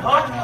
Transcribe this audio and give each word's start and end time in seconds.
heart 0.00 0.37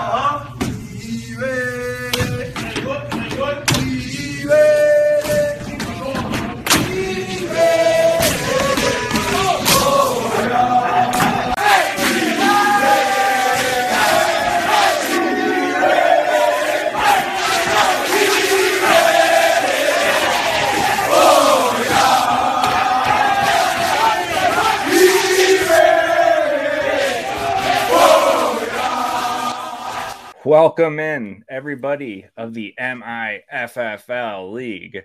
Welcome 30.67 30.99
in, 30.99 31.45
everybody 31.47 32.25
of 32.39 32.55
the 32.55 32.73
MIFFL 32.81 34.51
League. 34.51 35.03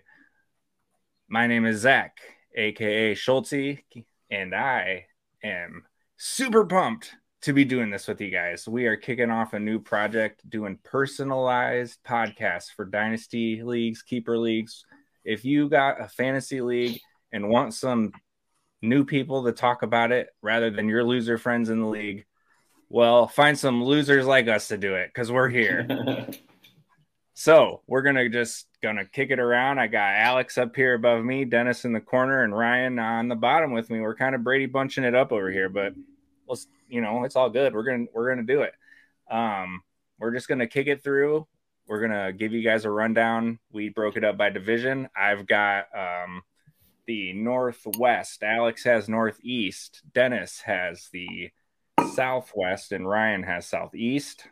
My 1.28 1.48
name 1.48 1.66
is 1.66 1.82
Zach, 1.82 2.18
aka 2.56 3.14
Schultzy, 3.14 3.84
and 4.32 4.56
I 4.56 5.08
am 5.44 5.84
super 6.16 6.64
pumped 6.64 7.12
to 7.42 7.52
be 7.52 7.66
doing 7.66 7.90
this 7.90 8.08
with 8.08 8.22
you 8.22 8.32
guys. 8.32 8.70
We 8.70 8.86
are 8.86 8.96
kicking 8.96 9.32
off 9.32 9.52
a 9.52 9.60
new 9.60 9.80
project 9.80 10.50
doing 10.50 10.80
personalized 10.86 12.00
podcasts 12.08 12.72
for 12.74 12.86
dynasty 12.86 13.62
leagues, 13.62 14.02
keeper 14.02 14.38
leagues. 14.38 14.86
If 15.26 15.44
you 15.44 15.68
got 15.68 16.02
a 16.02 16.08
fantasy 16.08 16.62
league 16.62 17.02
and 17.34 17.50
want 17.50 17.74
some 17.74 18.14
new 18.82 19.04
people 19.04 19.44
to 19.44 19.52
talk 19.52 19.84
about 19.84 20.14
it 20.14 20.30
rather 20.42 20.70
than 20.70 20.88
your 20.88 21.04
loser 21.04 21.38
friends 21.38 21.68
in 21.68 21.82
the 21.82 21.86
league, 21.86 22.26
well, 22.90 23.28
find 23.28 23.58
some 23.58 23.84
losers 23.84 24.26
like 24.26 24.48
us 24.48 24.68
to 24.70 24.78
do 24.78 24.96
it 24.96 25.12
because 25.14 25.32
we're 25.32 25.50
here. 25.50 25.88
so 27.36 27.82
we're 27.88 28.02
gonna 28.02 28.28
just 28.30 28.68
gonna 28.82 29.06
kick 29.06 29.30
it 29.30 29.40
around. 29.40 29.80
I 29.80 29.88
got 29.88 30.16
Alex 30.16 30.58
up 30.58 30.76
here 30.76 30.96
above 30.96 31.24
me, 31.24 31.46
Dennis 31.46 31.86
in 31.86 31.94
the 31.94 32.02
corner, 32.02 32.44
and 32.44 32.58
Ryan 32.58 32.98
on 32.98 33.28
the 33.28 33.36
bottom 33.36 33.74
with 33.74 33.92
me. 33.92 34.02
We're 34.02 34.16
kind 34.16 34.34
of 34.34 34.44
Brady 34.44 34.66
bunching 34.66 35.04
it 35.04 35.14
up 35.14 35.32
over 35.32 35.52
here, 35.52 35.70
but 35.70 35.94
let's 36.48 36.68
you 36.88 37.02
know 37.02 37.24
it's 37.24 37.36
all 37.36 37.50
good. 37.52 37.74
We're 37.76 37.84
gonna 37.84 38.06
we're 38.14 38.30
gonna 38.30 38.44
do 38.44 38.64
it. 38.64 38.74
Um, 39.30 39.84
we're 40.18 40.34
just 40.34 40.48
gonna 40.48 40.68
kick 40.68 40.88
it 40.88 41.04
through. 41.04 41.48
We're 41.88 42.02
gonna 42.02 42.34
give 42.34 42.54
you 42.54 42.64
guys 42.64 42.86
a 42.86 42.92
rundown. 42.92 43.60
We 43.72 43.90
broke 43.90 44.18
it 44.18 44.24
up 44.24 44.36
by 44.36 44.50
division. 44.50 45.10
I've 45.16 45.46
got 45.46 45.86
um, 45.96 46.42
the 47.06 47.34
northwest. 47.34 48.42
Alex 48.42 48.84
has 48.84 49.08
northeast. 49.08 50.02
Dennis 50.12 50.62
has 50.62 51.10
the 51.14 51.52
southwest 52.08 52.92
and 52.92 53.08
Ryan 53.08 53.44
has 53.44 53.66
southeast. 53.66 54.48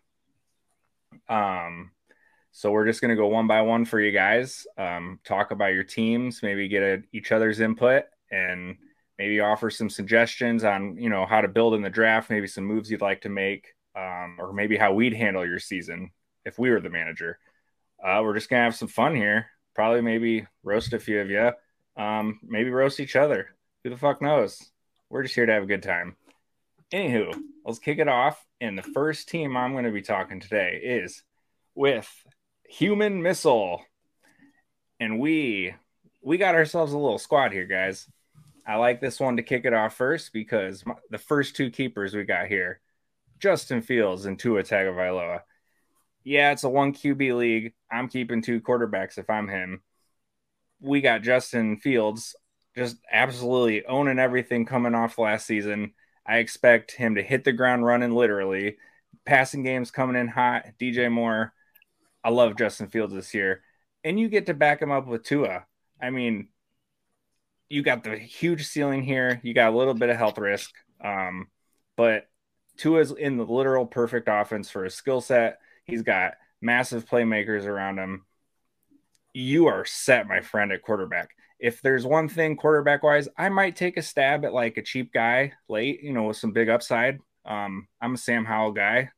Um, 1.30 1.92
so 2.52 2.72
we're 2.72 2.88
just 2.88 3.02
going 3.02 3.10
to 3.10 3.16
go 3.16 3.28
one 3.28 3.48
by 3.48 3.62
one 3.62 3.86
for 3.86 4.00
you 4.00 4.12
guys. 4.12 4.66
Um, 4.78 5.20
talk 5.24 5.52
about 5.52 5.74
your 5.74 5.84
teams, 5.84 6.42
maybe 6.42 6.68
get 6.68 6.84
a, 6.84 7.04
each 7.12 7.32
other's 7.32 7.60
input, 7.60 8.06
and 8.32 8.78
maybe 9.18 9.40
offer 9.40 9.70
some 9.70 9.90
suggestions 9.90 10.64
on 10.64 10.98
you 10.98 11.10
know 11.10 11.26
how 11.26 11.42
to 11.42 11.48
build 11.48 11.74
in 11.74 11.82
the 11.82 11.90
draft, 11.90 12.30
maybe 12.30 12.48
some 12.48 12.64
moves 12.64 12.90
you'd 12.90 13.02
like 13.02 13.22
to 13.22 13.30
make, 13.30 13.74
um, 13.96 14.38
or 14.40 14.54
maybe 14.54 14.78
how 14.78 14.94
we'd 14.94 15.14
handle 15.14 15.46
your 15.46 15.60
season 15.60 16.12
if 16.46 16.58
we 16.58 16.70
were 16.70 16.82
the 16.82 16.90
manager. 16.90 17.38
Uh, 18.04 18.22
we're 18.24 18.34
just 18.34 18.50
gonna 18.50 18.64
have 18.64 18.76
some 18.76 18.88
fun 18.88 19.16
here. 19.16 19.48
Probably 19.76 20.02
maybe 20.02 20.48
roast 20.64 20.94
a 20.94 21.00
few 21.00 21.20
of 21.20 21.30
you. 21.30 21.52
Um, 21.96 22.40
maybe 22.44 22.70
roast 22.70 23.00
each 23.00 23.16
other. 23.16 23.50
Who 23.84 23.90
the 23.90 23.98
fuck 23.98 24.22
knows? 24.22 24.72
We're 25.10 25.24
just 25.24 25.36
here 25.36 25.46
to 25.46 25.54
have 25.54 25.64
a 25.64 25.68
good 25.68 25.84
time. 25.84 26.16
Anywho, 26.94 27.34
let's 27.66 27.80
kick 27.80 28.00
it 28.00 28.08
off. 28.08 28.44
And 28.62 28.78
the 28.78 28.84
first 28.84 29.30
team 29.30 29.58
I'm 29.58 29.74
going 29.74 29.84
to 29.84 29.92
be 29.92 30.02
talking 30.02 30.40
today 30.40 30.80
is 30.84 31.24
with 31.76 32.10
Human 32.70 33.22
Missile. 33.22 33.84
And 35.00 35.20
we 35.20 35.74
we 36.22 36.38
got 36.38 36.56
ourselves 36.56 36.94
a 36.94 36.98
little 36.98 37.20
squad 37.20 37.52
here, 37.52 37.66
guys. 37.66 38.08
I 38.66 38.76
like 38.76 39.00
this 39.00 39.20
one 39.20 39.38
to 39.38 39.44
kick 39.44 39.66
it 39.66 39.74
off 39.74 39.96
first 39.96 40.34
because 40.34 40.86
my, 40.86 40.96
the 41.10 41.18
first 41.18 41.56
two 41.56 41.70
keepers 41.70 42.14
we 42.14 42.24
got 42.24 42.48
here, 42.48 42.82
Justin 43.40 43.82
Fields 43.82 44.26
and 44.26 44.38
Tua 44.38 44.64
Tagovailoa. 44.64 45.42
Yeah, 46.24 46.52
it's 46.52 46.64
a 46.64 46.70
one 46.70 46.94
QB 46.94 47.38
league. 47.38 47.74
I'm 47.90 48.10
keeping 48.10 48.42
two 48.42 48.60
quarterbacks 48.60 49.18
if 49.18 49.30
I'm 49.30 49.48
him. 49.48 49.82
We 50.82 51.02
got 51.02 51.22
Justin 51.22 51.78
Fields 51.78 52.36
just 52.76 52.98
absolutely 53.12 53.86
owning 53.86 54.20
everything 54.20 54.66
coming 54.66 54.96
off 54.96 55.18
last 55.18 55.48
season 55.48 55.94
I 56.28 56.38
expect 56.38 56.92
him 56.92 57.16
to 57.16 57.24
hit 57.24 57.44
the 57.44 57.54
ground 57.54 57.86
running 57.86 58.12
literally. 58.12 58.78
Passing 59.26 59.64
games 59.64 59.92
coming 59.92 60.16
in 60.16 60.28
hot. 60.28 60.66
DJ 60.80 61.12
Moore. 61.12 61.54
I 62.24 62.30
love 62.30 62.58
Justin 62.58 62.88
Fields 62.88 63.14
this 63.14 63.34
year. 63.34 63.62
And 64.04 64.20
you 64.20 64.28
get 64.28 64.48
to 64.48 64.54
back 64.54 64.82
him 64.82 64.92
up 64.92 65.08
with 65.08 65.24
Tua. 65.24 65.66
I 66.02 66.10
mean, 66.10 66.50
you 67.70 67.82
got 67.82 68.04
the 68.04 68.18
huge 68.18 68.68
ceiling 68.68 69.04
here. 69.04 69.40
You 69.44 69.54
got 69.54 69.74
a 69.74 69.78
little 69.78 69.94
bit 69.94 70.10
of 70.10 70.18
health 70.18 70.38
risk. 70.38 70.72
Um, 71.04 71.48
but 71.96 72.28
Tua's 72.78 73.12
in 73.12 73.38
the 73.38 73.46
literal 73.46 73.86
perfect 73.86 74.28
offense 74.30 74.70
for 74.70 74.84
his 74.84 74.96
skill 74.96 75.22
set. 75.22 75.60
He's 75.86 76.04
got 76.04 76.34
massive 76.62 77.06
playmakers 77.06 77.66
around 77.66 78.00
him. 78.00 78.26
You 79.34 79.68
are 79.68 79.86
set, 79.86 80.28
my 80.28 80.42
friend, 80.42 80.72
at 80.72 80.82
quarterback 80.82 81.30
if 81.60 81.82
there's 81.82 82.06
one 82.06 82.30
thing 82.30 82.56
quarterback 82.56 83.04
wise, 83.04 83.28
I 83.38 83.50
might 83.50 83.76
take 83.76 83.98
a 83.98 84.02
stab 84.02 84.46
at 84.46 84.54
like 84.54 84.78
a 84.78 84.84
cheap 84.84 85.12
guy 85.14 85.54
late, 85.68 86.04
you 86.04 86.14
know, 86.14 86.24
with 86.24 86.38
some 86.38 86.52
big 86.52 86.70
upside. 86.70 87.20
Um, 87.46 87.88
I'm 88.02 88.14
a 88.14 88.18
Sam 88.18 88.46
Howell 88.46 88.74
guy. 88.74 89.10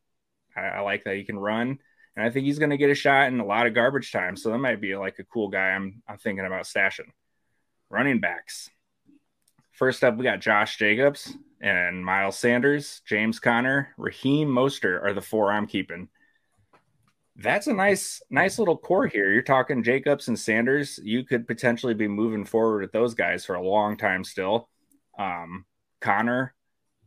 I, 0.56 0.62
I 0.62 0.80
like 0.82 1.04
that 1.04 1.16
he 1.16 1.24
can 1.24 1.40
run, 1.40 1.80
and 2.16 2.26
I 2.26 2.30
think 2.30 2.46
he's 2.46 2.60
going 2.60 2.72
to 2.72 2.78
get 2.78 2.90
a 2.90 2.96
shot 2.96 3.28
in 3.28 3.40
a 3.40 3.46
lot 3.46 3.68
of 3.68 3.74
garbage 3.74 4.12
time. 4.12 4.36
So 4.36 4.52
that 4.52 4.58
might 4.58 4.82
be 4.82 4.96
like 4.96 5.20
a 5.20 5.24
cool 5.24 5.50
guy. 5.50 5.70
I'm 5.70 6.02
I'm 6.08 6.18
thinking 6.18 6.46
about 6.46 6.66
stashing. 6.66 7.12
Running 7.90 8.20
backs. 8.20 8.70
First 9.72 10.04
up, 10.04 10.18
we 10.18 10.24
got 10.24 10.42
Josh 10.42 10.78
Jacobs 10.78 11.34
and 11.62 12.06
Miles 12.06 12.38
Sanders, 12.38 13.02
James 13.06 13.40
Conner, 13.40 13.90
Raheem 13.98 14.50
Mostert 14.50 15.04
are 15.04 15.14
the 15.14 15.22
four 15.22 15.52
I'm 15.52 15.68
keeping 15.68 16.10
that's 17.42 17.68
a 17.68 17.74
nice 17.74 18.22
nice 18.30 18.60
little 18.60 18.78
core 18.78 19.08
here. 19.08 19.32
You're 19.32 19.42
talking 19.42 19.84
Jacobs 19.84 20.28
and 20.28 20.38
Sanders. 20.38 21.00
You 21.04 21.24
could 21.24 21.48
potentially 21.48 21.94
be 21.94 22.08
moving 22.08 22.46
forward 22.46 22.82
with 22.82 22.92
those 22.92 23.14
guys 23.14 23.46
for 23.46 23.56
a 23.56 23.68
long 23.68 23.98
time 23.98 24.24
still. 24.24 24.70
Um, 25.18 25.66
Conner, 26.02 26.54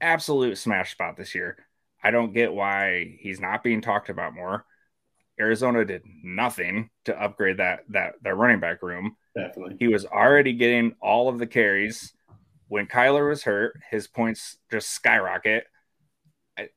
absolute 0.00 0.58
smash 0.58 0.92
spot 0.92 1.16
this 1.16 1.34
year. 1.34 1.58
I 2.02 2.10
don't 2.10 2.32
get 2.32 2.52
why 2.52 3.16
he's 3.20 3.40
not 3.40 3.62
being 3.62 3.80
talked 3.80 4.08
about 4.08 4.34
more. 4.34 4.64
Arizona 5.38 5.84
did 5.84 6.02
nothing 6.22 6.90
to 7.04 7.20
upgrade 7.20 7.58
that 7.58 7.80
that 7.90 8.14
that 8.22 8.36
running 8.36 8.60
back 8.60 8.82
room. 8.82 9.16
Definitely. 9.36 9.76
He 9.78 9.88
was 9.88 10.06
already 10.06 10.54
getting 10.54 10.94
all 11.00 11.28
of 11.28 11.38
the 11.38 11.46
carries. 11.46 12.12
When 12.68 12.86
Kyler 12.86 13.28
was 13.28 13.42
hurt, 13.42 13.78
his 13.90 14.08
points 14.08 14.56
just 14.70 14.90
skyrocket. 14.90 15.64
I, 16.56 16.68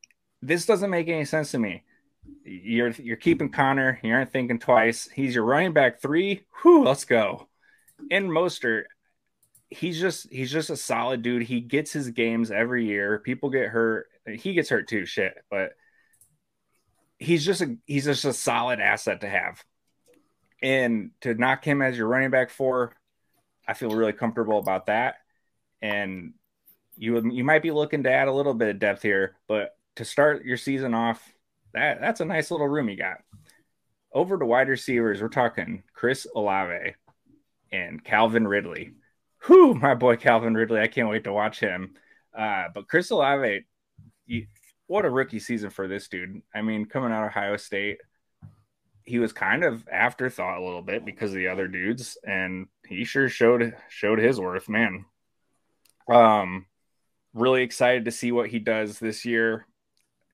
this 0.42 0.66
doesn't 0.66 0.90
make 0.90 1.08
any 1.08 1.24
sense 1.24 1.52
to 1.52 1.60
me 1.60 1.85
you're 2.44 2.90
you're 2.92 3.18
keeping 3.18 3.50
Conner. 3.50 4.00
You 4.04 4.14
aren't 4.14 4.32
thinking 4.32 4.60
twice. 4.60 5.10
He's 5.14 5.36
your 5.36 5.46
running 5.46 5.74
back 5.74 6.02
three. 6.02 6.46
Whew, 6.62 6.84
let's 6.84 7.06
go. 7.06 7.48
In 8.10 8.30
Mostert, 8.30 8.84
he's 9.70 10.00
just 10.00 10.32
he's 10.32 10.52
just 10.52 10.70
a 10.70 10.78
solid 10.78 11.22
dude. 11.22 11.44
He 11.44 11.62
gets 11.62 11.92
his 11.92 12.10
games 12.12 12.52
every 12.52 12.86
year. 12.86 13.20
People 13.20 13.50
get 13.50 13.70
hurt. 13.70 14.08
He 14.28 14.54
gets 14.54 14.70
hurt 14.70 14.88
too. 14.88 15.06
Shit, 15.06 15.34
but 15.50 15.72
he's 17.18 17.46
just 17.46 17.62
a 17.62 17.78
he's 17.86 18.06
just 18.06 18.26
a 18.26 18.34
solid 18.34 18.80
asset 18.80 19.22
to 19.22 19.30
have. 19.30 19.64
And 20.62 21.12
to 21.22 21.34
knock 21.34 21.64
him 21.64 21.82
as 21.82 21.98
your 21.98 22.08
running 22.08 22.32
back 22.32 22.50
four, 22.50 22.96
I 23.68 23.74
feel 23.74 23.90
really 23.90 24.14
comfortable 24.14 24.60
about 24.60 24.88
that. 24.88 25.16
And 25.82 26.34
you 26.96 27.32
you 27.32 27.44
might 27.44 27.64
be 27.64 27.72
looking 27.72 28.04
to 28.04 28.12
add 28.12 28.28
a 28.28 28.34
little 28.34 28.54
bit 28.54 28.70
of 28.70 28.80
depth 28.80 29.02
here, 29.02 29.36
but 29.48 29.76
to 29.96 30.06
start 30.06 30.46
your 30.46 30.58
season 30.58 30.94
off 30.94 31.35
that 31.76 32.00
that's 32.02 32.22
a 32.22 32.26
nice 32.26 32.52
little 32.52 32.68
room 32.68 32.90
you 32.90 32.98
got. 32.98 33.18
Over 34.14 34.38
to 34.38 34.46
wide 34.46 34.70
receivers, 34.70 35.22
we're 35.22 35.28
talking 35.28 35.84
Chris 35.94 36.26
Olave 36.36 36.96
and 37.72 38.04
Calvin 38.04 38.48
Ridley. 38.48 38.94
Whew, 39.46 39.76
my 39.76 39.94
boy 39.94 40.16
Calvin 40.16 40.56
Ridley. 40.56 40.80
I 40.80 40.88
can't 40.88 41.10
wait 41.10 41.26
to 41.26 41.34
watch 41.34 41.60
him. 41.60 41.94
Uh, 42.36 42.66
but 42.74 42.88
Chris 42.88 43.12
Olave, 43.12 43.66
what 44.88 45.06
a 45.06 45.10
rookie 45.10 45.40
season 45.40 45.70
for 45.70 45.88
this 45.88 46.08
dude. 46.08 46.42
I 46.54 46.62
mean, 46.62 46.86
coming 46.86 47.12
out 47.12 47.24
of 47.24 47.30
Ohio 47.30 47.58
State, 47.58 47.98
he 49.04 49.20
was 49.20 49.34
kind 49.34 49.64
of 49.64 49.86
afterthought 49.92 50.58
a 50.58 50.64
little 50.64 50.82
bit 50.82 51.06
because 51.06 51.32
of 51.32 51.38
the 51.38 51.50
other 51.50 51.68
dudes, 51.68 52.18
and 52.26 52.68
he 52.88 53.04
sure 53.04 53.30
showed 53.30 53.76
showed 53.90 54.20
his 54.20 54.40
worth, 54.40 54.70
man. 54.70 55.06
Um, 56.08 56.66
really 57.34 57.64
excited 57.64 58.06
to 58.06 58.12
see 58.12 58.32
what 58.32 58.50
he 58.50 58.60
does 58.60 58.98
this 58.98 59.26
year 59.26 59.68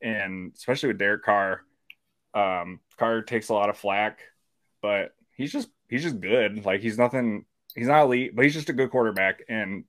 and 0.02 0.54
especially 0.56 0.88
with 0.88 0.98
Derek 0.98 1.24
Carr, 1.24 1.62
um, 2.34 2.80
Carr 2.98 3.22
takes 3.22 3.50
a 3.50 3.54
lot 3.54 3.70
of 3.70 3.78
flack, 3.78 4.20
but 4.82 5.14
he's 5.36 5.52
just 5.52 5.70
he's 5.90 6.04
just 6.04 6.20
good. 6.20 6.66
Like 6.66 6.82
he's 6.82 6.98
nothing. 6.98 7.46
He's 7.76 7.88
not 7.88 8.04
elite, 8.04 8.36
but 8.36 8.44
he's 8.44 8.54
just 8.54 8.70
a 8.70 8.74
good 8.74 8.92
quarterback. 8.92 9.44
And 9.48 9.86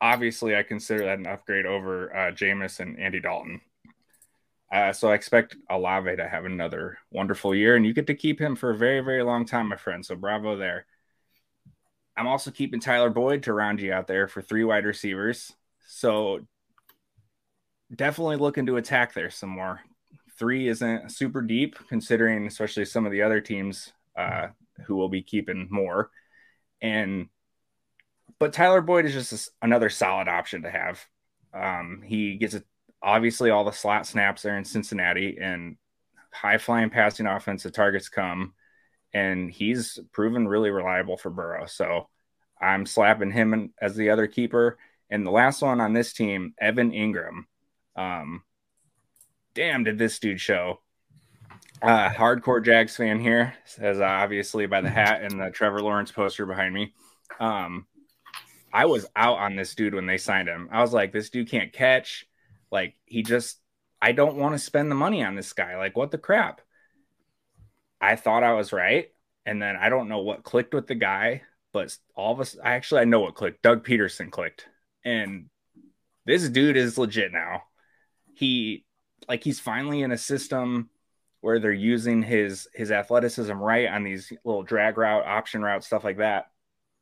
obviously, 0.00 0.56
I 0.56 0.62
consider 0.62 1.04
that 1.04 1.18
an 1.18 1.26
upgrade 1.26 1.66
over 1.66 2.14
uh, 2.14 2.32
Jameis 2.32 2.80
and 2.80 2.98
Andy 2.98 3.20
Dalton. 3.20 3.60
Uh, 4.72 4.92
so 4.92 5.10
I 5.10 5.14
expect 5.14 5.56
Olave 5.68 6.16
to 6.16 6.28
have 6.28 6.44
another 6.44 6.98
wonderful 7.10 7.54
year, 7.54 7.74
and 7.74 7.84
you 7.84 7.92
get 7.92 8.06
to 8.06 8.14
keep 8.14 8.40
him 8.40 8.54
for 8.54 8.70
a 8.70 8.76
very, 8.76 9.00
very 9.00 9.22
long 9.22 9.44
time, 9.44 9.68
my 9.68 9.76
friend. 9.76 10.06
So 10.06 10.14
bravo 10.14 10.56
there. 10.56 10.86
I'm 12.16 12.28
also 12.28 12.50
keeping 12.50 12.80
Tyler 12.80 13.10
Boyd 13.10 13.44
to 13.44 13.52
round 13.52 13.80
you 13.80 13.92
out 13.92 14.06
there 14.06 14.28
for 14.28 14.42
three 14.42 14.62
wide 14.62 14.84
receivers. 14.84 15.52
So 15.86 16.46
definitely 17.94 18.36
looking 18.36 18.66
to 18.66 18.76
attack 18.76 19.14
there 19.14 19.30
some 19.30 19.50
more. 19.50 19.80
Three 20.38 20.68
isn't 20.68 21.12
super 21.12 21.42
deep, 21.42 21.76
considering 21.88 22.46
especially 22.46 22.84
some 22.84 23.04
of 23.04 23.12
the 23.12 23.22
other 23.22 23.40
teams 23.40 23.92
uh, 24.16 24.48
who 24.86 24.96
will 24.96 25.08
be 25.08 25.22
keeping 25.22 25.68
more. 25.70 26.10
And 26.80 27.28
but 28.38 28.52
Tyler 28.52 28.80
Boyd 28.80 29.04
is 29.04 29.12
just 29.12 29.32
a, 29.32 29.50
another 29.66 29.90
solid 29.90 30.28
option 30.28 30.62
to 30.62 30.70
have. 30.70 31.04
Um, 31.52 32.02
he 32.04 32.36
gets 32.36 32.54
a, 32.54 32.62
obviously 33.02 33.50
all 33.50 33.64
the 33.64 33.72
slot 33.72 34.06
snaps 34.06 34.42
there 34.42 34.56
in 34.56 34.64
Cincinnati 34.64 35.36
and 35.40 35.76
high 36.32 36.58
flying 36.58 36.90
passing 36.90 37.26
offensive 37.26 37.72
targets 37.72 38.08
come, 38.08 38.54
and 39.12 39.50
he's 39.50 39.98
proven 40.12 40.48
really 40.48 40.70
reliable 40.70 41.16
for 41.16 41.28
Burrow. 41.30 41.66
So 41.66 42.08
I'm 42.60 42.86
slapping 42.86 43.30
him 43.30 43.74
as 43.80 43.94
the 43.94 44.10
other 44.10 44.26
keeper. 44.26 44.78
And 45.10 45.26
the 45.26 45.30
last 45.30 45.60
one 45.60 45.80
on 45.80 45.92
this 45.92 46.12
team, 46.12 46.54
Evan 46.60 46.92
Engram. 46.92 47.44
Um, 47.96 48.42
damn, 49.54 49.84
did 49.84 49.98
this 49.98 50.18
dude 50.18 50.40
show? 50.40 50.80
Uh, 51.82 52.10
hardcore 52.10 52.64
Jags 52.64 52.96
fan 52.96 53.20
here, 53.20 53.54
as 53.78 54.00
obviously 54.00 54.66
by 54.66 54.80
the 54.80 54.90
hat 54.90 55.22
and 55.22 55.40
the 55.40 55.50
Trevor 55.50 55.80
Lawrence 55.80 56.12
poster 56.12 56.44
behind 56.44 56.74
me. 56.74 56.92
Um, 57.38 57.86
I 58.72 58.86
was 58.86 59.06
out 59.16 59.38
on 59.38 59.56
this 59.56 59.74
dude 59.74 59.94
when 59.94 60.06
they 60.06 60.18
signed 60.18 60.48
him. 60.48 60.68
I 60.70 60.82
was 60.82 60.92
like, 60.92 61.12
this 61.12 61.30
dude 61.30 61.50
can't 61.50 61.72
catch. 61.72 62.26
Like, 62.70 62.94
he 63.06 63.22
just, 63.22 63.58
I 64.00 64.12
don't 64.12 64.36
want 64.36 64.54
to 64.54 64.58
spend 64.58 64.90
the 64.90 64.94
money 64.96 65.24
on 65.24 65.34
this 65.34 65.52
guy. 65.52 65.76
Like, 65.76 65.96
what 65.96 66.10
the 66.10 66.18
crap? 66.18 66.60
I 68.00 68.16
thought 68.16 68.44
I 68.44 68.52
was 68.52 68.72
right. 68.72 69.08
And 69.46 69.60
then 69.60 69.76
I 69.76 69.88
don't 69.88 70.08
know 70.08 70.20
what 70.20 70.44
clicked 70.44 70.74
with 70.74 70.86
the 70.86 70.94
guy, 70.94 71.42
but 71.72 71.96
all 72.14 72.32
of 72.32 72.40
us, 72.40 72.56
actually, 72.62 73.00
I 73.00 73.04
know 73.04 73.20
what 73.20 73.34
clicked. 73.34 73.62
Doug 73.62 73.84
Pederson 73.84 74.30
clicked. 74.30 74.68
And 75.04 75.46
this 76.26 76.48
dude 76.48 76.76
is 76.76 76.98
legit 76.98 77.32
now. 77.32 77.62
He, 78.40 78.84
like, 79.28 79.44
he's 79.44 79.60
finally 79.60 80.02
in 80.02 80.10
a 80.10 80.18
system 80.18 80.90
where 81.42 81.58
they're 81.58 81.72
using 81.72 82.22
his 82.22 82.68
his 82.74 82.90
athleticism 82.90 83.52
right 83.52 83.88
on 83.88 84.02
these 84.02 84.32
little 84.44 84.62
drag 84.62 84.98
route, 84.98 85.24
option 85.24 85.62
route, 85.62 85.84
stuff 85.84 86.04
like 86.04 86.18
that 86.18 86.46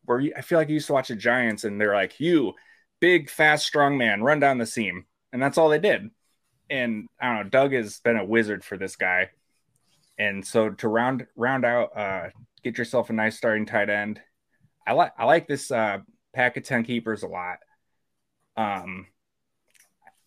where 0.09 0.23
I 0.37 0.41
feel 0.41 0.59
like 0.59 0.69
you 0.69 0.75
used 0.75 0.87
to 0.87 0.95
watch 0.95 1.09
the 1.09 1.17
Giants 1.17 1.65
and 1.65 1.79
they're 1.79 1.95
like, 1.95 2.19
you 2.19 2.55
big, 2.99 3.29
fast, 3.29 3.67
strong 3.67 3.99
man, 3.99 4.23
run 4.23 4.41
down 4.41 4.57
the 4.57 4.67
seam. 4.67 5.05
And 5.33 5.43
that's 5.43 5.59
all 5.59 5.69
they 5.69 5.79
did. 5.79 6.11
And 6.71 7.07
I 7.21 7.27
don't 7.27 7.45
know, 7.45 7.51
Doug 7.51 7.73
has 7.75 8.01
been 8.01 8.17
a 8.17 8.25
wizard 8.25 8.65
for 8.65 8.79
this 8.79 8.97
guy. 8.97 9.31
And 10.19 10.45
so 10.45 10.71
to 10.71 10.89
round 10.89 11.27
round 11.37 11.65
out, 11.65 11.97
uh, 11.97 12.29
get 12.65 12.79
yourself 12.79 13.11
a 13.11 13.13
nice 13.13 13.37
starting 13.37 13.67
tight 13.67 13.91
end. 13.91 14.21
I 14.87 14.95
like 14.95 15.13
I 15.19 15.27
like 15.27 15.47
this 15.47 15.71
uh, 15.71 15.99
pack 16.35 16.57
of 16.57 16.65
10 16.65 16.85
keepers 16.85 17.23
a 17.23 17.29
lot. 17.29 17.59
Um 18.57 19.07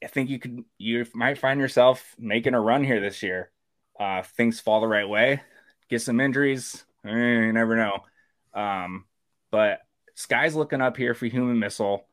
I 0.03 0.07
think 0.07 0.29
you 0.29 0.39
could 0.39 0.63
you 0.77 1.05
might 1.13 1.37
find 1.37 1.59
yourself 1.59 2.15
making 2.17 2.53
a 2.53 2.61
run 2.61 2.83
here 2.83 2.99
this 2.99 3.23
year. 3.23 3.51
Uh 3.99 4.23
things 4.23 4.59
fall 4.59 4.81
the 4.81 4.87
right 4.87 5.07
way, 5.07 5.41
get 5.89 6.01
some 6.01 6.19
injuries, 6.19 6.83
eh, 7.05 7.09
you 7.09 7.53
never 7.53 7.75
know. 7.75 7.99
Um 8.53 9.05
but 9.51 9.79
sky's 10.15 10.55
looking 10.55 10.81
up 10.81 10.97
here 10.97 11.13
for 11.13 11.25
human 11.27 11.59
missile. 11.59 12.07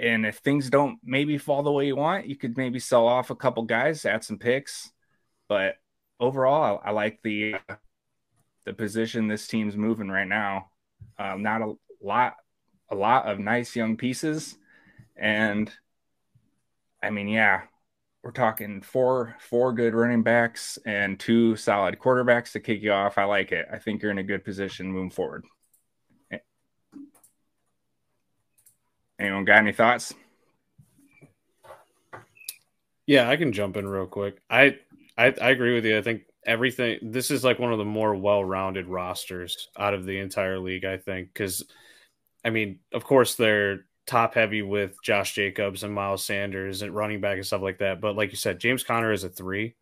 And 0.00 0.24
if 0.24 0.38
things 0.38 0.70
don't 0.70 0.98
maybe 1.04 1.36
fall 1.38 1.62
the 1.62 1.72
way 1.72 1.86
you 1.86 1.96
want, 1.96 2.26
you 2.26 2.36
could 2.36 2.56
maybe 2.56 2.78
sell 2.78 3.06
off 3.06 3.30
a 3.30 3.36
couple 3.36 3.64
guys, 3.64 4.04
add 4.04 4.24
some 4.24 4.38
picks. 4.38 4.90
But 5.48 5.76
overall, 6.18 6.80
I, 6.84 6.88
I 6.88 6.92
like 6.92 7.20
the 7.22 7.56
uh, 7.68 7.76
the 8.64 8.72
position 8.72 9.28
this 9.28 9.46
team's 9.46 9.76
moving 9.76 10.08
right 10.08 10.28
now. 10.28 10.70
Um, 11.18 11.42
not 11.42 11.62
a 11.62 11.74
lot, 12.02 12.36
a 12.88 12.94
lot 12.94 13.26
of 13.26 13.38
nice 13.38 13.74
young 13.74 13.96
pieces, 13.96 14.56
and 15.16 15.70
I 17.02 17.10
mean, 17.10 17.28
yeah, 17.28 17.62
we're 18.22 18.32
talking 18.32 18.82
four 18.82 19.36
four 19.40 19.72
good 19.72 19.94
running 19.94 20.22
backs 20.22 20.78
and 20.84 21.18
two 21.18 21.56
solid 21.56 21.98
quarterbacks 21.98 22.52
to 22.52 22.60
kick 22.60 22.82
you 22.82 22.92
off. 22.92 23.18
I 23.18 23.24
like 23.24 23.52
it. 23.52 23.66
I 23.72 23.78
think 23.78 24.02
you're 24.02 24.10
in 24.10 24.18
a 24.18 24.22
good 24.22 24.44
position 24.44 24.92
moving 24.92 25.10
forward. 25.10 25.44
Anyone 29.18 29.44
got 29.44 29.58
any 29.58 29.72
thoughts? 29.72 30.14
Yeah, 33.06 33.28
I 33.28 33.36
can 33.36 33.52
jump 33.52 33.76
in 33.76 33.86
real 33.88 34.06
quick. 34.06 34.40
I, 34.48 34.78
I 35.18 35.34
I 35.40 35.50
agree 35.50 35.74
with 35.74 35.84
you. 35.84 35.98
I 35.98 36.02
think 36.02 36.22
everything 36.46 36.98
this 37.02 37.30
is 37.30 37.44
like 37.44 37.58
one 37.58 37.72
of 37.72 37.78
the 37.78 37.84
more 37.84 38.14
well-rounded 38.14 38.86
rosters 38.86 39.68
out 39.76 39.92
of 39.92 40.06
the 40.06 40.18
entire 40.18 40.58
league, 40.58 40.84
I 40.84 40.96
think, 40.96 41.28
because 41.32 41.64
I 42.44 42.50
mean, 42.50 42.78
of 42.92 43.04
course 43.04 43.34
they're 43.34 43.84
top 44.10 44.34
heavy 44.34 44.62
with 44.62 45.00
Josh 45.02 45.34
Jacobs 45.34 45.84
and 45.84 45.94
Miles 45.94 46.24
Sanders 46.24 46.82
and 46.82 46.94
running 46.94 47.20
back 47.20 47.36
and 47.36 47.46
stuff 47.46 47.62
like 47.62 47.78
that. 47.78 48.00
But 48.00 48.16
like 48.16 48.30
you 48.30 48.36
said, 48.36 48.58
James 48.58 48.82
Conner 48.82 49.12
is 49.12 49.24
a 49.24 49.28
three. 49.28 49.76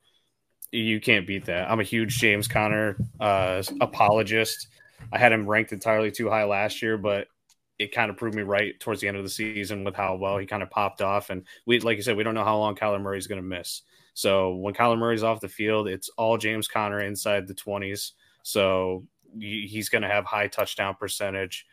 You 0.70 1.00
can't 1.00 1.26
beat 1.26 1.46
that. 1.46 1.70
I'm 1.70 1.80
a 1.80 1.84
huge 1.84 2.18
James 2.18 2.46
Conner 2.46 2.96
uh, 3.18 3.62
apologist. 3.80 4.68
I 5.10 5.18
had 5.18 5.32
him 5.32 5.48
ranked 5.48 5.72
entirely 5.72 6.10
too 6.10 6.28
high 6.28 6.44
last 6.44 6.82
year, 6.82 6.98
but 6.98 7.28
it 7.78 7.92
kind 7.92 8.10
of 8.10 8.16
proved 8.16 8.36
me 8.36 8.42
right 8.42 8.78
towards 8.80 9.00
the 9.00 9.08
end 9.08 9.16
of 9.16 9.22
the 9.22 9.30
season 9.30 9.84
with 9.84 9.94
how 9.94 10.16
well 10.16 10.36
he 10.36 10.46
kind 10.46 10.62
of 10.62 10.70
popped 10.70 11.00
off. 11.00 11.30
And 11.30 11.44
we, 11.64 11.80
like 11.80 11.96
you 11.96 12.02
said, 12.02 12.16
we 12.16 12.24
don't 12.24 12.34
know 12.34 12.44
how 12.44 12.58
long 12.58 12.74
Kyler 12.74 13.00
Murray 13.00 13.18
is 13.18 13.28
going 13.28 13.40
to 13.40 13.46
miss. 13.46 13.82
So 14.14 14.56
when 14.56 14.74
Kyler 14.74 14.98
Murray's 14.98 15.22
off 15.22 15.40
the 15.40 15.48
field, 15.48 15.88
it's 15.88 16.10
all 16.10 16.36
James 16.36 16.66
Conner 16.66 17.00
inside 17.00 17.46
the 17.46 17.54
20s. 17.54 18.12
So 18.42 19.06
he's 19.38 19.88
going 19.88 20.02
to 20.02 20.08
have 20.08 20.24
high 20.24 20.48
touchdown 20.48 20.96
percentage, 20.98 21.66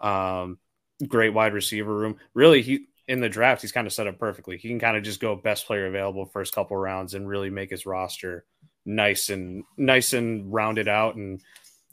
um, 0.00 0.58
great 1.08 1.34
wide 1.34 1.54
receiver 1.54 1.94
room. 1.94 2.16
Really, 2.34 2.62
he 2.62 2.86
in 3.08 3.20
the 3.20 3.28
draft, 3.28 3.62
he's 3.62 3.72
kind 3.72 3.86
of 3.86 3.92
set 3.92 4.06
up 4.06 4.18
perfectly. 4.18 4.56
He 4.56 4.68
can 4.68 4.78
kind 4.78 4.96
of 4.96 5.02
just 5.02 5.20
go 5.20 5.34
best 5.34 5.66
player 5.66 5.86
available 5.86 6.26
first 6.26 6.54
couple 6.54 6.76
rounds 6.76 7.14
and 7.14 7.28
really 7.28 7.50
make 7.50 7.70
his 7.70 7.84
roster 7.86 8.44
nice 8.84 9.28
and 9.28 9.64
nice 9.76 10.12
and 10.12 10.52
rounded 10.52 10.88
out 10.88 11.16
and 11.16 11.40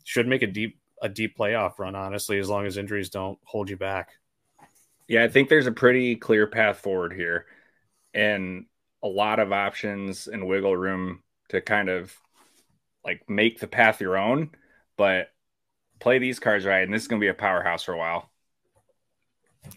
should 0.04 0.28
make 0.28 0.42
a 0.42 0.48
deep 0.48 0.80
a 1.02 1.10
deep 1.10 1.38
playoff 1.38 1.80
run, 1.80 1.96
honestly, 1.96 2.40
as 2.40 2.50
long 2.50 2.66
as 2.66 2.78
injuries 2.78 3.10
don't 3.10 3.40
hold 3.44 3.70
you 3.70 3.78
back. 3.78 4.12
Yeah, 5.08 5.24
I 5.24 5.28
think 5.28 5.50
there's 5.50 5.68
a 5.68 5.72
pretty 5.72 6.16
clear 6.16 6.46
path 6.46 6.80
forward 6.80 7.14
here 7.14 7.46
and 8.14 8.66
a 9.02 9.08
lot 9.08 9.40
of 9.40 9.52
options 9.52 10.28
and 10.28 10.48
wiggle 10.48 10.76
room 10.76 11.24
to 11.50 11.62
kind 11.62 11.90
of 11.90 12.16
like 13.04 13.24
make 13.30 13.60
the 13.60 13.68
path 13.68 14.02
your 14.02 14.18
own, 14.18 14.52
but 14.98 15.28
play 16.00 16.20
these 16.20 16.40
cards 16.40 16.66
right. 16.66 16.84
And 16.84 16.94
this 16.94 17.04
is 17.04 17.08
going 17.08 17.20
to 17.20 17.24
be 17.24 17.30
a 17.30 17.34
powerhouse 17.34 17.84
for 17.84 17.94
a 17.94 17.98
while. 17.98 18.29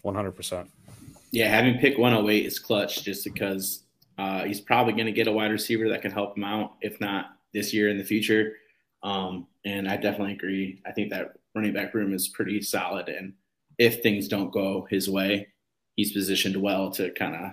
100%. 0.03 0.67
Yeah, 1.31 1.49
having 1.49 1.79
pick 1.79 1.97
108 1.97 2.45
is 2.45 2.59
clutch 2.59 3.03
just 3.03 3.23
because 3.23 3.83
uh, 4.17 4.43
he's 4.43 4.61
probably 4.61 4.93
going 4.93 5.07
to 5.07 5.11
get 5.11 5.27
a 5.27 5.31
wide 5.31 5.51
receiver 5.51 5.89
that 5.89 6.01
can 6.01 6.11
help 6.11 6.37
him 6.37 6.43
out, 6.43 6.73
if 6.81 6.99
not 7.01 7.37
this 7.53 7.73
year 7.73 7.89
in 7.89 7.97
the 7.97 8.03
future. 8.03 8.53
Um, 9.01 9.47
and 9.65 9.87
I 9.89 9.97
definitely 9.97 10.33
agree. 10.33 10.81
I 10.85 10.91
think 10.91 11.09
that 11.09 11.33
running 11.55 11.73
back 11.73 11.93
room 11.93 12.13
is 12.13 12.29
pretty 12.29 12.61
solid. 12.61 13.09
And 13.09 13.33
if 13.77 14.01
things 14.01 14.27
don't 14.27 14.51
go 14.51 14.87
his 14.89 15.09
way, 15.09 15.47
he's 15.95 16.13
positioned 16.13 16.55
well 16.55 16.91
to 16.91 17.11
kind 17.11 17.35
of 17.35 17.51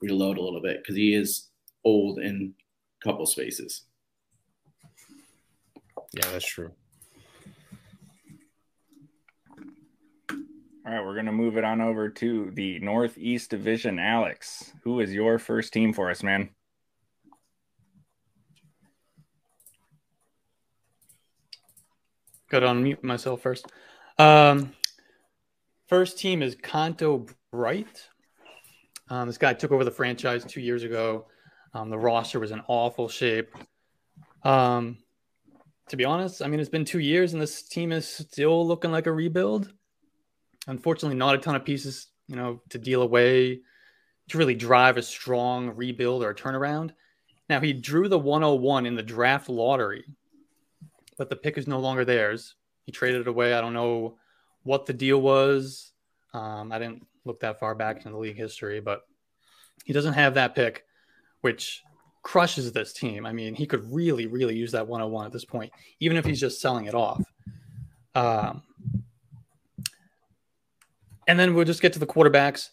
reload 0.00 0.38
a 0.38 0.42
little 0.42 0.60
bit 0.60 0.82
because 0.82 0.96
he 0.96 1.14
is 1.14 1.48
old 1.84 2.18
in 2.18 2.54
a 3.02 3.04
couple 3.04 3.26
spaces. 3.26 3.82
Yeah, 6.12 6.30
that's 6.30 6.46
true. 6.46 6.70
All 10.86 10.92
right, 10.92 11.02
we're 11.02 11.14
going 11.14 11.24
to 11.24 11.32
move 11.32 11.56
it 11.56 11.64
on 11.64 11.80
over 11.80 12.10
to 12.10 12.50
the 12.50 12.78
Northeast 12.80 13.48
Division. 13.48 13.98
Alex, 13.98 14.70
who 14.82 15.00
is 15.00 15.14
your 15.14 15.38
first 15.38 15.72
team 15.72 15.94
for 15.94 16.10
us, 16.10 16.22
man? 16.22 16.50
Got 22.50 22.60
to 22.60 22.66
unmute 22.66 23.02
myself 23.02 23.40
first. 23.40 23.64
Um, 24.18 24.74
first 25.88 26.18
team 26.18 26.42
is 26.42 26.54
Conto 26.54 27.24
Bright. 27.50 28.06
Um, 29.08 29.26
this 29.26 29.38
guy 29.38 29.54
took 29.54 29.72
over 29.72 29.84
the 29.84 29.90
franchise 29.90 30.44
two 30.44 30.60
years 30.60 30.82
ago. 30.82 31.28
Um, 31.72 31.88
the 31.88 31.96
roster 31.98 32.38
was 32.38 32.50
in 32.50 32.60
awful 32.68 33.08
shape. 33.08 33.54
Um, 34.42 34.98
to 35.88 35.96
be 35.96 36.04
honest, 36.04 36.42
I 36.42 36.46
mean, 36.46 36.60
it's 36.60 36.68
been 36.68 36.84
two 36.84 36.98
years 36.98 37.32
and 37.32 37.40
this 37.40 37.62
team 37.62 37.90
is 37.90 38.06
still 38.06 38.66
looking 38.66 38.92
like 38.92 39.06
a 39.06 39.12
rebuild. 39.12 39.72
Unfortunately, 40.66 41.16
not 41.16 41.34
a 41.34 41.38
ton 41.38 41.56
of 41.56 41.64
pieces, 41.64 42.08
you 42.26 42.36
know, 42.36 42.60
to 42.70 42.78
deal 42.78 43.02
away 43.02 43.60
to 44.28 44.38
really 44.38 44.54
drive 44.54 44.96
a 44.96 45.02
strong 45.02 45.70
rebuild 45.76 46.22
or 46.22 46.30
a 46.30 46.34
turnaround. 46.34 46.92
Now, 47.48 47.60
he 47.60 47.72
drew 47.72 48.08
the 48.08 48.18
101 48.18 48.86
in 48.86 48.94
the 48.94 49.02
draft 49.02 49.48
lottery, 49.48 50.04
but 51.18 51.28
the 51.28 51.36
pick 51.36 51.58
is 51.58 51.66
no 51.66 51.78
longer 51.78 52.04
theirs. 52.04 52.54
He 52.84 52.92
traded 52.92 53.22
it 53.22 53.28
away. 53.28 53.54
I 53.54 53.60
don't 53.60 53.74
know 53.74 54.16
what 54.62 54.86
the 54.86 54.94
deal 54.94 55.20
was. 55.20 55.92
Um, 56.32 56.72
I 56.72 56.78
didn't 56.78 57.06
look 57.24 57.40
that 57.40 57.60
far 57.60 57.74
back 57.74 58.04
in 58.04 58.12
the 58.12 58.18
league 58.18 58.36
history, 58.36 58.80
but 58.80 59.02
he 59.84 59.92
doesn't 59.92 60.14
have 60.14 60.34
that 60.34 60.54
pick, 60.54 60.84
which 61.42 61.82
crushes 62.22 62.72
this 62.72 62.92
team. 62.92 63.26
I 63.26 63.32
mean, 63.32 63.54
he 63.54 63.66
could 63.66 63.92
really, 63.92 64.26
really 64.26 64.56
use 64.56 64.72
that 64.72 64.88
101 64.88 65.26
at 65.26 65.32
this 65.32 65.44
point, 65.44 65.72
even 66.00 66.16
if 66.16 66.24
he's 66.24 66.40
just 66.40 66.60
selling 66.60 66.86
it 66.86 66.94
off. 66.94 67.22
Um, 68.14 68.62
and 71.26 71.38
then 71.38 71.54
we'll 71.54 71.64
just 71.64 71.82
get 71.82 71.92
to 71.94 71.98
the 71.98 72.06
quarterbacks. 72.06 72.70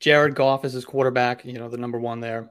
Jared 0.00 0.34
Goff 0.34 0.64
is 0.64 0.72
his 0.72 0.84
quarterback, 0.84 1.44
you 1.44 1.54
know, 1.54 1.68
the 1.68 1.76
number 1.76 1.98
one 1.98 2.20
there. 2.20 2.50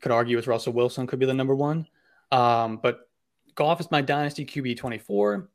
Could 0.00 0.12
argue 0.12 0.36
with 0.36 0.46
Russell 0.46 0.72
Wilson 0.72 1.06
could 1.06 1.18
be 1.18 1.26
the 1.26 1.34
number 1.34 1.54
one. 1.54 1.86
Um, 2.30 2.78
but 2.82 3.08
Goff 3.54 3.80
is 3.80 3.90
my 3.90 4.02
dynasty 4.02 4.44
QB 4.44 4.76
24. 4.76 5.48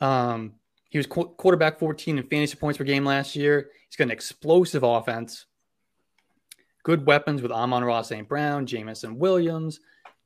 Um, 0.00 0.54
he 0.90 0.98
was 0.98 1.06
qu- 1.06 1.34
quarterback 1.36 1.78
14 1.78 2.18
in 2.18 2.26
fantasy 2.26 2.56
points 2.56 2.78
per 2.78 2.84
game 2.84 3.04
last 3.04 3.34
year. 3.34 3.70
He's 3.88 3.96
got 3.96 4.04
an 4.04 4.10
explosive 4.10 4.82
offense, 4.82 5.46
good 6.82 7.06
weapons 7.06 7.40
with 7.40 7.52
Amon-Ra 7.52 8.02
St. 8.02 8.28
Brown, 8.28 8.66
Jameson 8.66 9.18
Williams, 9.18 9.80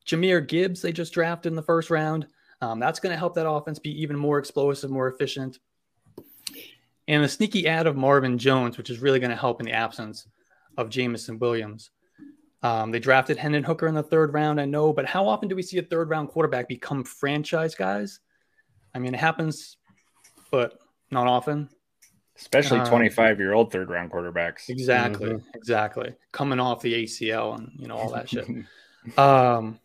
Jahmyr 0.07 0.47
Gibbs, 0.47 0.81
they 0.81 0.93
just 0.93 1.13
drafted 1.13 1.53
in 1.53 1.57
the 1.57 1.63
first 1.63 1.91
round. 1.91 2.27
Um, 2.61 2.81
that's 2.81 2.99
going 2.99 3.13
to 3.13 3.19
help 3.19 3.35
that 3.35 3.49
offense 3.49 3.79
be 3.79 4.03
even 4.03 4.17
more 4.17 4.39
explosive, 4.39 4.91
more 4.91 5.09
efficient. 5.09 5.59
And 7.09 7.25
the 7.25 7.29
sneaky 7.29 7.67
ad 7.67 7.87
of 7.87 7.97
Marvin 7.97 8.39
Jones, 8.39 8.79
which 8.79 8.91
is 8.91 9.01
really 9.01 9.19
going 9.19 9.31
to 9.31 9.37
help 9.37 9.61
in 9.61 9.67
the 9.67 9.73
absence 9.73 10.27
of 10.77 10.91
Jameson 10.91 11.39
Williams. 11.39 11.91
Um, 12.63 12.91
they 12.91 12.99
drafted 12.99 13.39
Hendon 13.39 13.65
Hooker 13.65 13.87
in 13.87 13.95
the 13.95 14.03
third 14.03 14.35
round, 14.35 14.61
I 14.61 14.67
know, 14.67 14.93
but 14.93 15.07
how 15.07 15.27
often 15.27 15.49
do 15.49 15.57
we 15.57 15.63
see 15.63 15.79
a 15.79 15.83
third 15.83 16.11
round 16.11 16.29
quarterback 16.29 16.69
become 16.69 17.05
franchise 17.05 17.75
guys? 17.75 18.21
I 18.95 18.99
mean, 18.99 19.15
it 19.15 19.21
happens, 19.21 19.77
but 20.51 20.79
not 21.11 21.27
often. 21.27 21.71
Especially 22.37 22.79
Um, 22.81 22.87
25 22.87 23.41
year 23.41 23.53
old 23.53 23.73
third 23.73 23.89
round 23.91 24.13
quarterbacks. 24.13 24.69
Exactly, 24.69 25.41
exactly. 25.55 26.15
Coming 26.31 26.61
off 26.61 26.83
the 26.83 27.05
ACL 27.05 27.59
and 27.59 27.73
you 27.77 27.89
know 27.89 27.97
all 27.97 28.11
that 28.11 28.29
shit. 28.29 28.47
Um, 29.17 29.79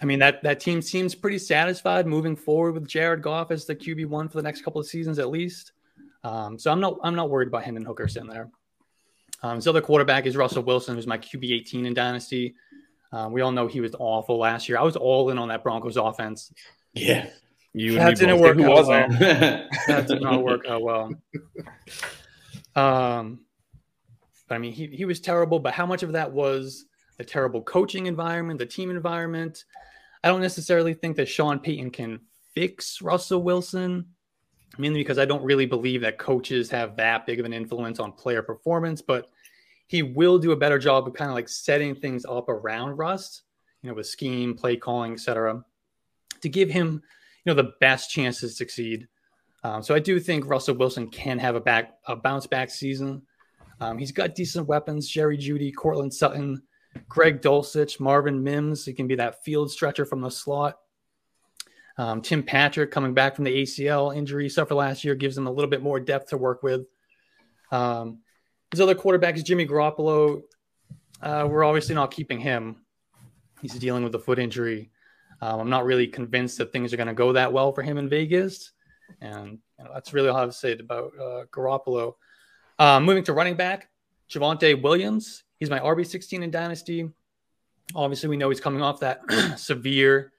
I 0.00 0.04
mean 0.04 0.20
that 0.20 0.42
that 0.44 0.60
team 0.60 0.80
seems 0.80 1.16
pretty 1.16 1.38
satisfied 1.38 2.06
moving 2.06 2.36
forward 2.36 2.74
with 2.74 2.86
Jared 2.86 3.20
Goff 3.20 3.50
as 3.50 3.64
the 3.64 3.74
QB 3.74 4.06
one 4.06 4.28
for 4.28 4.36
the 4.36 4.42
next 4.44 4.62
couple 4.62 4.80
of 4.80 4.86
seasons 4.86 5.18
at 5.18 5.28
least. 5.28 5.72
Um, 6.26 6.58
so 6.58 6.72
I'm 6.72 6.80
not 6.80 6.98
I'm 7.04 7.14
not 7.14 7.30
worried 7.30 7.48
about 7.48 7.62
Hendon 7.62 7.84
Hooker 7.84 8.08
sitting 8.08 8.28
there. 8.28 8.50
Um, 9.42 9.56
his 9.56 9.68
other 9.68 9.80
quarterback 9.80 10.26
is 10.26 10.36
Russell 10.36 10.62
Wilson, 10.64 10.96
who's 10.96 11.06
my 11.06 11.18
QB 11.18 11.52
18 11.52 11.86
in 11.86 11.94
Dynasty. 11.94 12.54
Um, 13.12 13.32
we 13.32 13.42
all 13.42 13.52
know 13.52 13.66
he 13.68 13.80
was 13.80 13.94
awful 13.98 14.38
last 14.38 14.68
year. 14.68 14.78
I 14.78 14.82
was 14.82 14.96
all 14.96 15.30
in 15.30 15.38
on 15.38 15.48
that 15.48 15.62
Broncos 15.62 15.96
offense. 15.96 16.52
Yeah. 16.94 17.28
You 17.72 17.94
That 17.94 18.16
didn't 18.16 18.40
both. 18.40 18.56
work 18.56 18.66
out 18.66 18.70
was 18.74 18.86
well. 18.88 19.08
that? 19.10 19.68
That 19.86 20.08
did 20.08 20.22
not 20.22 20.42
work 20.42 20.66
out 20.66 20.82
well. 20.82 21.10
Um, 22.74 23.40
but 24.48 24.54
I 24.54 24.58
mean, 24.58 24.72
he, 24.72 24.86
he 24.86 25.04
was 25.04 25.20
terrible, 25.20 25.58
but 25.58 25.74
how 25.74 25.86
much 25.86 26.02
of 26.02 26.12
that 26.12 26.32
was 26.32 26.86
the 27.18 27.24
terrible 27.24 27.62
coaching 27.62 28.06
environment, 28.06 28.58
the 28.58 28.66
team 28.66 28.90
environment? 28.90 29.64
I 30.24 30.28
don't 30.28 30.40
necessarily 30.40 30.94
think 30.94 31.16
that 31.16 31.28
Sean 31.28 31.58
Payton 31.58 31.90
can 31.90 32.20
fix 32.54 33.00
Russell 33.02 33.42
Wilson, 33.42 34.06
mainly 34.78 35.00
because 35.00 35.18
I 35.18 35.24
don't 35.24 35.44
really 35.44 35.66
believe 35.66 36.00
that 36.02 36.18
coaches 36.18 36.70
have 36.70 36.96
that 36.96 37.26
big 37.26 37.40
of 37.40 37.46
an 37.46 37.52
influence 37.52 37.98
on 37.98 38.12
player 38.12 38.42
performance, 38.42 39.00
but 39.00 39.30
he 39.86 40.02
will 40.02 40.38
do 40.38 40.52
a 40.52 40.56
better 40.56 40.78
job 40.78 41.06
of 41.06 41.14
kind 41.14 41.30
of 41.30 41.34
like 41.34 41.48
setting 41.48 41.94
things 41.94 42.24
up 42.24 42.48
around 42.48 42.96
Rust, 42.96 43.42
you 43.82 43.88
know, 43.88 43.94
with 43.94 44.06
scheme, 44.06 44.54
play 44.54 44.76
calling, 44.76 45.12
etc., 45.12 45.62
to 46.40 46.48
give 46.48 46.68
him, 46.68 47.02
you 47.44 47.54
know, 47.54 47.54
the 47.54 47.72
best 47.80 48.10
chance 48.10 48.40
to 48.40 48.48
succeed. 48.48 49.08
Um, 49.62 49.82
so 49.82 49.94
I 49.94 49.98
do 49.98 50.20
think 50.20 50.46
Russell 50.46 50.76
Wilson 50.76 51.08
can 51.08 51.38
have 51.38 51.56
a 51.56 51.60
back 51.60 51.94
a 52.06 52.14
bounce 52.14 52.46
back 52.46 52.70
season. 52.70 53.22
Um, 53.80 53.98
he's 53.98 54.12
got 54.12 54.34
decent 54.34 54.66
weapons: 54.66 55.08
Jerry 55.08 55.38
Jeudy, 55.38 55.74
Courtland 55.74 56.12
Sutton, 56.12 56.62
Greg 57.08 57.40
Dulcich, 57.40 57.98
Marvin 57.98 58.42
Mims. 58.42 58.84
He 58.84 58.92
can 58.92 59.06
be 59.06 59.16
that 59.16 59.44
field 59.44 59.70
stretcher 59.70 60.04
from 60.04 60.20
the 60.20 60.30
slot. 60.30 60.78
Um, 61.98 62.20
Tim 62.20 62.42
Patrick 62.42 62.90
coming 62.90 63.14
back 63.14 63.34
from 63.34 63.44
the 63.44 63.62
ACL 63.62 64.14
injury 64.14 64.48
suffered 64.48 64.74
last 64.74 65.04
year 65.04 65.14
gives 65.14 65.36
him 65.36 65.46
a 65.46 65.50
little 65.50 65.70
bit 65.70 65.82
more 65.82 65.98
depth 65.98 66.28
to 66.30 66.36
work 66.36 66.62
with. 66.62 66.86
Um, 67.72 68.18
his 68.70 68.80
other 68.80 68.94
quarterback 68.94 69.36
is 69.36 69.42
Jimmy 69.42 69.66
Garoppolo. 69.66 70.42
Uh, 71.22 71.48
we're 71.50 71.64
obviously 71.64 71.94
not 71.94 72.10
keeping 72.10 72.38
him. 72.38 72.76
He's 73.62 73.74
dealing 73.74 74.04
with 74.04 74.14
a 74.14 74.18
foot 74.18 74.38
injury. 74.38 74.90
Um, 75.40 75.60
I'm 75.60 75.70
not 75.70 75.84
really 75.84 76.06
convinced 76.06 76.58
that 76.58 76.72
things 76.72 76.92
are 76.92 76.96
going 76.96 77.06
to 77.08 77.14
go 77.14 77.32
that 77.32 77.52
well 77.52 77.72
for 77.72 77.82
him 77.82 77.98
in 77.98 78.08
Vegas. 78.08 78.72
And 79.20 79.58
you 79.78 79.84
know, 79.84 79.90
that's 79.94 80.12
really 80.12 80.28
all 80.28 80.36
I 80.36 80.40
have 80.40 80.50
to 80.50 80.56
say 80.56 80.72
about 80.72 81.12
uh, 81.18 81.44
Garoppolo. 81.50 82.14
Uh, 82.78 83.00
moving 83.00 83.24
to 83.24 83.32
running 83.32 83.56
back, 83.56 83.88
Javonte 84.30 84.80
Williams. 84.82 85.44
He's 85.58 85.70
my 85.70 85.78
RB16 85.78 86.42
in 86.42 86.50
Dynasty. 86.50 87.08
Obviously, 87.94 88.28
we 88.28 88.36
know 88.36 88.50
he's 88.50 88.60
coming 88.60 88.82
off 88.82 89.00
that 89.00 89.20
severe 89.56 90.32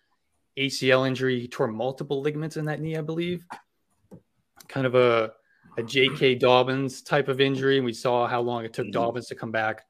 ACL 0.57 1.07
injury. 1.07 1.39
He 1.39 1.47
tore 1.47 1.67
multiple 1.67 2.21
ligaments 2.21 2.57
in 2.57 2.65
that 2.65 2.79
knee, 2.81 2.97
I 2.97 3.01
believe. 3.01 3.45
Kind 4.67 4.85
of 4.85 4.95
a, 4.95 5.31
a 5.77 5.83
J.K. 5.83 6.35
Dobbins 6.35 7.01
type 7.01 7.27
of 7.27 7.39
injury. 7.39 7.77
And 7.77 7.85
we 7.85 7.93
saw 7.93 8.27
how 8.27 8.41
long 8.41 8.65
it 8.65 8.73
took 8.73 8.87
Mhm. 8.87 8.93
Dobbins 8.93 9.27
to 9.27 9.35
come 9.35 9.51
back 9.51 9.85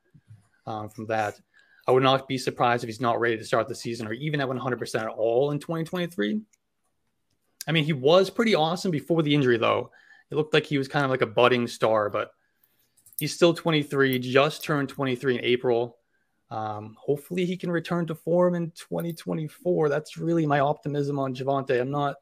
um, 0.65 0.89
from 0.89 1.07
that. 1.07 1.39
I 1.87 1.91
would 1.91 2.03
not 2.03 2.27
be 2.27 2.37
surprised 2.37 2.83
if 2.83 2.89
he's 2.89 2.99
not 2.99 3.19
ready 3.21 3.37
to 3.37 3.45
start 3.45 3.69
the 3.69 3.75
season 3.75 4.07
or 4.07 4.13
even 4.13 4.41
at 4.41 4.47
100% 4.49 5.01
at 5.01 5.07
all 5.07 5.51
in 5.51 5.59
2023. 5.59 6.41
I 7.65 7.71
mean, 7.71 7.85
he 7.85 7.93
was 7.93 8.29
pretty 8.29 8.55
awesome 8.55 8.91
before 8.91 9.23
the 9.23 9.33
injury, 9.33 9.57
though. 9.57 9.91
It 10.29 10.35
looked 10.35 10.53
like 10.53 10.65
he 10.65 10.77
was 10.77 10.89
kind 10.89 11.05
of 11.05 11.11
like 11.11 11.21
a 11.21 11.25
budding 11.27 11.67
star, 11.67 12.09
but 12.09 12.31
he's 13.19 13.33
still 13.33 13.53
23, 13.53 14.19
just 14.19 14.63
turned 14.63 14.89
23 14.89 15.37
in 15.37 15.43
April. 15.45 15.96
Um, 16.49 16.95
hopefully, 16.99 17.45
he 17.45 17.57
can 17.57 17.69
return 17.69 18.05
to 18.07 18.15
form 18.15 18.55
in 18.55 18.71
2024. 18.71 19.89
That's 19.89 20.17
really 20.17 20.45
my 20.45 20.59
optimism 20.59 21.19
on 21.19 21.35
Javonte. 21.35 21.79
I'm 21.79 21.91
not, 21.91 22.15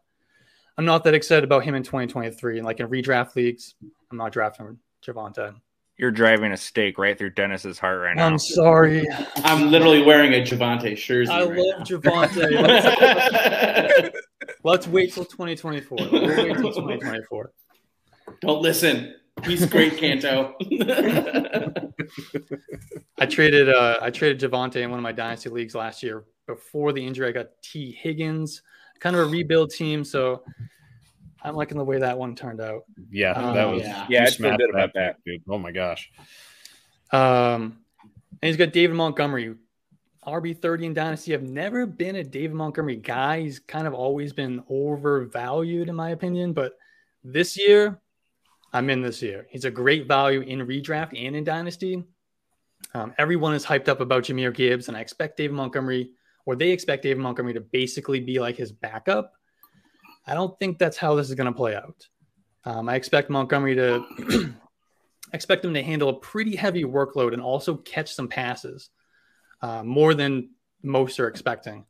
I'm 0.77 0.86
not 0.86 1.03
that 1.03 1.13
excited 1.13 1.44
about 1.44 1.63
him 1.63 1.75
in 1.75 1.84
2023. 1.84 2.58
And 2.58 2.65
like 2.65 2.79
in 2.79 2.88
redraft 2.88 3.36
leagues, 3.36 3.75
I'm 4.12 4.17
not 4.17 4.32
drafting 4.32 4.79
Javonte. 5.05 5.55
You're 5.98 6.12
driving 6.12 6.51
a 6.51 6.58
stake 6.58 6.98
right 6.98 7.17
through 7.17 7.29
Dennis's 7.32 7.79
heart 7.79 8.01
right 8.01 8.17
now. 8.17 8.25
I'm 8.25 8.38
sorry. 8.38 9.08
I'm 9.38 9.72
literally 9.72 10.03
wearing 10.03 10.34
a 10.34 10.41
Javonte 10.41 10.98
jersey. 10.98 11.32
I 11.32 11.46
right 11.46 11.58
love 11.58 11.79
now. 11.79 11.86
Javonte. 11.86 14.12
Let's, 14.63 14.63
let's 14.63 14.88
wait 14.88 15.13
till 15.13 15.24
2024. 15.24 15.98
Let's 15.98 16.12
wait 16.12 16.58
till 16.58 16.74
2024. 16.74 17.51
Don't 18.41 18.62
listen. 18.62 19.15
He's 19.44 19.65
great, 19.65 19.98
Canto. 19.98 20.56
I 23.18 23.25
traded 23.25 23.70
uh 23.70 23.98
I 24.01 24.10
traded 24.10 24.39
Javonte 24.39 24.77
in 24.77 24.89
one 24.89 25.00
of 25.00 25.04
my 25.04 25.12
dynasty 25.12 25.50
leagues 25.50 25.75
last 25.75 26.01
year. 26.04 26.24
Before 26.48 26.94
the 26.94 27.06
injury, 27.06 27.27
I 27.27 27.32
got 27.32 27.48
Tee 27.62 27.92
Higgins, 27.92 28.62
kind 29.00 29.15
of 29.15 29.27
a 29.27 29.30
rebuild 29.30 29.72
team. 29.72 30.04
So 30.04 30.44
I'm 31.44 31.56
liking 31.56 31.77
the 31.77 31.84
way 31.84 32.00
that 32.00 32.18
one 32.18 32.36
turned 32.36 32.62
out. 32.62 32.84
Yeah, 33.12 33.32
Um, 33.34 33.56
that 33.56 33.65
was 33.65 33.82
yeah. 33.84 34.06
Yeah, 34.10 34.20
you 34.22 34.24
I 34.24 34.25
feel 34.25 34.34
smashed 34.36 34.62
about 34.70 34.94
that. 34.96 35.18
dude. 35.25 35.42
Oh 35.50 35.58
my 35.58 35.72
gosh. 35.72 36.12
Um, 37.12 37.80
and 38.42 38.48
he's 38.50 38.58
got 38.58 38.74
David 38.74 38.96
Montgomery, 38.96 39.56
RB30 40.25 40.84
in 40.84 40.94
Dynasty. 40.94 41.34
I've 41.34 41.44
never 41.44 41.86
been 41.86 42.15
a 42.18 42.24
David 42.24 42.56
Montgomery 42.56 42.96
guy. 42.98 43.42
He's 43.42 43.60
kind 43.60 43.86
of 43.88 43.94
always 43.94 44.34
been 44.34 44.63
overvalued, 44.70 45.88
in 45.88 45.96
my 45.96 46.10
opinion. 46.12 46.54
But 46.54 46.74
this 47.24 47.58
year, 47.58 48.01
I'm 48.75 48.89
in 48.89 49.01
this 49.01 49.22
year. 49.22 49.48
He's 49.50 49.63
a 49.63 49.72
great 49.72 50.05
value 50.05 50.41
in 50.41 50.60
redraft 50.60 51.17
and 51.17 51.34
in 51.34 51.46
Dynasty. 51.46 52.03
Um, 52.94 53.13
everyone 53.17 53.53
is 53.53 53.65
hyped 53.65 53.88
up 53.88 54.01
about 54.01 54.25
Jahmyr 54.25 54.53
Gibbs, 54.53 54.89
and 54.89 54.98
I 54.98 55.00
expect 55.00 55.38
David 55.38 55.55
Montgomery, 55.55 56.12
or 56.46 56.58
they 56.58 56.72
expect 56.72 57.03
David 57.03 57.24
Montgomery 57.24 57.53
to 57.53 57.62
basically 57.62 58.20
be 58.20 58.38
like 58.38 58.58
his 58.58 58.74
backup. 58.74 59.32
I 60.27 60.34
don't 60.34 60.60
think 60.60 60.77
that's 60.77 60.98
how 60.98 61.15
this 61.15 61.29
is 61.29 61.36
going 61.36 61.48
to 61.48 61.58
play 61.58 61.74
out. 61.74 62.05
Um, 62.65 62.89
I 62.89 62.96
expect 62.96 63.29
Montgomery 63.29 63.75
to 63.75 64.53
expect 65.34 65.63
him 65.63 65.74
to 65.74 65.82
handle 65.82 66.10
a 66.10 66.20
pretty 66.20 66.58
heavy 66.58 66.84
workload 66.84 67.32
and 67.32 67.41
also 67.41 67.77
catch 67.77 68.13
some 68.13 68.27
passes, 68.27 68.89
uh, 69.62 69.84
more 69.84 70.13
than 70.13 70.50
most 70.84 71.17
are 71.22 71.29
expecting. 71.29 71.86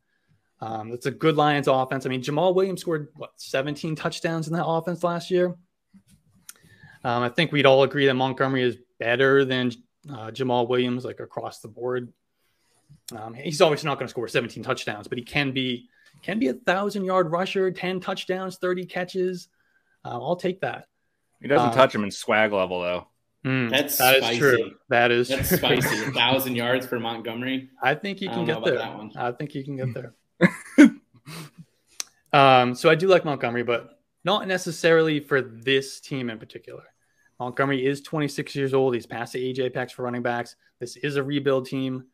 Um, 0.60 0.92
it's 0.92 1.06
a 1.06 1.10
good 1.10 1.34
Lions 1.34 1.66
offense. 1.66 2.06
I 2.06 2.10
mean, 2.10 2.22
Jamaal 2.22 2.54
Williams 2.54 2.82
scored 2.82 3.08
what 3.16 3.32
17 3.38 3.96
touchdowns 3.96 4.46
in 4.46 4.54
that 4.54 4.64
offense 4.64 5.02
last 5.02 5.32
year. 5.32 5.56
Um, 7.06 7.22
I 7.22 7.28
think 7.28 7.52
we'd 7.52 7.66
all 7.66 7.84
agree 7.84 8.06
that 8.06 8.14
Montgomery 8.14 8.62
is 8.62 8.76
better 8.98 9.44
than 9.44 9.70
uh, 10.10 10.32
Jamaal 10.32 10.68
Williams, 10.68 11.04
like 11.04 11.20
across 11.20 11.60
the 11.60 11.68
board. 11.68 12.12
Um, 13.16 13.32
he's 13.32 13.60
obviously 13.60 13.86
not 13.86 13.94
going 13.98 14.08
to 14.08 14.10
score 14.10 14.26
17 14.26 14.64
touchdowns, 14.64 15.06
but 15.06 15.16
he 15.16 15.22
can 15.22 15.52
be 15.52 15.88
can 16.22 16.40
be 16.40 16.48
a 16.48 16.54
thousand 16.54 17.04
yard 17.04 17.30
rusher, 17.30 17.70
10 17.70 18.00
touchdowns, 18.00 18.56
30 18.56 18.86
catches. 18.86 19.48
Uh, 20.04 20.20
I'll 20.20 20.34
take 20.34 20.60
that. 20.62 20.88
He 21.40 21.46
doesn't 21.46 21.68
Um, 21.68 21.74
touch 21.74 21.94
him 21.94 22.02
in 22.02 22.10
swag 22.10 22.52
level 22.52 22.80
though. 22.80 23.06
Mm, 23.44 23.70
That's 23.70 23.96
that 23.98 24.16
is 24.16 24.24
spicy. 24.24 24.38
true. 24.40 24.70
That 24.88 25.12
is 25.12 25.28
That's 25.28 25.48
true. 25.50 25.58
spicy. 25.58 26.06
A 26.06 26.10
thousand 26.10 26.56
yards 26.56 26.86
for 26.86 26.98
Montgomery. 26.98 27.68
I 27.80 27.94
think 27.94 28.20
you 28.20 28.28
can 28.30 28.44
get 28.44 28.64
there. 28.64 28.78
that 28.78 28.96
one. 28.96 29.12
I 29.14 29.30
think 29.30 29.54
you 29.54 29.62
can 29.62 29.76
get 29.76 29.94
there. 29.94 30.14
um, 32.32 32.74
so 32.74 32.90
I 32.90 32.96
do 32.96 33.06
like 33.06 33.24
Montgomery, 33.24 33.62
but 33.62 34.00
not 34.24 34.48
necessarily 34.48 35.20
for 35.20 35.40
this 35.40 36.00
team 36.00 36.30
in 36.30 36.38
particular. 36.40 36.82
Montgomery 37.38 37.84
is 37.84 38.00
26 38.00 38.54
years 38.54 38.74
old. 38.74 38.94
He's 38.94 39.06
past 39.06 39.32
the 39.32 39.44
age 39.44 39.60
apex 39.60 39.92
for 39.92 40.02
running 40.02 40.22
backs. 40.22 40.56
This 40.80 40.96
is 40.96 41.16
a 41.16 41.22
rebuild 41.22 41.66
team. 41.66 42.04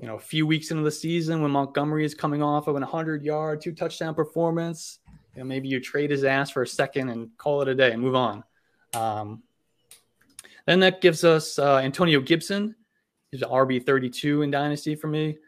you 0.00 0.06
know, 0.06 0.16
a 0.16 0.20
few 0.20 0.46
weeks 0.46 0.70
into 0.70 0.82
the 0.82 0.90
seaon 0.90 1.40
when 1.40 1.50
Montgomery 1.50 2.04
is 2.04 2.14
coming 2.14 2.42
off 2.42 2.68
of 2.68 2.76
an 2.76 2.82
100 2.82 3.22
yard, 3.22 3.60
two 3.60 3.72
touchdown 3.72 4.14
performance, 4.14 5.00
you 5.34 5.40
know, 5.40 5.44
maybe 5.44 5.68
you 5.68 5.80
trade 5.80 6.10
his 6.10 6.24
ass 6.24 6.50
for 6.50 6.62
a 6.62 6.66
second 6.66 7.08
and 7.08 7.36
call 7.36 7.62
it 7.62 7.68
a 7.68 7.74
day 7.74 7.92
and 7.92 8.02
move 8.02 8.14
on. 8.14 8.44
Um, 8.94 9.42
then 10.66 10.80
that 10.80 11.00
gives 11.00 11.24
us 11.24 11.58
uh, 11.58 11.78
Antonio 11.78 12.20
Gibson. 12.20 12.74
He's 13.30 13.42
RB 13.42 13.84
32 13.84 14.42
in 14.42 14.50
Dynasty 14.50 14.94
for 14.94 15.06
me. 15.08 15.38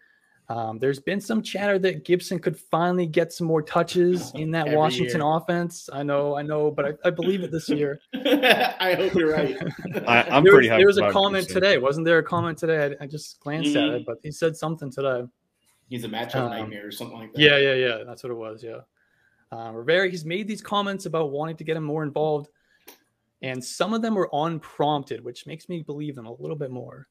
Um, 0.50 0.78
there's 0.80 0.98
been 0.98 1.20
some 1.20 1.42
chatter 1.42 1.78
that 1.78 2.04
Gibson 2.04 2.40
could 2.40 2.58
finally 2.58 3.06
get 3.06 3.32
some 3.32 3.46
more 3.46 3.62
touches 3.62 4.32
in 4.34 4.50
that 4.50 4.66
Every 4.66 4.78
Washington 4.78 5.20
year. 5.20 5.36
offense. 5.36 5.88
I 5.92 6.02
know, 6.02 6.36
I 6.36 6.42
know, 6.42 6.72
but 6.72 6.84
I, 6.86 6.92
I 7.04 7.10
believe 7.10 7.44
it 7.44 7.52
this 7.52 7.68
year. 7.68 8.00
I 8.14 8.94
hope 8.98 9.14
you're 9.14 9.30
right. 9.32 9.56
I, 10.08 10.22
I'm 10.30 10.42
there 10.42 10.54
pretty. 10.54 10.68
was, 10.68 10.76
there 10.78 10.86
was 10.88 10.98
a 10.98 11.12
comment 11.12 11.44
Gibson. 11.46 11.62
today, 11.62 11.78
wasn't 11.78 12.04
there? 12.04 12.18
A 12.18 12.22
comment 12.24 12.58
today? 12.58 12.96
I, 13.00 13.04
I 13.04 13.06
just 13.06 13.38
glanced 13.38 13.76
at 13.76 13.84
Mhm. 13.84 14.00
it, 14.00 14.06
but 14.06 14.18
he 14.24 14.32
said 14.32 14.56
something 14.56 14.90
today. 14.90 15.22
He's 15.88 16.02
a 16.04 16.08
matchup 16.08 16.34
Um, 16.36 16.50
nightmare 16.50 16.88
or 16.88 16.90
something 16.90 17.18
like 17.18 17.32
that. 17.32 17.40
Yeah, 17.40 17.56
yeah, 17.58 17.74
yeah. 17.74 18.02
That's 18.04 18.24
what 18.24 18.30
it 18.32 18.36
was. 18.36 18.64
Yeah. 18.64 18.80
Um, 19.52 19.74
Rivera, 19.76 20.08
he's 20.10 20.24
made 20.24 20.48
these 20.48 20.62
comments 20.62 21.06
about 21.06 21.30
wanting 21.30 21.56
to 21.58 21.64
get 21.64 21.76
him 21.76 21.84
more 21.84 22.02
involved, 22.02 22.48
and 23.42 23.64
some 23.64 23.94
of 23.94 24.02
them 24.02 24.16
were 24.16 24.28
unprompted, 24.32 25.22
which 25.24 25.46
makes 25.46 25.68
me 25.68 25.82
believe 25.82 26.16
them 26.16 26.26
a 26.26 26.32
little 26.32 26.56
bit 26.56 26.72
more. 26.72 27.06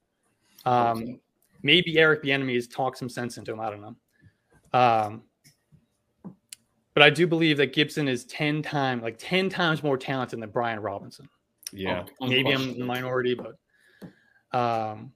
Um, 0.66 0.98
Okay. 1.04 1.20
Maybe 1.64 1.98
Eric 1.98 2.24
Bieniemy 2.24 2.56
has 2.56 2.68
talked 2.68 2.98
some 2.98 3.10
sense 3.10 3.38
into 3.38 3.52
him. 3.52 3.60
I 3.60 3.70
don't 3.70 3.82
know. 3.82 3.96
Um, 4.80 5.24
but 6.94 7.04
I 7.04 7.10
do 7.10 7.28
believe 7.28 7.58
that 7.58 7.74
Gibson 7.74 8.08
is 8.08 8.26
ten 8.26 8.62
times, 8.62 9.04
like 9.04 9.18
ten 9.18 9.50
times 9.50 9.84
more 9.84 9.98
talented 9.98 10.42
than 10.42 10.50
Brian 10.50 10.80
Robinson. 10.80 11.30
Yeah, 11.72 12.06
Un- 12.22 12.30
Maybe 12.30 12.52
I'm 12.52 12.78
the 12.78 12.86
minority, 12.86 13.36
but 13.36 14.58
um, 14.58 15.12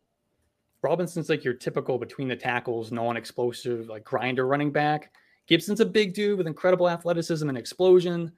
Robinson's 0.81 1.29
like 1.29 1.43
your 1.43 1.55
typical 1.55 1.97
between 1.97 2.27
the 2.27 2.35
tackles, 2.35 2.91
non-explosive, 2.91 3.87
like 3.87 4.03
grinder 4.03 4.47
running 4.47 4.71
back. 4.71 5.11
Gibson's 5.47 5.79
a 5.79 5.85
big 5.85 6.13
dude 6.13 6.37
with 6.37 6.47
incredible 6.47 6.89
athleticism 6.89 7.49
and 7.49 7.57
explosion. 7.57 8.31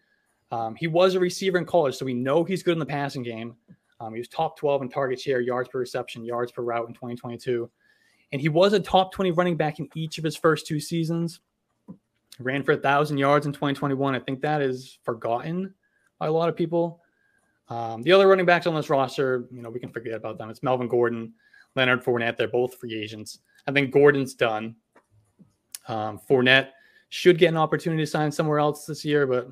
Um, 0.51 0.75
he 0.75 0.87
was 0.87 1.15
a 1.15 1.19
receiver 1.19 1.57
in 1.57 1.65
college, 1.65 1.95
so 1.95 2.05
we 2.05 2.13
know 2.13 2.43
he's 2.43 2.63
good 2.63 2.73
in 2.73 2.79
the 2.79 2.85
passing 2.85 3.21
game. 3.21 3.55
Um, 3.99 4.13
he 4.13 4.19
was 4.19 4.27
top 4.27 4.57
12 4.57 4.83
in 4.83 4.89
target 4.89 5.19
share, 5.19 5.41
yards 5.41 5.69
per 5.69 5.79
reception, 5.79 6.23
yards 6.23 6.51
per 6.51 6.61
route 6.61 6.87
in 6.87 6.93
2022. 6.93 7.69
And 8.31 8.41
he 8.41 8.49
was 8.49 8.73
a 8.73 8.79
top 8.79 9.11
20 9.13 9.31
running 9.31 9.55
back 9.55 9.79
in 9.79 9.87
each 9.95 10.17
of 10.17 10.23
his 10.23 10.35
first 10.35 10.67
two 10.67 10.79
seasons. 10.79 11.39
Ran 12.39 12.63
for 12.63 12.73
a 12.73 12.77
thousand 12.77 13.17
yards 13.17 13.45
in 13.45 13.53
2021. 13.53 14.13
I 14.15 14.19
think 14.19 14.41
that 14.41 14.61
is 14.61 14.97
forgotten 15.03 15.73
by 16.19 16.27
a 16.27 16.31
lot 16.31 16.49
of 16.49 16.55
people. 16.55 17.01
Um, 17.69 18.01
the 18.03 18.11
other 18.11 18.27
running 18.27 18.45
backs 18.45 18.67
on 18.67 18.75
this 18.75 18.89
roster, 18.89 19.47
you 19.51 19.61
know, 19.61 19.69
we 19.69 19.79
can 19.79 19.89
forget 19.89 20.13
about 20.13 20.37
them. 20.37 20.49
It's 20.49 20.61
Melvin 20.61 20.87
Gordon, 20.87 21.33
Leonard 21.75 22.03
Fournette. 22.03 22.35
They're 22.37 22.47
both 22.49 22.75
free 22.75 22.93
agents. 23.01 23.39
I 23.67 23.71
think 23.71 23.91
Gordon's 23.91 24.33
done. 24.33 24.75
Um, 25.87 26.19
Fournette 26.29 26.69
should 27.09 27.37
get 27.37 27.49
an 27.49 27.57
opportunity 27.57 28.03
to 28.03 28.07
sign 28.07 28.31
somewhere 28.31 28.59
else 28.59 28.85
this 28.85 29.05
year, 29.05 29.25
but 29.25 29.45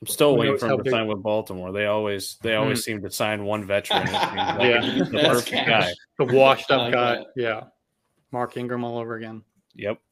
I'm 0.00 0.06
still 0.06 0.36
waiting 0.36 0.58
for 0.58 0.66
him 0.66 0.78
to 0.78 0.82
big- 0.82 0.90
sign 0.90 1.06
with 1.06 1.22
Baltimore. 1.22 1.72
They 1.72 1.86
always 1.86 2.36
they 2.42 2.56
always 2.56 2.82
seem 2.84 3.00
to 3.02 3.10
sign 3.10 3.44
one 3.44 3.64
veteran. 3.66 4.02
Like 4.12 4.12
Yeah. 4.12 4.80
the 4.80 5.08
That's 5.12 5.28
perfect 5.28 5.48
cash. 5.50 5.66
guy. 6.18 6.24
the 6.26 6.34
washed 6.36 6.70
up 6.70 6.92
guy, 6.92 7.24
yeah, 7.36 7.64
Mark 8.34 8.56
Ingram 8.56 8.84
all 8.84 8.98
over 8.98 9.14
again. 9.14 9.42
Yep. 9.76 9.98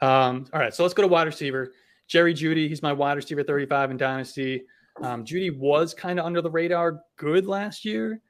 Um, 0.00 0.46
all 0.52 0.60
right, 0.60 0.72
so 0.72 0.84
let's 0.84 0.94
go 0.94 1.02
to 1.02 1.08
wide 1.08 1.26
receiver. 1.26 1.72
Jerry 2.06 2.32
Jeudy, 2.32 2.68
he's 2.68 2.82
my 2.82 2.92
wide 2.92 3.16
receiver 3.16 3.42
35 3.42 3.90
in 3.90 3.96
Dynasty. 3.96 4.62
Um, 5.02 5.24
Jeudy 5.24 5.58
was 5.58 5.92
kind 5.92 6.20
of 6.20 6.24
under 6.24 6.40
the 6.40 6.48
radar 6.48 7.00
good 7.16 7.48
last 7.48 7.84
year. 7.84 8.20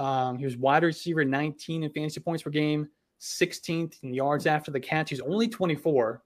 Um, 0.00 0.36
he 0.36 0.44
was 0.44 0.56
wide 0.56 0.82
receiver 0.82 1.24
19 1.24 1.84
in 1.84 1.90
fantasy 1.92 2.18
points 2.18 2.42
per 2.42 2.50
game, 2.50 2.88
16th 3.20 4.02
in 4.02 4.12
yards 4.12 4.46
after 4.46 4.72
the 4.72 4.80
catch. 4.80 5.10
He's 5.10 5.20
only 5.20 5.46
24. 5.46 6.24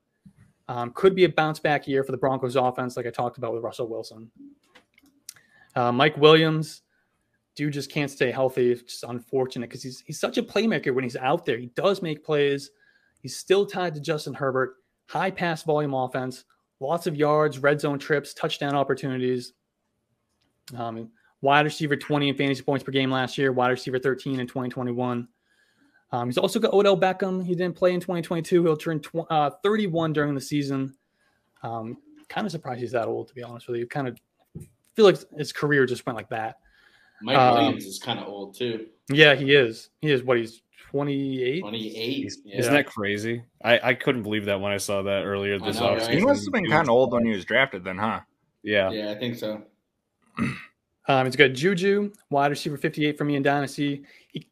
Um, 0.68 0.92
could 0.92 1.14
be 1.14 1.24
a 1.24 1.28
bounce 1.28 1.60
back 1.60 1.86
year 1.86 2.02
for 2.02 2.12
the 2.12 2.18
Broncos 2.18 2.56
offense, 2.56 2.96
like 2.96 3.04
I 3.04 3.10
talked 3.10 3.36
about 3.36 3.52
with 3.52 3.62
Russell 3.62 3.88
Wilson. 3.88 4.30
Uh, 5.74 5.92
Mike 5.92 6.16
Williams, 6.16 6.80
dude 7.56 7.72
just 7.72 7.90
can't 7.90 8.10
stay 8.10 8.30
healthy. 8.30 8.70
It's 8.70 8.82
just 8.82 9.04
unfortunate 9.04 9.68
because 9.68 9.82
he's 9.82 10.00
he's 10.06 10.20
such 10.20 10.38
a 10.38 10.42
playmaker 10.42 10.94
when 10.94 11.04
he's 11.04 11.16
out 11.16 11.44
there. 11.44 11.58
He 11.58 11.66
does 11.74 12.02
make 12.02 12.24
plays. 12.24 12.70
He's 13.20 13.36
still 13.36 13.66
tied 13.66 13.94
to 13.94 14.00
Justin 14.00 14.34
Herbert. 14.34 14.76
High 15.08 15.30
pass 15.30 15.62
volume 15.62 15.94
offense, 15.94 16.44
lots 16.80 17.06
of 17.06 17.16
yards, 17.16 17.58
red 17.58 17.80
zone 17.80 17.98
trips, 17.98 18.34
touchdown 18.34 18.74
opportunities. 18.74 19.54
Um, 20.76 21.10
wide 21.40 21.64
receiver 21.64 21.96
20 21.96 22.28
in 22.28 22.36
fantasy 22.36 22.62
points 22.62 22.84
per 22.84 22.92
game 22.92 23.10
last 23.10 23.38
year, 23.38 23.52
wide 23.52 23.70
receiver 23.70 23.98
13 23.98 24.40
in 24.40 24.46
2021. 24.46 25.28
Um, 26.12 26.28
he's 26.28 26.38
also 26.38 26.58
got 26.58 26.72
Odell 26.72 26.98
Beckham. 26.98 27.44
He 27.44 27.54
didn't 27.54 27.76
play 27.76 27.94
in 27.94 28.00
2022. 28.00 28.62
He'll 28.62 28.76
turn 28.76 29.00
tw- 29.00 29.30
uh, 29.30 29.50
31 29.62 30.12
during 30.12 30.34
the 30.34 30.40
season. 30.40 30.94
Um, 31.62 31.98
kind 32.28 32.46
of 32.46 32.52
surprised 32.52 32.80
he's 32.80 32.92
that 32.92 33.08
old, 33.08 33.28
to 33.28 33.34
be 33.34 33.42
honest 33.42 33.68
with 33.68 33.78
you. 33.78 33.86
Kind 33.86 34.08
of 34.08 34.18
feel 34.94 35.04
like 35.04 35.18
his 35.36 35.52
career 35.52 35.86
just 35.86 36.06
went 36.06 36.16
like 36.16 36.28
that. 36.30 36.58
Mike 37.22 37.36
Um, 37.36 37.54
Williams 37.54 37.84
is 37.84 37.98
kind 37.98 38.18
of 38.18 38.28
old 38.28 38.56
too. 38.56 38.86
Yeah, 39.08 39.34
he 39.34 39.54
is. 39.54 39.90
He 40.00 40.10
is 40.10 40.22
what 40.22 40.36
he's 40.36 40.62
28. 40.90 41.60
28. 41.60 42.32
Yeah. 42.44 42.58
Isn't 42.58 42.72
that 42.72 42.86
crazy? 42.86 43.42
I, 43.62 43.90
I 43.90 43.94
couldn't 43.94 44.22
believe 44.22 44.44
that 44.46 44.60
when 44.60 44.72
I 44.72 44.76
saw 44.78 45.02
that 45.02 45.24
earlier 45.24 45.58
this 45.58 45.78
know, 45.78 45.90
right? 45.90 46.02
offseason. 46.02 46.14
He 46.14 46.20
must 46.20 46.44
have 46.44 46.52
been 46.52 46.66
kind 46.66 46.88
of 46.88 46.90
old 46.90 47.12
when 47.12 47.24
he 47.24 47.32
was 47.32 47.44
drafted, 47.44 47.84
then, 47.84 47.98
huh? 47.98 48.20
Yeah. 48.62 48.90
yeah, 48.90 49.10
I 49.10 49.14
think 49.18 49.36
so. 49.36 49.62
Um, 51.08 51.24
he's 51.24 51.36
got 51.36 51.52
Juju, 51.52 52.12
wide 52.30 52.50
receiver 52.50 52.76
58 52.76 53.16
for 53.16 53.24
me 53.24 53.36
in 53.36 53.42
Dynasty. 53.44 54.02
He 54.32 54.48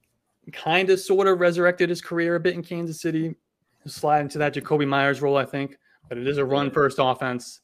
kind 0.52 0.88
of 0.90 1.00
sort 1.00 1.26
of 1.26 1.40
resurrected 1.40 1.88
his 1.88 2.00
career 2.00 2.36
a 2.36 2.40
bit 2.40 2.54
in 2.54 2.62
Kansas 2.62 3.00
City. 3.00 3.34
He'll 3.82 3.92
slide 3.92 4.20
into 4.20 4.38
that 4.38 4.54
Jakobi 4.54 4.86
Meyers 4.86 5.20
role, 5.20 5.36
I 5.36 5.44
think, 5.44 5.76
but 6.08 6.16
it 6.16 6.28
is 6.28 6.38
a 6.38 6.44
run 6.44 6.70
first 6.70 6.98
offense. 7.00 7.60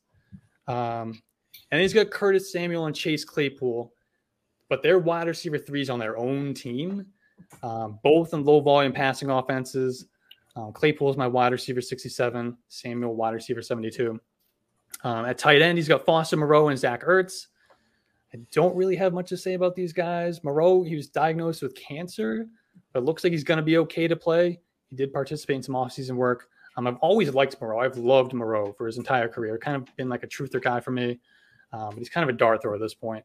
Um, 0.66 1.22
and 1.70 1.80
he's 1.80 1.94
got 1.94 2.10
Curtis 2.10 2.50
Samuel 2.52 2.86
and 2.86 2.96
Chase 2.96 3.24
Claypool, 3.24 3.92
but 4.70 4.82
they're 4.82 5.00
wide 5.00 5.26
receiver 5.26 5.58
threes 5.58 5.90
on 5.90 5.98
their 5.98 6.16
own 6.16 6.54
team, 6.54 7.04
um, 7.62 7.98
both 8.02 8.32
in 8.32 8.44
low 8.44 8.60
volume 8.60 8.92
passing 8.92 9.28
offenses. 9.28 10.06
Um, 10.56 10.72
Claypool 10.72 11.10
is 11.10 11.16
my 11.16 11.26
wide 11.26 11.52
receiver 11.52 11.82
67, 11.82 12.56
Samuel 12.68 13.14
wide 13.14 13.34
receiver 13.34 13.60
72. 13.60 14.18
Um, 15.02 15.24
at 15.26 15.38
tight 15.38 15.60
end, 15.60 15.76
he's 15.76 15.88
got 15.88 16.06
Foster 16.06 16.36
Moreau 16.36 16.68
and 16.68 16.78
Zach 16.78 17.02
Ertz. 17.02 17.48
I 18.32 18.38
don't 18.52 18.76
really 18.76 18.96
have 18.96 19.12
much 19.12 19.28
to 19.30 19.36
say 19.36 19.54
about 19.54 19.74
these 19.74 19.92
guys. 19.92 20.44
Moreau, 20.44 20.84
he 20.84 20.94
was 20.94 21.08
diagnosed 21.08 21.62
with 21.62 21.74
cancer, 21.74 22.46
but 22.92 23.04
looks 23.04 23.24
like 23.24 23.32
he's 23.32 23.44
going 23.44 23.58
to 23.58 23.62
be 23.62 23.78
okay 23.78 24.06
to 24.06 24.14
play. 24.14 24.60
He 24.88 24.96
did 24.96 25.12
participate 25.12 25.56
in 25.56 25.62
some 25.62 25.74
offseason 25.74 26.14
work. 26.14 26.48
Um, 26.76 26.86
I've 26.86 26.96
always 26.96 27.34
liked 27.34 27.60
Moreau. 27.60 27.80
I've 27.80 27.96
loved 27.96 28.34
Moreau 28.34 28.72
for 28.72 28.86
his 28.86 28.98
entire 28.98 29.26
career. 29.26 29.58
Kind 29.58 29.76
of 29.76 29.96
been 29.96 30.08
like 30.08 30.22
a 30.22 30.28
truther 30.28 30.62
guy 30.62 30.78
for 30.78 30.92
me. 30.92 31.18
Um, 31.72 31.90
but 31.90 31.98
he's 31.98 32.08
kind 32.08 32.28
of 32.28 32.32
a 32.32 32.38
dart 32.38 32.62
thrower 32.62 32.76
at 32.76 32.80
this 32.80 32.94
point. 32.94 33.24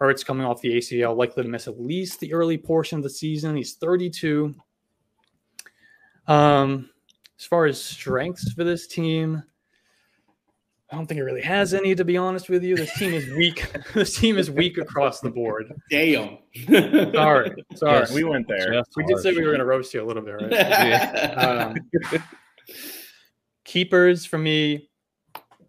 Ertz 0.00 0.24
coming 0.24 0.46
off 0.46 0.60
the 0.60 0.76
ACL, 0.76 1.16
likely 1.16 1.42
to 1.42 1.48
miss 1.48 1.68
at 1.68 1.80
least 1.80 2.20
the 2.20 2.32
early 2.32 2.56
portion 2.56 2.98
of 2.98 3.02
the 3.02 3.10
season. 3.10 3.56
He's 3.56 3.74
32. 3.74 4.54
Um, 6.26 6.88
as 7.38 7.44
far 7.44 7.66
as 7.66 7.82
strengths 7.82 8.52
for 8.52 8.64
this 8.64 8.86
team, 8.86 9.42
I 10.92 10.96
don't 10.96 11.06
think 11.06 11.20
it 11.20 11.24
really 11.24 11.42
has 11.42 11.72
any, 11.72 11.94
to 11.94 12.04
be 12.04 12.16
honest 12.16 12.48
with 12.48 12.64
you. 12.64 12.76
This 12.76 12.92
team 12.98 13.12
is 13.14 13.28
weak. 13.30 13.70
this 13.94 14.16
team 14.18 14.38
is 14.38 14.50
weak 14.50 14.76
across 14.76 15.20
the 15.20 15.30
board. 15.30 15.72
Damn. 15.88 16.38
Sorry, 16.66 17.54
sorry. 17.76 17.98
Yes. 18.00 18.12
We 18.12 18.24
went 18.24 18.48
there. 18.48 18.72
Just 18.72 18.90
We 18.96 19.04
did 19.04 19.18
say 19.18 19.30
we 19.32 19.38
were 19.42 19.46
going 19.46 19.60
to 19.60 19.64
roast 19.64 19.94
you 19.94 20.02
a 20.02 20.06
little 20.06 20.22
bit, 20.22 20.34
right? 20.34 21.74
Um, 21.76 21.76
keepers 23.64 24.26
for 24.26 24.38
me, 24.38 24.90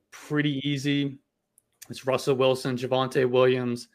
pretty 0.10 0.68
easy. 0.68 1.20
It's 1.90 2.08
Russell 2.08 2.36
Wilson, 2.36 2.76
Javonte 2.76 3.30
Williams, 3.30 3.90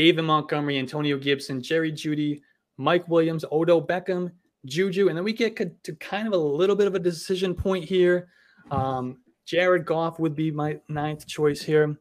David 0.00 0.22
Montgomery, 0.22 0.78
Antonio 0.78 1.18
Gibson, 1.18 1.60
Jerry 1.60 1.92
Jeudy, 1.92 2.40
Mike 2.78 3.06
Williams, 3.06 3.44
Odo 3.50 3.82
Beckham, 3.82 4.32
Juju, 4.64 5.08
and 5.08 5.16
then 5.16 5.24
we 5.24 5.34
get 5.34 5.56
to 5.84 5.94
kind 5.96 6.26
of 6.26 6.32
a 6.32 6.38
little 6.38 6.74
bit 6.74 6.86
of 6.86 6.94
a 6.94 6.98
decision 6.98 7.54
point 7.54 7.84
here. 7.84 8.28
Um, 8.70 9.18
Jared 9.44 9.84
Goff 9.84 10.18
would 10.18 10.34
be 10.34 10.50
my 10.50 10.80
ninth 10.88 11.26
choice 11.26 11.60
here. 11.60 11.98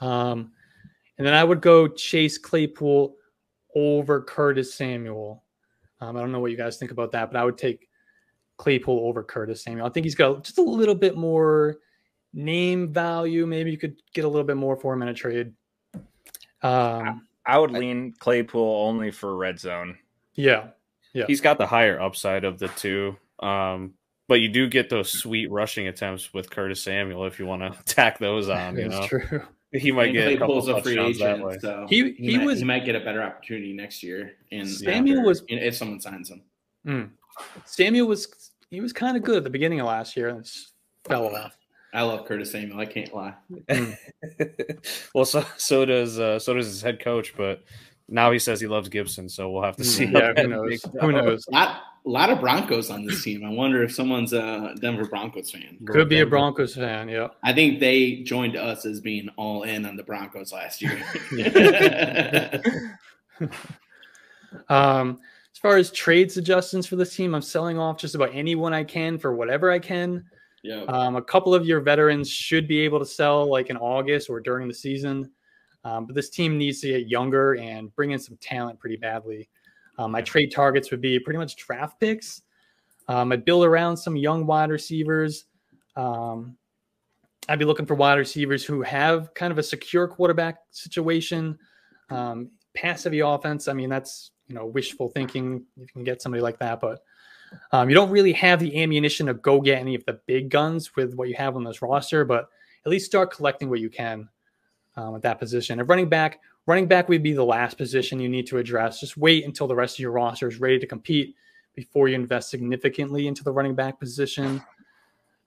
Um, 0.00 0.50
and 1.16 1.24
then 1.24 1.32
I 1.32 1.44
would 1.44 1.60
go 1.60 1.86
Chase 1.86 2.38
Claypool 2.38 3.14
over 3.76 4.22
Curtis 4.22 4.74
Samuel. 4.74 5.44
Um, 6.00 6.16
I 6.16 6.20
don't 6.20 6.32
know 6.32 6.40
what 6.40 6.50
you 6.50 6.56
guys 6.56 6.76
think 6.76 6.90
about 6.90 7.12
that, 7.12 7.30
but 7.30 7.38
I 7.38 7.44
would 7.44 7.56
take 7.56 7.88
Claypool 8.56 9.06
over 9.06 9.22
Curtis 9.22 9.62
Samuel. 9.62 9.86
I 9.86 9.90
think 9.90 10.06
he's 10.06 10.16
got 10.16 10.42
just 10.42 10.58
a 10.58 10.62
little 10.62 10.96
bit 10.96 11.16
more 11.16 11.76
name 12.34 12.92
value. 12.92 13.46
Maybe 13.46 13.70
you 13.70 13.78
could 13.78 13.94
get 14.12 14.24
a 14.24 14.28
little 14.28 14.42
bit 14.42 14.56
more 14.56 14.76
for 14.76 14.92
him 14.92 15.02
in 15.02 15.08
a 15.08 15.14
trade. 15.14 15.52
Um, 16.62 17.26
I 17.44 17.58
would 17.58 17.70
lean 17.72 18.14
Claypool 18.18 18.86
only 18.86 19.10
for 19.10 19.36
red 19.36 19.58
zone. 19.58 19.98
yeah, 20.34 20.68
yeah, 21.12 21.24
He's 21.26 21.40
got 21.40 21.58
the 21.58 21.66
higher 21.66 22.00
upside 22.00 22.44
of 22.44 22.58
the 22.58 22.68
two. 22.68 23.16
Um, 23.40 23.94
but 24.28 24.40
you 24.40 24.48
do 24.48 24.68
get 24.68 24.88
those 24.88 25.10
sweet 25.10 25.50
rushing 25.50 25.88
attempts 25.88 26.32
with 26.32 26.48
Curtis 26.50 26.80
Samuel 26.82 27.26
if 27.26 27.38
you 27.38 27.44
want 27.46 27.62
to 27.62 27.84
tack 27.94 28.18
those 28.18 28.48
on. 28.48 28.78
You 28.78 28.88
know, 28.88 29.06
true. 29.06 29.42
he 29.72 29.90
might 29.92 30.12
get 30.12 30.32
a 30.32 30.36
Claypool's 30.36 30.68
a 30.68 30.80
free 30.82 30.94
touchdowns 30.94 31.18
that 31.18 31.30
agent, 31.34 31.44
way. 31.44 31.58
so 31.58 31.86
He- 31.90 32.12
he 32.12 32.36
might, 32.38 32.46
was- 32.46 32.58
he 32.60 32.64
might 32.64 32.84
get 32.84 32.94
a 32.94 33.00
better 33.00 33.22
opportunity 33.22 33.72
next 33.72 34.02
year. 34.02 34.32
And 34.52 34.68
Samuel 34.68 35.22
was- 35.24 35.42
if 35.48 35.74
someone 35.74 36.00
signs 36.00 36.30
him. 36.30 36.42
Mm. 36.86 37.10
Samuel 37.64 38.06
was 38.06 38.50
he 38.70 38.80
was 38.80 38.92
kind 38.92 39.16
of 39.16 39.22
good 39.22 39.36
at 39.38 39.44
the 39.44 39.50
beginning 39.50 39.80
of 39.80 39.86
last 39.86 40.16
year 40.16 40.28
and 40.28 40.48
fell 41.04 41.34
off. 41.34 41.56
I 41.92 42.02
love 42.02 42.24
Curtis 42.26 42.52
Samuel. 42.52 42.80
I 42.80 42.86
can't 42.86 43.12
lie. 43.14 43.34
well, 45.14 45.24
so 45.24 45.44
so 45.56 45.84
does 45.84 46.18
uh, 46.18 46.38
so 46.38 46.54
does 46.54 46.66
his 46.66 46.80
head 46.80 47.00
coach, 47.00 47.34
but 47.36 47.62
now 48.08 48.30
he 48.30 48.38
says 48.38 48.60
he 48.60 48.66
loves 48.66 48.88
Gibson, 48.88 49.28
so 49.28 49.50
we'll 49.50 49.62
have 49.62 49.76
to 49.76 49.84
see. 49.84 50.06
Mm, 50.06 50.36
yeah, 50.36 50.42
who 50.42 50.48
knows? 50.48 50.84
Who 51.00 51.12
knows? 51.12 51.46
A 51.48 51.52
lot, 51.52 51.82
a 52.04 52.08
lot 52.08 52.30
of 52.30 52.40
Broncos 52.40 52.90
on 52.90 53.04
this 53.04 53.22
team. 53.22 53.44
I 53.44 53.50
wonder 53.50 53.82
if 53.82 53.94
someone's 53.94 54.32
a 54.32 54.74
Denver 54.80 55.06
Broncos 55.06 55.50
fan. 55.50 55.78
Could 55.86 56.08
be 56.08 56.20
a 56.20 56.26
Broncos 56.26 56.74
fan. 56.74 57.08
Yeah. 57.08 57.28
I 57.44 57.52
think 57.52 57.78
they 57.80 58.22
joined 58.22 58.56
us 58.56 58.84
as 58.84 59.00
being 59.00 59.28
all 59.36 59.62
in 59.62 59.86
on 59.86 59.96
the 59.96 60.02
Broncos 60.02 60.52
last 60.52 60.82
year. 60.82 61.00
um, 64.68 65.20
as 65.52 65.58
far 65.58 65.76
as 65.76 65.90
trade 65.90 66.32
suggestions 66.32 66.86
for 66.86 66.96
this 66.96 67.14
team, 67.14 67.34
I'm 67.34 67.42
selling 67.42 67.78
off 67.78 67.98
just 67.98 68.14
about 68.14 68.30
anyone 68.34 68.74
I 68.74 68.84
can 68.84 69.18
for 69.18 69.34
whatever 69.34 69.70
I 69.70 69.78
can. 69.78 70.24
Yeah. 70.62 70.84
Um, 70.84 71.16
a 71.16 71.22
couple 71.22 71.54
of 71.54 71.66
your 71.66 71.80
veterans 71.80 72.30
should 72.30 72.68
be 72.68 72.80
able 72.80 72.98
to 72.98 73.06
sell 73.06 73.50
like 73.50 73.68
in 73.68 73.76
August 73.76 74.30
or 74.30 74.40
during 74.40 74.68
the 74.68 74.74
season. 74.74 75.30
Um, 75.84 76.06
but 76.06 76.14
this 76.14 76.30
team 76.30 76.56
needs 76.56 76.80
to 76.82 76.88
get 76.88 77.08
younger 77.08 77.54
and 77.54 77.94
bring 77.96 78.12
in 78.12 78.18
some 78.18 78.36
talent 78.40 78.78
pretty 78.78 78.96
badly. 78.96 79.48
Um, 79.98 80.12
my 80.12 80.22
trade 80.22 80.52
targets 80.52 80.90
would 80.90 81.00
be 81.00 81.18
pretty 81.18 81.38
much 81.38 81.56
draft 81.56 81.98
picks. 81.98 82.42
Um, 83.08 83.32
I'd 83.32 83.44
build 83.44 83.64
around 83.64 83.96
some 83.96 84.16
young 84.16 84.46
wide 84.46 84.70
receivers. 84.70 85.46
Um, 85.96 86.56
I'd 87.48 87.58
be 87.58 87.64
looking 87.64 87.86
for 87.86 87.94
wide 87.94 88.18
receivers 88.18 88.64
who 88.64 88.82
have 88.82 89.34
kind 89.34 89.50
of 89.50 89.58
a 89.58 89.62
secure 89.62 90.06
quarterback 90.06 90.58
situation, 90.70 91.58
um, 92.10 92.50
pass 92.74 93.02
heavy 93.02 93.20
offense. 93.20 93.66
I 93.66 93.72
mean, 93.72 93.90
that's 93.90 94.30
you 94.46 94.54
know 94.54 94.66
wishful 94.66 95.08
thinking. 95.08 95.64
You 95.76 95.86
can 95.92 96.04
get 96.04 96.22
somebody 96.22 96.40
like 96.40 96.58
that, 96.60 96.80
but 96.80 97.00
um, 97.72 97.88
you 97.88 97.94
don't 97.94 98.10
really 98.10 98.32
have 98.32 98.60
the 98.60 98.82
ammunition 98.82 99.26
to 99.26 99.34
go 99.34 99.60
get 99.60 99.78
any 99.78 99.94
of 99.94 100.04
the 100.04 100.20
big 100.26 100.50
guns 100.50 100.94
with 100.96 101.14
what 101.14 101.28
you 101.28 101.34
have 101.36 101.56
on 101.56 101.64
this 101.64 101.82
roster. 101.82 102.24
But 102.24 102.48
at 102.84 102.90
least 102.90 103.06
start 103.06 103.32
collecting 103.32 103.70
what 103.70 103.80
you 103.80 103.90
can 103.90 104.28
um, 104.96 105.14
at 105.14 105.22
that 105.22 105.38
position. 105.38 105.80
And 105.80 105.88
running 105.88 106.08
back, 106.08 106.40
running 106.66 106.86
back 106.86 107.08
would 107.08 107.22
be 107.22 107.32
the 107.32 107.44
last 107.44 107.76
position 107.76 108.20
you 108.20 108.28
need 108.28 108.46
to 108.48 108.58
address. 108.58 109.00
Just 109.00 109.16
wait 109.16 109.44
until 109.44 109.66
the 109.66 109.74
rest 109.74 109.96
of 109.96 110.00
your 110.00 110.12
roster 110.12 110.48
is 110.48 110.60
ready 110.60 110.78
to 110.78 110.86
compete 110.86 111.34
before 111.74 112.08
you 112.08 112.14
invest 112.14 112.50
significantly 112.50 113.26
into 113.26 113.44
the 113.44 113.52
running 113.52 113.74
back 113.74 113.98
position. 113.98 114.62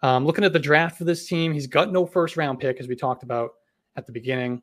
Um, 0.02 0.26
looking 0.26 0.44
at 0.44 0.54
the 0.54 0.60
draft 0.60 0.98
for 0.98 1.04
this 1.04 1.28
team, 1.28 1.54
he's 1.54 1.68
got 1.68 1.92
no 1.92 2.06
first 2.06 2.38
round 2.38 2.60
pick, 2.60 2.80
as 2.80 2.88
we 2.88 2.96
talked 2.96 3.24
about 3.24 3.52
at 3.96 4.06
the 4.06 4.12
beginning. 4.12 4.62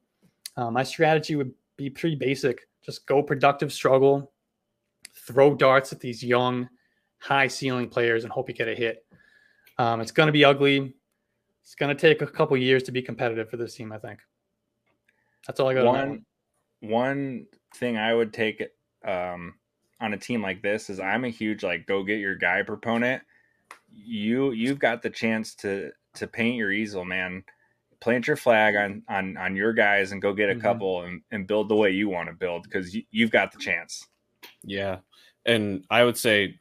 Um, 0.57 0.75
my 0.75 0.83
strategy 0.83 1.37
would 1.37 1.53
be 1.77 1.89
pretty 1.89 2.17
basic 2.17 2.67
just 2.83 3.07
go 3.07 3.23
productive 3.23 3.73
struggle, 3.73 4.33
throw 5.15 5.55
darts 5.55 5.93
at 5.93 6.01
these 6.01 6.23
young, 6.23 6.69
high 7.23 7.47
ceiling 7.47 7.89
players, 7.89 8.25
and 8.25 8.33
hope 8.33 8.49
you 8.49 8.55
get 8.55 8.69
a 8.69 8.75
hit. 8.75 9.05
Um, 9.79 10.01
it's 10.01 10.11
going 10.11 10.27
to 10.27 10.33
be 10.33 10.45
ugly. 10.45 10.93
It's 11.63 11.75
going 11.77 11.95
to 11.95 12.01
take 12.01 12.21
a 12.21 12.27
couple 12.27 12.57
years 12.57 12.83
to 12.85 12.93
be 12.93 13.01
competitive 13.01 13.49
for 13.49 13.57
this 13.57 13.75
team, 13.75 13.93
I 13.93 13.99
think. 13.99 14.19
That's 15.47 15.61
all 15.61 15.69
I 15.69 15.75
got. 15.75 15.87
on 15.87 15.95
one 15.95 16.25
one 16.81 17.47
thing 17.77 17.97
I 17.97 18.13
would 18.13 18.33
take 18.33 18.63
um, 19.05 19.55
on 20.01 20.13
a 20.15 20.19
team 20.19 20.43
like 20.43 20.63
this 20.63 20.91
is 20.91 20.99
I'm 21.01 21.25
a 21.25 21.29
huge 21.29 21.63
like 21.63 21.87
go 21.87 22.03
get 22.03 22.19
your 22.19 22.35
guy 22.35 22.63
proponent. 22.63 23.23
You 23.95 24.51
you've 24.53 24.79
got 24.81 25.03
the 25.03 25.11
chance 25.11 25.55
to 25.57 25.93
to 26.15 26.27
paint 26.27 26.57
your 26.57 26.73
easel, 26.73 27.05
man. 27.05 27.45
Plant 28.01 28.27
your 28.27 28.37
flag 28.37 28.75
on 28.75 29.03
on 29.09 29.37
on 29.37 29.55
your 29.55 29.73
guys 29.73 30.11
and 30.11 30.21
go 30.21 30.33
get 30.33 30.51
a 30.51 30.55
Mhm. 30.55 30.61
couple 30.61 31.03
and, 31.03 31.23
and 31.31 31.47
build 31.47 31.69
the 31.69 31.77
way 31.77 31.91
you 31.91 32.09
want 32.09 32.29
to 32.29 32.35
build 32.35 32.65
because 32.65 32.95
you, 32.95 33.03
you've 33.13 33.31
got 33.31 33.53
the 33.53 33.59
chance. 33.59 34.07
Yeah. 34.65 34.99
And 35.47 35.85
I 35.91 36.05
would 36.05 36.17
say, 36.17 36.59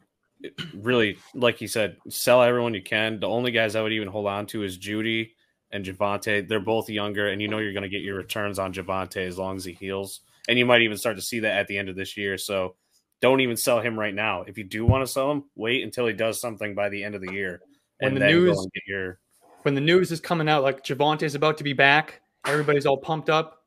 really, 0.73 1.17
like 1.33 1.61
you 1.61 1.67
said, 1.67 1.97
sell 2.09 2.41
everyone 2.41 2.73
you 2.73 2.81
can. 2.81 3.19
The 3.19 3.27
only 3.27 3.51
guys 3.51 3.75
I 3.75 3.81
would 3.81 3.93
even 3.93 4.07
hold 4.07 4.27
on 4.27 4.45
to 4.47 4.63
is 4.63 4.77
Jeudy 4.77 5.31
and 5.71 5.85
Javonte. 5.85 6.47
They're 6.47 6.59
both 6.59 6.89
younger, 6.89 7.27
and 7.27 7.41
you 7.41 7.47
know 7.47 7.59
you're 7.59 7.73
going 7.73 7.83
to 7.83 7.89
get 7.89 8.01
your 8.01 8.17
returns 8.17 8.59
on 8.59 8.73
Javonte 8.73 9.25
as 9.25 9.37
long 9.37 9.57
as 9.57 9.65
he 9.65 9.73
heals. 9.73 10.21
And 10.47 10.57
you 10.57 10.65
might 10.65 10.81
even 10.81 10.97
start 10.97 11.15
to 11.17 11.21
see 11.21 11.39
that 11.41 11.57
at 11.57 11.67
the 11.67 11.77
end 11.77 11.89
of 11.89 11.95
this 11.95 12.17
year. 12.17 12.37
So 12.37 12.75
don't 13.21 13.41
even 13.41 13.55
sell 13.55 13.79
him 13.79 13.97
right 13.97 14.13
now. 14.13 14.41
If 14.41 14.57
you 14.57 14.63
do 14.63 14.85
want 14.85 15.05
to 15.05 15.11
sell 15.11 15.31
him, 15.31 15.45
wait 15.55 15.83
until 15.83 16.07
he 16.07 16.13
does 16.13 16.41
something 16.41 16.73
by 16.73 16.89
the 16.89 17.03
end 17.03 17.15
of 17.15 17.21
the 17.21 17.31
year. 17.31 17.61
When 17.99 18.13
and 18.13 18.21
the 18.21 18.27
news- 18.27 18.55
go 18.55 18.63
and 18.63 18.71
get 18.73 18.83
your 18.87 19.19
when 19.61 19.75
the 19.75 19.81
news 19.81 20.11
is 20.11 20.19
coming 20.19 20.49
out 20.49 20.63
like 20.63 20.83
Javonte 20.83 21.21
is 21.23 21.35
about 21.35 21.57
to 21.59 21.63
be 21.63 21.73
back, 21.73 22.21
everybody's 22.45 22.87
all 22.87 22.97
pumped 22.97 23.29
up. 23.29 23.63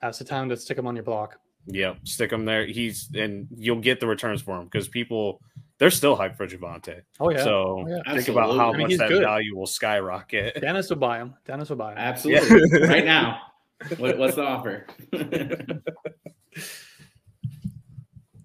That's 0.00 0.18
the 0.18 0.24
time 0.24 0.48
to 0.50 0.56
stick 0.56 0.78
him 0.78 0.86
on 0.86 0.94
your 0.94 1.02
block. 1.02 1.40
Yep, 1.66 2.06
stick 2.06 2.32
him 2.32 2.44
there. 2.44 2.66
He's 2.66 3.08
and 3.14 3.48
you'll 3.56 3.80
get 3.80 3.98
the 3.98 4.06
returns 4.06 4.42
for 4.42 4.56
him 4.58 4.64
because 4.64 4.86
people 4.86 5.40
they're 5.78 5.90
still 5.90 6.16
hyped 6.16 6.36
for 6.36 6.46
Javonte. 6.46 7.02
Oh 7.20 7.30
yeah. 7.30 7.42
So 7.44 7.84
Oh, 7.86 7.88
yeah. 7.88 8.14
think 8.14 8.28
about 8.28 8.56
how 8.56 8.72
I 8.72 8.76
mean, 8.76 8.88
much 8.88 8.98
that 8.98 9.08
good. 9.08 9.22
value 9.22 9.56
will 9.56 9.66
skyrocket. 9.66 10.54
Dennis 10.60 10.88
will 10.90 10.96
buy 10.96 11.18
him. 11.18 11.34
Dennis 11.46 11.68
will 11.70 11.76
buy 11.76 11.92
him. 11.92 11.98
Absolutely. 11.98 12.80
right 12.88 13.04
now. 13.04 13.40
What, 13.98 14.16
what's 14.18 14.36
the 14.36 14.44
offer? 14.44 14.86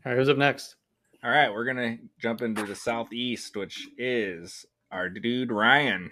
All 0.05 0.11
right, 0.13 0.17
who's 0.17 0.29
up 0.29 0.37
next? 0.37 0.75
All 1.23 1.29
right, 1.29 1.51
we're 1.53 1.65
gonna 1.65 1.97
jump 2.19 2.41
into 2.41 2.63
the 2.63 2.75
southeast, 2.75 3.55
which 3.55 3.87
is 3.97 4.65
our 4.91 5.09
dude 5.09 5.51
Ryan. 5.51 6.11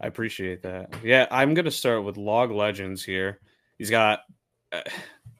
I 0.00 0.06
appreciate 0.08 0.62
that. 0.62 0.94
Yeah, 1.02 1.26
I'm 1.30 1.54
going 1.54 1.64
to 1.64 1.70
start 1.70 2.04
with 2.04 2.18
Log 2.18 2.50
Legends 2.50 3.02
here. 3.02 3.40
He's 3.78 3.88
got 3.88 4.20
uh, 4.70 4.82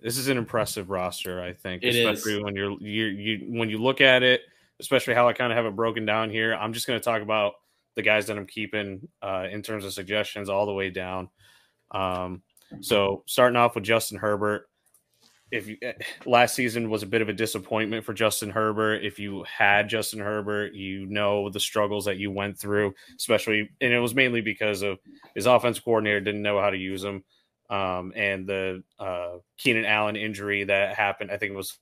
this 0.06 0.18
is 0.18 0.28
an 0.28 0.38
impressive 0.38 0.88
roster, 0.88 1.42
I 1.42 1.52
think, 1.52 1.82
It 1.82 1.96
especially 1.96 2.36
is. 2.36 2.44
when 2.44 2.54
you're 2.54 2.80
you 2.80 3.06
you 3.06 3.46
when 3.48 3.68
you 3.68 3.78
look 3.78 4.00
at 4.00 4.22
it, 4.22 4.42
especially 4.78 5.14
how 5.14 5.28
I 5.28 5.32
kind 5.32 5.50
of 5.50 5.56
have 5.56 5.66
it 5.66 5.74
broken 5.74 6.06
down 6.06 6.30
here. 6.30 6.54
I'm 6.54 6.72
just 6.72 6.86
going 6.86 6.96
to 6.96 7.04
talk 7.04 7.22
about 7.22 7.54
the 7.96 8.02
guys 8.02 8.26
that 8.26 8.38
I'm 8.38 8.46
keeping 8.46 9.08
uh, 9.20 9.48
in 9.50 9.62
terms 9.62 9.84
of 9.84 9.92
suggestions 9.92 10.48
all 10.48 10.64
the 10.64 10.72
way 10.72 10.90
down. 10.90 11.28
Um, 11.90 12.42
so 12.82 13.24
starting 13.26 13.56
off 13.56 13.74
with 13.74 13.82
Justin 13.82 14.16
Herbert. 14.18 14.68
If 15.50 15.66
you, 15.66 15.76
eh, 15.82 15.94
last 16.24 16.54
season 16.54 16.88
was 16.88 17.02
a 17.02 17.06
bit 17.06 17.22
of 17.22 17.28
a 17.28 17.32
disappointment 17.32 18.04
for 18.04 18.14
Justin 18.14 18.50
Herbert, 18.50 19.04
if 19.04 19.18
you 19.18 19.44
had 19.44 19.88
Justin 19.88 20.20
Herbert, 20.20 20.74
you 20.74 21.06
know 21.06 21.50
the 21.50 21.58
struggles 21.58 22.04
that 22.04 22.18
you 22.18 22.30
went 22.30 22.56
through, 22.56 22.94
especially, 23.16 23.70
and 23.80 23.92
it 23.92 23.98
was 23.98 24.14
mainly 24.14 24.40
because 24.40 24.82
of 24.82 24.98
his 25.34 25.46
offensive 25.46 25.84
coordinator 25.84 26.20
didn't 26.20 26.42
know 26.42 26.60
how 26.60 26.70
to 26.70 26.76
use 26.76 27.02
him, 27.02 27.24
um, 27.70 28.12
and 28.14 28.46
the 28.46 28.82
uh, 28.98 29.38
Keenan 29.58 29.84
Allen 29.84 30.16
injury 30.16 30.64
that 30.64 30.96
happened. 30.96 31.30
I 31.30 31.36
think 31.36 31.52
it 31.52 31.56
was 31.56 31.78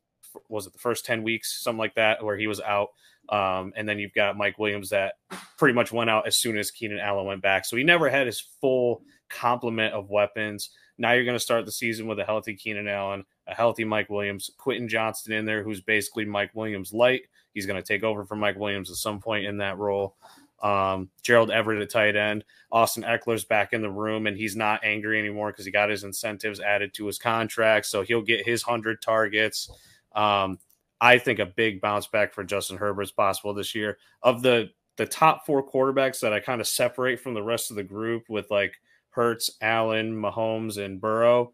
was 0.48 0.66
it 0.66 0.72
the 0.72 0.78
first 0.78 1.04
ten 1.04 1.22
weeks, 1.22 1.62
something 1.62 1.78
like 1.78 1.94
that, 1.94 2.24
where 2.24 2.36
he 2.36 2.46
was 2.46 2.60
out. 2.60 2.88
Um, 3.28 3.72
and 3.76 3.88
then 3.88 3.98
you've 3.98 4.12
got 4.12 4.36
Mike 4.36 4.58
Williams 4.58 4.90
that 4.90 5.14
pretty 5.56 5.74
much 5.74 5.92
went 5.92 6.10
out 6.10 6.26
as 6.26 6.36
soon 6.36 6.58
as 6.58 6.70
Keenan 6.70 6.98
Allen 6.98 7.24
went 7.24 7.42
back, 7.42 7.64
so 7.64 7.76
he 7.76 7.84
never 7.84 8.10
had 8.10 8.26
his 8.26 8.40
full 8.60 9.02
complement 9.30 9.94
of 9.94 10.10
weapons. 10.10 10.70
Now 10.98 11.12
you're 11.12 11.24
going 11.24 11.36
to 11.36 11.40
start 11.40 11.64
the 11.64 11.72
season 11.72 12.06
with 12.06 12.20
a 12.20 12.24
healthy 12.24 12.54
Keenan 12.54 12.86
Allen, 12.86 13.24
a 13.46 13.54
healthy 13.54 13.84
Mike 13.84 14.10
Williams, 14.10 14.50
Quentin 14.58 14.88
Johnston 14.88 15.32
in 15.32 15.44
there, 15.44 15.62
who's 15.62 15.80
basically 15.80 16.24
Mike 16.24 16.50
Williams 16.54 16.92
light. 16.92 17.22
He's 17.52 17.66
going 17.66 17.82
to 17.82 17.86
take 17.86 18.04
over 18.04 18.24
from 18.24 18.40
Mike 18.40 18.58
Williams 18.58 18.90
at 18.90 18.96
some 18.96 19.20
point 19.20 19.46
in 19.46 19.58
that 19.58 19.78
role. 19.78 20.16
Um, 20.62 21.10
Gerald 21.22 21.50
Everett 21.50 21.82
at 21.82 21.90
tight 21.90 22.16
end. 22.16 22.44
Austin 22.72 23.02
Ekeler's 23.02 23.44
back 23.44 23.72
in 23.72 23.82
the 23.82 23.90
room, 23.90 24.26
and 24.26 24.36
he's 24.36 24.56
not 24.56 24.84
angry 24.84 25.18
anymore 25.18 25.50
because 25.50 25.64
he 25.64 25.70
got 25.70 25.90
his 25.90 26.04
incentives 26.04 26.60
added 26.60 26.94
to 26.94 27.06
his 27.06 27.18
contract, 27.18 27.86
so 27.86 28.02
he'll 28.02 28.22
get 28.22 28.46
his 28.46 28.62
hundred 28.62 29.02
targets. 29.02 29.70
Um, 30.14 30.58
I 31.00 31.18
think 31.18 31.38
a 31.38 31.46
big 31.46 31.80
bounce 31.80 32.06
back 32.06 32.32
for 32.32 32.44
Justin 32.44 32.78
Herbert's 32.78 33.12
possible 33.12 33.52
this 33.52 33.74
year. 33.74 33.98
Of 34.22 34.42
the 34.42 34.70
the 34.96 35.06
top 35.06 35.44
four 35.44 35.68
quarterbacks 35.68 36.20
that 36.20 36.32
I 36.32 36.40
kind 36.40 36.60
of 36.60 36.68
separate 36.68 37.20
from 37.20 37.34
the 37.34 37.42
rest 37.42 37.70
of 37.70 37.76
the 37.76 37.82
group 37.82 38.28
with 38.28 38.50
like 38.50 38.74
Hurts, 39.10 39.50
Allen, 39.60 40.14
Mahomes, 40.14 40.78
and 40.78 41.00
Burrow, 41.00 41.52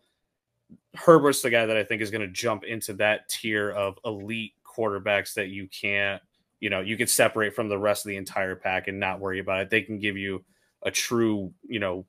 Herbert's 0.94 1.42
the 1.42 1.50
guy 1.50 1.66
that 1.66 1.76
I 1.76 1.84
think 1.84 2.02
is 2.02 2.10
going 2.10 2.26
to 2.26 2.32
jump 2.32 2.64
into 2.64 2.92
that 2.94 3.28
tier 3.28 3.70
of 3.70 3.98
elite 4.04 4.52
quarterbacks 4.64 5.34
that 5.34 5.48
you 5.48 5.68
can't, 5.68 6.22
you 6.60 6.70
know, 6.70 6.80
you 6.80 6.96
can 6.96 7.06
separate 7.06 7.54
from 7.54 7.68
the 7.68 7.78
rest 7.78 8.04
of 8.04 8.10
the 8.10 8.16
entire 8.16 8.54
pack 8.54 8.86
and 8.86 9.00
not 9.00 9.20
worry 9.20 9.40
about 9.40 9.60
it. 9.60 9.70
They 9.70 9.82
can 9.82 9.98
give 9.98 10.16
you 10.16 10.44
a 10.82 10.90
true, 10.90 11.52
you 11.66 11.80
know, 11.80 12.06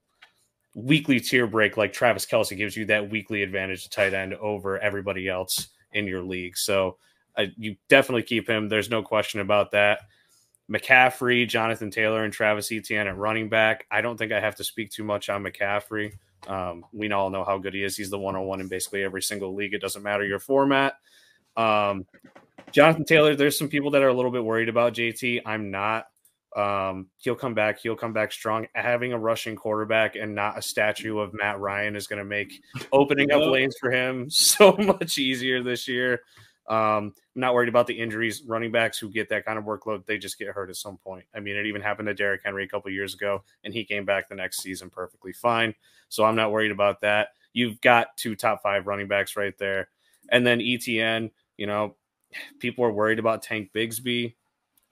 weekly 0.75 1.19
tier 1.19 1.47
break 1.47 1.77
like 1.77 1.93
Travis 1.93 2.25
Kelce 2.25 2.55
gives 2.55 2.77
you 2.77 2.85
that 2.85 3.09
weekly 3.09 3.43
advantage 3.43 3.83
to 3.83 3.89
tight 3.89 4.13
end 4.13 4.33
over 4.35 4.79
everybody 4.79 5.27
else 5.27 5.69
in 5.93 6.07
your 6.07 6.21
league. 6.21 6.57
So 6.57 6.97
uh, 7.37 7.45
you 7.57 7.75
definitely 7.89 8.23
keep 8.23 8.47
him. 8.47 8.69
There's 8.69 8.89
no 8.89 9.01
question 9.01 9.39
about 9.39 9.71
that. 9.71 10.01
McCaffrey, 10.71 11.47
Jonathan 11.47 11.91
Taylor, 11.91 12.23
and 12.23 12.31
Travis 12.31 12.71
Etienne 12.71 13.07
at 13.07 13.17
running 13.17 13.49
back. 13.49 13.85
I 13.91 14.01
don't 14.01 14.17
think 14.17 14.31
I 14.31 14.39
have 14.39 14.55
to 14.55 14.63
speak 14.63 14.89
too 14.89 15.03
much 15.03 15.29
on 15.29 15.43
McCaffrey. 15.43 16.13
Um, 16.47 16.85
we 16.93 17.11
all 17.11 17.29
know 17.29 17.43
how 17.43 17.57
good 17.57 17.73
he 17.73 17.83
is. 17.83 17.97
He's 17.97 18.09
the 18.09 18.17
one 18.17 18.35
on 18.35 18.45
one 18.45 18.61
in 18.61 18.67
basically 18.67 19.03
every 19.03 19.21
single 19.21 19.53
league. 19.53 19.73
It 19.73 19.81
doesn't 19.81 20.01
matter 20.01 20.23
your 20.23 20.39
format. 20.39 20.93
Um, 21.57 22.05
Jonathan 22.71 23.05
Taylor, 23.05 23.35
there's 23.35 23.57
some 23.57 23.67
people 23.67 23.91
that 23.91 24.01
are 24.01 24.09
a 24.09 24.13
little 24.13 24.31
bit 24.31 24.43
worried 24.43 24.69
about 24.69 24.93
JT. 24.93 25.41
I'm 25.45 25.71
not. 25.71 26.07
Um, 26.55 27.07
he'll 27.17 27.35
come 27.35 27.53
back. 27.53 27.79
He'll 27.79 27.95
come 27.95 28.13
back 28.13 28.31
strong. 28.31 28.67
Having 28.73 29.13
a 29.13 29.19
rushing 29.19 29.55
quarterback 29.55 30.15
and 30.15 30.35
not 30.35 30.57
a 30.57 30.61
statue 30.61 31.19
of 31.19 31.33
Matt 31.33 31.59
Ryan 31.59 31.95
is 31.95 32.07
going 32.07 32.19
to 32.19 32.25
make 32.25 32.61
opening 32.91 33.31
up 33.31 33.41
lanes 33.51 33.75
for 33.79 33.89
him 33.89 34.29
so 34.29 34.73
much 34.73 35.17
easier 35.17 35.63
this 35.63 35.87
year. 35.87 36.21
Um, 36.67 37.13
I'm 37.35 37.41
not 37.41 37.53
worried 37.53 37.69
about 37.69 37.87
the 37.87 37.99
injuries. 37.99 38.43
Running 38.45 38.71
backs 38.71 38.97
who 38.97 39.09
get 39.09 39.29
that 39.29 39.45
kind 39.45 39.57
of 39.57 39.65
workload, 39.65 40.05
they 40.05 40.17
just 40.17 40.37
get 40.37 40.49
hurt 40.49 40.69
at 40.69 40.75
some 40.75 40.97
point. 40.97 41.25
I 41.33 41.39
mean, 41.39 41.55
it 41.55 41.65
even 41.65 41.81
happened 41.81 42.07
to 42.07 42.13
Derrick 42.13 42.41
Henry 42.43 42.63
a 42.63 42.67
couple 42.67 42.91
years 42.91 43.13
ago, 43.13 43.43
and 43.63 43.73
he 43.73 43.83
came 43.83 44.05
back 44.05 44.29
the 44.29 44.35
next 44.35 44.61
season 44.61 44.89
perfectly 44.89 45.33
fine. 45.33 45.73
So 46.09 46.23
I'm 46.23 46.35
not 46.35 46.51
worried 46.51 46.71
about 46.71 47.01
that. 47.01 47.29
You've 47.53 47.81
got 47.81 48.15
two 48.17 48.35
top 48.35 48.61
five 48.61 48.87
running 48.87 49.07
backs 49.07 49.35
right 49.35 49.57
there. 49.57 49.89
And 50.29 50.45
then 50.45 50.61
Etienne, 50.61 51.31
you 51.57 51.67
know, 51.67 51.95
people 52.59 52.83
are 52.85 52.91
worried 52.91 53.19
about 53.19 53.41
Tank 53.41 53.71
Bigsby. 53.73 54.35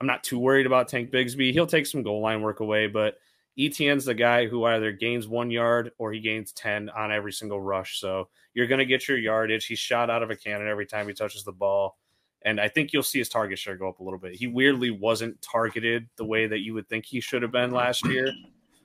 I'm 0.00 0.06
not 0.06 0.24
too 0.24 0.38
worried 0.38 0.66
about 0.66 0.88
Tank 0.88 1.10
Bigsby. 1.10 1.52
He'll 1.52 1.66
take 1.66 1.86
some 1.86 2.02
goal 2.02 2.20
line 2.20 2.42
work 2.42 2.60
away, 2.60 2.86
but 2.86 3.18
Etienne's 3.58 4.04
the 4.04 4.14
guy 4.14 4.46
who 4.46 4.64
either 4.64 4.92
gains 4.92 5.28
one 5.28 5.50
yard 5.50 5.92
or 5.98 6.12
he 6.12 6.20
gains 6.20 6.52
10 6.52 6.88
on 6.90 7.12
every 7.12 7.32
single 7.32 7.60
rush. 7.60 8.00
So 8.00 8.28
you're 8.54 8.66
going 8.66 8.78
to 8.78 8.86
get 8.86 9.08
your 9.08 9.18
yardage. 9.18 9.66
He's 9.66 9.78
shot 9.78 10.08
out 10.08 10.22
of 10.22 10.30
a 10.30 10.36
cannon 10.36 10.68
every 10.68 10.86
time 10.86 11.06
he 11.06 11.14
touches 11.14 11.44
the 11.44 11.52
ball. 11.52 11.98
And 12.42 12.58
I 12.58 12.68
think 12.68 12.92
you'll 12.92 13.02
see 13.02 13.18
his 13.18 13.28
target 13.28 13.58
share 13.58 13.76
go 13.76 13.88
up 13.88 14.00
a 14.00 14.02
little 14.02 14.18
bit. 14.18 14.34
He 14.34 14.46
weirdly 14.46 14.90
wasn't 14.90 15.42
targeted 15.42 16.08
the 16.16 16.24
way 16.24 16.46
that 16.46 16.60
you 16.60 16.72
would 16.72 16.88
think 16.88 17.04
he 17.04 17.20
should 17.20 17.42
have 17.42 17.52
been 17.52 17.70
last 17.70 18.06
year. 18.06 18.32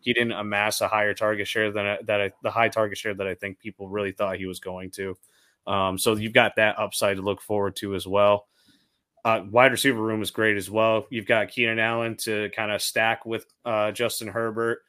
He 0.02 0.14
didn't 0.14 0.34
amass 0.34 0.82
a 0.82 0.88
higher 0.88 1.14
target 1.14 1.48
share 1.48 1.72
than 1.72 1.86
uh, 1.86 1.98
that 2.04 2.34
the 2.44 2.52
high 2.52 2.70
target 2.70 2.98
share 2.98 3.16
that 3.16 3.26
I 3.26 3.34
think 3.34 3.58
people 3.58 3.90
really 3.90 4.12
thought 4.12 4.38
he 4.38 4.46
was 4.46 4.60
going 4.60 4.92
to. 4.92 5.18
Um, 5.68 5.98
so 5.98 6.16
you've 6.16 6.34
got 6.34 6.56
that 6.58 6.80
upside 6.80 7.18
to 7.18 7.24
look 7.24 7.42
forward 7.42 7.76
to 7.78 7.96
as 7.96 8.08
well. 8.08 8.48
Uh, 9.24 9.44
wide 9.50 9.72
receiver 9.72 10.02
room 10.02 10.22
is 10.22 10.30
great 10.30 10.56
as 10.56 10.70
well. 10.70 11.08
You've 11.10 11.26
got 11.26 11.50
Keenan 11.50 11.80
Allen 11.80 12.16
to 12.18 12.50
kind 12.56 12.72
of 12.72 12.82
stack 12.82 13.26
with 13.26 13.46
uh, 13.66 13.92
Justin 13.92 14.28
Herbert. 14.28 14.84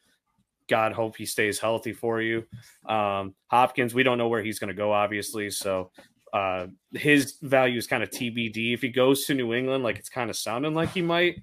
God 0.67 0.91
hope 0.91 1.15
he 1.15 1.25
stays 1.25 1.59
healthy 1.59 1.93
for 1.93 2.21
you. 2.21 2.45
Um, 2.85 3.33
Hopkins, 3.47 3.93
we 3.95 4.03
don't 4.03 4.17
know 4.17 4.27
where 4.27 4.43
he's 4.43 4.59
going 4.59 4.67
to 4.67 4.75
go, 4.75 4.91
obviously. 4.91 5.49
So 5.49 5.91
uh, 6.33 6.67
his 6.93 7.37
value 7.41 7.77
is 7.77 7.87
kind 7.87 8.03
of 8.03 8.09
TBD. 8.11 8.73
If 8.73 8.81
he 8.81 8.89
goes 8.89 9.25
to 9.25 9.33
New 9.33 9.53
England, 9.53 9.83
like 9.83 9.97
it's 9.97 10.09
kind 10.09 10.29
of 10.29 10.35
sounding 10.35 10.75
like 10.75 10.89
he 10.89 11.01
might, 11.01 11.41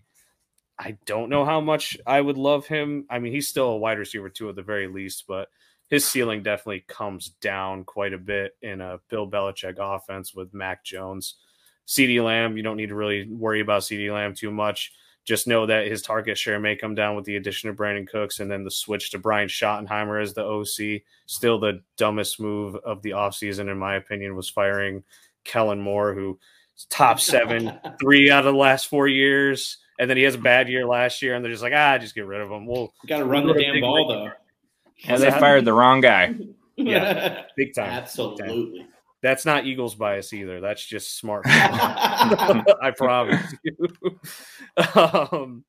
I 0.78 0.96
don't 1.06 1.30
know 1.30 1.44
how 1.44 1.60
much 1.60 1.96
I 2.06 2.20
would 2.20 2.36
love 2.36 2.66
him. 2.66 3.06
I 3.10 3.18
mean, 3.18 3.32
he's 3.32 3.48
still 3.48 3.70
a 3.70 3.76
wide 3.76 3.98
receiver 3.98 4.28
too, 4.28 4.48
at 4.48 4.56
the 4.56 4.62
very 4.62 4.88
least, 4.88 5.24
but 5.26 5.48
his 5.94 6.04
ceiling 6.04 6.42
definitely 6.42 6.84
comes 6.88 7.28
down 7.40 7.84
quite 7.84 8.12
a 8.12 8.18
bit 8.18 8.56
in 8.62 8.80
a 8.80 8.98
Bill 9.08 9.30
Belichick 9.30 9.76
offense 9.78 10.34
with 10.34 10.52
Mac 10.52 10.84
Jones. 10.84 11.36
CeeDee 11.86 12.22
Lamb, 12.22 12.56
you 12.56 12.64
don't 12.64 12.76
need 12.76 12.88
to 12.88 12.96
really 12.96 13.28
worry 13.30 13.60
about 13.60 13.82
CeeDee 13.82 14.12
Lamb 14.12 14.34
too 14.34 14.50
much. 14.50 14.92
Just 15.24 15.46
know 15.46 15.66
that 15.66 15.86
his 15.86 16.02
target 16.02 16.36
share 16.36 16.58
may 16.58 16.74
come 16.74 16.96
down 16.96 17.14
with 17.14 17.24
the 17.26 17.36
addition 17.36 17.70
of 17.70 17.76
Brandin 17.76 18.08
Cooks 18.08 18.40
and 18.40 18.50
then 18.50 18.64
the 18.64 18.72
switch 18.72 19.12
to 19.12 19.20
Brian 19.20 19.48
Schottenheimer 19.48 20.20
as 20.20 20.34
the 20.34 20.44
OC. 20.44 21.02
Still 21.26 21.60
the 21.60 21.80
dumbest 21.96 22.40
move 22.40 22.74
of 22.84 23.00
the 23.02 23.10
offseason, 23.10 23.70
in 23.70 23.78
my 23.78 23.94
opinion, 23.94 24.34
was 24.34 24.50
firing 24.50 25.04
Kellen 25.44 25.80
Moore, 25.80 26.12
who 26.12 26.40
top 26.90 27.20
seven, 27.20 27.72
three 28.00 28.32
out 28.32 28.44
of 28.44 28.52
the 28.52 28.58
last 28.58 28.88
four 28.88 29.06
years. 29.06 29.78
And 30.00 30.10
then 30.10 30.16
he 30.16 30.24
has 30.24 30.34
a 30.34 30.38
bad 30.38 30.68
year 30.68 30.84
last 30.84 31.22
year, 31.22 31.36
and 31.36 31.44
they're 31.44 31.52
just 31.52 31.62
like, 31.62 31.72
ah, 31.72 31.98
just 31.98 32.16
get 32.16 32.26
rid 32.26 32.40
of 32.40 32.50
him. 32.50 32.66
We'll 32.66 32.92
got 33.06 33.18
to 33.18 33.26
run 33.26 33.46
the 33.46 33.54
damn 33.54 33.80
ball, 33.80 34.08
though. 34.08 34.32
And 35.06 35.22
they 35.22 35.30
fired 35.30 35.64
the 35.64 35.72
wrong 35.72 36.00
guy. 36.00 36.34
Yeah, 36.76 37.44
big 37.56 37.72
time. 37.72 37.88
Absolutely. 37.88 38.72
Big 38.72 38.80
time. 38.80 38.88
That's 39.22 39.46
not 39.46 39.64
Eagles 39.64 39.94
bias 39.94 40.32
either. 40.32 40.60
That's 40.60 40.84
just 40.84 41.16
smart. 41.16 41.44
I 41.46 42.92
promise 42.96 43.54
you. 43.62 43.88
um, 44.96 45.64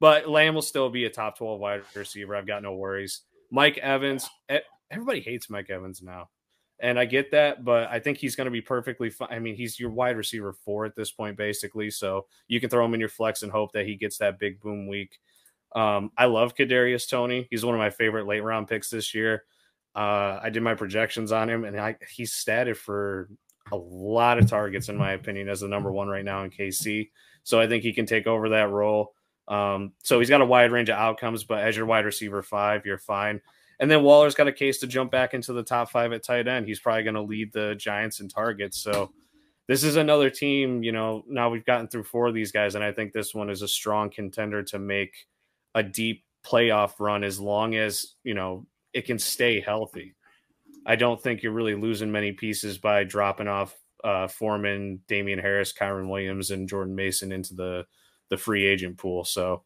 but 0.00 0.28
Lamb 0.28 0.54
will 0.54 0.62
still 0.62 0.90
be 0.90 1.04
a 1.04 1.10
top 1.10 1.38
12 1.38 1.60
wide 1.60 1.82
receiver. 1.94 2.34
I've 2.34 2.48
got 2.48 2.64
no 2.64 2.74
worries. 2.74 3.20
Mike 3.52 3.78
Evans, 3.78 4.28
everybody 4.90 5.20
hates 5.20 5.48
Mike 5.48 5.70
Evans 5.70 6.02
now. 6.02 6.28
And 6.80 6.98
I 6.98 7.06
get 7.06 7.32
that, 7.32 7.64
but 7.64 7.88
I 7.88 7.98
think 7.98 8.18
he's 8.18 8.36
going 8.36 8.44
to 8.44 8.52
be 8.52 8.60
perfectly 8.60 9.10
fine. 9.10 9.28
I 9.30 9.38
mean, 9.40 9.56
he's 9.56 9.80
your 9.80 9.90
wide 9.90 10.16
receiver 10.16 10.52
four 10.52 10.84
at 10.84 10.94
this 10.94 11.10
point, 11.10 11.36
basically. 11.36 11.90
So 11.90 12.26
you 12.46 12.60
can 12.60 12.70
throw 12.70 12.84
him 12.84 12.94
in 12.94 13.00
your 13.00 13.08
flex 13.08 13.42
and 13.42 13.50
hope 13.50 13.72
that 13.72 13.86
he 13.86 13.96
gets 13.96 14.18
that 14.18 14.38
big 14.38 14.60
boom 14.60 14.86
week. 14.86 15.18
Um, 15.74 16.10
I 16.16 16.26
love 16.26 16.54
Kadarius 16.54 17.08
Toney. 17.08 17.46
He's 17.50 17.64
one 17.64 17.74
of 17.74 17.78
my 17.78 17.90
favorite 17.90 18.26
late 18.26 18.40
round 18.40 18.68
picks 18.68 18.90
this 18.90 19.14
year. 19.14 19.44
Uh, 19.94 20.38
I 20.42 20.50
did 20.50 20.62
my 20.62 20.74
projections 20.74 21.32
on 21.32 21.48
him, 21.48 21.64
and 21.64 21.78
I, 21.78 21.96
he's 22.10 22.32
statted 22.32 22.76
for 22.76 23.28
a 23.72 23.76
lot 23.76 24.38
of 24.38 24.48
targets, 24.48 24.88
in 24.88 24.96
my 24.96 25.12
opinion, 25.12 25.48
as 25.48 25.60
the 25.60 25.68
number 25.68 25.90
one 25.90 26.08
right 26.08 26.24
now 26.24 26.42
in 26.44 26.50
KC. 26.50 27.10
So 27.42 27.60
I 27.60 27.66
think 27.66 27.82
he 27.82 27.92
can 27.92 28.06
take 28.06 28.26
over 28.26 28.50
that 28.50 28.70
role. 28.70 29.14
Um, 29.48 29.92
so 30.02 30.18
he's 30.18 30.28
got 30.28 30.40
a 30.40 30.46
wide 30.46 30.72
range 30.72 30.90
of 30.90 30.98
outcomes, 30.98 31.44
but 31.44 31.64
as 31.64 31.76
your 31.76 31.86
wide 31.86 32.04
receiver 32.04 32.42
five, 32.42 32.84
you're 32.84 32.98
fine. 32.98 33.40
And 33.80 33.90
then 33.90 34.02
Waller's 34.02 34.34
got 34.34 34.48
a 34.48 34.52
case 34.52 34.78
to 34.80 34.86
jump 34.86 35.10
back 35.10 35.34
into 35.34 35.52
the 35.52 35.62
top 35.62 35.90
five 35.90 36.12
at 36.12 36.24
tight 36.24 36.48
end. 36.48 36.66
He's 36.66 36.80
probably 36.80 37.04
going 37.04 37.14
to 37.14 37.22
lead 37.22 37.52
the 37.52 37.74
Giants 37.76 38.20
in 38.20 38.28
targets. 38.28 38.78
So 38.78 39.12
this 39.68 39.84
is 39.84 39.96
another 39.96 40.30
team, 40.30 40.82
you 40.82 40.92
know, 40.92 41.24
now 41.28 41.50
we've 41.50 41.64
gotten 41.64 41.88
through 41.88 42.04
four 42.04 42.26
of 42.26 42.34
these 42.34 42.50
guys, 42.50 42.74
and 42.74 42.82
I 42.82 42.90
think 42.90 43.12
this 43.12 43.34
one 43.34 43.50
is 43.50 43.62
a 43.62 43.68
strong 43.68 44.08
contender 44.08 44.62
to 44.64 44.78
make 44.78 45.26
a 45.74 45.82
deep 45.82 46.24
playoff 46.44 46.94
run 46.98 47.24
as 47.24 47.40
long 47.40 47.74
as, 47.74 48.14
you 48.24 48.34
know, 48.34 48.66
it 48.92 49.06
can 49.06 49.18
stay 49.18 49.60
healthy. 49.60 50.14
I 50.86 50.96
don't 50.96 51.20
think 51.20 51.42
you're 51.42 51.52
really 51.52 51.74
losing 51.74 52.10
many 52.10 52.32
pieces 52.32 52.78
by 52.78 53.04
dropping 53.04 53.48
off 53.48 53.74
uh, 54.02 54.28
Foreman, 54.28 55.00
Damien 55.08 55.38
Harris, 55.38 55.72
Kyren 55.72 56.08
Williams, 56.08 56.50
and 56.50 56.68
Jordan 56.68 56.94
Mason 56.94 57.32
into 57.32 57.54
the 57.54 57.86
the 58.30 58.36
free 58.36 58.66
agent 58.66 58.98
pool. 58.98 59.24
So 59.24 59.64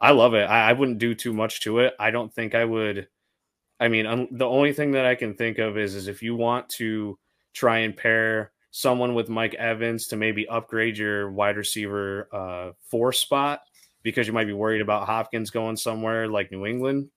I 0.00 0.10
love 0.12 0.34
it. 0.34 0.44
I, 0.44 0.70
I 0.70 0.72
wouldn't 0.72 0.98
do 0.98 1.14
too 1.14 1.32
much 1.32 1.60
to 1.62 1.80
it. 1.80 1.94
I 1.98 2.10
don't 2.10 2.32
think 2.32 2.54
I 2.54 2.64
would. 2.64 3.08
I 3.78 3.88
mean, 3.88 4.06
um, 4.06 4.28
the 4.30 4.46
only 4.48 4.72
thing 4.72 4.92
that 4.92 5.06
I 5.06 5.14
can 5.14 5.34
think 5.34 5.58
of 5.58 5.78
is 5.78 5.94
is 5.94 6.08
if 6.08 6.22
you 6.22 6.36
want 6.36 6.68
to 6.70 7.18
try 7.54 7.78
and 7.78 7.96
pair 7.96 8.52
someone 8.70 9.14
with 9.14 9.28
Mike 9.28 9.54
Evans 9.54 10.06
to 10.08 10.16
maybe 10.16 10.48
upgrade 10.48 10.98
your 10.98 11.30
wide 11.30 11.56
receiver 11.56 12.28
uh, 12.32 12.72
four 12.90 13.12
spot 13.12 13.60
because 14.02 14.26
you 14.26 14.32
might 14.32 14.46
be 14.46 14.52
worried 14.52 14.80
about 14.80 15.06
Hopkins 15.06 15.50
going 15.50 15.76
somewhere 15.76 16.28
like 16.28 16.50
New 16.50 16.66
England 16.66 17.10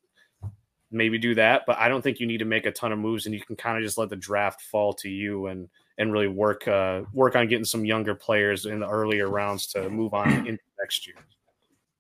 maybe 0.94 1.18
do 1.18 1.36
that. 1.36 1.64
But 1.66 1.78
I 1.80 1.90
don't 1.90 2.02
think 2.02 2.20
you 2.20 2.28
need 2.28 2.38
to 2.38 2.46
make 2.46 2.66
a 2.66 2.72
ton 2.72 2.92
of 2.92 3.00
moves, 3.00 3.26
and 3.26 3.36
you 3.36 3.42
can 3.42 3.56
kind 3.56 3.78
of 3.78 3.84
just 3.84 3.98
let 3.98 4.10
the 4.10 4.16
draft 4.16 4.62
fall 4.62 4.94
to 4.96 5.10
you 5.10 5.48
and 5.48 5.68
and 5.98 6.14
really 6.14 6.28
work 6.28 6.68
uh, 6.68 7.02
work 7.14 7.36
on 7.36 7.48
getting 7.48 7.66
some 7.66 7.84
younger 7.84 8.16
players 8.16 8.66
in 8.66 8.80
the 8.80 8.88
earlier 8.88 9.28
rounds 9.28 9.68
to 9.68 9.90
move 9.90 10.14
on 10.14 10.32
into 10.48 10.64
next 10.80 11.06
year. 11.08 11.16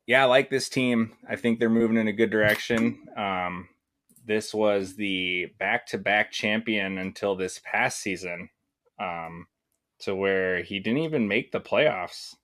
Yeah, 0.05 0.23
I 0.23 0.25
like 0.25 0.49
this 0.49 0.69
team. 0.69 1.17
I 1.29 1.35
think 1.35 1.59
they're 1.59 1.69
moving 1.69 1.97
in 1.97 2.07
a 2.07 2.13
good 2.13 2.29
direction. 2.29 3.07
Um, 3.15 3.69
this 4.25 4.53
was 4.53 4.95
the 4.95 5.47
back-to-back 5.59 6.31
champion 6.31 6.97
until 6.97 7.35
this 7.35 7.61
past 7.63 8.01
season, 8.01 8.49
um, 8.99 9.47
to 9.99 10.13
where 10.13 10.61
he 10.61 10.79
didn't 10.79 10.99
even 10.99 11.27
make 11.27 11.51
the 11.51 11.61
playoffs, 11.61 12.35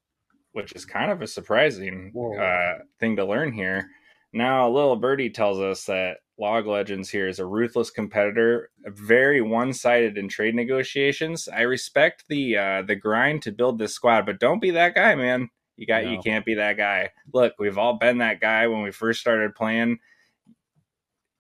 which 0.54 0.74
is 0.74 0.86
kind 0.86 1.12
of 1.12 1.22
a 1.22 1.28
surprising 1.28 2.14
uh, 2.40 2.84
thing 3.00 3.16
to 3.16 3.26
learn 3.26 3.54
here. 3.54 3.90
Now, 4.32 4.70
little 4.70 4.96
birdie 4.96 5.30
tells 5.30 5.60
us 5.60 5.86
that 5.86 6.18
Log 6.40 6.68
Legends 6.68 7.10
here 7.10 7.28
is 7.28 7.40
a 7.40 7.46
ruthless 7.46 7.90
competitor, 7.90 8.70
very 8.86 9.42
one-sided 9.42 10.18
in 10.18 10.30
trade 10.30 10.56
negotiations. 10.56 11.48
I 11.48 11.62
respect 11.62 12.26
the 12.30 12.58
uh, 12.58 12.82
the 12.84 12.96
grind 12.96 13.42
to 13.44 13.52
build 13.52 13.78
this 13.78 13.94
squad, 13.94 14.26
but 14.26 14.40
don't 14.40 14.62
be 14.62 14.72
that 14.72 14.96
guy, 14.96 15.16
man. 15.16 15.50
You 15.76 15.86
got 15.86 16.04
no. 16.04 16.12
you 16.12 16.20
can't 16.20 16.46
be 16.46 16.56
that 16.56 16.78
guy. 16.78 17.10
Look, 17.34 17.54
we've 17.60 17.78
all 17.78 17.98
been 17.98 18.20
that 18.20 18.40
guy 18.40 18.68
when 18.68 18.84
we 18.84 18.92
first 18.92 19.20
started 19.20 19.56
playing. 19.56 20.00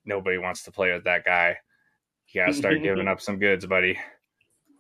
Nobody 0.06 0.38
wants 0.38 0.64
to 0.64 0.72
play 0.72 0.92
with 0.92 1.04
that 1.06 1.24
guy. 1.24 1.58
You 2.30 2.42
gotta 2.42 2.54
start 2.54 2.82
giving 2.84 3.08
up 3.08 3.22
some 3.22 3.40
goods, 3.40 3.66
buddy. 3.66 3.98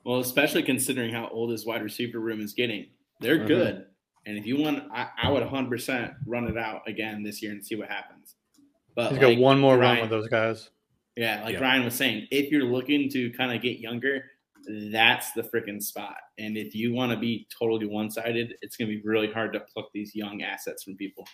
Well, 0.03 0.19
especially 0.19 0.63
considering 0.63 1.13
how 1.13 1.29
old 1.29 1.51
his 1.51 1.65
wide 1.65 1.83
receiver 1.83 2.19
room 2.19 2.41
is 2.41 2.53
getting. 2.53 2.87
They're 3.19 3.37
mm-hmm. 3.37 3.47
good. 3.47 3.85
And 4.25 4.37
if 4.37 4.45
you 4.45 4.57
want, 4.57 4.83
I, 4.93 5.07
I 5.23 5.31
would 5.31 5.43
100% 5.43 6.15
run 6.25 6.47
it 6.47 6.57
out 6.57 6.81
again 6.87 7.23
this 7.23 7.41
year 7.41 7.51
and 7.51 7.65
see 7.65 7.75
what 7.75 7.89
happens. 7.89 8.35
But 8.95 9.11
he's 9.11 9.19
like, 9.19 9.21
got 9.21 9.37
one 9.37 9.59
more 9.59 9.77
Ryan, 9.77 9.95
run 9.95 10.01
with 10.01 10.09
those 10.09 10.27
guys. 10.27 10.69
Yeah, 11.15 11.43
like 11.43 11.55
yeah. 11.55 11.61
Ryan 11.61 11.85
was 11.85 11.95
saying, 11.95 12.27
if 12.31 12.51
you're 12.51 12.65
looking 12.65 13.09
to 13.11 13.31
kind 13.31 13.53
of 13.53 13.61
get 13.61 13.79
younger, 13.79 14.23
that's 14.91 15.31
the 15.31 15.43
freaking 15.43 15.81
spot. 15.81 16.17
And 16.37 16.57
if 16.57 16.75
you 16.75 16.93
want 16.93 17.11
to 17.11 17.17
be 17.17 17.47
totally 17.57 17.87
one 17.87 18.11
sided, 18.11 18.55
it's 18.61 18.77
going 18.77 18.89
to 18.89 18.95
be 18.95 19.01
really 19.07 19.31
hard 19.31 19.53
to 19.53 19.61
pluck 19.73 19.87
these 19.93 20.15
young 20.15 20.43
assets 20.43 20.83
from 20.83 20.95
people. 20.95 21.27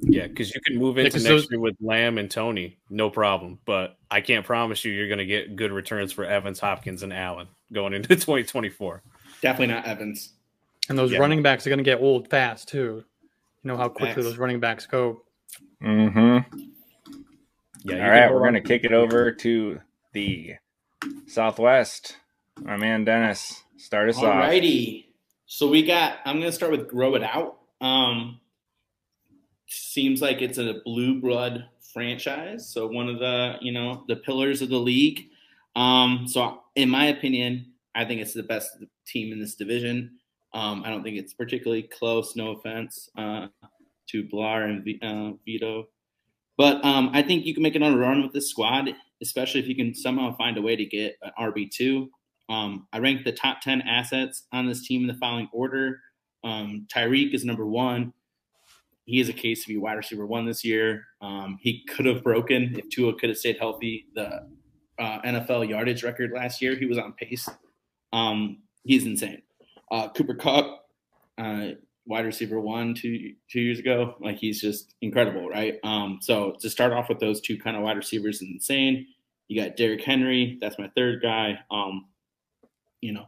Yeah, 0.00 0.28
because 0.28 0.54
you 0.54 0.60
can 0.60 0.76
move 0.76 0.98
into 0.98 1.18
yeah, 1.18 1.30
next 1.30 1.42
those... 1.42 1.50
year 1.50 1.60
with 1.60 1.76
Lamb 1.80 2.18
and 2.18 2.30
Toney, 2.30 2.78
no 2.88 3.10
problem. 3.10 3.58
But 3.64 3.96
I 4.10 4.20
can't 4.20 4.46
promise 4.46 4.84
you 4.84 4.92
you're 4.92 5.08
going 5.08 5.18
to 5.18 5.26
get 5.26 5.56
good 5.56 5.72
returns 5.72 6.12
for 6.12 6.24
Evans, 6.24 6.60
Hopkins, 6.60 7.02
and 7.02 7.12
Allen 7.12 7.48
going 7.72 7.94
into 7.94 8.08
2024. 8.14 9.02
Definitely 9.42 9.74
not 9.74 9.86
Evans. 9.86 10.34
And 10.88 10.98
those 10.98 11.12
yeah. 11.12 11.18
running 11.18 11.42
backs 11.42 11.66
are 11.66 11.70
going 11.70 11.78
to 11.78 11.84
get 11.84 12.00
old 12.00 12.28
fast 12.30 12.68
too. 12.68 13.04
You 13.62 13.68
know 13.68 13.76
how 13.76 13.88
quickly 13.88 14.14
Facts. 14.14 14.26
those 14.26 14.38
running 14.38 14.60
backs 14.60 14.86
go. 14.86 15.22
Mm-hmm. 15.82 16.60
Yeah. 17.84 18.04
All 18.04 18.10
right, 18.10 18.32
we're 18.32 18.44
gonna 18.44 18.60
kick 18.60 18.84
it 18.84 18.92
over 18.92 19.32
to 19.32 19.80
the 20.12 20.54
Southwest. 21.26 22.16
My 22.60 22.76
man 22.76 23.04
Dennis, 23.04 23.62
start 23.76 24.08
us 24.08 24.16
Alrighty. 24.16 24.22
off. 24.24 24.50
Alrighty. 24.50 25.04
So 25.46 25.68
we 25.68 25.84
got. 25.84 26.18
I'm 26.24 26.38
gonna 26.38 26.52
start 26.52 26.72
with 26.72 26.88
grow 26.88 27.14
it 27.14 27.22
out. 27.22 27.58
Um, 27.80 28.40
seems 29.68 30.20
like 30.20 30.42
it's 30.42 30.58
a 30.58 30.80
blue 30.84 31.20
blood 31.20 31.66
franchise. 31.92 32.68
So 32.68 32.86
one 32.86 33.08
of 33.08 33.18
the 33.18 33.56
you 33.60 33.72
know 33.72 34.04
the 34.08 34.16
pillars 34.16 34.60
of 34.60 34.68
the 34.68 34.78
league. 34.78 35.28
Um, 35.76 36.26
so 36.26 36.62
in 36.74 36.90
my 36.90 37.06
opinion, 37.06 37.72
I 37.94 38.04
think 38.04 38.20
it's 38.20 38.34
the 38.34 38.42
best 38.42 38.76
team 39.06 39.32
in 39.32 39.40
this 39.40 39.54
division. 39.54 40.17
Um, 40.54 40.82
I 40.84 40.90
don't 40.90 41.02
think 41.02 41.18
it's 41.18 41.34
particularly 41.34 41.82
close. 41.82 42.36
No 42.36 42.52
offense 42.52 43.10
uh, 43.16 43.48
to 44.08 44.24
Blar 44.24 44.64
and 44.64 45.02
uh, 45.02 45.36
Vito, 45.44 45.88
but 46.56 46.84
um, 46.84 47.10
I 47.12 47.22
think 47.22 47.44
you 47.44 47.54
can 47.54 47.62
make 47.62 47.74
another 47.74 47.98
run 47.98 48.22
with 48.22 48.32
this 48.32 48.50
squad, 48.50 48.90
especially 49.22 49.60
if 49.60 49.68
you 49.68 49.76
can 49.76 49.94
somehow 49.94 50.36
find 50.36 50.56
a 50.56 50.62
way 50.62 50.76
to 50.76 50.84
get 50.84 51.16
an 51.22 51.32
RB 51.40 51.70
two. 51.70 52.10
Um, 52.48 52.86
I 52.92 52.98
ranked 52.98 53.24
the 53.24 53.32
top 53.32 53.60
ten 53.60 53.82
assets 53.82 54.44
on 54.52 54.66
this 54.66 54.86
team 54.86 55.02
in 55.02 55.08
the 55.08 55.20
following 55.20 55.48
order. 55.52 56.00
Um, 56.44 56.86
Tyreek 56.92 57.34
is 57.34 57.44
number 57.44 57.66
one. 57.66 58.12
He 59.04 59.20
is 59.20 59.30
a 59.30 59.32
case 59.32 59.62
to 59.62 59.68
be 59.68 59.78
wide 59.78 59.94
receiver 59.94 60.26
one 60.26 60.44
this 60.44 60.64
year. 60.64 61.04
Um, 61.22 61.58
he 61.62 61.82
could 61.86 62.04
have 62.04 62.22
broken 62.22 62.74
if 62.78 62.90
Tua 62.90 63.14
could 63.14 63.30
have 63.30 63.38
stayed 63.38 63.58
healthy. 63.58 64.06
The 64.14 64.46
uh, 64.98 65.20
NFL 65.22 65.68
yardage 65.68 66.02
record 66.02 66.32
last 66.34 66.60
year, 66.60 66.76
he 66.76 66.84
was 66.84 66.98
on 66.98 67.14
pace. 67.14 67.48
Um, 68.12 68.58
he's 68.84 69.06
insane. 69.06 69.42
Uh, 69.90 70.08
Cooper 70.10 70.34
Kupp, 70.34 70.86
uh, 71.38 71.68
wide 72.06 72.24
receiver 72.24 72.60
one 72.60 72.94
two 72.94 73.34
two 73.50 73.60
years 73.60 73.78
ago, 73.78 74.16
like 74.20 74.36
he's 74.38 74.60
just 74.60 74.94
incredible, 75.02 75.48
right? 75.48 75.76
Um, 75.84 76.18
so 76.20 76.56
to 76.60 76.70
start 76.70 76.92
off 76.92 77.08
with 77.08 77.20
those 77.20 77.40
two 77.40 77.58
kind 77.58 77.76
of 77.76 77.82
wide 77.82 77.96
receivers 77.96 78.36
is 78.36 78.48
insane. 78.50 79.06
You 79.48 79.62
got 79.62 79.76
Derrick 79.76 80.02
Henry, 80.02 80.58
that's 80.60 80.78
my 80.78 80.90
third 80.96 81.22
guy. 81.22 81.58
Um, 81.70 82.06
you 83.00 83.12
know, 83.12 83.26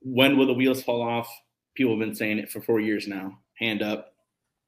when 0.00 0.36
will 0.36 0.46
the 0.46 0.54
wheels 0.54 0.82
fall 0.82 1.02
off? 1.02 1.28
People 1.74 1.92
have 1.92 2.00
been 2.00 2.14
saying 2.14 2.38
it 2.38 2.50
for 2.50 2.60
four 2.60 2.80
years 2.80 3.06
now. 3.06 3.38
Hand 3.58 3.82
up, 3.82 4.14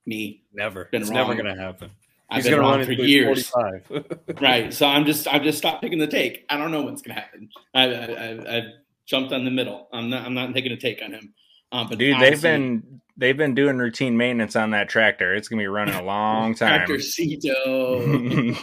me. 0.06 0.42
Never. 0.52 0.86
Been 0.86 1.02
it's 1.02 1.10
wrong. 1.10 1.28
never 1.28 1.42
going 1.42 1.54
to 1.54 1.60
happen. 1.60 1.90
I've 2.30 2.42
He's 2.42 2.50
been 2.50 2.60
wrong 2.60 2.78
run 2.78 2.86
for 2.86 2.92
years. 2.92 3.52
right. 4.40 4.74
So 4.74 4.86
I'm 4.86 5.04
just 5.04 5.28
I've 5.28 5.42
just 5.42 5.58
stopped 5.58 5.82
picking 5.82 5.98
the 5.98 6.08
take. 6.08 6.44
I 6.48 6.56
don't 6.56 6.72
know 6.72 6.82
what's 6.82 7.02
gonna 7.02 7.20
happen. 7.20 7.48
I, 7.72 7.82
I, 7.84 8.30
I've, 8.30 8.46
I've 8.46 8.64
jumped 9.07 9.33
on 9.33 9.45
the 9.45 9.51
middle. 9.51 9.88
I'm 9.92 10.11
not 10.11 10.27
I'm 10.27 10.35
not 10.35 10.53
taking 10.55 10.73
a 10.73 10.77
take 10.77 11.03
on 11.03 11.12
him. 11.12 11.35
Um, 11.73 11.88
but 11.88 11.99
Dude, 11.99 12.21
they've 12.21 12.40
been 12.40 13.01
they've 13.16 13.37
been 13.37 13.55
doing 13.55 13.79
routine 13.79 14.16
maintenance 14.16 14.57
on 14.57 14.71
that 14.71 14.88
tractor. 14.88 15.35
It's 15.35 15.49
gonna 15.49 15.62
be 15.62 15.66
running 15.66 15.95
a 15.95 16.03
long 16.03 16.55
time. 16.57 16.87
Tractor 16.87 17.01
Cito. 17.01 18.55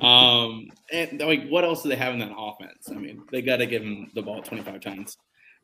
um, 0.00 0.68
and 0.92 1.20
like, 1.20 1.48
what 1.48 1.64
else 1.64 1.82
do 1.82 1.88
they 1.88 1.96
have 1.96 2.14
in 2.14 2.20
that 2.20 2.32
offense? 2.36 2.88
I 2.90 2.94
mean, 2.94 3.22
they 3.30 3.42
got 3.42 3.56
to 3.58 3.66
give 3.66 3.82
him 3.82 4.10
the 4.14 4.22
ball 4.22 4.42
25 4.42 4.80
times. 4.80 5.16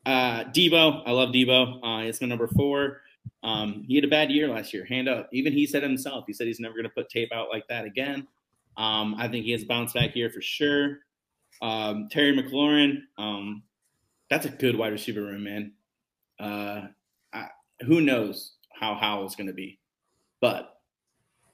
Uh, 0.05 0.45
Deebo, 0.45 1.03
I 1.05 1.11
love 1.11 1.29
Deebo. 1.29 1.79
Uh, 1.83 2.07
it's 2.07 2.21
my 2.21 2.27
number 2.27 2.47
four. 2.47 3.01
Um, 3.43 3.83
he 3.87 3.95
had 3.95 4.03
a 4.03 4.07
bad 4.07 4.31
year 4.31 4.47
last 4.47 4.73
year, 4.73 4.85
hand 4.85 5.07
up. 5.07 5.29
Even 5.31 5.53
he 5.53 5.65
said 5.65 5.83
himself, 5.83 6.25
he 6.27 6.33
said 6.33 6.47
he's 6.47 6.59
never 6.59 6.73
going 6.73 6.85
to 6.85 6.89
put 6.89 7.09
tape 7.09 7.31
out 7.31 7.49
like 7.49 7.67
that 7.67 7.85
again. 7.85 8.27
Um, 8.77 9.15
I 9.17 9.27
think 9.27 9.45
he 9.45 9.51
has 9.51 9.63
a 9.63 9.65
bounce 9.65 9.93
back 9.93 10.15
year 10.15 10.29
for 10.29 10.41
sure. 10.41 10.99
Um, 11.61 12.07
Terry 12.09 12.35
McLaurin, 12.35 13.01
um, 13.17 13.63
that's 14.31 14.45
a 14.45 14.49
good 14.49 14.77
wide 14.77 14.93
receiver 14.93 15.21
room, 15.21 15.43
man. 15.43 15.73
Uh, 16.39 16.87
I, 17.33 17.47
who 17.81 17.99
knows 17.99 18.53
how 18.73 18.95
Howell's 18.95 19.35
going 19.35 19.47
to 19.47 19.53
be, 19.53 19.77
but 20.39 20.77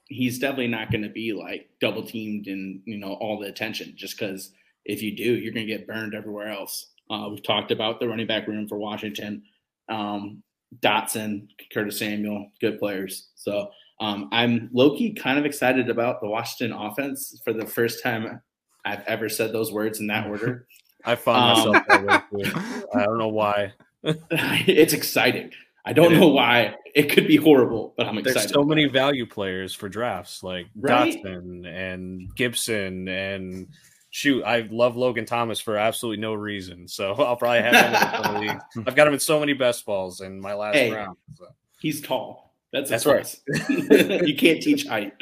he's 0.06 0.38
definitely 0.38 0.68
not 0.68 0.92
going 0.92 1.02
to 1.02 1.10
be 1.10 1.32
like 1.32 1.68
double 1.80 2.04
teamed 2.04 2.46
and 2.46 2.80
you 2.86 2.96
know 2.96 3.14
all 3.14 3.40
the 3.40 3.48
attention. 3.48 3.94
Just 3.96 4.16
because 4.16 4.52
if 4.84 5.02
you 5.02 5.14
do, 5.14 5.24
you're 5.24 5.52
going 5.52 5.66
to 5.66 5.72
get 5.72 5.88
burned 5.88 6.14
everywhere 6.14 6.48
else. 6.48 6.92
Uh, 7.10 7.26
we've 7.28 7.42
talked 7.42 7.72
about 7.72 7.98
the 7.98 8.08
running 8.08 8.28
back 8.28 8.46
room 8.46 8.68
for 8.68 8.78
Washington. 8.78 9.42
Um, 9.88 10.44
Dotson, 10.80 11.48
Curtis 11.72 11.98
Samuel, 11.98 12.52
good 12.60 12.78
players. 12.78 13.30
So 13.34 13.70
um, 14.00 14.28
I'm 14.30 14.70
low 14.72 14.96
key 14.96 15.14
kind 15.14 15.38
of 15.38 15.44
excited 15.44 15.90
about 15.90 16.20
the 16.20 16.28
Washington 16.28 16.76
offense 16.76 17.40
for 17.44 17.52
the 17.52 17.66
first 17.66 18.04
time 18.04 18.40
I've 18.84 19.02
ever 19.08 19.28
said 19.28 19.52
those 19.52 19.72
words 19.72 19.98
in 19.98 20.06
that 20.06 20.28
order. 20.28 20.68
I 21.08 21.16
found 21.16 21.38
Um, 21.38 21.56
myself 21.72 21.86
that 21.88 22.02
way 22.02 22.42
too. 22.44 22.84
I 22.94 23.04
don't 23.04 23.18
know 23.18 23.28
why. 23.28 23.72
it's 24.30 24.92
exciting. 24.92 25.50
I 25.84 25.92
don't 25.92 26.12
It 26.12 26.18
know 26.18 26.28
why. 26.28 26.74
It 26.94 27.04
could 27.10 27.26
be 27.26 27.36
horrible, 27.36 27.94
but 27.96 28.06
I'm 28.06 28.18
excited. 28.18 28.42
There's 28.42 28.52
so 28.52 28.62
many 28.62 28.86
value 28.86 29.24
players 29.26 29.74
for 29.74 29.88
drafts 29.88 30.42
like 30.42 30.66
Right? 30.76 31.14
Dotson 31.24 31.66
and 31.66 32.34
Gibson 32.36 33.08
and 33.08 33.68
shoot, 34.10 34.42
I 34.44 34.68
love 34.70 34.96
Logan 34.96 35.24
Thomas 35.24 35.60
for 35.60 35.76
absolutely 35.76 36.20
no 36.20 36.34
reason. 36.34 36.86
So 36.88 37.12
I'll 37.18 37.36
probably 37.36 37.62
have 37.62 37.74
him 37.74 37.94
in 37.94 38.60
some 38.60 38.80
of. 38.82 38.86
I've 38.88 38.96
got 38.96 39.06
him 39.06 39.14
in 39.14 39.20
so 39.20 39.40
many 39.40 39.54
best 39.54 39.86
balls 39.86 40.20
in 40.20 40.40
my 40.40 40.52
last 40.54 40.76
Hey. 40.76 40.92
round. 40.92 41.16
So. 41.34 41.46
He's 41.80 42.00
tall. 42.00 42.54
That's 42.72 42.90
a 42.90 42.92
That's 42.98 43.06
right. 43.06 43.36
you 44.26 44.36
can't 44.36 44.60
teach 44.62 44.86
height. 44.86 45.14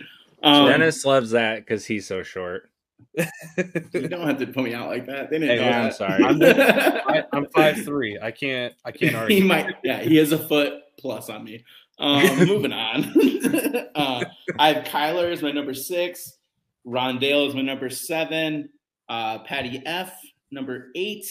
Um, 0.43 0.67
Dennis 0.69 1.05
loves 1.05 1.31
that 1.31 1.61
because 1.61 1.87
he's 1.87 2.07
so 2.07 2.23
short. 2.25 2.71
You 3.17 4.09
don't 4.09 4.27
have 4.27 4.39
to 4.39 4.47
put 4.47 4.65
me 4.65 4.75
out 4.75 4.89
like 4.89 5.07
that. 5.07 5.31
They 5.31 5.39
didn't 5.39 5.59
Hey, 5.59 5.65
know 5.65 5.71
I'm 5.73 5.85
that. 5.85 5.95
sorry. 5.95 6.25
I, 6.25 7.25
I'm 7.33 7.47
five 7.55 7.83
three. 7.85 8.19
I 8.21 8.31
can't. 8.31 8.75
I 8.85 8.93
can't 8.93 9.15
argue. 9.15 9.37
he 9.37 9.43
might. 9.43 9.75
Yeah, 9.83 10.01
he 10.03 10.17
has 10.17 10.33
a 10.33 10.39
foot 10.39 10.75
plus 10.99 11.31
on 11.31 11.45
me. 11.45 11.65
Um, 11.99 12.39
moving 12.47 12.73
on. 12.73 13.05
uh, 13.95 14.25
I 14.59 14.73
have 14.73 14.85
Kyler 14.85 15.33
as 15.33 15.43
my 15.43 15.51
number 15.51 15.73
six. 15.75 16.39
Rondale 16.87 17.49
is 17.49 17.55
my 17.55 17.63
number 17.63 17.89
seven. 17.89 18.69
Uh, 19.09 19.39
Patty 19.41 19.83
F 19.87 20.13
number 20.51 20.89
eight. 20.95 21.27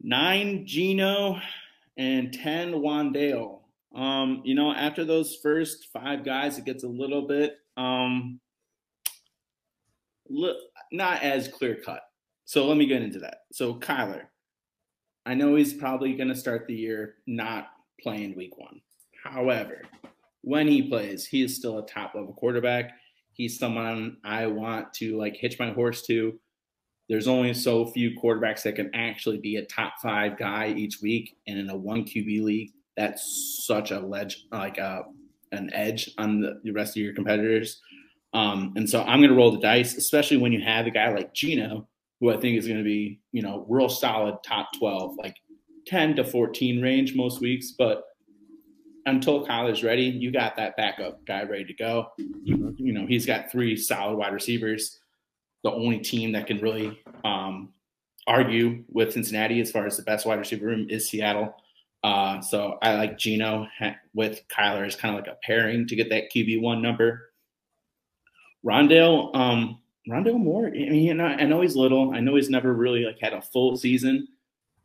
Nine 0.00 0.66
Gino 0.66 1.40
and 1.96 2.32
ten 2.32 2.72
Wan'Dale. 2.74 3.60
Um, 3.94 4.42
you 4.44 4.54
know, 4.54 4.72
after 4.72 5.04
those 5.04 5.36
first 5.42 5.88
five 5.92 6.24
guys, 6.24 6.58
it 6.58 6.64
gets 6.66 6.84
a 6.84 6.88
little 6.88 7.26
bit 7.26 7.56
um, 7.76 8.38
li- 10.28 10.60
not 10.92 11.22
as 11.22 11.48
clear 11.48 11.78
cut. 11.84 12.02
So 12.44 12.66
let 12.66 12.76
me 12.76 12.86
get 12.86 13.02
into 13.02 13.18
that. 13.20 13.38
So 13.52 13.74
Kyler, 13.74 14.22
I 15.24 15.34
know 15.34 15.56
he's 15.56 15.74
probably 15.74 16.14
going 16.14 16.28
to 16.28 16.36
start 16.36 16.66
the 16.66 16.74
year 16.74 17.16
not 17.26 17.68
playing 18.00 18.36
week 18.36 18.56
one. 18.56 18.80
However, 19.24 19.82
when 20.42 20.68
he 20.68 20.88
plays, 20.88 21.26
he 21.26 21.42
is 21.42 21.56
still 21.56 21.78
a 21.78 21.86
top 21.86 22.14
level 22.14 22.32
quarterback. 22.34 22.92
He's 23.32 23.58
someone 23.58 24.18
I 24.24 24.46
want 24.46 24.94
to 24.94 25.18
like 25.18 25.36
hitch 25.36 25.58
my 25.58 25.72
horse 25.72 26.02
to. 26.02 26.38
There's 27.08 27.28
only 27.28 27.52
so 27.54 27.86
few 27.86 28.12
quarterbacks 28.20 28.62
that 28.62 28.76
can 28.76 28.94
actually 28.94 29.38
be 29.38 29.56
a 29.56 29.66
top 29.66 29.94
five 30.02 30.38
guy 30.38 30.68
each 30.68 31.00
week, 31.02 31.36
and 31.46 31.58
in 31.58 31.70
a 31.70 31.76
one 31.76 32.04
QB 32.04 32.42
league, 32.42 32.72
that's 32.96 33.64
such 33.66 33.90
a 33.90 34.00
ledge, 34.00 34.46
like 34.50 34.78
a 34.78 35.02
an 35.52 35.72
edge 35.72 36.10
on 36.18 36.40
the, 36.40 36.60
the 36.64 36.72
rest 36.72 36.96
of 36.96 37.02
your 37.02 37.14
competitors. 37.14 37.80
Um, 38.36 38.74
and 38.76 38.88
so 38.88 39.00
I'm 39.02 39.20
going 39.20 39.30
to 39.30 39.34
roll 39.34 39.50
the 39.50 39.58
dice, 39.58 39.96
especially 39.96 40.36
when 40.36 40.52
you 40.52 40.60
have 40.60 40.86
a 40.86 40.90
guy 40.90 41.10
like 41.10 41.32
Gino, 41.32 41.88
who 42.20 42.30
I 42.30 42.36
think 42.36 42.58
is 42.58 42.66
going 42.66 42.76
to 42.76 42.84
be, 42.84 43.18
you 43.32 43.40
know, 43.40 43.64
real 43.66 43.88
solid 43.88 44.36
top 44.44 44.68
12, 44.78 45.16
like 45.16 45.36
10 45.86 46.16
to 46.16 46.24
14 46.24 46.82
range 46.82 47.14
most 47.14 47.40
weeks. 47.40 47.72
But 47.78 48.04
until 49.06 49.46
Kyler's 49.46 49.82
ready, 49.82 50.02
you 50.02 50.30
got 50.30 50.54
that 50.56 50.76
backup 50.76 51.24
guy 51.24 51.44
ready 51.44 51.64
to 51.64 51.72
go. 51.72 52.08
You, 52.18 52.76
you 52.76 52.92
know, 52.92 53.06
he's 53.06 53.24
got 53.24 53.50
three 53.50 53.74
solid 53.74 54.16
wide 54.16 54.34
receivers. 54.34 55.00
The 55.64 55.72
only 55.72 56.00
team 56.00 56.32
that 56.32 56.46
can 56.46 56.58
really 56.58 57.00
um, 57.24 57.72
argue 58.26 58.84
with 58.90 59.14
Cincinnati 59.14 59.62
as 59.62 59.70
far 59.70 59.86
as 59.86 59.96
the 59.96 60.02
best 60.02 60.26
wide 60.26 60.38
receiver 60.38 60.66
room 60.66 60.88
is 60.90 61.08
Seattle. 61.08 61.54
Uh, 62.04 62.42
so 62.42 62.76
I 62.82 62.96
like 62.96 63.16
Gino 63.16 63.66
with 64.12 64.42
Kyler 64.48 64.86
as 64.86 64.94
kind 64.94 65.16
of 65.16 65.24
like 65.24 65.32
a 65.32 65.38
pairing 65.42 65.86
to 65.86 65.96
get 65.96 66.10
that 66.10 66.24
QB 66.30 66.60
one 66.60 66.82
number. 66.82 67.30
Rondale, 68.66 69.34
um, 69.34 69.78
Rondale 70.08 70.38
Moore. 70.38 70.66
I 70.66 70.70
mean, 70.70 71.20
I 71.20 71.44
know 71.44 71.60
he's 71.60 71.76
little. 71.76 72.12
I 72.14 72.20
know 72.20 72.36
he's 72.36 72.50
never 72.50 72.74
really 72.74 73.04
like 73.04 73.18
had 73.20 73.32
a 73.32 73.40
full 73.40 73.76
season, 73.76 74.28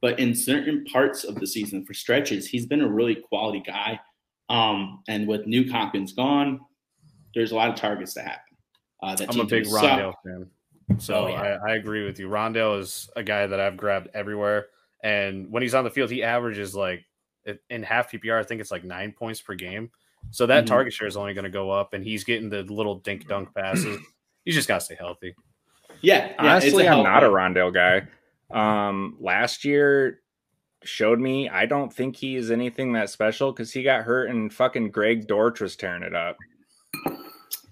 but 0.01 0.19
in 0.19 0.35
certain 0.35 0.85
parts 0.85 1.23
of 1.23 1.35
the 1.35 1.47
season, 1.47 1.85
for 1.85 1.93
stretches, 1.93 2.47
he's 2.47 2.65
been 2.65 2.81
a 2.81 2.87
really 2.87 3.15
quality 3.15 3.63
guy. 3.65 3.99
Um, 4.49 5.01
and 5.07 5.27
with 5.27 5.45
Nuk 5.45 5.71
Hopkins 5.71 6.13
gone, 6.13 6.59
there's 7.33 7.51
a 7.51 7.55
lot 7.55 7.69
of 7.69 7.75
targets 7.75 8.13
to 8.15 8.21
happen. 8.21 8.57
Uh, 9.01 9.15
that 9.15 9.33
I'm 9.33 9.39
a 9.39 9.45
big 9.45 9.65
will 9.65 9.79
suck. 9.79 9.99
Rondale 9.99 10.13
fan. 10.23 10.49
So 10.99 11.25
Oh, 11.25 11.27
yeah. 11.27 11.59
I, 11.65 11.71
I 11.71 11.75
agree 11.75 12.05
with 12.05 12.19
you. 12.19 12.27
Rondale 12.27 12.79
is 12.79 13.09
a 13.15 13.23
guy 13.23 13.47
that 13.47 13.59
I've 13.59 13.77
grabbed 13.77 14.09
everywhere. 14.13 14.67
And 15.03 15.49
when 15.51 15.63
he's 15.63 15.73
on 15.73 15.83
the 15.83 15.89
field, 15.89 16.11
he 16.11 16.21
averages 16.21 16.75
like 16.75 17.03
in 17.69 17.83
half 17.83 18.11
PPR, 18.11 18.39
I 18.39 18.43
think 18.43 18.61
it's 18.61 18.71
like 18.71 18.83
nine 18.83 19.11
points 19.11 19.41
per 19.41 19.55
game. 19.55 19.89
So 20.29 20.45
that 20.45 20.63
Mhm. 20.63 20.67
target 20.67 20.93
share 20.93 21.07
is 21.07 21.17
only 21.17 21.33
going 21.33 21.43
to 21.45 21.49
go 21.49 21.71
up, 21.71 21.93
and 21.93 22.03
he's 22.03 22.23
getting 22.23 22.49
the 22.49 22.63
little 22.63 22.95
dink 22.99 23.27
dunk 23.27 23.53
passes. 23.55 23.99
He's 24.45 24.55
just 24.55 24.67
got 24.67 24.79
to 24.79 24.85
stay 24.85 24.95
healthy. 24.95 25.35
Yeah, 26.01 26.27
yeah, 26.29 26.35
Honestly, 26.39 26.69
it's 26.83 26.89
a 26.89 26.93
I'm 26.93 27.03
not 27.03 27.23
a 27.23 27.27
health- 27.27 27.33
Rondale 27.35 27.73
guy. 27.73 28.07
Um, 28.49 29.17
last 29.19 29.65
year 29.65 30.19
showed 30.83 31.19
me 31.19 31.47
I 31.47 31.65
don't 31.67 31.93
think 31.93 32.15
he 32.15 32.35
is 32.35 32.49
anything 32.49 32.93
that 32.93 33.09
special 33.09 33.51
because 33.51 33.71
he 33.71 33.83
got 33.83 34.03
hurt 34.03 34.29
and 34.29 34.51
fucking 34.53 34.89
Greg 34.91 35.27
Dortch 35.27 35.61
was 35.61 35.75
tearing 35.75 36.01
it 36.03 36.15
up. 36.15 36.37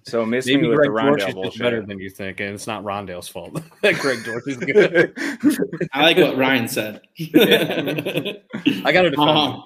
So 0.09 0.25
miss 0.25 0.45
Maybe 0.45 0.63
me 0.63 0.67
with 0.69 0.77
Greg 0.77 0.91
the 0.91 1.01
Dortch 1.01 1.21
Rondale 1.21 1.27
is 1.29 1.33
bullshit. 1.35 1.61
better 1.61 1.85
than 1.85 1.99
you 1.99 2.09
think, 2.09 2.39
and 2.39 2.53
it's 2.55 2.67
not 2.67 2.83
Rondale's 2.83 3.27
fault. 3.27 3.53
Greg 3.81 4.23
Dortch 4.23 4.43
is 4.47 4.57
good. 4.57 5.13
I 5.93 6.01
like 6.01 6.17
what 6.17 6.37
Ryan 6.37 6.67
said. 6.67 7.01
I 7.17 8.91
got 8.91 9.03
to 9.03 9.09
defend. 9.11 9.29
Um, 9.29 9.63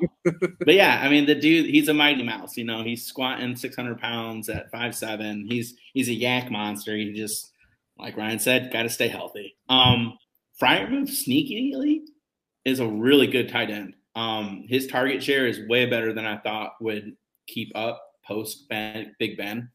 but 0.60 0.74
yeah, 0.74 1.02
I 1.02 1.10
mean 1.10 1.26
the 1.26 1.36
dude, 1.36 1.68
he's 1.68 1.88
a 1.88 1.94
mighty 1.94 2.24
mouse. 2.24 2.58
You 2.58 2.66
know, 2.66 2.84
he's 2.84 3.06
squatting 3.06 3.56
600 3.56 4.00
pounds 4.00 4.50
at 4.50 4.72
five 4.72 4.96
seven. 4.96 5.46
He's 5.48 5.76
he's 5.94 6.10
a 6.10 6.12
YAC 6.16 6.52
monster. 6.52 6.96
He 6.96 7.14
just, 7.14 7.52
like 7.98 8.18
Ryan 8.18 8.40
said, 8.40 8.72
got 8.72 8.84
to 8.84 8.90
stay 8.90 9.08
healthy. 9.08 9.56
Um, 9.70 10.18
Freiermuth 10.62 11.10
sneakily 11.10 12.02
is 12.66 12.80
a 12.80 12.88
really 12.88 13.28
good 13.28 13.50
tight 13.50 13.70
end. 13.70 13.96
Um, 14.16 14.66
his 14.68 14.88
target 14.88 15.24
share 15.24 15.48
is 15.48 15.68
way 15.68 15.86
better 15.86 16.14
than 16.14 16.26
I 16.26 16.38
thought 16.38 16.74
would 16.80 17.16
keep 17.48 17.72
up 17.76 18.02
post 18.26 18.70
ben, 18.70 19.16
Big 19.20 19.38
Ben. 19.38 19.70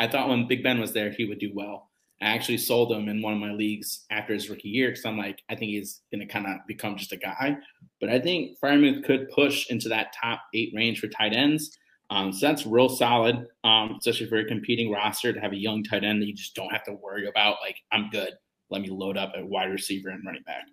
I 0.00 0.08
thought 0.08 0.30
when 0.30 0.48
Big 0.48 0.62
Ben 0.62 0.80
was 0.80 0.94
there, 0.94 1.10
he 1.10 1.26
would 1.26 1.38
do 1.38 1.50
well. 1.54 1.90
I 2.22 2.28
actually 2.28 2.56
sold 2.56 2.90
him 2.90 3.10
in 3.10 3.20
one 3.20 3.34
of 3.34 3.38
my 3.38 3.52
leagues 3.52 4.06
after 4.10 4.32
his 4.32 4.48
rookie 4.48 4.70
year 4.70 4.88
because 4.88 5.04
I'm 5.04 5.18
like, 5.18 5.42
I 5.50 5.54
think 5.54 5.72
he's 5.72 6.00
going 6.10 6.26
to 6.26 6.32
kind 6.32 6.46
of 6.46 6.66
become 6.66 6.96
just 6.96 7.12
a 7.12 7.18
guy. 7.18 7.58
But 8.00 8.08
I 8.08 8.18
think 8.18 8.58
Freiermuth 8.58 9.04
could 9.04 9.28
push 9.28 9.68
into 9.68 9.90
that 9.90 10.14
top 10.18 10.40
eight 10.54 10.72
range 10.74 11.00
for 11.00 11.08
tight 11.08 11.34
ends. 11.34 11.76
Um, 12.08 12.32
so 12.32 12.46
that's 12.46 12.64
real 12.64 12.88
solid, 12.88 13.46
um, 13.62 13.96
especially 13.98 14.26
for 14.26 14.38
a 14.38 14.44
competing 14.46 14.90
roster 14.90 15.34
to 15.34 15.40
have 15.40 15.52
a 15.52 15.56
young 15.56 15.84
tight 15.84 16.02
end 16.02 16.22
that 16.22 16.26
you 16.26 16.34
just 16.34 16.54
don't 16.54 16.72
have 16.72 16.84
to 16.84 16.94
worry 16.94 17.28
about. 17.28 17.56
Like, 17.62 17.76
I'm 17.92 18.08
good. 18.08 18.32
Let 18.70 18.80
me 18.80 18.88
load 18.88 19.18
up 19.18 19.32
a 19.36 19.44
wide 19.44 19.70
receiver 19.70 20.08
and 20.08 20.24
running 20.24 20.44
back. 20.44 20.64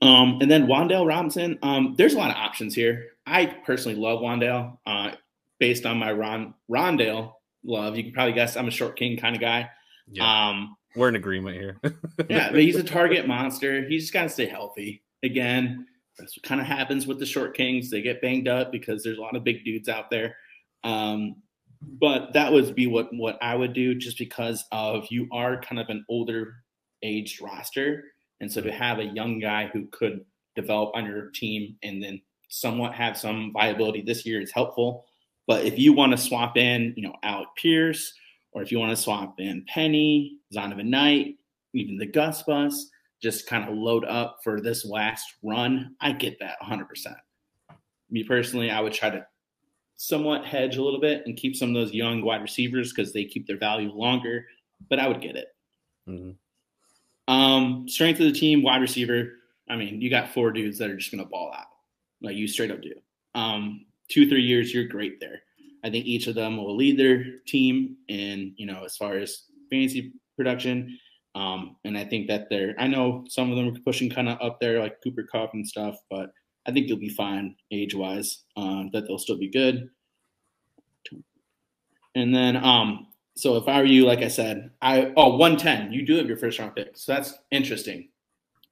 Um, 0.00 0.38
and 0.40 0.48
then 0.48 0.68
Wan'Dale 0.68 1.08
Robinson. 1.08 1.58
Um, 1.62 1.96
there's 1.98 2.14
a 2.14 2.18
lot 2.18 2.30
of 2.30 2.36
options 2.36 2.72
here. 2.72 3.06
I 3.26 3.46
personally 3.46 3.98
love 3.98 4.20
Wan'Dale. 4.20 4.78
Uh, 4.86 5.10
based 5.58 5.86
on 5.86 5.98
my 5.98 6.12
Ron 6.12 6.54
Rondale 6.70 7.32
love, 7.66 7.96
you 7.96 8.04
can 8.04 8.12
probably 8.12 8.32
guess 8.32 8.56
I'm 8.56 8.68
a 8.68 8.72
short 8.72 8.96
king 8.96 9.16
kind 9.16 9.34
of 9.34 9.40
guy. 9.40 9.70
Yeah. 10.10 10.48
Um, 10.48 10.76
we're 10.94 11.08
in 11.08 11.16
agreement 11.16 11.56
here. 11.56 11.78
yeah, 12.28 12.50
but 12.50 12.60
he's 12.60 12.76
a 12.76 12.82
target 12.82 13.26
monster. 13.26 13.86
He's 13.86 14.04
just 14.04 14.12
got 14.12 14.22
to 14.22 14.28
stay 14.28 14.46
healthy. 14.46 15.02
Again, 15.22 15.86
that's 16.18 16.36
what 16.36 16.44
kind 16.44 16.60
of 16.60 16.66
happens 16.66 17.06
with 17.06 17.18
the 17.18 17.26
short 17.26 17.56
kings. 17.56 17.90
They 17.90 18.00
get 18.00 18.22
banged 18.22 18.48
up 18.48 18.72
because 18.72 19.02
there's 19.02 19.18
a 19.18 19.20
lot 19.20 19.36
of 19.36 19.44
big 19.44 19.64
dudes 19.64 19.88
out 19.88 20.10
there. 20.10 20.36
Um, 20.84 21.36
but 21.82 22.32
that 22.32 22.52
would 22.52 22.74
be 22.74 22.86
what 22.86 23.08
what 23.12 23.38
I 23.42 23.54
would 23.54 23.74
do, 23.74 23.94
just 23.94 24.18
because 24.18 24.64
of 24.72 25.06
you 25.10 25.28
are 25.32 25.60
kind 25.60 25.78
of 25.78 25.88
an 25.88 26.04
older 26.08 26.54
aged 27.02 27.42
roster, 27.42 28.04
and 28.40 28.50
so 28.50 28.60
to 28.62 28.72
have 28.72 28.98
a 28.98 29.04
young 29.04 29.38
guy 29.38 29.68
who 29.72 29.86
could 29.92 30.24
develop 30.54 30.94
on 30.94 31.04
your 31.04 31.30
team 31.34 31.76
and 31.82 32.02
then 32.02 32.20
somewhat 32.48 32.94
have 32.94 33.18
some 33.18 33.50
viability 33.52 34.00
this 34.00 34.24
year 34.24 34.40
is 34.40 34.52
helpful. 34.52 35.05
But 35.46 35.64
if 35.64 35.78
you 35.78 35.92
want 35.92 36.12
to 36.12 36.18
swap 36.18 36.56
in, 36.56 36.94
you 36.96 37.02
know, 37.02 37.14
Alec 37.22 37.48
Pierce 37.56 38.12
or 38.52 38.62
if 38.62 38.72
you 38.72 38.78
want 38.78 38.90
to 38.90 39.02
swap 39.02 39.38
in 39.38 39.64
Penny, 39.68 40.38
Zonovan 40.54 40.86
Knight, 40.86 41.36
even 41.74 41.98
the 41.98 42.06
Gus 42.06 42.42
bus, 42.42 42.90
just 43.22 43.46
kind 43.46 43.68
of 43.68 43.76
load 43.76 44.04
up 44.04 44.38
for 44.42 44.60
this 44.60 44.84
last 44.84 45.26
run, 45.42 45.94
I 46.00 46.12
get 46.12 46.38
that 46.40 46.56
100%. 46.62 46.86
Me 48.10 48.24
personally, 48.24 48.70
I 48.70 48.80
would 48.80 48.92
try 48.92 49.10
to 49.10 49.26
somewhat 49.96 50.44
hedge 50.44 50.76
a 50.76 50.82
little 50.82 51.00
bit 51.00 51.22
and 51.26 51.36
keep 51.36 51.56
some 51.56 51.70
of 51.70 51.74
those 51.74 51.92
young 51.92 52.22
wide 52.22 52.42
receivers 52.42 52.92
because 52.92 53.12
they 53.12 53.24
keep 53.24 53.46
their 53.46 53.58
value 53.58 53.90
longer, 53.92 54.46
but 54.88 54.98
I 54.98 55.08
would 55.08 55.20
get 55.20 55.36
it. 55.36 55.48
Mm-hmm. 56.08 57.32
Um, 57.32 57.88
strength 57.88 58.20
of 58.20 58.26
the 58.26 58.38
team, 58.38 58.62
wide 58.62 58.80
receiver. 58.80 59.32
I 59.68 59.76
mean, 59.76 60.00
you 60.00 60.10
got 60.10 60.32
four 60.32 60.52
dudes 60.52 60.78
that 60.78 60.90
are 60.90 60.96
just 60.96 61.10
going 61.10 61.24
to 61.24 61.28
ball 61.28 61.52
out, 61.56 61.66
like 62.22 62.36
you 62.36 62.46
straight 62.46 62.70
up 62.70 62.82
do. 62.82 62.92
Um, 63.34 63.85
two, 64.08 64.28
three 64.28 64.42
years, 64.42 64.72
you're 64.72 64.86
great 64.86 65.20
there. 65.20 65.40
I 65.84 65.90
think 65.90 66.06
each 66.06 66.26
of 66.26 66.34
them 66.34 66.56
will 66.56 66.76
lead 66.76 66.98
their 66.98 67.38
team 67.46 67.96
in, 68.08 68.54
you 68.56 68.66
know, 68.66 68.82
as 68.84 68.96
far 68.96 69.16
as 69.16 69.44
fantasy 69.70 70.12
production. 70.36 70.98
Um, 71.34 71.76
and 71.84 71.96
I 71.96 72.04
think 72.04 72.28
that 72.28 72.48
they're, 72.48 72.74
I 72.78 72.86
know 72.86 73.24
some 73.28 73.50
of 73.50 73.56
them 73.56 73.68
are 73.68 73.78
pushing 73.80 74.10
kind 74.10 74.28
of 74.28 74.38
up 74.40 74.58
there, 74.58 74.80
like 74.80 75.02
Cooper 75.02 75.22
Kupp 75.30 75.54
and 75.54 75.66
stuff, 75.66 75.96
but 76.10 76.32
I 76.66 76.72
think 76.72 76.88
you'll 76.88 76.98
be 76.98 77.10
fine 77.10 77.54
age 77.70 77.94
wise, 77.94 78.44
um, 78.56 78.90
that 78.92 79.06
they'll 79.06 79.18
still 79.18 79.38
be 79.38 79.48
good. 79.48 79.90
And 82.16 82.34
then, 82.34 82.56
um, 82.56 83.08
so 83.36 83.56
if 83.58 83.68
I 83.68 83.78
were 83.78 83.86
you, 83.86 84.06
like 84.06 84.20
I 84.20 84.28
said, 84.28 84.70
I, 84.80 85.12
oh, 85.16 85.36
110, 85.36 85.92
you 85.92 86.04
do 86.06 86.16
have 86.16 86.26
your 86.26 86.38
first 86.38 86.58
round 86.58 86.74
pick. 86.74 86.96
So 86.96 87.12
that's 87.12 87.34
interesting. 87.50 88.08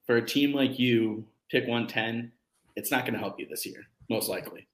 For 0.07 0.17
a 0.17 0.25
team 0.25 0.51
like 0.51 0.79
you, 0.79 1.25
pick 1.51 1.67
110, 1.67 2.31
it's 2.75 2.89
not 2.89 3.03
going 3.03 3.13
to 3.13 3.19
help 3.19 3.39
you 3.39 3.47
this 3.47 3.65
year, 3.65 3.85
most 4.09 4.27
likely. 4.27 4.67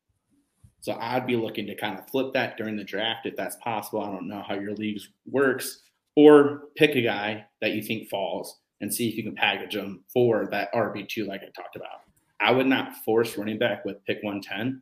So 0.82 0.97
I'd 0.99 1.27
be 1.27 1.36
looking 1.36 1.67
to 1.67 1.75
kind 1.75 1.97
of 1.97 2.09
flip 2.09 2.34
that 2.34 2.57
during 2.57 2.75
the 2.75 2.84
draft 2.84 3.25
if 3.25 3.36
that's 3.36 3.55
possible. 3.57 4.01
I 4.01 4.11
don't 4.11 4.27
know 4.27 4.43
how 4.45 4.55
your 4.55 4.73
leagues 4.73 5.09
works, 5.25 5.84
or 6.15 6.63
pick 6.75 6.95
a 6.95 7.01
guy 7.01 7.45
that 7.61 7.71
you 7.71 7.82
think 7.82 8.09
falls 8.09 8.59
and 8.82 8.93
see 8.93 9.07
if 9.07 9.15
you 9.15 9.23
can 9.23 9.36
package 9.36 9.75
them 9.75 10.03
for 10.11 10.47
that 10.51 10.73
RB 10.73 11.07
two, 11.07 11.25
like 11.25 11.41
I 11.41 11.49
talked 11.55 11.75
about. 11.75 12.01
I 12.39 12.51
would 12.51 12.65
not 12.65 12.95
force 13.05 13.38
running 13.38 13.59
back 13.59 13.86
with 13.86 14.03
pick 14.05 14.23
110. 14.23 14.82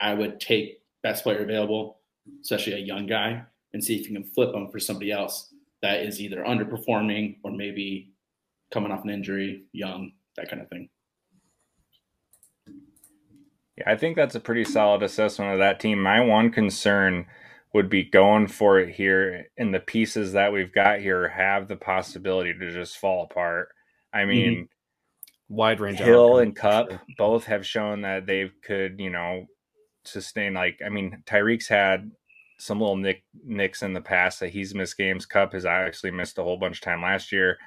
I 0.00 0.14
would 0.14 0.40
take 0.40 0.80
best 1.02 1.22
player 1.22 1.42
available, 1.42 2.00
especially 2.42 2.72
a 2.72 2.78
young 2.78 3.06
guy, 3.06 3.42
and 3.74 3.84
see 3.84 4.00
if 4.00 4.08
you 4.08 4.14
can 4.14 4.24
flip 4.24 4.52
them 4.52 4.70
for 4.70 4.80
somebody 4.80 5.12
else 5.12 5.52
that 5.82 6.00
is 6.00 6.20
either 6.20 6.42
underperforming 6.44 7.36
or 7.44 7.50
maybe 7.50 8.10
coming 8.72 8.90
off 8.90 9.04
an 9.04 9.10
injury, 9.10 9.64
young, 9.72 10.12
that 10.36 10.48
kind 10.48 10.62
of 10.62 10.68
thing. 10.70 10.88
Yeah, 13.76 13.90
I 13.90 13.96
think 13.96 14.16
that's 14.16 14.34
a 14.34 14.40
pretty 14.40 14.64
solid 14.64 15.02
assessment 15.02 15.52
of 15.52 15.58
that 15.58 15.80
team. 15.80 16.02
My 16.02 16.20
one 16.20 16.50
concern 16.50 17.26
would 17.74 17.90
be 17.90 18.04
going 18.04 18.46
for 18.46 18.78
it 18.78 18.94
here, 18.94 19.46
and 19.58 19.74
the 19.74 19.80
pieces 19.80 20.32
that 20.32 20.52
we've 20.52 20.72
got 20.72 21.00
here 21.00 21.28
have 21.28 21.68
the 21.68 21.76
possibility 21.76 22.54
to 22.54 22.70
just 22.72 22.96
fall 22.96 23.24
apart. 23.24 23.68
I 24.12 24.20
mm-hmm. 24.20 24.28
mean, 24.28 24.52
mm-hmm. 24.54 25.54
wide 25.54 25.80
range. 25.80 25.98
Hill 25.98 26.38
and 26.38 26.56
Kupp 26.56 26.90
sure. 26.90 27.02
both 27.18 27.44
have 27.44 27.66
shown 27.66 28.02
that 28.02 28.26
they 28.26 28.50
could, 28.62 28.98
you 28.98 29.10
know, 29.10 29.46
sustain. 30.04 30.54
Like, 30.54 30.80
I 30.84 30.88
mean, 30.88 31.22
Tyreek's 31.26 31.68
had 31.68 32.10
some 32.58 32.80
little 32.80 32.96
nick 32.96 33.24
nicks 33.44 33.82
in 33.82 33.92
the 33.92 34.00
past 34.00 34.40
that 34.40 34.50
he's 34.50 34.74
missed 34.74 34.96
games. 34.96 35.26
Kupp 35.26 35.52
has 35.52 35.66
actually 35.66 36.12
missed 36.12 36.38
a 36.38 36.42
whole 36.42 36.56
bunch 36.56 36.78
of 36.78 36.82
time 36.82 37.02
last 37.02 37.30
year. 37.30 37.58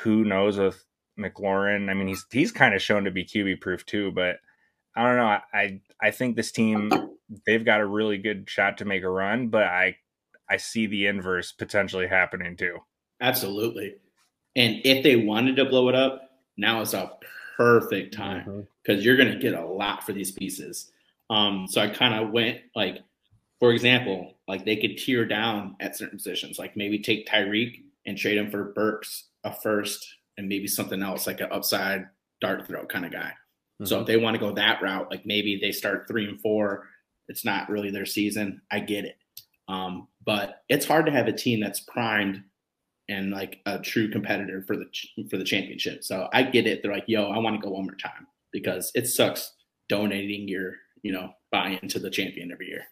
Who 0.00 0.24
knows 0.24 0.58
with 0.58 0.84
McLaurin? 1.18 1.90
I 1.90 1.94
mean, 1.94 2.06
he's 2.06 2.24
he's 2.30 2.52
kind 2.52 2.74
of 2.74 2.82
shown 2.82 3.04
to 3.04 3.10
be 3.10 3.24
QB 3.24 3.60
proof 3.60 3.84
too, 3.84 4.12
but 4.12 4.36
I 4.98 5.06
don't 5.06 5.16
know. 5.16 5.38
I 5.54 5.80
I 6.02 6.10
think 6.10 6.34
this 6.34 6.50
team 6.50 6.90
they've 7.46 7.64
got 7.64 7.80
a 7.80 7.86
really 7.86 8.18
good 8.18 8.50
shot 8.50 8.78
to 8.78 8.84
make 8.84 9.04
a 9.04 9.08
run, 9.08 9.46
but 9.46 9.62
I 9.62 9.96
I 10.50 10.56
see 10.56 10.86
the 10.86 11.06
inverse 11.06 11.52
potentially 11.52 12.08
happening 12.08 12.56
too. 12.56 12.78
Absolutely. 13.20 13.94
And 14.56 14.80
if 14.84 15.04
they 15.04 15.14
wanted 15.14 15.56
to 15.56 15.66
blow 15.66 15.88
it 15.88 15.94
up, 15.94 16.30
now 16.56 16.80
is 16.80 16.94
a 16.94 17.12
perfect 17.56 18.12
time 18.12 18.66
because 18.82 18.98
mm-hmm. 18.98 19.04
you're 19.04 19.16
going 19.16 19.32
to 19.32 19.38
get 19.38 19.54
a 19.54 19.64
lot 19.64 20.04
for 20.04 20.12
these 20.12 20.32
pieces. 20.32 20.90
Um, 21.30 21.66
so 21.68 21.80
I 21.80 21.88
kind 21.88 22.14
of 22.14 22.30
went 22.30 22.60
like, 22.74 22.98
for 23.60 23.72
example, 23.72 24.34
like 24.48 24.64
they 24.64 24.76
could 24.76 24.98
tear 24.98 25.26
down 25.26 25.76
at 25.78 25.96
certain 25.96 26.18
positions, 26.18 26.58
like 26.58 26.76
maybe 26.76 26.98
take 26.98 27.28
Tyreek 27.28 27.82
and 28.04 28.18
trade 28.18 28.38
him 28.38 28.50
for 28.50 28.72
Burks, 28.72 29.28
a 29.44 29.52
first, 29.52 30.16
and 30.36 30.48
maybe 30.48 30.66
something 30.66 31.02
else 31.02 31.26
like 31.26 31.40
an 31.40 31.52
upside 31.52 32.06
dart 32.40 32.66
throw 32.66 32.84
kind 32.86 33.04
of 33.04 33.12
guy. 33.12 33.32
Mm-hmm. 33.80 33.86
So 33.86 34.00
if 34.00 34.06
they 34.06 34.16
want 34.16 34.34
to 34.34 34.40
go 34.40 34.52
that 34.54 34.82
route, 34.82 35.10
like 35.10 35.24
maybe 35.24 35.58
they 35.60 35.72
start 35.72 36.06
three 36.08 36.28
and 36.28 36.40
four, 36.40 36.88
it's 37.28 37.44
not 37.44 37.68
really 37.68 37.90
their 37.90 38.06
season. 38.06 38.62
I 38.70 38.80
get 38.80 39.04
it. 39.04 39.16
Um, 39.68 40.08
but 40.24 40.62
it's 40.68 40.86
hard 40.86 41.06
to 41.06 41.12
have 41.12 41.28
a 41.28 41.32
team 41.32 41.60
that's 41.60 41.80
primed 41.80 42.42
and 43.08 43.30
like 43.30 43.60
a 43.66 43.78
true 43.78 44.10
competitor 44.10 44.62
for 44.66 44.76
the 44.76 44.86
for 45.30 45.36
the 45.36 45.44
championship. 45.44 46.04
So 46.04 46.28
I 46.32 46.42
get 46.42 46.66
it. 46.66 46.82
They're 46.82 46.92
like, 46.92 47.04
"Yo, 47.06 47.30
I 47.30 47.38
want 47.38 47.56
to 47.56 47.64
go 47.64 47.72
one 47.72 47.84
more 47.84 47.94
time," 47.94 48.26
because 48.52 48.90
it 48.94 49.06
sucks 49.06 49.52
donating 49.88 50.48
your 50.48 50.74
you 51.02 51.12
know 51.12 51.30
buy 51.50 51.78
into 51.82 51.98
the 51.98 52.10
champion 52.10 52.52
every 52.52 52.68
year. 52.68 52.84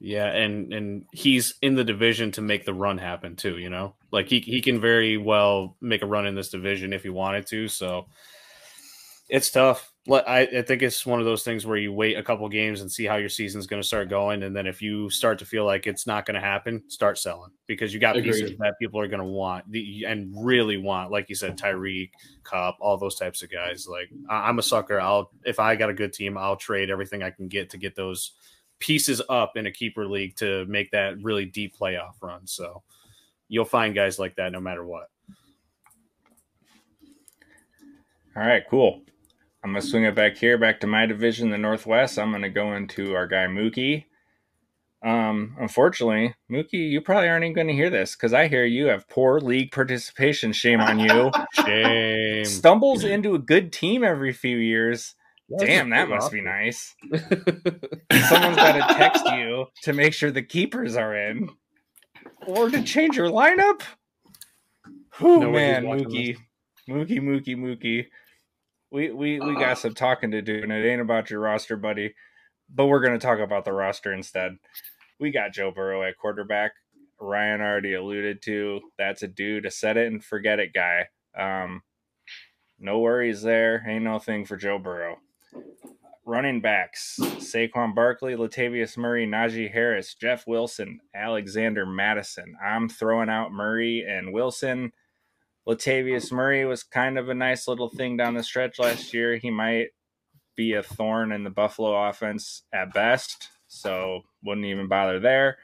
Yeah, 0.00 0.26
and 0.26 0.72
and 0.72 1.04
he's 1.12 1.54
in 1.62 1.74
the 1.74 1.84
division 1.84 2.30
to 2.32 2.40
make 2.40 2.64
the 2.64 2.74
run 2.74 2.98
happen 2.98 3.36
too. 3.36 3.58
You 3.58 3.70
know, 3.70 3.94
like 4.12 4.28
he 4.28 4.40
he 4.40 4.60
can 4.60 4.80
very 4.80 5.16
well 5.16 5.76
make 5.80 6.02
a 6.02 6.06
run 6.06 6.26
in 6.26 6.34
this 6.34 6.50
division 6.50 6.92
if 6.92 7.02
he 7.02 7.08
wanted 7.08 7.46
to. 7.48 7.68
So 7.68 8.06
it's 9.28 9.50
tough. 9.50 9.87
I, 10.26 10.40
I 10.40 10.62
think 10.62 10.80
it's 10.80 11.04
one 11.04 11.20
of 11.20 11.26
those 11.26 11.42
things 11.42 11.66
where 11.66 11.76
you 11.76 11.92
wait 11.92 12.16
a 12.16 12.22
couple 12.22 12.48
games 12.48 12.80
and 12.80 12.90
see 12.90 13.04
how 13.04 13.16
your 13.16 13.28
season's 13.28 13.66
going 13.66 13.82
to 13.82 13.86
start 13.86 14.08
going, 14.08 14.42
and 14.42 14.56
then 14.56 14.66
if 14.66 14.80
you 14.80 15.10
start 15.10 15.38
to 15.40 15.44
feel 15.44 15.66
like 15.66 15.86
it's 15.86 16.06
not 16.06 16.24
going 16.24 16.34
to 16.34 16.40
happen, 16.40 16.82
start 16.88 17.18
selling 17.18 17.50
because 17.66 17.92
you 17.92 18.00
got 18.00 18.16
Agreed. 18.16 18.32
pieces 18.32 18.58
that 18.58 18.78
people 18.80 18.98
are 19.00 19.06
going 19.06 19.20
to 19.20 19.26
want 19.26 19.66
and 19.74 20.32
really 20.34 20.78
want, 20.78 21.10
like 21.10 21.28
you 21.28 21.34
said, 21.34 21.58
Tyreek, 21.58 22.10
Kupp, 22.42 22.78
all 22.80 22.96
those 22.96 23.16
types 23.16 23.42
of 23.42 23.50
guys. 23.50 23.86
Like 23.86 24.08
I'm 24.30 24.58
a 24.58 24.62
sucker. 24.62 24.98
I'll 24.98 25.30
if 25.44 25.60
I 25.60 25.76
got 25.76 25.90
a 25.90 25.94
good 25.94 26.14
team, 26.14 26.38
I'll 26.38 26.56
trade 26.56 26.88
everything 26.88 27.22
I 27.22 27.30
can 27.30 27.46
get 27.48 27.68
to 27.70 27.76
get 27.76 27.94
those 27.94 28.32
pieces 28.78 29.20
up 29.28 29.58
in 29.58 29.66
a 29.66 29.70
keeper 29.70 30.06
league 30.06 30.36
to 30.36 30.64
make 30.66 30.90
that 30.92 31.22
really 31.22 31.44
deep 31.44 31.76
playoff 31.76 32.14
run. 32.22 32.46
So 32.46 32.82
you'll 33.48 33.66
find 33.66 33.94
guys 33.94 34.18
like 34.18 34.36
that 34.36 34.52
no 34.52 34.60
matter 34.60 34.86
what. 34.86 35.10
All 38.34 38.42
right, 38.42 38.62
cool. 38.70 39.02
I'm 39.64 39.70
gonna 39.70 39.82
swing 39.82 40.04
it 40.04 40.14
back 40.14 40.36
here, 40.36 40.56
back 40.58 40.80
to 40.80 40.86
my 40.86 41.06
division, 41.06 41.50
the 41.50 41.58
Northwest. 41.58 42.18
I'm 42.18 42.32
gonna 42.32 42.48
go 42.48 42.74
into 42.74 43.14
our 43.14 43.26
guy 43.26 43.46
Mookie. 43.46 44.04
Um, 45.02 45.54
unfortunately, 45.60 46.34
Mookie, 46.50 46.90
you 46.90 47.00
probably 47.00 47.28
aren't 47.28 47.44
even 47.44 47.54
going 47.54 47.68
to 47.68 47.72
hear 47.72 47.90
this 47.90 48.16
because 48.16 48.32
I 48.32 48.48
hear 48.48 48.64
you 48.64 48.86
have 48.86 49.08
poor 49.08 49.40
league 49.40 49.70
participation. 49.70 50.52
Shame 50.52 50.80
on 50.80 50.98
you. 50.98 51.30
Shame. 51.64 52.44
Stumbles 52.44 53.04
into 53.04 53.34
a 53.34 53.38
good 53.38 53.72
team 53.72 54.02
every 54.02 54.32
few 54.32 54.56
years. 54.56 55.14
Damn, 55.58 55.90
that 55.90 56.08
must 56.08 56.30
be 56.30 56.42
nice. 56.42 56.94
Someone's 58.28 58.56
got 58.56 58.72
to 58.72 58.94
text 58.94 59.24
you 59.26 59.66
to 59.82 59.92
make 59.94 60.12
sure 60.12 60.30
the 60.30 60.42
keepers 60.42 60.94
are 60.94 61.16
in, 61.16 61.48
or 62.46 62.68
to 62.68 62.82
change 62.82 63.16
your 63.16 63.30
lineup. 63.30 63.80
Oh 65.20 65.50
man, 65.50 65.84
Mookie, 65.84 66.36
Mookie, 66.86 67.20
Mookie, 67.20 67.56
Mookie. 67.56 68.06
We 68.90 69.10
we 69.10 69.40
we 69.40 69.54
got 69.54 69.78
some 69.78 69.94
talking 69.94 70.30
to 70.30 70.42
do, 70.42 70.62
and 70.62 70.72
it 70.72 70.86
ain't 70.86 71.00
about 71.00 71.30
your 71.30 71.40
roster, 71.40 71.76
buddy. 71.76 72.14
But 72.72 72.86
we're 72.86 73.00
gonna 73.00 73.18
talk 73.18 73.38
about 73.38 73.64
the 73.64 73.72
roster 73.72 74.12
instead. 74.12 74.56
We 75.20 75.30
got 75.30 75.52
Joe 75.52 75.70
Burrow 75.70 76.02
at 76.02 76.16
quarterback. 76.16 76.72
Ryan 77.20 77.60
already 77.60 77.94
alluded 77.94 78.42
to 78.42 78.80
that's 78.96 79.22
a 79.22 79.28
dude, 79.28 79.66
a 79.66 79.70
set 79.70 79.96
it 79.96 80.06
and 80.06 80.24
forget 80.24 80.60
it 80.60 80.72
guy. 80.72 81.08
Um, 81.36 81.82
no 82.78 83.00
worries 83.00 83.42
there. 83.42 83.84
Ain't 83.88 84.04
no 84.04 84.18
thing 84.18 84.44
for 84.44 84.56
Joe 84.56 84.78
Burrow. 84.78 85.18
Running 86.24 86.60
backs 86.60 87.16
Saquon 87.18 87.94
Barkley, 87.94 88.34
Latavius 88.34 88.96
Murray, 88.96 89.26
Najee 89.26 89.72
Harris, 89.72 90.14
Jeff 90.14 90.46
Wilson, 90.46 91.00
Alexander 91.14 91.86
Mattison. 91.86 92.54
I'm 92.62 92.88
throwing 92.88 93.30
out 93.30 93.50
Murray 93.50 94.04
and 94.06 94.32
Wilson. 94.32 94.92
Latavius 95.68 96.32
Murray 96.32 96.64
was 96.64 96.82
kind 96.82 97.18
of 97.18 97.28
a 97.28 97.34
nice 97.34 97.68
little 97.68 97.88
thing 97.90 98.16
down 98.16 98.34
the 98.34 98.42
stretch 98.42 98.78
last 98.78 99.12
year. 99.12 99.36
He 99.36 99.50
might 99.50 99.88
be 100.56 100.72
a 100.72 100.82
thorn 100.82 101.30
in 101.32 101.44
the 101.44 101.50
Buffalo 101.50 102.08
offense 102.08 102.62
at 102.72 102.94
best, 102.94 103.48
so 103.66 104.22
wouldn't 104.42 104.66
even 104.66 104.88
bother 104.88 105.20
there. 105.20 105.58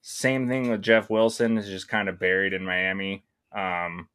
Same 0.00 0.48
thing 0.48 0.70
with 0.70 0.82
Jeff 0.82 1.10
Wilson 1.10 1.58
is 1.58 1.66
just 1.66 1.88
kind 1.88 2.08
of 2.08 2.18
buried 2.18 2.54
in 2.54 2.64
Miami. 2.64 3.24
Um, 3.54 4.08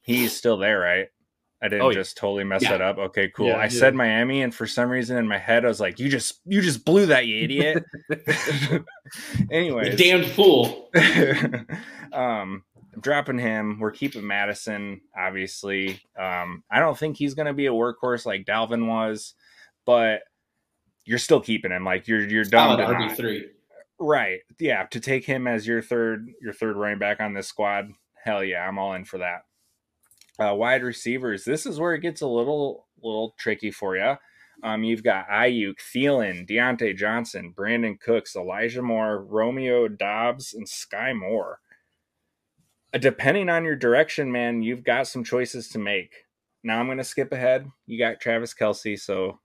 he's 0.00 0.34
still 0.34 0.56
there, 0.56 0.80
right? 0.80 1.08
I 1.62 1.68
didn't 1.68 1.82
Oh, 1.82 1.92
just 1.92 2.16
totally 2.16 2.42
mess 2.42 2.62
yeah. 2.62 2.70
that 2.70 2.80
up. 2.80 2.98
Okay, 2.98 3.28
cool. 3.28 3.46
Yeah, 3.48 3.58
I 3.58 3.64
yeah. 3.64 3.68
said 3.68 3.94
Miami, 3.94 4.42
and 4.42 4.52
for 4.52 4.66
some 4.66 4.90
reason 4.90 5.16
in 5.16 5.28
my 5.28 5.38
head, 5.38 5.64
I 5.64 5.68
was 5.68 5.78
like, 5.78 6.00
"You 6.00 6.08
just, 6.08 6.40
you 6.44 6.60
just 6.60 6.84
blew 6.84 7.06
that, 7.06 7.26
you 7.26 7.44
idiot." 7.44 7.84
You 8.10 8.84
Anyways, 9.50 9.96
damned 9.96 10.26
fool. 10.26 10.90
um, 12.12 12.64
I'm 12.94 13.00
dropping 13.00 13.38
him. 13.38 13.78
We're 13.80 13.90
keeping 13.90 14.26
Mattison, 14.26 15.00
obviously. 15.16 16.00
Um, 16.18 16.62
I 16.70 16.78
don't 16.78 16.98
think 16.98 17.16
he's 17.16 17.34
going 17.34 17.46
to 17.46 17.54
be 17.54 17.66
a 17.66 17.72
workhorse 17.72 18.26
like 18.26 18.44
Dalvin 18.44 18.86
was, 18.86 19.34
but 19.86 20.20
you're 21.04 21.18
still 21.18 21.40
keeping 21.40 21.72
him. 21.72 21.84
Like 21.84 22.06
you're 22.06 22.28
you're 22.28 22.44
done. 22.44 22.78
RB 22.78 23.16
three. 23.16 23.48
Right. 23.98 24.40
Yeah. 24.58 24.84
To 24.86 25.00
take 25.00 25.24
him 25.24 25.46
as 25.46 25.66
your 25.66 25.80
third 25.80 26.28
your 26.40 26.52
third 26.52 26.76
running 26.76 26.98
back 26.98 27.20
on 27.20 27.34
this 27.34 27.48
squad, 27.48 27.88
hell 28.24 28.44
yeah, 28.44 28.66
I'm 28.66 28.78
all 28.78 28.94
in 28.94 29.04
for 29.04 29.18
that. 29.18 29.42
Uh, 30.38 30.54
wide 30.54 30.82
receivers. 30.82 31.44
This 31.44 31.66
is 31.66 31.78
where 31.78 31.94
it 31.94 32.00
gets 32.00 32.20
a 32.20 32.26
little 32.26 32.86
little 33.02 33.34
tricky 33.38 33.70
for 33.70 33.96
you. 33.96 34.16
Um, 34.62 34.84
you've 34.84 35.02
got 35.02 35.28
Aiyuk, 35.28 35.76
Thielen, 35.94 36.48
Diontae 36.48 36.96
Johnson, 36.96 37.52
Brandin 37.56 37.98
Cooks, 37.98 38.36
Elijah 38.36 38.82
Moore, 38.82 39.24
Romeo 39.24 39.88
Doubs, 39.88 40.54
and 40.54 40.66
Skyy 40.66 41.18
Moore. 41.18 41.58
Depending 42.98 43.48
on 43.48 43.64
your 43.64 43.76
direction, 43.76 44.30
man, 44.30 44.62
you've 44.62 44.84
got 44.84 45.06
some 45.06 45.24
choices 45.24 45.68
to 45.68 45.78
make. 45.78 46.26
Now 46.62 46.78
I'm 46.78 46.86
going 46.86 46.98
to 46.98 47.04
skip 47.04 47.32
ahead. 47.32 47.70
You 47.86 47.98
got 47.98 48.20
Travis 48.20 48.54
Kelce, 48.54 49.00
so 49.00 49.40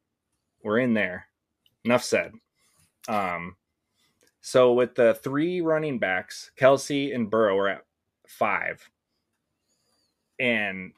we're 0.63 0.79
in 0.79 0.93
there. 0.93 1.27
Enough 1.85 2.03
said. 2.03 2.33
Um, 3.07 3.55
so 4.41 4.73
with 4.73 4.95
the 4.95 5.13
three 5.13 5.61
running 5.61 5.97
backs, 5.97 6.51
Kelce 6.59 7.13
and 7.13 7.29
Burrow 7.29 7.57
are 7.57 7.69
at 7.69 7.85
five. 8.27 8.89
And 10.39 10.91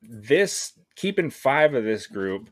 this 0.00 0.72
keeping 0.94 1.30
five 1.30 1.74
of 1.74 1.84
this 1.84 2.06
group, 2.06 2.48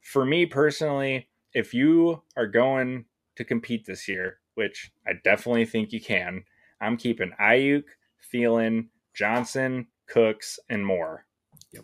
for 0.00 0.24
me 0.24 0.46
personally, 0.46 1.28
if 1.54 1.72
you 1.72 2.22
are 2.36 2.46
going 2.46 3.04
to 3.36 3.44
compete 3.44 3.86
this 3.86 4.08
year, 4.08 4.38
which 4.54 4.92
I 5.06 5.12
definitely 5.24 5.64
think 5.64 5.92
you 5.92 6.00
can, 6.00 6.44
I'm 6.80 6.96
keeping 6.96 7.32
Aiyuk, 7.40 7.84
Thielen, 8.32 8.88
Johnson, 9.14 9.86
Cooks, 10.08 10.58
and 10.68 10.84
Moore. 10.84 11.26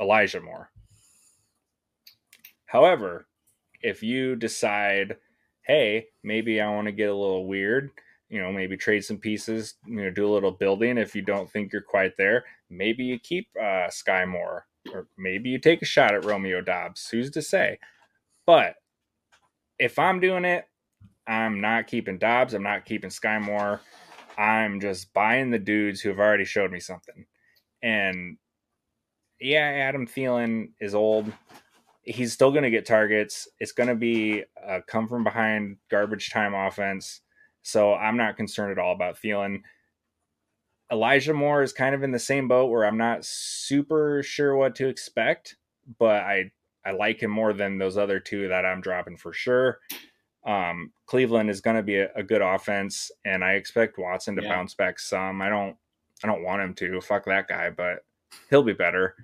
Elijah 0.01 0.41
Moore. 0.41 0.71
However, 2.67 3.27
if 3.81 4.03
you 4.03 4.37
decide, 4.37 5.17
hey, 5.63 6.07
maybe 6.23 6.61
I 6.61 6.71
want 6.71 6.87
to 6.87 6.93
get 6.93 7.09
a 7.09 7.15
little 7.15 7.47
weird, 7.47 7.91
you 8.29 8.41
know, 8.41 8.53
maybe 8.53 8.77
trade 8.77 9.05
some 9.05 9.19
pieces, 9.19 9.75
you 9.87 10.03
know, 10.03 10.11
do 10.11 10.27
a 10.27 10.33
little 10.33 10.51
building 10.51 10.99
if 10.99 11.15
you 11.15 11.23
don't 11.23 11.51
think 11.51 11.73
you're 11.73 11.81
quite 11.83 12.17
there, 12.19 12.45
maybe 12.69 13.05
you 13.05 13.19
keep 13.19 13.49
uh, 13.59 13.89
Skyy 13.89 14.29
Moore, 14.29 14.67
or 14.93 15.09
maybe 15.17 15.49
you 15.49 15.59
take 15.59 15.81
a 15.81 15.87
shot 15.87 16.15
at 16.15 16.25
Romeo 16.25 16.61
Doubs. 16.61 17.09
Who's 17.09 17.31
to 17.31 17.43
say? 17.43 17.79
But 18.45 18.75
if 19.79 19.99
I'm 19.99 20.21
doing 20.21 20.45
it, 20.45 20.67
I'm 21.27 21.61
not 21.61 21.87
keeping 21.87 22.19
Doubs. 22.19 22.55
I'm 22.55 22.63
not 22.63 22.85
keeping 22.85 23.11
Skyy 23.11 23.41
Moore. 23.41 23.81
I'm 24.39 24.81
just 24.81 25.13
buying 25.13 25.51
the 25.51 25.59
dudes 25.59 26.01
who 26.01 26.11
have 26.11 26.21
already 26.21 26.45
showed 26.45 26.71
me 26.71 26.81
something. 26.81 27.27
And 27.83 28.39
yeah, 29.41 29.65
Adam 29.89 30.07
Thielen 30.07 30.71
is 30.81 30.95
old. 30.95 31.33
He's 32.03 32.33
still 32.33 32.53
going 32.53 32.63
to 32.63 32.71
get 32.71 32.87
targets. 32.87 33.49
It's 33.59 33.73
going 33.73 33.89
to 33.89 33.95
be 33.95 34.45
a 34.65 34.81
come 34.83 35.09
from 35.09 35.25
behind 35.25 35.77
garbage 35.91 36.31
time 36.31 36.55
offense. 36.55 37.21
So 37.63 37.95
I'm 37.95 38.17
not 38.17 38.37
concerned 38.37 38.73
at 38.73 38.79
all 38.79 38.95
about 38.95 39.19
Thielen. 39.21 39.63
Elijah 40.91 41.35
Moore 41.35 41.63
is 41.63 41.73
kind 41.73 41.95
of 41.95 42.03
in 42.03 42.13
the 42.13 42.19
same 42.19 42.49
boat 42.49 42.71
where 42.71 42.87
I'm 42.87 42.97
not 42.97 43.25
super 43.25 44.23
sure 44.23 44.57
what 44.57 44.75
to 44.77 44.89
expect, 44.89 45.57
but 45.99 46.23
I 46.23 46.53
I 46.85 46.93
like 46.93 47.23
him 47.23 47.31
more 47.31 47.53
than 47.53 47.77
those 47.77 47.99
other 47.99 48.21
two 48.21 48.49
that 48.49 48.65
I'm 48.65 48.81
dropping 48.81 49.19
for 49.19 49.33
sure. 49.33 49.81
Um, 50.49 50.93
Cleveland 51.07 51.51
is 51.51 51.61
going 51.61 51.77
to 51.77 51.83
be 51.83 51.97
a, 51.99 52.09
a 52.15 52.23
good 52.23 52.41
offense, 52.43 53.11
and 53.25 53.45
I 53.45 53.53
expect 53.53 53.99
Watson 53.99 54.35
to 54.37 54.43
Yeah. 54.43 54.49
bounce 54.55 54.75
back 54.75 54.99
some. 54.99 55.43
I 55.43 55.49
don't 55.49 55.77
I 56.25 56.27
don't 56.27 56.43
want 56.43 56.63
him 56.63 56.75
to. 56.75 57.01
Fuck 57.01 57.27
that 57.27 57.47
guy, 57.49 57.71
but 57.71 58.05
he'll 58.51 58.63
be 58.63 58.73
better. 58.73 59.15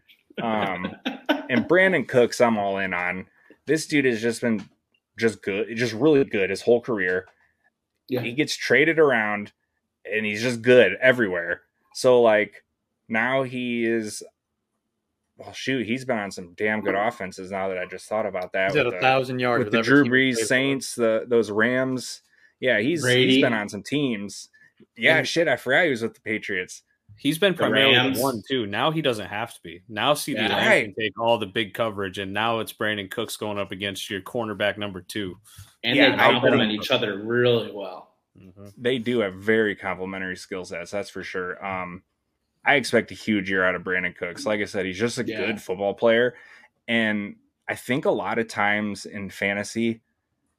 Um, 0.42 0.94
and 1.50 1.66
Brandin 1.66 2.06
Cooks, 2.06 2.40
I'm 2.40 2.58
all 2.58 2.78
in 2.78 2.94
on. 2.94 3.26
This 3.66 3.86
dude 3.86 4.04
has 4.04 4.20
just 4.20 4.40
been 4.42 4.64
just 5.16 5.42
good, 5.42 5.74
just 5.76 5.92
really 5.94 6.24
good 6.24 6.50
his 6.50 6.62
whole 6.62 6.80
career. 6.80 7.26
Yeah. 8.08 8.20
He 8.20 8.32
gets 8.32 8.54
traded 8.56 8.98
around 8.98 9.52
and 10.04 10.26
he's 10.26 10.42
just 10.42 10.60
good 10.62 10.96
everywhere. 11.00 11.62
So 11.94 12.20
like 12.20 12.62
now 13.08 13.42
he 13.44 13.86
is 13.86 14.22
well 15.36 15.52
shoot, 15.52 15.86
he's 15.86 16.04
been 16.04 16.18
on 16.18 16.30
some 16.30 16.54
damn 16.54 16.80
good 16.80 16.94
offenses 16.94 17.50
now 17.50 17.68
that 17.68 17.78
I 17.78 17.86
just 17.86 18.08
thought 18.08 18.26
about 18.26 18.52
that. 18.52 18.70
He's 18.70 18.76
at 18.80 18.86
with 18.86 18.94
a 18.94 19.00
thousand 19.00 19.38
yards 19.40 19.64
with 19.64 19.72
the 19.72 19.82
Drew 19.82 20.04
Brees. 20.04 20.36
Saints, 20.36 20.94
the 20.94 21.24
those 21.26 21.50
Rams. 21.50 22.22
Yeah, 22.60 22.78
he's 22.80 23.02
Brady. 23.02 23.34
he's 23.34 23.42
been 23.42 23.52
on 23.52 23.68
some 23.68 23.82
teams. 23.82 24.48
Yeah, 24.96 25.18
And- 25.18 25.28
shit, 25.28 25.48
I 25.48 25.56
forgot 25.56 25.84
he 25.84 25.90
was 25.90 26.02
with 26.02 26.14
the 26.14 26.20
Patriots. 26.20 26.82
He's 27.16 27.38
been 27.38 27.54
primarily 27.54 28.18
one 28.20 28.42
too. 28.48 28.66
Now 28.66 28.90
he 28.90 29.00
doesn't 29.00 29.28
have 29.28 29.54
to 29.54 29.60
be. 29.62 29.82
Now 29.88 30.14
CeeDee 30.14 30.34
Yeah. 30.34 30.48
Lamb 30.48 30.68
Right. 30.68 30.84
can 30.86 30.94
take 30.98 31.20
all 31.20 31.38
the 31.38 31.46
big 31.46 31.72
coverage, 31.74 32.18
and 32.18 32.32
now 32.32 32.58
it's 32.58 32.72
Brandin 32.72 33.08
Cooks 33.10 33.36
going 33.36 33.56
up 33.58 33.70
against 33.70 34.10
your 34.10 34.20
cornerback 34.20 34.78
number 34.78 35.00
two. 35.00 35.36
and 35.84 35.96
Yeah, 35.96 36.16
they 36.16 36.22
I 36.22 36.32
complement 36.32 36.70
think- 36.72 36.82
each 36.82 36.90
other 36.90 37.18
really 37.22 37.70
well. 37.70 38.16
Mhm. 38.40 38.72
They 38.78 38.98
do 38.98 39.20
have 39.20 39.34
very 39.34 39.76
complementary 39.76 40.36
skill 40.36 40.64
sets, 40.64 40.90
that's 40.92 41.10
for 41.10 41.22
sure. 41.22 41.62
Um, 41.64 42.02
I 42.66 42.76
expect 42.76 43.10
a 43.10 43.14
huge 43.14 43.50
year 43.50 43.64
out 43.64 43.74
of 43.74 43.82
Brandin 43.82 44.16
Cooks. 44.16 44.46
Like 44.46 44.60
I 44.60 44.64
said, 44.64 44.86
he's 44.86 44.98
just 44.98 45.18
a 45.18 45.24
Yeah. 45.24 45.46
good 45.46 45.60
football 45.60 45.94
player. 45.94 46.34
And 46.88 47.36
I 47.68 47.74
think 47.74 48.04
a 48.04 48.10
lot 48.10 48.38
of 48.38 48.48
times 48.48 49.06
in 49.06 49.30
fantasy, 49.30 50.00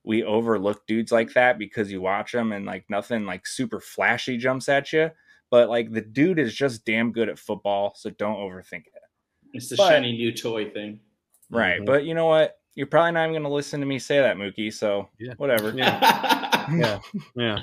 we 0.03 0.23
overlook 0.23 0.85
dudes 0.87 1.11
like 1.11 1.33
that 1.33 1.57
because 1.57 1.91
you 1.91 2.01
watch 2.01 2.31
them 2.31 2.51
and 2.51 2.65
like 2.65 2.87
nothing 2.89 3.25
like 3.25 3.47
super 3.47 3.79
flashy 3.79 4.37
jumps 4.37 4.69
at 4.69 4.93
you. 4.93 5.09
But 5.49 5.69
like 5.69 5.91
the 5.91 6.01
dude 6.01 6.39
is 6.39 6.53
just 6.53 6.85
damn 6.85 7.11
good 7.11 7.29
at 7.29 7.39
football, 7.39 7.93
so 7.95 8.09
don't 8.11 8.37
overthink 8.37 8.87
it. 8.87 8.93
It's 9.53 9.69
the 9.69 9.75
But- 9.77 9.89
shiny 9.89 10.11
new 10.13 10.31
toy 10.31 10.69
thing. 10.69 10.99
Right. 11.49 11.79
Mhm. 11.81 11.85
But 11.85 12.05
you 12.05 12.13
know 12.13 12.25
what? 12.25 12.59
You're 12.75 12.87
probably 12.87 13.13
not 13.13 13.21
even 13.23 13.33
going 13.33 13.43
to 13.43 13.49
listen 13.49 13.79
to 13.79 13.85
me 13.85 13.99
say 13.99 14.19
that, 14.19 14.35
Mookie. 14.35 14.73
So 14.73 15.09
Yeah. 15.19 15.33
whatever. 15.37 15.71
Yeah. 15.75 16.41
Yeah, 16.75 16.99
yeah. 17.35 17.59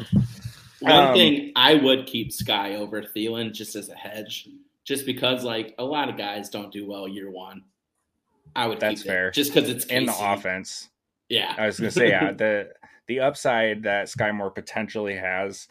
One 0.83 0.93
Um, 1.09 1.15
thing 1.15 1.53
I 1.57 1.75
would 1.75 2.07
keep 2.07 2.31
Skyy 2.31 2.75
over 2.77 3.03
Thielen 3.03 3.53
just 3.53 3.77
as 3.77 3.89
a 3.89 3.95
hedge, 3.95 4.49
just 4.85 5.07
because 5.07 5.45
like 5.45 5.75
a 5.79 5.85
lot 5.85 6.09
of 6.09 6.17
guys 6.17 6.49
don't 6.51 6.73
do 6.73 6.87
well 6.87 7.07
year 7.09 7.31
one. 7.31 7.63
I 8.55 8.67
would 8.67 8.81
That's 8.81 9.03
fair. 9.03 9.31
just 9.31 9.55
because 9.55 9.71
it's 9.71 9.87
In 9.87 10.07
the 10.07 10.15
offense. 10.19 10.89
Yeah, 11.29 11.55
I 11.57 11.67
was 11.67 11.79
gonna 11.79 11.91
say, 11.91 12.09
yeah, 12.11 12.33
the 12.37 12.73
the 13.07 13.21
upside 13.21 13.85
that 13.85 14.07
Skyy 14.09 14.35
Moore 14.35 14.51
potentially 14.51 15.17
has, 15.17 15.69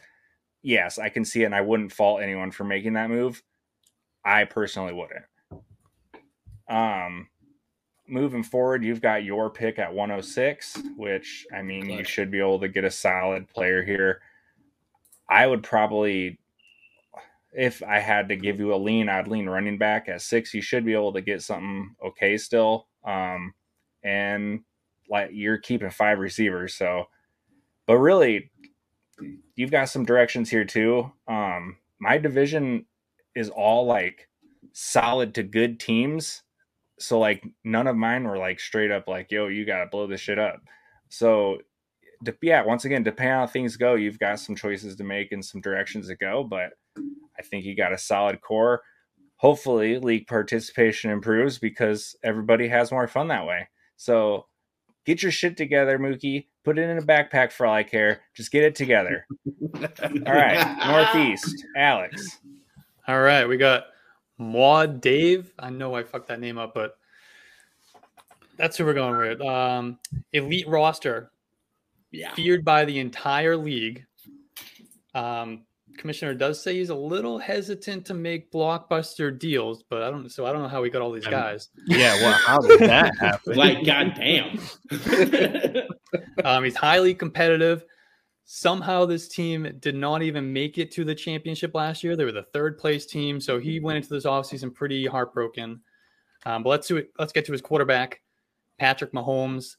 yes, 0.63 0.97
I 0.97 1.09
can 1.09 1.23
see 1.25 1.43
it, 1.43 1.45
and 1.45 1.55
I 1.55 1.61
wouldn't 1.61 1.91
fault 1.91 2.21
anyone 2.21 2.51
for 2.51 2.63
making 2.63 2.93
that 2.93 3.09
move. 3.09 3.43
I 4.25 4.45
personally 4.45 4.93
wouldn't. 4.93 5.25
Um, 6.67 7.27
moving 8.07 8.43
forward, 8.43 8.83
you've 8.83 9.01
got 9.01 9.23
your 9.23 9.49
pick 9.49 9.77
at 9.79 9.93
106, 9.93 10.79
which 10.95 11.45
I 11.53 11.61
mean, 11.61 11.89
you 11.89 12.03
should 12.03 12.31
be 12.31 12.39
able 12.39 12.59
to 12.59 12.67
get 12.67 12.83
a 12.83 12.91
solid 12.91 13.47
player 13.49 13.83
here. 13.83 14.21
I 15.31 15.47
would 15.47 15.63
probably, 15.63 16.39
if 17.53 17.83
I 17.83 17.99
had 18.01 18.29
to 18.29 18.37
give 18.37 18.59
you 18.59 18.75
a 18.75 18.77
lean, 18.77 19.09
I'd 19.09 19.29
lean 19.29 19.49
running 19.49 19.79
back 19.79 20.09
at 20.09 20.21
six. 20.21 20.53
You 20.53 20.61
should 20.61 20.85
be 20.85 20.93
able 20.93 21.13
to 21.13 21.21
get 21.21 21.41
something 21.43 21.95
okay 22.05 22.37
still. 22.37 22.87
Um, 23.05 23.53
and 24.03 24.61
like 25.09 25.31
you're 25.33 25.59
keeping 25.59 25.91
five 25.91 26.19
receivers, 26.19 26.75
so 26.75 27.05
but 27.87 27.97
really 27.99 28.51
you've 29.55 29.71
got 29.71 29.89
some 29.89 30.05
directions 30.05 30.49
here 30.49 30.65
too. 30.65 31.11
Um, 31.27 31.77
my 31.99 32.17
division 32.19 32.85
is 33.35 33.49
all 33.49 33.85
like 33.87 34.29
solid 34.73 35.35
to 35.35 35.43
good 35.43 35.79
teams. 35.79 36.43
so 36.99 37.19
like 37.19 37.43
none 37.63 37.87
of 37.87 37.95
mine 37.97 38.25
were 38.25 38.37
like 38.37 38.59
straight 38.59 38.91
up 38.91 39.07
like, 39.07 39.31
yo, 39.31 39.47
you 39.47 39.65
gotta 39.65 39.87
blow 39.87 40.07
this 40.07 40.21
shit 40.21 40.39
up. 40.39 40.61
So 41.09 41.59
de- 42.23 42.33
yeah, 42.41 42.63
once 42.63 42.85
again, 42.85 43.03
depending 43.03 43.33
on 43.33 43.41
how 43.41 43.47
things 43.47 43.77
go, 43.77 43.95
you've 43.95 44.19
got 44.19 44.39
some 44.39 44.55
choices 44.55 44.95
to 44.95 45.03
make 45.03 45.31
and 45.31 45.43
some 45.43 45.61
directions 45.61 46.07
to 46.07 46.15
go. 46.15 46.43
But 46.43 46.73
I 47.37 47.41
think 47.43 47.65
you 47.65 47.75
got 47.75 47.93
a 47.93 47.97
solid 47.97 48.41
core. 48.41 48.81
Hopefully, 49.37 49.97
league 49.97 50.27
participation 50.27 51.09
improves 51.11 51.57
because 51.57 52.15
everybody 52.23 52.67
has 52.67 52.91
more 52.91 53.07
fun 53.07 53.27
that 53.29 53.47
way. 53.47 53.67
So 53.97 54.45
get 55.05 55.23
your 55.23 55.31
shit 55.31 55.57
together, 55.57 55.97
Mookie. 55.97 56.47
Put 56.63 56.77
it 56.77 56.89
in 56.89 56.97
a 56.97 57.01
backpack 57.01 57.51
for 57.51 57.65
all 57.65 57.73
I 57.73 57.83
care. 57.83 58.21
Just 58.35 58.51
get 58.51 58.63
it 58.63 58.75
together. 58.75 59.25
all 59.75 60.33
right, 60.33 60.77
Northeast, 60.85 61.65
Alex. 61.75 62.39
All 63.07 63.21
right, 63.21 63.47
we 63.47 63.57
got 63.57 63.85
Maud 64.37 65.01
Dave. 65.01 65.53
I 65.57 65.71
know 65.71 65.95
I 65.95 66.03
fucked 66.03 66.27
that 66.27 66.39
name 66.39 66.59
up, 66.59 66.75
but 66.75 66.97
that's 68.57 68.77
who 68.77 68.85
we're 68.85 68.93
going 68.93 69.17
with. 69.17 69.41
Um, 69.41 69.97
elite 70.33 70.67
roster, 70.67 71.31
Yeah. 72.11 72.33
feared 72.33 72.63
by 72.65 72.85
the 72.85 72.99
entire 72.99 73.55
league. 73.57 74.05
Um, 75.15 75.63
commissioner 75.97 76.33
does 76.33 76.61
say 76.63 76.75
he's 76.75 76.89
a 76.89 76.95
little 76.95 77.37
hesitant 77.37 78.05
to 78.07 78.13
make 78.13 78.51
blockbuster 78.51 79.37
deals, 79.37 79.83
but 79.89 80.01
I 80.01 80.09
don't. 80.09 80.29
So 80.29 80.45
I 80.45 80.51
don't 80.53 80.61
know 80.61 80.67
how 80.67 80.81
we 80.81 80.89
got 80.89 81.01
all 81.01 81.11
these 81.11 81.25
Um, 81.25 81.31
guys. 81.31 81.69
Yeah, 81.87 82.13
well, 82.15 82.33
how 82.33 82.59
did 82.59 82.79
that 82.89 83.17
happen? 83.19 83.55
Like, 83.55 83.85
goddamn. 83.85 84.59
Um, 86.43 86.63
he's 86.63 86.75
highly 86.75 87.13
competitive. 87.13 87.83
Somehow, 88.45 89.05
this 89.05 89.27
team 89.29 89.77
did 89.79 89.95
not 89.95 90.21
even 90.21 90.51
make 90.51 90.77
it 90.77 90.91
to 90.91 91.05
the 91.05 91.15
championship 91.15 91.73
last 91.73 92.03
year. 92.03 92.15
They 92.17 92.25
were 92.25 92.31
the 92.33 92.43
third 92.53 92.77
place 92.77 93.05
team, 93.05 93.39
so 93.39 93.59
he 93.59 93.79
went 93.79 93.97
into 93.97 94.09
this 94.09 94.25
offseason 94.25 94.73
pretty 94.73 95.05
heartbroken. 95.05 95.79
Um, 96.45 96.63
but 96.63 96.69
let's 96.69 96.87
do 96.87 96.97
it. 96.97 97.11
Let's 97.19 97.31
get 97.31 97.45
to 97.45 97.51
his 97.51 97.61
quarterback, 97.61 98.21
Patrick 98.79 99.13
Mahomes. 99.13 99.75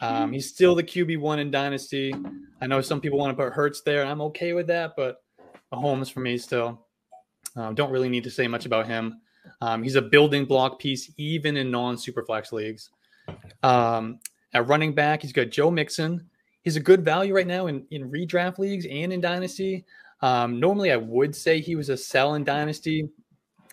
Um, 0.00 0.32
he's 0.32 0.48
still 0.48 0.74
the 0.74 0.82
QB 0.82 1.18
one 1.18 1.38
in 1.38 1.50
Dynasty. 1.50 2.14
I 2.60 2.66
know 2.66 2.80
some 2.80 3.00
people 3.00 3.18
want 3.18 3.36
to 3.36 3.42
put 3.42 3.52
Hurts 3.52 3.82
there. 3.82 4.04
I'm 4.04 4.20
okay 4.22 4.52
with 4.52 4.66
that, 4.68 4.94
but 4.96 5.22
Mahomes 5.72 6.10
for 6.10 6.20
me 6.20 6.38
still. 6.38 6.86
Um, 7.56 7.74
don't 7.74 7.90
really 7.90 8.08
need 8.08 8.24
to 8.24 8.30
say 8.30 8.48
much 8.48 8.66
about 8.66 8.86
him. 8.86 9.20
Um, 9.60 9.82
he's 9.82 9.96
a 9.96 10.02
building 10.02 10.44
block 10.44 10.78
piece, 10.78 11.10
even 11.16 11.56
in 11.56 11.70
non-superflex 11.70 12.52
leagues. 12.52 12.90
Um, 13.62 14.20
at 14.52 14.66
running 14.68 14.94
back, 14.94 15.22
he's 15.22 15.32
got 15.32 15.50
Joe 15.50 15.70
Mixon. 15.70 16.28
He's 16.62 16.76
a 16.76 16.80
good 16.80 17.04
value 17.04 17.34
right 17.34 17.46
now 17.46 17.66
in, 17.66 17.86
in 17.90 18.10
redraft 18.10 18.58
leagues 18.58 18.86
and 18.90 19.12
in 19.12 19.20
Dynasty. 19.20 19.84
Um, 20.22 20.60
normally, 20.60 20.92
I 20.92 20.96
would 20.96 21.34
say 21.34 21.60
he 21.60 21.76
was 21.76 21.88
a 21.88 21.96
sell 21.96 22.34
in 22.34 22.44
Dynasty, 22.44 23.08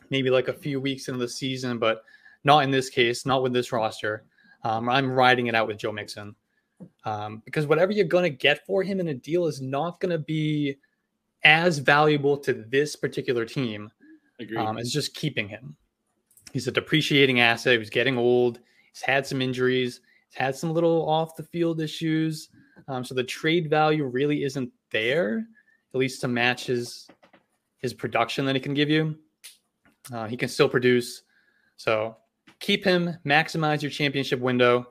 maybe 0.09 0.29
like 0.29 0.47
a 0.47 0.53
few 0.53 0.79
weeks 0.79 1.07
into 1.07 1.19
the 1.19 1.27
season, 1.27 1.77
but 1.79 2.03
not 2.43 2.63
in 2.63 2.71
this 2.71 2.89
case, 2.89 3.25
not 3.25 3.43
with 3.43 3.53
this 3.53 3.71
roster. 3.71 4.23
Um, 4.67 4.89
I'm 4.89 5.09
riding 5.09 5.47
it 5.47 5.55
out 5.55 5.67
with 5.67 5.77
Joe 5.77 5.93
Mixon 5.93 6.35
um, 7.05 7.41
because 7.45 7.67
whatever 7.67 7.93
you're 7.93 8.05
going 8.05 8.25
to 8.25 8.29
get 8.29 8.65
for 8.65 8.83
him 8.83 8.99
in 8.99 9.07
a 9.07 9.13
deal 9.13 9.45
is 9.45 9.61
not 9.61 10.01
going 10.01 10.09
to 10.09 10.19
be 10.19 10.75
as 11.43 11.77
valuable 11.77 12.37
to 12.39 12.53
this 12.53 12.93
particular 12.95 13.45
team 13.45 13.89
um, 14.57 14.77
is 14.77 14.91
just 14.91 15.13
keeping 15.13 15.47
him. 15.47 15.77
He's 16.51 16.67
a 16.67 16.71
depreciating 16.71 17.39
asset. 17.39 17.79
He's 17.79 17.89
getting 17.89 18.17
old. 18.17 18.59
He's 18.91 19.01
had 19.01 19.25
some 19.25 19.41
injuries. 19.41 20.01
He's 20.29 20.37
had 20.37 20.53
some 20.53 20.73
little 20.73 21.07
off 21.07 21.37
the 21.37 21.43
field 21.43 21.79
issues. 21.79 22.49
Um, 22.89 23.05
so 23.05 23.15
the 23.15 23.23
trade 23.23 23.69
value 23.69 24.03
really 24.05 24.43
isn't 24.43 24.69
there, 24.91 25.47
at 25.93 25.97
least 25.97 26.19
to 26.21 26.27
match 26.27 26.65
his 26.65 27.07
his 27.77 27.93
production 27.93 28.45
that 28.45 28.55
he 28.55 28.59
can 28.59 28.73
give 28.73 28.89
you. 28.89 29.15
Uh, 30.11 30.27
he 30.27 30.35
can 30.35 30.49
still 30.49 30.67
produce. 30.67 31.21
So 31.77 32.17
keep 32.59 32.83
him. 32.83 33.17
Maximize 33.25 33.81
your 33.81 33.91
championship 33.91 34.39
window. 34.39 34.87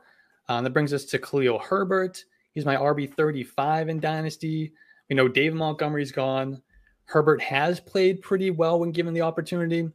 Um, 0.49 0.65
that 0.65 0.71
brings 0.71 0.93
us 0.93 1.05
to 1.07 1.19
Khalil 1.19 1.59
Herbert. 1.59 2.25
He's 2.53 2.65
my 2.65 2.77
RB 2.77 3.13
thirty 3.13 3.43
five 3.43 3.89
in 3.89 4.01
Dynasty. 4.01 4.73
We 5.09 5.17
know 5.17 5.29
David 5.29 5.57
Montgomery's 5.57 6.13
gone. 6.13 6.63
Herbert 7.05 7.41
has 7.41 7.79
played 7.79 8.23
pretty 8.23 8.51
well 8.51 8.81
when 8.81 8.91
given 8.91 9.15
the 9.15 9.23
opportunity. 9.23 9.89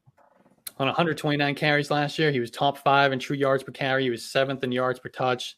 On 0.80 0.88
129 0.88 1.56
carries 1.56 1.92
last 1.92 2.18
year, 2.18 2.32
he 2.32 2.40
was 2.40 2.50
top 2.50 2.78
five 2.78 3.12
in 3.12 3.20
true 3.20 3.36
yards 3.36 3.62
per 3.62 3.72
carry. 3.72 4.04
He 4.04 4.10
was 4.10 4.24
seventh 4.24 4.64
in 4.64 4.72
yards 4.72 5.00
per 5.00 5.10
touch, 5.10 5.58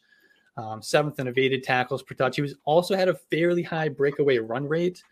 um, 0.56 0.82
seventh 0.82 1.18
in 1.18 1.28
evaded 1.28 1.62
tackles 1.62 2.02
per 2.02 2.14
touch. 2.14 2.36
He 2.36 2.42
was 2.42 2.56
also 2.64 2.96
had 2.96 3.08
a 3.08 3.14
fairly 3.14 3.62
high 3.62 3.88
breakaway 3.88 4.38
run 4.38 4.68
rate. 4.68 5.02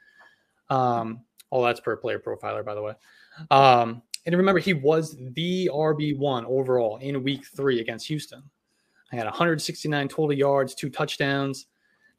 Um, 0.68 1.20
all 1.50 1.62
that's 1.62 1.80
per 1.80 1.96
player 1.96 2.18
profiler, 2.18 2.64
by 2.64 2.74
the 2.74 2.82
way. 2.82 2.94
Um, 3.50 4.02
and 4.24 4.36
remember, 4.36 4.60
he 4.60 4.74
was 4.74 5.16
the 5.34 5.70
RB 5.72 6.16
one 6.16 6.46
overall 6.46 6.98
in 6.98 7.22
Week 7.22 7.44
Three 7.44 7.80
against 7.80 8.06
Houston. 8.06 8.42
I 9.12 9.16
had 9.16 9.26
169 9.26 10.08
total 10.08 10.32
yards, 10.32 10.74
two 10.74 10.88
touchdowns. 10.88 11.66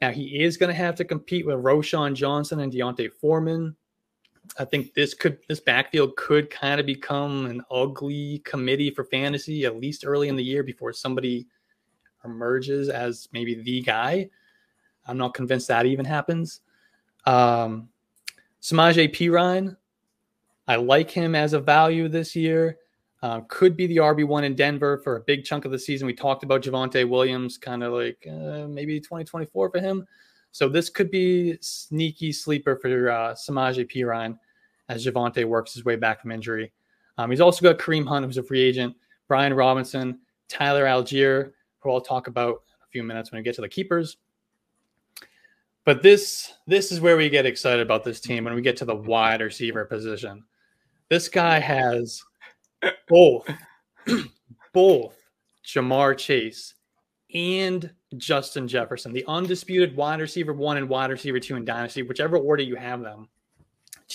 Now 0.02 0.12
he 0.12 0.44
is 0.44 0.58
going 0.58 0.68
to 0.68 0.76
have 0.76 0.96
to 0.96 1.06
compete 1.06 1.46
with 1.46 1.56
Roschon 1.58 2.14
Johnson 2.14 2.60
and 2.60 2.72
D'Onta 2.72 3.10
Foreman. 3.10 3.76
I 4.60 4.66
think 4.66 4.94
this 4.94 5.14
could 5.14 5.40
this 5.48 5.62
backfield 5.62 6.16
could 6.18 6.50
kind 6.50 6.80
of 6.80 6.86
become 6.86 7.46
an 7.46 7.64
ugly 7.72 8.42
committee 8.44 8.92
for 8.92 9.06
fantasy 9.06 9.66
at 9.66 9.80
least 9.80 10.04
early 10.06 10.28
in 10.28 10.36
the 10.36 10.44
year 10.44 10.64
before 10.64 10.92
somebody 10.92 11.48
emerges 12.26 12.90
as 12.90 13.30
maybe 13.32 13.56
the 13.56 13.82
guy. 13.82 14.30
I'm 15.08 15.18
not 15.18 15.34
convinced 15.34 15.70
that 15.70 15.86
even 15.86 16.06
happens. 16.06 16.62
Um, 17.26 17.90
Samaje 18.62 19.14
Perine, 19.14 19.76
I 20.68 20.76
like 20.76 21.12
him 21.12 21.36
as 21.36 21.54
a 21.54 21.60
value 21.60 22.08
this 22.08 22.36
year. 22.36 22.78
Uh, 23.22 23.42
could 23.48 23.78
be 23.78 23.88
the 23.88 23.98
RB 23.98 24.28
one 24.28 24.44
in 24.44 24.54
Denver 24.54 24.98
for 24.98 25.16
a 25.16 25.22
big 25.22 25.46
chunk 25.46 25.64
of 25.64 25.72
the 25.72 25.80
season. 25.80 26.08
We 26.08 26.14
talked 26.14 26.44
about 26.44 26.62
Javonte 26.62 27.08
Williams, 27.08 27.58
kind 27.58 27.82
of 27.82 27.94
like 27.94 28.28
uh, 28.30 28.68
maybe 28.68 29.00
2024 29.00 29.70
for 29.70 29.80
him. 29.80 30.06
So 30.52 30.68
this 30.68 30.90
could 30.90 31.10
be 31.10 31.58
sneaky 31.62 32.32
sleeper 32.32 32.76
for 32.76 33.10
uh, 33.10 33.34
Samaje 33.34 33.90
Perine 33.90 34.38
as 34.90 35.06
Javonte 35.06 35.46
works 35.46 35.74
his 35.74 35.86
way 35.86 35.96
back 35.96 36.22
from 36.22 36.32
injury. 36.32 36.72
Um, 37.18 37.30
he's 37.30 37.42
also 37.42 37.64
got 37.64 37.80
Kareem 37.80 38.06
Hunt, 38.06 38.26
who's 38.26 38.38
a 38.38 38.44
free 38.44 38.62
agent, 38.62 38.96
Brian 39.28 39.54
Robinson, 39.54 40.20
Tyler 40.50 40.86
Allgeier, 40.86 41.52
who 41.80 41.92
I'll 41.92 42.02
talk 42.02 42.28
about 42.28 42.50
in 42.50 42.84
a 42.84 42.90
few 42.92 43.04
minutes 43.04 43.32
when 43.32 43.40
we 43.40 43.44
get 43.44 43.56
to 43.56 43.62
the 43.62 43.70
keepers. 43.70 44.18
But 45.86 46.02
this 46.02 46.54
this 46.66 46.92
is 46.92 47.02
where 47.02 47.18
we 47.18 47.30
get 47.30 47.46
excited 47.46 47.82
about 47.82 48.04
this 48.04 48.20
team 48.20 48.46
when 48.46 48.54
we 48.54 48.62
get 48.62 48.78
to 48.78 48.86
the 48.86 48.96
wide 48.96 49.42
receiver 49.42 49.86
position. 49.86 50.44
This 51.10 51.30
guy 51.30 51.60
has 51.60 52.22
both 53.08 53.48
both 54.74 55.16
Ja'Marr 55.66 56.18
Chase 56.18 56.74
and 57.34 57.92
Justin 58.18 58.68
Jefferson, 58.68 59.14
the 59.14 59.26
undisputed 59.28 59.96
wide 59.96 60.20
receiver 60.22 60.54
one 60.54 60.78
and 60.78 60.90
wide 60.90 61.10
receiver 61.10 61.40
two 61.40 61.56
in 61.56 61.66
Dynasty, 61.66 62.04
whichever 62.04 62.38
order 62.38 62.64
you 62.64 62.76
have 62.76 63.02
them. 63.02 63.28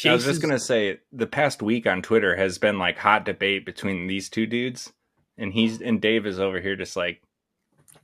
I 0.04 0.12
was 0.12 0.24
just 0.24 0.36
is- 0.36 0.38
gonna 0.38 0.58
say 0.58 1.00
the 1.12 1.26
past 1.26 1.62
week 1.62 1.86
on 1.86 2.02
Twitter 2.02 2.36
has 2.36 2.58
been 2.58 2.78
like 2.78 2.98
hot 2.98 3.24
debate 3.24 3.64
between 3.64 4.06
these 4.06 4.28
two 4.28 4.46
dudes, 4.46 4.92
and 5.36 5.52
he's 5.52 5.80
and 5.80 6.00
Dave 6.00 6.26
is 6.26 6.38
over 6.38 6.60
here 6.60 6.76
just 6.76 6.96
like 6.96 7.22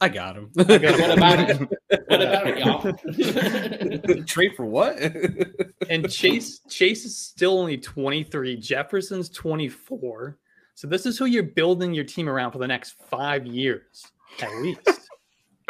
I 0.00 0.08
got 0.08 0.36
him. 0.36 0.50
What 0.54 0.70
about 0.70 1.50
it? 1.50 1.68
What 2.08 2.22
about 2.22 2.46
it, 2.46 2.58
y'all? 2.58 4.24
Trade 4.24 4.52
for 4.56 4.64
what? 4.66 4.96
and 5.88 6.10
Chase 6.10 6.60
Chase 6.68 7.04
is 7.04 7.16
still 7.16 7.58
only 7.58 7.78
23. 7.78 8.56
Jefferson's 8.56 9.28
24. 9.30 10.38
So 10.74 10.86
this 10.86 11.06
is 11.06 11.18
who 11.18 11.24
you're 11.26 11.42
building 11.42 11.94
your 11.94 12.04
team 12.04 12.28
around 12.28 12.52
for 12.52 12.58
the 12.58 12.66
next 12.68 12.96
five 13.10 13.46
years, 13.46 14.06
at 14.42 14.54
least. 14.56 15.08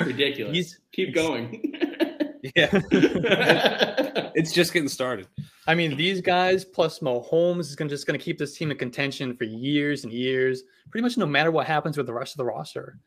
Ridiculous. 0.00 0.54
He's- 0.54 0.78
Keep 0.92 1.14
going. 1.14 1.60
yeah, 2.56 2.68
it's 4.34 4.52
just 4.52 4.72
getting 4.72 4.88
started. 4.88 5.26
I 5.66 5.74
mean, 5.74 5.96
these 5.96 6.20
guys 6.20 6.64
plus 6.64 7.00
Mahomes 7.00 7.60
is 7.60 7.74
gonna, 7.76 7.90
just 7.90 8.06
going 8.06 8.18
to 8.18 8.24
keep 8.24 8.38
this 8.38 8.56
team 8.56 8.70
in 8.70 8.76
contention 8.76 9.34
for 9.36 9.44
years 9.44 10.04
and 10.04 10.12
years, 10.12 10.62
pretty 10.90 11.02
much 11.02 11.16
no 11.16 11.26
matter 11.26 11.50
what 11.50 11.66
happens 11.66 11.96
with 11.96 12.06
the 12.06 12.12
rest 12.12 12.34
of 12.34 12.38
the 12.38 12.44
roster. 12.44 12.98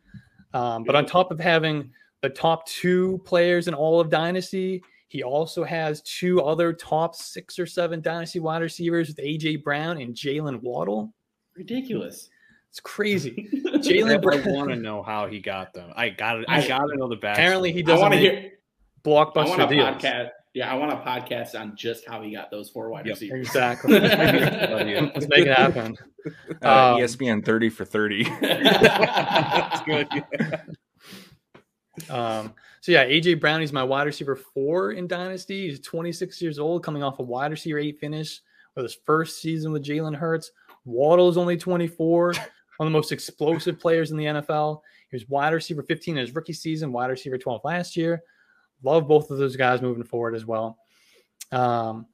Um, 0.54 0.84
but 0.84 0.96
on 0.96 1.06
top 1.06 1.32
of 1.32 1.40
having 1.40 1.92
the 2.22 2.30
top 2.30 2.66
two 2.68 3.22
players 3.26 3.68
in 3.68 3.74
all 3.74 4.00
of 4.00 4.10
Dynasty, 4.10 4.82
he 5.10 5.24
also 5.24 5.64
has 5.64 6.02
two 6.02 6.42
other 6.42 6.74
top 6.74 7.16
six 7.16 7.58
or 7.60 7.66
seven 7.66 8.02
Dynasty 8.02 8.40
wide 8.40 8.62
receivers 8.62 9.08
with 9.08 9.18
AJ 9.18 9.64
Brown 9.64 10.00
and 10.02 10.14
Jaylen 10.16 10.62
Waddle. 10.62 11.14
Ridiculous. 11.56 12.30
It's 12.70 12.80
crazy. 12.82 13.50
Jalen 13.66 14.16
I 14.16 14.18
Brown. 14.18 14.54
want 14.54 14.70
to 14.70 14.76
know 14.76 15.02
how 15.02 15.28
he 15.28 15.40
got 15.40 15.74
them. 15.74 15.92
I 15.96 16.10
got 16.10 16.40
it. 16.40 16.46
I 16.48 16.62
I- 16.64 16.68
got 16.68 16.86
to 16.88 16.96
know 16.98 17.08
the 17.08 17.16
back. 17.16 17.38
Apparently, 17.38 17.72
he 17.72 17.82
doesn't 17.84 18.02
want 18.02 18.14
to 18.14 18.20
make 18.20 18.32
hear. 18.40 18.52
I 19.08 19.26
blockbuster 19.26 19.48
want 19.50 19.62
a 19.62 19.68
deals. 19.68 19.88
podcast. 19.90 20.30
Yeah, 20.54 20.72
I 20.72 20.76
want 20.76 20.92
a 20.92 20.96
podcast 20.98 21.60
on 21.60 21.76
just 21.76 22.08
how 22.08 22.22
he 22.22 22.32
got 22.34 22.50
those 22.50 22.70
four 22.70 22.90
wide 22.90 23.06
Yep. 23.06 23.16
receivers. 23.16 23.46
Exactly. 23.48 24.00
Let's 24.00 25.28
make 25.28 25.46
it 25.46 25.56
happen. 25.58 25.96
uh, 26.64 26.94
Um, 26.96 27.02
ESPN 27.02 27.46
thirty 27.46 27.70
for 27.70 27.86
thirty. 27.86 28.24
That's 28.42 29.82
good. 29.84 30.08
Um, 32.10 32.54
so 32.82 32.92
yeah, 32.92 33.06
AJ 33.06 33.40
Brown, 33.40 33.60
he's 33.62 33.74
my 33.74 33.84
wide 33.84 34.04
receiver 34.06 34.36
four 34.36 34.92
in 34.92 35.08
Dynasty. 35.08 35.70
He's 35.70 35.80
26 35.82 36.42
years 36.42 36.60
old, 36.60 36.84
coming 36.84 37.04
off 37.04 37.20
a 37.20 37.24
wide 37.24 37.52
receiver 37.52 37.80
eight 37.80 38.00
finish 38.00 38.42
with 38.76 38.84
his 38.84 38.98
first 39.06 39.42
season 39.42 39.72
with 39.72 39.84
Jalen 39.84 40.16
Hurts. 40.16 40.52
Waddle's 40.86 41.38
only 41.38 41.58
24. 41.58 42.34
one 42.78 42.86
of 42.88 42.92
the 42.92 42.98
most 42.98 43.12
explosive 43.12 43.80
players 43.80 44.12
in 44.12 44.18
the 44.18 44.26
NFL. 44.26 44.82
He 45.10 45.16
was 45.16 45.28
wide 45.28 45.54
receiver 45.54 45.82
15 45.84 46.16
in 46.18 46.22
his 46.26 46.36
rookie 46.36 46.54
season, 46.54 46.92
wide 46.92 47.10
receiver 47.10 47.38
12 47.38 47.62
last 47.64 47.98
year. 47.98 48.22
Love 48.84 49.08
both 49.08 49.32
of 49.32 49.38
those 49.38 49.56
guys 49.56 49.82
moving 49.82 50.04
forward 50.04 50.36
as 50.36 50.46
well. 50.46 50.78
Um, 51.52 52.06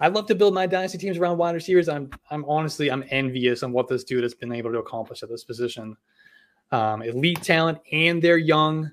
I 0.00 0.08
love 0.08 0.26
to 0.26 0.34
build 0.34 0.54
my 0.54 0.66
dynasty 0.66 0.98
teams 0.98 1.18
around 1.18 1.38
wide 1.38 1.54
receivers. 1.54 1.88
I'm 1.88 2.10
I'm 2.30 2.44
honestly 2.44 2.90
I'm 2.90 3.04
envious 3.10 3.62
on 3.62 3.72
what 3.72 3.88
this 3.88 4.04
dude 4.04 4.22
has 4.22 4.34
been 4.34 4.52
able 4.52 4.70
to 4.72 4.78
accomplish 4.78 5.22
at 5.22 5.28
this 5.28 5.44
position. 5.44 5.96
Um, 6.70 7.02
elite 7.02 7.42
talent, 7.42 7.78
and 7.90 8.22
they're 8.22 8.38
young. 8.38 8.92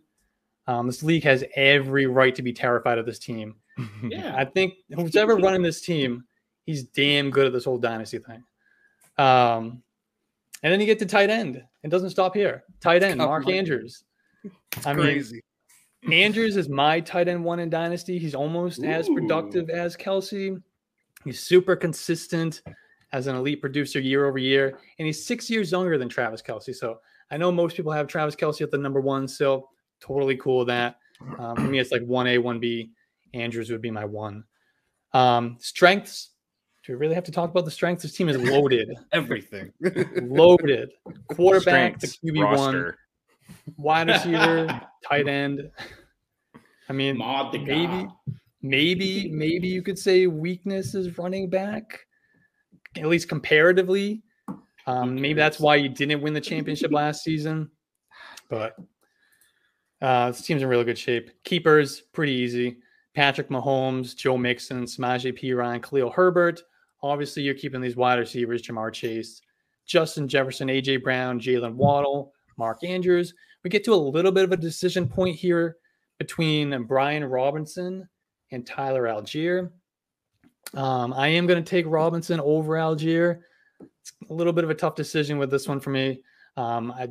Um, 0.68 0.88
this 0.88 1.04
league 1.04 1.24
has 1.24 1.44
every 1.56 2.08
right 2.08 2.34
to 2.34 2.42
be 2.42 2.54
terrified 2.54 2.98
of 2.98 3.06
this 3.06 3.20
team. 3.20 3.56
Yeah. 4.04 4.34
I 4.38 4.46
think 4.46 4.76
who's 4.96 5.18
ever 5.18 5.36
running 5.36 5.62
this 5.62 5.82
team, 5.82 6.24
he's 6.66 6.84
damn 6.84 7.30
good 7.30 7.48
at 7.48 7.52
this 7.52 7.66
whole 7.66 7.78
dynasty 7.78 8.20
thing. 8.20 8.42
Um, 9.18 9.84
and 10.64 10.72
then 10.72 10.80
you 10.80 10.86
get 10.86 11.00
to 11.00 11.06
tight 11.06 11.30
end. 11.30 11.62
It 11.84 11.90
doesn't 11.90 12.12
stop 12.12 12.34
here. 12.34 12.64
Tight 12.80 13.04
end, 13.04 13.18
Mark. 13.18 13.50
Andrews. 13.50 14.06
I 14.86 14.94
mean, 14.94 15.04
Crazy. 15.04 15.44
Andrews 16.12 16.58
is 16.58 16.70
my 16.70 17.00
tight 17.00 17.28
end 17.28 17.44
one 17.44 17.60
in 17.60 17.70
Dynasty. 17.70 18.18
He's 18.18 18.36
almost 18.36 18.84
as 18.84 19.10
productive 19.10 19.70
as 19.70 19.96
Kelce. 19.96 20.62
He's 21.24 21.40
super 21.40 21.76
consistent 21.76 22.62
as 23.12 23.28
an 23.28 23.36
elite 23.36 23.62
producer 23.62 24.00
year 24.00 24.26
over 24.26 24.38
year. 24.38 24.78
And 25.00 25.06
he's 25.06 25.26
six 25.26 25.50
years 25.50 25.72
younger 25.72 25.98
than 25.98 26.10
Travis 26.10 26.42
Kelce. 26.42 26.76
So 26.76 27.00
I 27.32 27.38
know 27.38 27.52
most 27.52 27.76
people 27.76 27.92
have 27.92 28.08
Travis 28.08 28.36
Kelce 28.36 28.62
at 28.62 28.72
the 28.72 28.78
number 28.78 29.02
one. 29.02 29.28
So 29.28 29.70
totally 30.00 30.38
cool 30.38 30.60
with 30.60 30.68
that. 30.68 30.98
Um, 31.40 31.56
for 31.56 31.62
me, 31.62 31.80
it's 31.80 31.92
like 31.92 32.04
1A, 32.04 32.40
1B. 32.40 32.90
Andrews 33.34 33.70
would 33.72 33.82
be 33.82 33.92
my 33.92 34.06
one. 34.06 34.44
Um, 35.14 35.58
strengths. 35.60 36.32
Do 36.86 36.94
we 36.94 36.98
really 36.98 37.16
have 37.16 37.24
to 37.24 37.32
talk 37.32 37.50
about 37.50 37.66
the 37.66 37.72
strengths? 37.72 38.04
This 38.04 38.14
team 38.14 38.30
is 38.30 38.38
loaded. 38.38 38.94
Everything. 39.12 39.72
loaded. 40.22 40.92
Quarterback, 41.30 42.00
Strengths 42.00 42.20
the 42.20 42.32
QB 42.32 42.38
one, 42.38 42.54
roster. 42.54 42.98
Wide 43.78 44.08
receiver, 44.08 44.82
tight 45.10 45.28
end. 45.28 45.70
I 46.88 46.94
mean, 46.94 47.18
maybe, 47.18 48.08
maybe, 48.62 49.32
maybe 49.32 49.68
you 49.68 49.82
could 49.82 49.98
say 49.98 50.28
weakness 50.28 50.94
is 50.94 51.18
running 51.18 51.50
back, 51.50 52.06
at 52.96 53.08
least 53.08 53.28
comparatively. 53.28 54.22
Um, 54.88 55.16
maybe 55.16 55.40
that's 55.40 55.60
why 55.60 55.78
you 55.78 55.90
didn't 55.90 56.22
win 56.22 56.34
the 56.34 56.42
championship 56.42 56.92
last 56.94 57.24
season. 57.24 57.72
But 58.50 58.76
uh, 60.02 60.28
this 60.32 60.42
team's 60.42 60.62
in 60.62 60.68
really 60.68 60.84
good 60.84 60.98
shape. 60.98 61.32
Keepers, 61.44 62.02
pretty 62.14 62.34
easy. 62.34 62.78
Patrick 63.16 63.50
Mahomes, 63.50 64.16
Joe 64.16 64.38
Mixon, 64.38 64.84
Samaje 64.84 65.34
Perine, 65.34 65.82
Khalil 65.82 66.12
Herbert. 66.12 66.62
Obviously, 67.02 67.44
you're 67.44 67.56
keeping 67.56 67.82
these 67.82 67.96
wide 67.96 68.20
receivers, 68.20 68.62
Ja'Marr 68.62 68.92
Chase, 68.94 69.42
Justin 69.86 70.28
Jefferson, 70.28 70.68
AJ 70.68 71.02
Brown, 71.04 71.40
Jaylen 71.40 71.76
Waddle, 71.76 72.34
Mark 72.58 72.84
Andrews. 72.84 73.34
We 73.64 73.70
get 73.70 73.84
to 73.86 73.94
a 73.94 73.96
little 73.96 74.32
bit 74.32 74.44
of 74.44 74.52
a 74.52 74.58
decision 74.58 75.08
point 75.08 75.36
here 75.36 75.78
between 76.20 76.84
Brian 76.84 77.26
Robinson 77.26 78.08
and 78.52 78.66
Tyler 78.66 79.04
Allgeier. 79.04 79.72
Um, 80.74 81.14
I 81.14 81.28
am 81.30 81.48
going 81.48 81.64
to 81.64 81.70
take 81.70 81.86
Robinson 81.88 82.40
over 82.40 82.74
Allgeier. 82.74 83.40
It's 83.80 84.14
a 84.30 84.34
little 84.34 84.54
bit 84.54 84.64
of 84.64 84.70
a 84.70 84.76
tough 84.76 84.96
decision 84.96 85.38
with 85.38 85.50
this 85.50 85.68
one 85.68 85.80
for 85.80 85.90
me. 85.90 86.22
Um, 86.58 86.92
I 86.92 87.10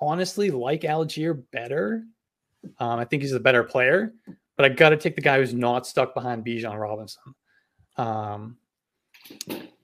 honestly 0.00 0.50
like 0.50 0.82
Allgeier 0.82 1.42
better. 1.52 2.04
Um, 2.78 2.98
I 2.98 3.04
think 3.04 3.22
he's 3.22 3.32
a 3.32 3.40
better 3.40 3.62
player, 3.62 4.12
but 4.56 4.66
I 4.66 4.68
got 4.70 4.90
to 4.90 4.96
take 4.96 5.16
the 5.16 5.22
guy 5.22 5.38
who's 5.38 5.54
not 5.54 5.86
stuck 5.86 6.14
behind 6.14 6.44
Bijan 6.44 6.78
Robinson. 6.78 7.22
Um, 7.96 8.56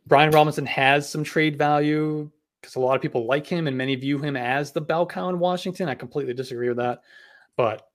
Brian 0.06 0.30
Robinson 0.30 0.66
has 0.66 1.08
some 1.08 1.24
trade 1.24 1.56
value 1.56 2.30
because 2.64 2.76
a 2.76 2.80
lot 2.80 2.96
of 2.96 3.02
people 3.02 3.26
like 3.26 3.46
him 3.46 3.66
and 3.66 3.76
many 3.76 3.94
view 3.94 4.18
him 4.18 4.36
as 4.36 4.72
the 4.72 4.80
bell 4.80 5.04
cow 5.04 5.28
in 5.28 5.38
Washington. 5.38 5.86
I 5.86 5.94
completely 5.94 6.32
disagree 6.32 6.68
with 6.68 6.78
that, 6.78 7.02
but 7.58 7.88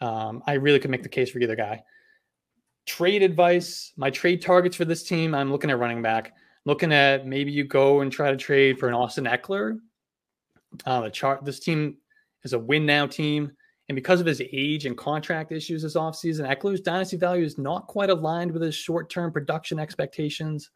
um, 0.00 0.44
I 0.46 0.52
really 0.52 0.78
could 0.78 0.92
make 0.92 1.02
the 1.02 1.08
case 1.08 1.30
for 1.30 1.40
either 1.40 1.56
guy. 1.56 1.82
Trade 2.86 3.22
advice: 3.22 3.92
my 3.96 4.10
trade 4.10 4.40
targets 4.40 4.76
for 4.76 4.84
this 4.84 5.02
team. 5.02 5.34
I'm 5.34 5.50
looking 5.50 5.70
at 5.70 5.78
running 5.80 6.02
back. 6.02 6.34
Looking 6.66 6.92
at 6.92 7.26
maybe 7.26 7.50
you 7.50 7.64
go 7.64 8.00
and 8.00 8.12
try 8.12 8.30
to 8.30 8.36
trade 8.36 8.78
for 8.78 8.86
an 8.86 8.94
Austin 8.94 9.24
Ekeler. 9.24 9.80
Uh, 10.84 11.00
the 11.00 11.10
chart. 11.10 11.44
This 11.44 11.58
team 11.58 11.96
is 12.44 12.52
a 12.52 12.58
win 12.58 12.86
now 12.86 13.08
team, 13.08 13.50
and 13.88 13.96
because 13.96 14.20
of 14.20 14.26
his 14.26 14.40
age 14.52 14.86
and 14.86 14.96
contract 14.96 15.50
issues 15.50 15.82
this 15.82 15.96
offseason, 15.96 16.48
Ekeler's 16.48 16.80
dynasty 16.80 17.16
value 17.16 17.44
is 17.44 17.58
not 17.58 17.88
quite 17.88 18.10
aligned 18.10 18.52
with 18.52 18.62
his 18.62 18.74
short 18.76 19.10
term 19.10 19.32
production 19.32 19.80
expectations. 19.80 20.70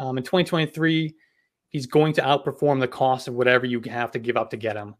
Um, 0.00 0.18
in 0.18 0.24
2023, 0.24 1.14
he's 1.68 1.86
going 1.86 2.12
to 2.14 2.22
outperform 2.22 2.80
the 2.80 2.88
cost 2.88 3.28
of 3.28 3.34
whatever 3.34 3.66
you 3.66 3.80
have 3.82 4.10
to 4.12 4.18
give 4.18 4.36
up 4.36 4.50
to 4.50 4.56
get 4.56 4.76
him. 4.76 4.94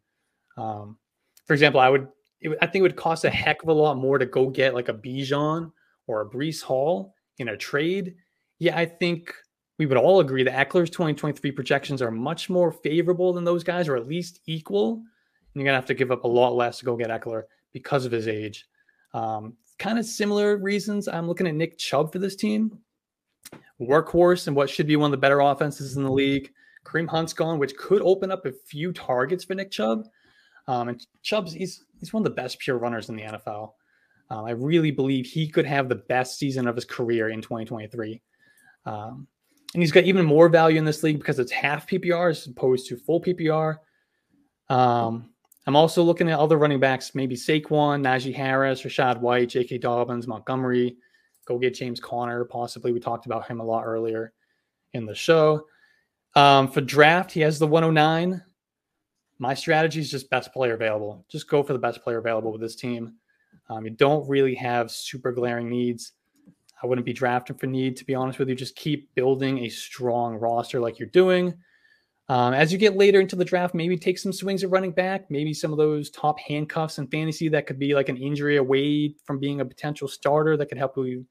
Um, 0.57 0.99
for 1.47 1.53
example, 1.53 1.81
I 1.81 1.89
would, 1.89 2.09
it, 2.41 2.57
I 2.61 2.67
think 2.67 2.81
it 2.81 2.83
would 2.83 2.97
cost 2.97 3.25
a 3.25 3.31
heck 3.31 3.63
of 3.63 3.69
a 3.69 3.73
lot 3.73 3.97
more 3.97 4.19
to 4.19 4.27
go 4.27 4.49
get 4.49 4.75
like 4.75 4.89
a 4.89 4.95
Bijan 4.95 5.71
or 6.07 6.21
a 6.21 6.29
Breece 6.29 6.63
Hall 6.63 7.15
in 7.39 7.49
a 7.49 7.57
trade. 7.57 8.15
Yeah, 8.59 8.77
I 8.77 8.87
think 8.87 9.33
we 9.79 9.87
would 9.87 9.99
all 9.99 10.21
agree 10.21 10.43
that 10.43 10.69
Ekeler's 10.69 10.91
2023 10.91 11.51
projections 11.53 12.01
are 12.01 12.11
much 12.11 12.49
more 12.49 12.73
favorable 12.73 13.33
than 13.33 13.45
those 13.45 13.63
guys, 13.63 13.89
or 13.89 13.97
at 13.97 14.09
least 14.09 14.41
equal. 14.47 14.95
And 14.95 15.05
you're 15.55 15.65
gonna 15.65 15.77
have 15.77 15.87
to 15.87 15.95
give 15.95 16.11
up 16.11 16.25
a 16.25 16.29
lot 16.29 16.55
less 16.55 16.79
to 16.79 16.85
go 16.85 16.97
get 16.97 17.11
Eckler 17.11 17.45
because 17.73 18.05
of 18.05 18.13
his 18.13 18.29
age. 18.29 18.67
Um, 19.13 19.55
kind 19.79 19.99
of 19.99 20.07
similar 20.07 20.57
reasons. 20.57 21.09
I'm 21.09 21.29
looking 21.29 21.47
at 21.47 21.55
Nick 21.55 21.79
Chubb 21.79 22.13
for 22.13 22.19
this 22.19 22.37
team 22.37 22.79
workhorse 23.81 24.47
and 24.47 24.57
what 24.57 24.71
should 24.71 24.87
be 24.87 24.97
one 24.97 25.09
of 25.09 25.13
the 25.13 25.17
better 25.17 25.41
offenses 25.41 25.97
in 25.97 26.05
the 26.05 26.13
league. 26.13 26.53
Kareem 26.85 27.09
Hunt's 27.09 27.33
gone, 27.33 27.59
which 27.59 27.77
could 27.77 28.03
open 28.03 28.31
up 28.31 28.47
a 28.47 28.53
few 28.53 28.93
targets 28.93 29.45
for 29.45 29.55
Nick 29.55 29.71
Chubb. 29.71 30.07
Um, 30.69 30.89
and 30.89 31.07
Chubb's 31.23 31.53
he's 31.53 31.85
he's 31.99 32.13
one 32.13 32.21
of 32.21 32.25
the 32.25 32.41
best 32.41 32.59
pure 32.59 32.79
runners 32.79 33.09
in 33.09 33.17
the 33.17 33.23
NFL. 33.23 33.73
Um, 34.31 34.45
I 34.45 34.51
really 34.51 34.91
believe 34.91 35.27
he 35.27 35.49
could 35.49 35.67
have 35.67 35.89
the 35.89 35.95
best 35.95 36.39
season 36.39 36.67
of 36.67 36.75
his 36.75 36.85
career 36.85 37.29
in 37.29 37.41
2023. 37.41 38.21
Um, 38.85 39.27
and 39.75 39.83
he's 39.83 39.93
got 39.93 40.05
even 40.05 40.25
more 40.25 40.49
value 40.49 40.79
in 40.79 40.85
this 40.85 41.03
league 41.03 41.19
because 41.19 41.39
it's 41.39 41.53
half 41.53 41.87
PPR 41.87 42.31
as 42.31 42.47
opposed 42.47 42.89
to 42.89 42.97
full 42.97 43.21
PPR. 43.21 43.77
Um, 44.69 45.31
I'm 45.67 45.77
also 45.77 46.03
looking 46.03 46.29
at 46.29 46.39
other 46.39 46.57
running 46.57 46.81
backs, 46.81 47.15
maybe 47.15 47.37
Saquon, 47.37 48.03
Najee 48.03 48.35
Harris, 48.35 48.83
Rachaad 48.83 49.21
White, 49.21 49.49
J.K. 49.49 49.79
Dobbins, 49.79 50.27
Montgomery. 50.27 50.97
Go 51.47 51.59
get 51.59 51.75
James 51.75 52.01
Conner, 52.01 52.45
possibly. 52.45 52.93
We 52.93 53.01
talked 53.01 53.27
about 53.27 53.47
him 53.47 53.61
a 53.61 53.65
lot 53.65 53.85
earlier 53.85 54.33
in 54.93 55.07
the 55.07 55.15
show. 55.15 55.67
Um, 56.35 56.69
for 56.69 56.81
draft, 56.81 57.33
he 57.33 57.41
has 57.41 57.59
the 57.59 57.67
109. 57.67 58.43
My 59.39 59.55
strategy 59.55 60.01
is 60.01 60.11
just 60.11 60.31
best 60.31 60.53
player 60.53 60.75
available. 60.75 61.25
Just 61.29 61.49
go 61.49 61.63
for 61.63 61.73
the 61.73 61.79
best 61.79 62.03
player 62.03 62.19
available 62.19 62.53
with 62.53 62.61
this 62.61 62.77
team. 62.77 63.15
Um, 63.69 63.85
you 63.85 63.91
don't 63.91 64.29
really 64.29 64.55
have 64.55 64.91
super 64.91 65.33
glaring 65.33 65.69
needs. 65.69 66.13
I 66.83 66.87
wouldn't 66.87 67.07
be 67.07 67.13
drafting 67.13 67.57
for 67.57 67.67
need, 67.67 67.97
to 67.97 68.05
be 68.05 68.15
honest 68.15 68.39
with 68.39 68.49
you. 68.49 68.55
Just 68.55 68.77
keep 68.77 69.15
building 69.15 69.61
a 69.61 69.69
strong 69.69 70.35
roster 70.37 70.81
like 70.81 70.99
you're 70.99 71.09
doing. 71.09 71.55
Um, 72.29 72.55
as 72.55 72.73
you 72.73 72.79
get 72.79 72.97
later 72.97 73.21
into 73.21 73.37
the 73.37 73.45
draft, 73.45 73.75
maybe 73.75 73.97
take 73.97 74.19
some 74.19 74.33
swings 74.33 74.65
at 74.65 74.71
running 74.71 74.91
back, 74.91 75.31
maybe 75.31 75.55
some 75.55 75.73
of 75.73 75.79
those 75.79 76.11
top 76.11 76.39
handcuffs 76.41 76.99
in 76.99 77.07
fantasy 77.07 77.49
that 77.49 77.67
could 77.67 77.79
be 77.79 77.95
like 77.95 78.09
an 78.09 78.17
injury 78.17 78.57
away 78.57 79.15
from 79.25 79.39
being 79.39 79.61
a 79.61 79.65
potential 79.65 80.09
starter 80.09 80.57
that 80.57 80.67
could 80.67 80.79
help 80.79 80.97
you, 80.97 81.25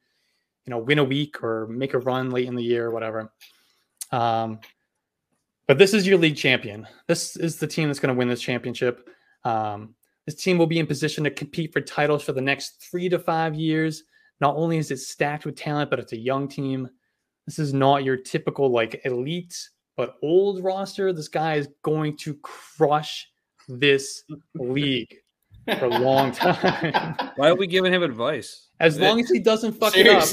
you 0.65 0.71
know, 0.71 0.79
win 0.79 0.99
a 0.99 1.03
week 1.03 1.43
or 1.43 1.67
make 1.67 1.93
a 1.93 1.99
run 1.99 2.31
late 2.31 2.47
in 2.47 2.55
the 2.55 2.63
year 2.63 2.87
or 2.87 2.91
whatever. 2.91 3.31
Um, 4.11 4.59
but 5.67 5.77
this 5.77 5.93
is 5.93 6.05
your 6.05 6.17
league 6.17 6.37
champion. 6.37 6.87
This 7.07 7.35
is 7.35 7.57
the 7.57 7.67
team 7.67 7.87
that's 7.87 7.99
going 7.99 8.13
to 8.13 8.17
win 8.17 8.27
this 8.27 8.41
championship. 8.41 9.09
Um, 9.43 9.95
this 10.25 10.35
team 10.35 10.57
will 10.57 10.67
be 10.67 10.79
in 10.79 10.87
position 10.87 11.23
to 11.23 11.31
compete 11.31 11.73
for 11.73 11.81
titles 11.81 12.23
for 12.23 12.33
the 12.33 12.41
next 12.41 12.83
three 12.89 13.09
to 13.09 13.19
five 13.19 13.55
years. 13.55 14.03
Not 14.41 14.55
only 14.55 14.77
is 14.77 14.91
it 14.91 14.97
stacked 14.97 15.45
with 15.45 15.55
talent, 15.55 15.89
but 15.89 15.99
it's 15.99 16.13
a 16.13 16.17
young 16.17 16.47
team. 16.47 16.89
This 17.45 17.59
is 17.59 17.73
not 17.73 18.03
your 18.03 18.17
typical 18.17 18.69
like 18.69 19.01
elite 19.05 19.55
but 19.97 20.15
old 20.21 20.63
roster. 20.63 21.13
This 21.13 21.27
guy 21.27 21.55
is 21.55 21.69
going 21.83 22.17
to 22.17 22.35
crush 22.35 23.27
this 23.67 24.23
league 24.55 25.15
for 25.79 25.85
a 25.85 25.99
long 25.99 26.31
time. 26.31 27.15
Why 27.35 27.49
are 27.49 27.55
we 27.55 27.67
giving 27.67 27.93
him 27.93 28.03
advice? 28.03 28.67
As 28.79 28.99
long 28.99 29.19
as 29.19 29.29
he 29.29 29.39
doesn't 29.39 29.73
fuck 29.73 29.95
it 29.97 30.07
up, 30.07 30.23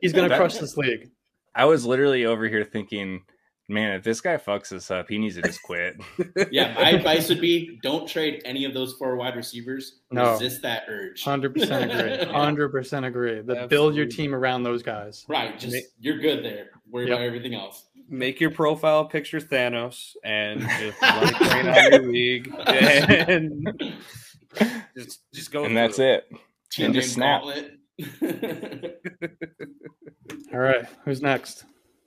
he's 0.00 0.12
going 0.12 0.24
to 0.24 0.28
That- 0.28 0.38
crush 0.38 0.56
this 0.58 0.76
league. 0.76 1.10
I 1.54 1.64
was 1.64 1.84
literally 1.84 2.24
over 2.24 2.46
here 2.46 2.62
thinking, 2.64 3.22
man, 3.68 3.94
if 3.94 4.04
this 4.04 4.20
guy 4.20 4.36
fucks 4.36 4.72
us 4.72 4.90
up, 4.92 5.08
he 5.08 5.18
needs 5.18 5.34
to 5.34 5.42
just 5.42 5.60
quit. 5.62 5.96
Yeah, 6.52 6.72
my 6.74 6.90
advice 6.90 7.28
would 7.28 7.40
be 7.40 7.78
don't 7.82 8.08
trade 8.08 8.40
any 8.44 8.64
of 8.64 8.72
those 8.74 8.94
four 8.94 9.16
wide 9.16 9.34
receivers. 9.34 10.00
No. 10.12 10.32
Resist 10.32 10.62
that 10.62 10.84
urge. 10.88 11.22
Hundred 11.24 11.54
percent 11.54 11.90
agree. 11.90 12.32
Hundred 12.32 12.68
percent 12.70 13.04
agree. 13.06 13.40
That 13.40 13.68
build 13.68 13.94
your 13.96 14.06
team 14.06 14.34
around 14.34 14.62
those 14.62 14.82
guys. 14.84 15.24
Right, 15.28 15.58
just 15.58 15.74
Ma- 15.74 15.80
you're 16.00 16.18
good 16.18 16.44
there. 16.44 16.68
Worry 16.90 17.08
Yep. 17.08 17.14
about 17.16 17.26
everything 17.26 17.54
else. 17.54 17.84
Make 18.08 18.40
your 18.40 18.50
profile 18.50 19.04
picture 19.04 19.40
Thanos 19.40 20.14
and 20.24 20.60
just 20.78 21.02
run 21.02 21.28
a 21.28 21.32
train 21.32 21.92
your 21.92 22.10
league 22.12 22.54
and 22.66 23.68
just 24.96 25.20
just 25.32 25.52
go. 25.52 25.64
and 25.64 25.76
that's 25.76 25.98
it. 25.98 26.28
Team 26.70 26.86
And 26.86 26.94
just 26.94 27.14
snap. 27.14 27.42
gauntlet. 27.42 27.74
All 30.52 30.58
right, 30.60 30.84
who's 31.04 31.20
next? 31.22 31.64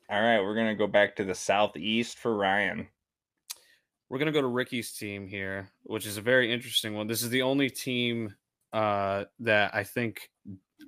All 0.09 0.21
right, 0.21 0.41
we're 0.41 0.55
gonna 0.55 0.75
go 0.75 0.87
back 0.87 1.15
to 1.17 1.23
the 1.23 1.35
southeast 1.35 2.17
for 2.17 2.35
Ryan. 2.35 2.87
we're 4.09 4.19
gonna 4.19 4.31
go 4.31 4.41
to 4.41 4.47
Ricky's 4.47 4.93
team 4.93 5.27
here, 5.27 5.69
which 5.83 6.05
is 6.05 6.17
a 6.17 6.21
very 6.21 6.51
interesting 6.51 6.95
one. 6.95 7.07
This 7.07 7.23
is 7.23 7.29
the 7.29 7.41
only 7.41 7.69
team 7.69 8.35
uh, 8.73 9.25
that 9.39 9.73
I 9.73 9.83
think 9.83 10.29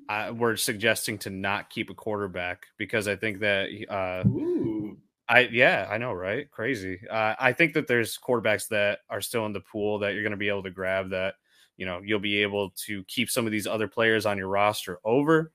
I, 0.10 0.32
we're 0.32 0.56
suggesting 0.56 1.18
to 1.20 1.30
not 1.30 1.70
keep 1.70 1.90
a 1.90 1.94
quarterback 1.94 2.66
because 2.78 3.08
I 3.08 3.16
think 3.16 3.40
that 3.40 3.70
uh, 3.90 4.28
Ooh. 4.28 4.98
I 5.30 5.42
yeah 5.52 5.88
I 5.90 5.98
know 5.98 6.14
right 6.14 6.50
crazy. 6.52 7.00
Uh, 7.10 7.36
I 7.40 7.54
think 7.54 7.74
that 7.74 7.88
there's 7.88 8.18
quarterbacks 8.18 8.68
that 8.70 9.00
are 9.10 9.22
still 9.22 9.46
in 9.46 9.54
the 9.54 9.62
pool 9.62 10.00
that 10.00 10.14
you're 10.14 10.24
going 10.24 10.32
to 10.32 10.38
be 10.38 10.50
able 10.50 10.64
to 10.64 10.72
grab 10.72 11.10
that 11.12 11.36
you 11.78 11.86
know 11.86 12.02
you'll 12.04 12.20
be 12.20 12.42
able 12.42 12.72
to 12.86 13.04
keep 13.06 13.30
some 13.30 13.46
of 13.46 13.52
these 13.52 13.68
other 13.68 13.88
players 13.88 14.26
on 14.26 14.38
your 14.38 14.48
roster 14.48 15.00
over. 15.04 15.52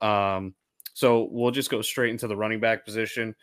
Um, 0.00 0.54
so 0.94 1.28
we'll 1.30 1.52
just 1.52 1.70
go 1.70 1.82
straight 1.82 2.10
into 2.10 2.26
the 2.26 2.36
running 2.36 2.60
back 2.60 2.84
position. 2.84 3.34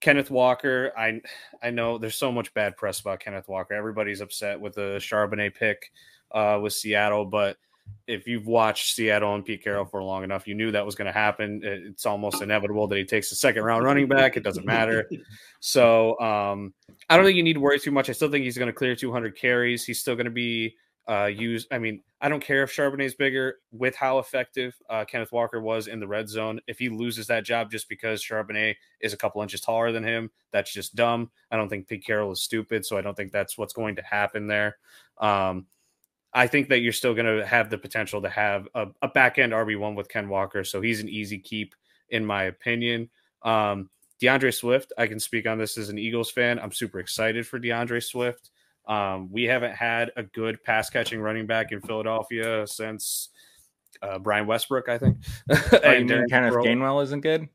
Kenneth 0.00 0.30
Walker, 0.30 0.92
I 0.96 1.20
I 1.62 1.70
know 1.70 1.98
there's 1.98 2.16
so 2.16 2.32
much 2.32 2.52
bad 2.54 2.76
press 2.76 3.00
about 3.00 3.20
Kenneth 3.20 3.48
Walker. 3.48 3.74
Everybody's 3.74 4.20
upset 4.20 4.60
with 4.60 4.74
the 4.74 4.96
Charbonnet 4.98 5.54
pick 5.54 5.90
uh, 6.32 6.58
with 6.62 6.72
Seattle, 6.72 7.24
but 7.24 7.56
if 8.06 8.26
you've 8.26 8.46
watched 8.46 8.94
Seattle 8.94 9.34
and 9.34 9.44
Pete 9.44 9.64
Carroll 9.64 9.86
for 9.86 10.02
long 10.02 10.24
enough, 10.24 10.46
you 10.46 10.54
knew 10.54 10.70
that 10.72 10.84
was 10.84 10.94
going 10.94 11.06
to 11.06 11.12
happen. 11.12 11.60
It's 11.62 12.04
almost 12.04 12.42
inevitable 12.42 12.86
that 12.88 12.98
he 12.98 13.04
takes 13.04 13.32
a 13.32 13.34
second 13.34 13.62
round 13.62 13.84
running 13.84 14.08
back. 14.08 14.36
It 14.36 14.42
doesn't 14.42 14.66
matter. 14.66 15.08
So 15.66 16.20
um, 16.20 16.74
I 17.08 17.16
don't 17.16 17.24
think 17.24 17.38
you 17.38 17.42
need 17.42 17.54
to 17.54 17.60
worry 17.60 17.78
too 17.78 17.90
much. 17.90 18.10
I 18.10 18.12
still 18.12 18.30
think 18.30 18.44
he's 18.44 18.58
going 18.58 18.66
to 18.66 18.72
clear 18.74 18.94
200 18.94 19.34
carries. 19.34 19.82
He's 19.82 19.98
still 19.98 20.14
going 20.14 20.26
to 20.26 20.30
be 20.30 20.76
uh, 21.08 21.26
used. 21.26 21.68
I 21.70 21.78
mean, 21.78 22.02
I 22.20 22.28
don't 22.28 22.42
care 22.42 22.62
if 22.62 22.74
Charbonnet's 22.74 23.14
bigger 23.14 23.56
with 23.72 23.94
how 23.94 24.18
effective 24.18 24.74
uh, 24.88 25.04
Kenneth 25.04 25.32
Walker 25.32 25.60
was 25.60 25.86
in 25.86 26.00
the 26.00 26.06
red 26.06 26.28
zone. 26.28 26.60
If 26.66 26.78
he 26.78 26.88
loses 26.88 27.26
that 27.26 27.44
job 27.44 27.70
just 27.70 27.88
because 27.88 28.22
Charbonnet 28.22 28.76
is 29.00 29.12
a 29.12 29.16
couple 29.16 29.42
inches 29.42 29.60
taller 29.60 29.92
than 29.92 30.04
him, 30.04 30.30
that's 30.52 30.72
just 30.72 30.94
dumb. 30.94 31.30
I 31.50 31.56
don't 31.56 31.68
think 31.68 31.88
Pete 31.88 32.04
Carroll 32.04 32.32
is 32.32 32.42
stupid, 32.42 32.86
so 32.86 32.96
I 32.96 33.02
don't 33.02 33.16
think 33.16 33.32
that's 33.32 33.58
what's 33.58 33.74
going 33.74 33.96
to 33.96 34.02
happen 34.02 34.46
there. 34.46 34.78
Um, 35.18 35.66
I 36.32 36.46
think 36.48 36.68
that 36.70 36.80
you're 36.80 36.92
still 36.92 37.14
going 37.14 37.38
to 37.38 37.46
have 37.46 37.70
the 37.70 37.78
potential 37.78 38.20
to 38.22 38.28
have 38.28 38.66
a, 38.74 38.88
a 39.02 39.08
back 39.08 39.38
end 39.38 39.52
RB1 39.52 39.94
with 39.94 40.08
Ken 40.08 40.28
Walker. 40.28 40.64
So 40.64 40.80
he's 40.80 41.00
an 41.00 41.08
easy 41.08 41.38
keep, 41.38 41.74
in 42.08 42.26
my 42.26 42.44
opinion. 42.44 43.08
Um, 43.42 43.90
D'Andre 44.20 44.50
Swift, 44.50 44.92
I 44.98 45.06
can 45.06 45.20
speak 45.20 45.46
on 45.46 45.58
this 45.58 45.76
as 45.76 45.90
an 45.90 45.98
Eagles 45.98 46.30
fan. 46.30 46.58
I'm 46.58 46.72
super 46.72 46.98
excited 46.98 47.46
for 47.46 47.58
D'Andre 47.58 48.00
Swift. 48.00 48.50
Um, 48.86 49.30
we 49.32 49.44
haven't 49.44 49.74
had 49.74 50.10
a 50.16 50.22
good 50.22 50.62
pass 50.62 50.90
catching 50.90 51.20
running 51.20 51.46
back 51.46 51.72
in 51.72 51.80
Philadelphia 51.80 52.66
since 52.66 53.30
uh, 54.02 54.18
Brian 54.18 54.46
Westbrook, 54.46 54.88
I 54.88 54.98
think. 54.98 55.18
Oh, 55.84 55.92
you 55.92 56.04
mean 56.04 56.28
Kenneth 56.28 56.54
Gainwell 56.54 57.02
isn't 57.02 57.20
good? 57.20 57.48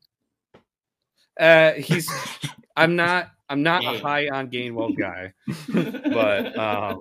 Uh, 1.38 1.72
he's. 1.72 2.10
I'm 2.76 2.96
not. 2.96 3.30
I'm 3.48 3.62
not 3.62 3.84
a 3.84 3.98
high 3.98 4.28
on 4.28 4.50
Gainwell 4.50 4.96
guy, 4.96 5.32
but 6.12 6.56
um, 6.56 7.00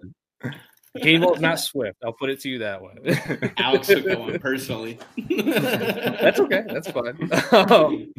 Gainwell's 0.98 1.40
not 1.40 1.60
Swift. 1.60 1.98
I'll 2.04 2.14
put 2.14 2.30
it 2.30 2.40
to 2.42 2.50
you 2.50 2.60
that 2.60 2.82
way. 2.82 3.52
Alex 3.58 3.88
took 3.88 4.04
that 4.06 4.20
one 4.20 4.40
personally. 4.40 4.98
That's 5.30 6.40
okay. 6.40 6.64
That's 6.68 6.90
fine. 6.90 7.30
Um, 7.70 8.12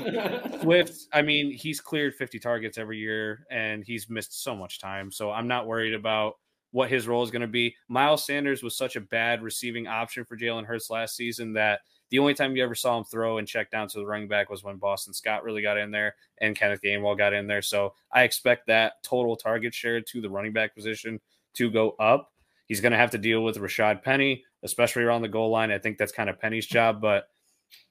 Swift, 0.60 1.06
I 1.12 1.22
mean, 1.22 1.52
he's 1.52 1.80
cleared 1.80 2.14
50 2.14 2.38
targets 2.38 2.78
every 2.78 2.98
year 2.98 3.46
and 3.50 3.84
he's 3.84 4.08
missed 4.08 4.42
so 4.42 4.54
much 4.54 4.80
time. 4.80 5.10
So 5.10 5.30
I'm 5.30 5.48
not 5.48 5.66
worried 5.66 5.94
about 5.94 6.34
what 6.72 6.90
his 6.90 7.08
role 7.08 7.22
is 7.22 7.30
going 7.30 7.42
to 7.42 7.48
be. 7.48 7.74
Miles 7.88 8.24
Sanders 8.26 8.62
was 8.62 8.76
such 8.76 8.96
a 8.96 9.00
bad 9.00 9.42
receiving 9.42 9.86
option 9.86 10.24
for 10.24 10.36
Jalen 10.36 10.66
Hurts 10.66 10.90
last 10.90 11.16
season 11.16 11.52
that 11.54 11.80
the 12.10 12.18
only 12.18 12.34
time 12.34 12.56
you 12.56 12.62
ever 12.62 12.74
saw 12.74 12.98
him 12.98 13.04
throw 13.04 13.38
and 13.38 13.48
check 13.48 13.70
down 13.70 13.88
to 13.88 13.98
the 13.98 14.06
running 14.06 14.28
back 14.28 14.50
was 14.50 14.62
when 14.62 14.76
Boston 14.76 15.14
Scott 15.14 15.44
really 15.44 15.62
got 15.62 15.78
in 15.78 15.90
there 15.90 16.14
and 16.38 16.56
Kenneth 16.56 16.80
Gainwell 16.84 17.16
got 17.16 17.32
in 17.32 17.46
there. 17.46 17.62
So 17.62 17.94
I 18.12 18.22
expect 18.22 18.66
that 18.66 19.02
total 19.02 19.36
target 19.36 19.74
share 19.74 20.00
to 20.00 20.20
the 20.20 20.30
running 20.30 20.52
back 20.52 20.74
position 20.74 21.20
to 21.54 21.70
go 21.70 21.90
up. 21.98 22.29
He's 22.70 22.80
going 22.80 22.92
to 22.92 22.98
have 22.98 23.10
to 23.10 23.18
deal 23.18 23.42
with 23.42 23.56
Rashaad 23.56 24.00
Penny, 24.04 24.44
especially 24.62 25.02
around 25.02 25.22
the 25.22 25.28
goal 25.28 25.50
line. 25.50 25.72
I 25.72 25.78
think 25.78 25.98
that's 25.98 26.12
kind 26.12 26.30
of 26.30 26.38
Penny's 26.38 26.68
mm-hmm. 26.68 26.74
job, 26.74 27.00
but 27.00 27.24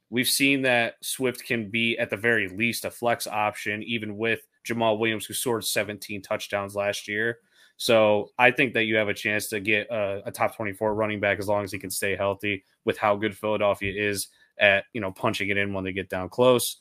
we've 0.10 0.26
seen 0.26 0.62
that 0.62 0.94
Swift 1.02 1.44
can 1.44 1.70
be 1.70 2.00
at 2.00 2.10
the 2.10 2.16
very 2.16 2.48
least 2.48 2.86
a 2.86 2.90
flex 2.90 3.28
option, 3.28 3.84
even 3.84 4.16
with 4.16 4.40
Jamaal 4.66 4.98
Williams, 4.98 5.26
who 5.26 5.34
scored 5.34 5.66
17 5.66 6.22
touchdowns 6.22 6.78
last 6.78 7.10
year. 7.10 7.40
So 7.76 8.30
I 8.40 8.52
think 8.52 8.74
that 8.74 8.86
you 8.86 8.96
have 8.96 9.10
a 9.10 9.14
chance 9.14 9.50
to 9.50 9.60
get 9.60 9.90
a, 9.92 10.22
a, 10.26 10.32
top 10.32 10.56
24 10.56 10.96
running 10.96 11.20
back 11.20 11.40
as 11.40 11.50
long 11.50 11.66
as 11.66 11.74
he 11.74 11.78
can 11.78 11.90
stay 11.90 12.16
healthy 12.16 12.64
with 12.86 12.98
how 12.98 13.18
good 13.18 13.36
Philadelphia 13.36 13.92
is 13.94 14.30
at, 14.58 14.86
you 14.94 15.02
know, 15.02 15.12
punching 15.12 15.50
it 15.50 15.58
in 15.58 15.74
when 15.74 15.84
they 15.84 15.92
get 15.92 16.08
down 16.08 16.30
close. 16.30 16.80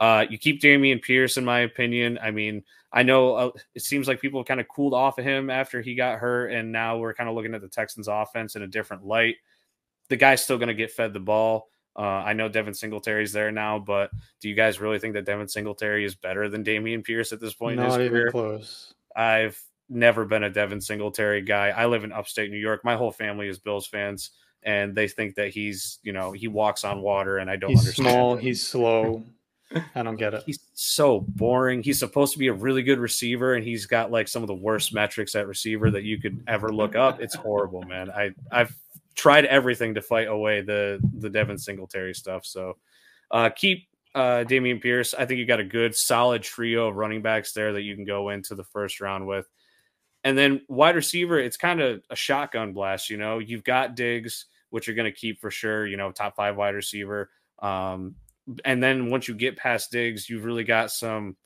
Uh, 0.00 0.24
you 0.30 0.38
keep 0.38 0.62
Dameon 0.62 1.02
Pierce, 1.02 1.36
in 1.36 1.44
my 1.44 1.60
opinion. 1.60 2.18
I 2.22 2.30
mean, 2.30 2.64
I 2.92 3.02
know 3.02 3.34
uh, 3.34 3.50
it 3.74 3.82
seems 3.82 4.08
like 4.08 4.20
people 4.20 4.42
kind 4.42 4.58
of 4.58 4.66
cooled 4.66 4.94
off 4.94 5.18
of 5.18 5.24
him 5.24 5.50
after 5.50 5.82
he 5.82 5.94
got 5.94 6.18
hurt, 6.18 6.48
and 6.48 6.72
now 6.72 6.96
we're 6.96 7.14
kind 7.14 7.28
of 7.28 7.36
looking 7.36 7.54
at 7.54 7.60
the 7.60 7.68
Texans' 7.68 8.08
offense 8.08 8.56
in 8.56 8.62
a 8.62 8.66
different 8.66 9.04
light. 9.04 9.36
The 10.08 10.16
guy's 10.16 10.42
still 10.42 10.58
going 10.58 10.68
to 10.68 10.74
get 10.74 10.90
fed 10.90 11.12
the 11.12 11.20
ball. 11.20 11.68
Uh, 11.94 12.02
I 12.02 12.32
know 12.32 12.48
Devin 12.48 12.74
Singletary's 12.74 13.32
there 13.32 13.52
now, 13.52 13.78
but 13.78 14.10
do 14.40 14.48
you 14.48 14.54
guys 14.54 14.80
really 14.80 14.98
think 14.98 15.14
that 15.14 15.26
Devin 15.26 15.48
Singletary 15.48 16.04
is 16.04 16.14
better 16.14 16.48
than 16.48 16.64
Dameon 16.64 17.04
Pierce 17.04 17.32
at 17.32 17.40
this 17.40 17.52
point? 17.52 17.76
Not 17.76 18.00
even 18.00 18.10
career? 18.10 18.30
close. 18.30 18.94
I've 19.14 19.60
never 19.88 20.24
been 20.24 20.44
a 20.44 20.50
Devin 20.50 20.80
Singletary 20.80 21.42
guy. 21.42 21.68
I 21.68 21.86
live 21.86 22.04
in 22.04 22.12
upstate 22.12 22.50
New 22.50 22.58
York. 22.58 22.84
My 22.84 22.96
whole 22.96 23.10
family 23.10 23.48
is 23.48 23.58
Bills 23.58 23.86
fans, 23.86 24.30
and 24.62 24.94
they 24.94 25.08
think 25.08 25.34
that 25.34 25.50
he's, 25.50 25.98
you 26.02 26.12
know, 26.12 26.32
he 26.32 26.48
walks 26.48 26.84
on 26.84 27.02
water, 27.02 27.38
and 27.38 27.50
I 27.50 27.56
don't 27.56 27.70
he's 27.70 27.80
understand. 27.80 28.08
Small, 28.08 28.36
he's 28.36 28.66
slow. 28.66 29.22
I 29.94 30.02
don't 30.02 30.16
get 30.16 30.34
it. 30.34 30.42
He's 30.46 30.58
so 30.74 31.20
boring. 31.20 31.82
He's 31.82 31.98
supposed 31.98 32.32
to 32.32 32.38
be 32.38 32.48
a 32.48 32.52
really 32.52 32.82
good 32.82 32.98
receiver, 32.98 33.54
and 33.54 33.64
he's 33.64 33.86
got 33.86 34.10
like 34.10 34.28
some 34.28 34.42
of 34.42 34.48
the 34.48 34.54
worst 34.54 34.92
metrics 34.92 35.34
at 35.34 35.46
receiver 35.46 35.90
that 35.90 36.02
you 36.02 36.20
could 36.20 36.42
ever 36.48 36.70
look 36.70 36.96
up. 36.96 37.20
It's 37.20 37.34
horrible, 37.34 37.82
man. 37.82 38.10
I 38.10 38.30
I've 38.50 38.74
tried 39.14 39.44
everything 39.44 39.94
to 39.94 40.02
fight 40.02 40.28
away 40.28 40.60
the 40.62 41.00
the 41.18 41.30
Devin 41.30 41.58
Singletary 41.58 42.14
stuff. 42.14 42.44
So 42.44 42.78
uh, 43.30 43.50
keep 43.50 43.86
uh, 44.14 44.44
Dameon 44.46 44.82
Pierce. 44.82 45.14
I 45.14 45.24
think 45.24 45.38
you 45.38 45.46
got 45.46 45.60
a 45.60 45.64
good 45.64 45.94
solid 45.94 46.42
trio 46.42 46.88
of 46.88 46.96
running 46.96 47.22
backs 47.22 47.52
there 47.52 47.72
that 47.72 47.82
you 47.82 47.94
can 47.94 48.04
go 48.04 48.30
into 48.30 48.54
the 48.54 48.64
first 48.64 49.00
round 49.00 49.26
with. 49.26 49.46
And 50.24 50.36
then 50.36 50.62
wide 50.68 50.96
receiver, 50.96 51.38
it's 51.38 51.56
kind 51.56 51.80
of 51.80 52.02
a 52.10 52.16
shotgun 52.16 52.72
blast. 52.72 53.08
You 53.08 53.16
know, 53.16 53.38
you've 53.38 53.64
got 53.64 53.94
Diggs, 53.94 54.46
which 54.70 54.86
you're 54.86 54.96
going 54.96 55.10
to 55.10 55.16
keep 55.16 55.40
for 55.40 55.50
sure. 55.50 55.86
You 55.86 55.96
know, 55.96 56.10
top 56.12 56.36
five 56.36 56.56
wide 56.56 56.74
receiver. 56.74 57.30
Um, 57.60 58.16
and 58.64 58.82
then 58.82 59.10
once 59.10 59.28
you 59.28 59.34
get 59.34 59.56
past 59.56 59.90
Diggs, 59.90 60.28
you've 60.28 60.44
really 60.44 60.64
got 60.64 60.90
some 60.90 61.36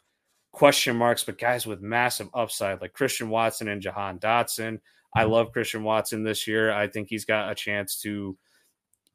question 0.53 0.97
marks, 0.97 1.25
but 1.25 1.39
guys 1.39 1.67
with 1.67 1.81
massive 1.81 2.29
upside 2.33 2.81
like 2.81 2.93
Christian 2.93 3.29
Watson 3.29 3.69
and 3.69 3.83
Jahan 3.83 4.19
Dotson. 4.19 4.81
I 5.15 5.23
mm-hmm. 5.23 5.33
love 5.33 5.53
Christian 5.53 5.83
Watson 5.83 6.23
this 6.23 6.47
year. 6.47 6.73
I 6.73 6.89
think 6.89 7.09
he's 7.09 7.25
got 7.25 7.51
a 7.51 7.55
chance 7.55 8.01
to, 8.03 8.37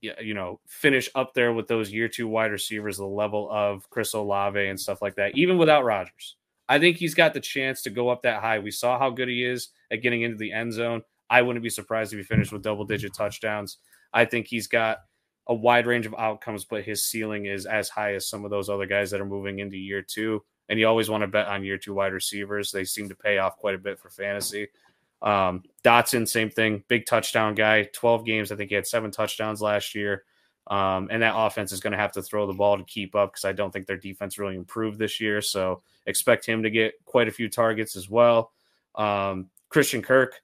you 0.01 0.33
know, 0.33 0.59
finish 0.67 1.09
up 1.15 1.33
there 1.33 1.53
with 1.53 1.67
those 1.67 1.91
year 1.91 2.07
two 2.07 2.27
wide 2.27 2.51
receivers, 2.51 2.97
the 2.97 3.05
level 3.05 3.49
of 3.51 3.89
Chris 3.89 4.13
Olave 4.13 4.67
and 4.67 4.79
stuff 4.79 5.01
like 5.01 5.15
that, 5.15 5.37
even 5.37 5.57
without 5.57 5.83
Rodgers. 5.83 6.35
I 6.67 6.79
think 6.79 6.97
he's 6.97 7.15
got 7.15 7.33
the 7.33 7.39
chance 7.39 7.81
to 7.81 7.89
go 7.89 8.09
up 8.09 8.21
that 8.23 8.41
high. 8.41 8.59
We 8.59 8.71
saw 8.71 8.99
how 8.99 9.09
good 9.09 9.27
he 9.27 9.43
is 9.43 9.69
at 9.91 10.01
getting 10.01 10.21
into 10.21 10.37
the 10.37 10.51
end 10.51 10.71
zone. 10.73 11.01
I 11.29 11.41
wouldn't 11.41 11.63
be 11.63 11.69
surprised 11.69 12.13
if 12.13 12.17
he 12.17 12.23
finished 12.23 12.51
with 12.51 12.63
double 12.63 12.85
digit 12.85 13.13
touchdowns. 13.13 13.77
I 14.13 14.25
think 14.25 14.47
he's 14.47 14.67
got 14.67 14.99
a 15.49 15.53
wide 15.53 15.87
range 15.87 16.05
of 16.05 16.15
outcomes, 16.17 16.63
but 16.63 16.83
his 16.83 17.03
ceiling 17.03 17.47
is 17.47 17.65
as 17.65 17.89
high 17.89 18.13
as 18.13 18.27
some 18.27 18.45
of 18.45 18.51
those 18.51 18.69
other 18.69 18.85
guys 18.85 19.09
that 19.11 19.19
are 19.19 19.25
moving 19.25 19.59
into 19.59 19.77
year 19.77 20.03
two. 20.03 20.43
And 20.69 20.79
you 20.79 20.87
always 20.87 21.09
want 21.09 21.21
to 21.21 21.27
bet 21.27 21.47
on 21.47 21.63
year 21.63 21.79
two 21.79 21.95
wide 21.95 22.13
receivers. 22.13 22.71
They 22.71 22.85
seem 22.85 23.09
to 23.09 23.15
pay 23.15 23.39
off 23.39 23.57
quite 23.57 23.73
a 23.73 23.79
bit 23.79 23.99
for 23.99 24.11
fantasy. 24.11 24.67
Um, 25.23 25.63
Dotson, 25.83 26.27
same 26.27 26.51
thing, 26.51 26.83
big 26.87 27.07
touchdown 27.07 27.55
guy, 27.55 27.89
12 27.93 28.25
games. 28.25 28.51
I 28.51 28.55
think 28.55 28.69
he 28.69 28.75
had 28.75 28.85
seven 28.85 29.09
touchdowns 29.09 29.59
last 29.59 29.95
year. 29.95 30.23
Um, 30.67 31.07
and 31.11 31.23
that 31.23 31.35
offense 31.35 31.71
is 31.71 31.79
going 31.79 31.93
to 31.93 31.97
have 31.97 32.11
to 32.11 32.21
throw 32.21 32.45
the 32.45 32.53
ball 32.53 32.77
to 32.77 32.83
keep 32.83 33.15
up 33.15 33.31
because 33.31 33.45
I 33.45 33.51
don't 33.51 33.71
think 33.71 33.87
their 33.87 33.97
defense 33.97 34.37
really 34.37 34.55
improved 34.55 34.99
this 34.99 35.19
year. 35.19 35.41
So 35.41 35.81
expect 36.05 36.45
him 36.45 36.61
to 36.61 36.69
get 36.69 36.93
quite 37.05 37.27
a 37.27 37.31
few 37.31 37.49
targets 37.49 37.95
as 37.95 38.07
well. 38.07 38.51
Um, 38.93 39.49
Christian 39.69 40.03
Kirk, 40.03 40.39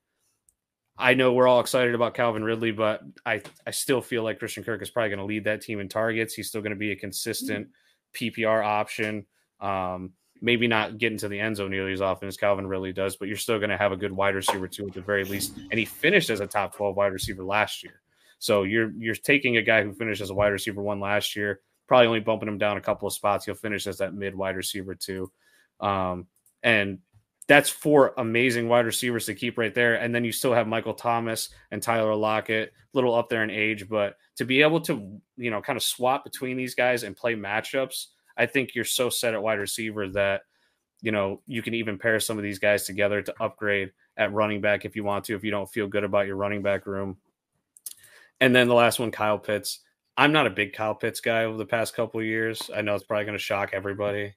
I 0.97 1.13
know 1.13 1.33
we're 1.33 1.47
all 1.47 1.59
excited 1.59 1.93
about 1.93 2.13
Calvin 2.13 2.43
Ridley, 2.43 2.71
but 2.71 3.01
I 3.25 3.41
I 3.67 3.71
still 3.71 4.01
feel 4.01 4.23
like 4.23 4.39
Christian 4.39 4.63
Kirk 4.63 4.81
is 4.81 4.89
probably 4.89 5.09
going 5.09 5.19
to 5.19 5.25
lead 5.25 5.43
that 5.43 5.61
team 5.61 5.79
in 5.79 5.89
targets. 5.89 6.33
He's 6.33 6.47
still 6.47 6.61
going 6.61 6.71
to 6.71 6.77
be 6.77 6.91
a 6.91 6.95
consistent 6.95 7.67
PPR 8.13 8.63
option. 8.63 9.25
Um, 9.59 10.13
maybe 10.41 10.67
not 10.67 10.97
getting 10.97 11.17
to 11.17 11.27
the 11.27 11.39
end 11.39 11.57
zone 11.57 11.71
nearly 11.71 11.93
as 11.93 12.01
often 12.01 12.27
as 12.27 12.37
Calvin 12.37 12.67
Ridley 12.67 12.93
does, 12.93 13.15
but 13.15 13.27
you're 13.27 13.37
still 13.37 13.57
going 13.57 13.69
to 13.69 13.77
have 13.77 13.91
a 13.91 13.97
good 13.97 14.11
wide 14.11 14.35
receiver 14.35 14.67
too 14.67 14.87
at 14.87 14.93
the 14.93 15.01
very 15.01 15.23
least. 15.23 15.57
And 15.71 15.79
he 15.79 15.85
finished 15.85 16.29
as 16.29 16.39
a 16.39 16.47
top 16.47 16.75
12 16.75 16.95
wide 16.95 17.13
receiver 17.13 17.43
last 17.43 17.83
year. 17.83 18.01
So 18.39 18.63
you're 18.63 18.91
you're 18.91 19.15
taking 19.15 19.57
a 19.57 19.61
guy 19.61 19.83
who 19.83 19.93
finished 19.93 20.21
as 20.21 20.29
a 20.29 20.33
wide 20.33 20.49
receiver 20.49 20.81
one 20.81 20.99
last 20.99 21.35
year, 21.35 21.61
probably 21.87 22.07
only 22.07 22.19
bumping 22.19 22.47
him 22.47 22.57
down 22.57 22.77
a 22.77 22.81
couple 22.81 23.07
of 23.07 23.13
spots. 23.13 23.45
He'll 23.45 23.55
finish 23.55 23.87
as 23.87 23.97
that 23.97 24.13
mid 24.13 24.35
wide 24.35 24.55
receiver 24.55 24.95
too. 24.95 25.31
Um, 25.79 26.27
and 26.63 26.99
that's 27.47 27.69
four 27.69 28.13
amazing 28.17 28.67
wide 28.67 28.85
receivers 28.85 29.25
to 29.27 29.35
keep 29.35 29.57
right 29.57 29.73
there. 29.73 29.95
And 29.95 30.13
then 30.13 30.25
you 30.25 30.31
still 30.31 30.53
have 30.53 30.67
Michael 30.67 30.93
Thomas 30.93 31.49
and 31.71 31.81
Tyler 31.81 32.15
Lockett, 32.15 32.69
a 32.69 32.97
little 32.97 33.13
up 33.13 33.29
there 33.29 33.43
in 33.43 33.51
age, 33.51 33.87
but 33.87 34.17
to 34.37 34.45
be 34.45 34.61
able 34.61 34.81
to, 34.81 35.19
you 35.37 35.51
know, 35.51 35.61
kind 35.61 35.77
of 35.77 35.83
swap 35.83 36.23
between 36.23 36.57
these 36.57 36.75
guys 36.75 37.03
and 37.03 37.15
play 37.15 37.35
matchups, 37.35 38.07
I 38.37 38.45
think 38.45 38.73
you're 38.73 38.83
so 38.83 39.09
set 39.09 39.33
at 39.33 39.43
wide 39.43 39.59
receiver 39.59 40.09
that 40.09 40.41
you 41.05 41.11
know, 41.11 41.39
you 41.45 41.61
can 41.61 41.75
even 41.75 41.99
pair 41.99 42.19
some 42.19 42.37
of 42.37 42.43
these 42.43 42.57
guys 42.57 42.85
together 42.85 43.21
to 43.21 43.35
upgrade 43.39 43.91
at 44.17 44.33
running 44.33 44.59
back 44.59 44.85
if 44.85 44.95
you 44.95 45.03
want 45.03 45.25
to, 45.25 45.35
if 45.35 45.43
you 45.43 45.51
don't 45.51 45.69
feel 45.69 45.87
good 45.87 46.03
about 46.03 46.25
your 46.25 46.35
running 46.35 46.63
back 46.63 46.87
room. 46.87 47.17
And 48.39 48.55
then 48.55 48.67
the 48.67 48.73
last 48.73 48.99
one, 48.99 49.11
Kyle 49.11 49.37
Pitts. 49.37 49.81
I'm 50.17 50.31
not 50.31 50.47
a 50.47 50.49
big 50.49 50.73
Kyle 50.73 50.95
Pitts 50.95 51.19
guy 51.19 51.43
over 51.43 51.57
the 51.57 51.65
past 51.65 51.95
couple 51.95 52.23
years. 52.23 52.71
I 52.75 52.81
know 52.81 52.95
it's 52.95 53.03
probably 53.03 53.25
going 53.25 53.37
to 53.37 53.43
shock 53.43 53.69
everybody. 53.73 54.33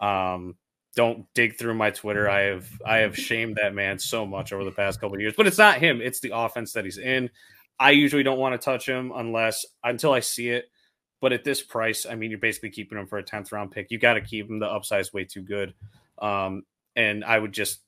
Um, 0.00 0.54
don't 0.94 1.26
dig 1.34 1.58
through 1.58 1.74
my 1.74 1.90
Twitter. 1.90 2.28
I 2.28 2.42
have 2.42 2.68
I 2.86 2.98
have 2.98 3.16
shamed 3.18 3.56
that 3.56 3.74
man 3.74 3.98
so 3.98 4.26
much 4.26 4.52
over 4.52 4.64
the 4.64 4.72
past 4.72 5.00
couple 5.00 5.20
years, 5.20 5.34
but 5.36 5.46
it's 5.46 5.58
not 5.58 5.78
him. 5.78 6.00
It's 6.00 6.20
the 6.20 6.36
offense 6.36 6.72
that 6.72 6.84
he's 6.84 6.98
in. 6.98 7.30
I 7.78 7.90
usually 7.90 8.22
don't 8.22 8.38
want 8.38 8.60
to 8.60 8.64
touch 8.64 8.86
him 8.86 9.12
unless 9.14 9.66
until 9.82 10.12
I 10.12 10.20
see 10.20 10.50
it. 10.50 10.66
But 11.20 11.32
at 11.32 11.42
this 11.42 11.62
price, 11.62 12.06
I 12.06 12.16
mean, 12.16 12.30
you're 12.30 12.38
basically 12.38 12.70
keeping 12.70 12.98
him 12.98 13.06
for 13.06 13.18
a 13.18 13.22
tenth 13.22 13.50
round 13.50 13.70
pick. 13.70 13.90
You 13.90 13.98
got 13.98 14.14
to 14.14 14.20
keep 14.20 14.48
him. 14.48 14.58
The 14.58 14.66
upside's 14.66 15.12
way 15.12 15.24
too 15.24 15.40
good. 15.40 15.72
Um, 16.18 16.64
and 16.96 17.24
I 17.24 17.38
would 17.38 17.52
just 17.52 17.80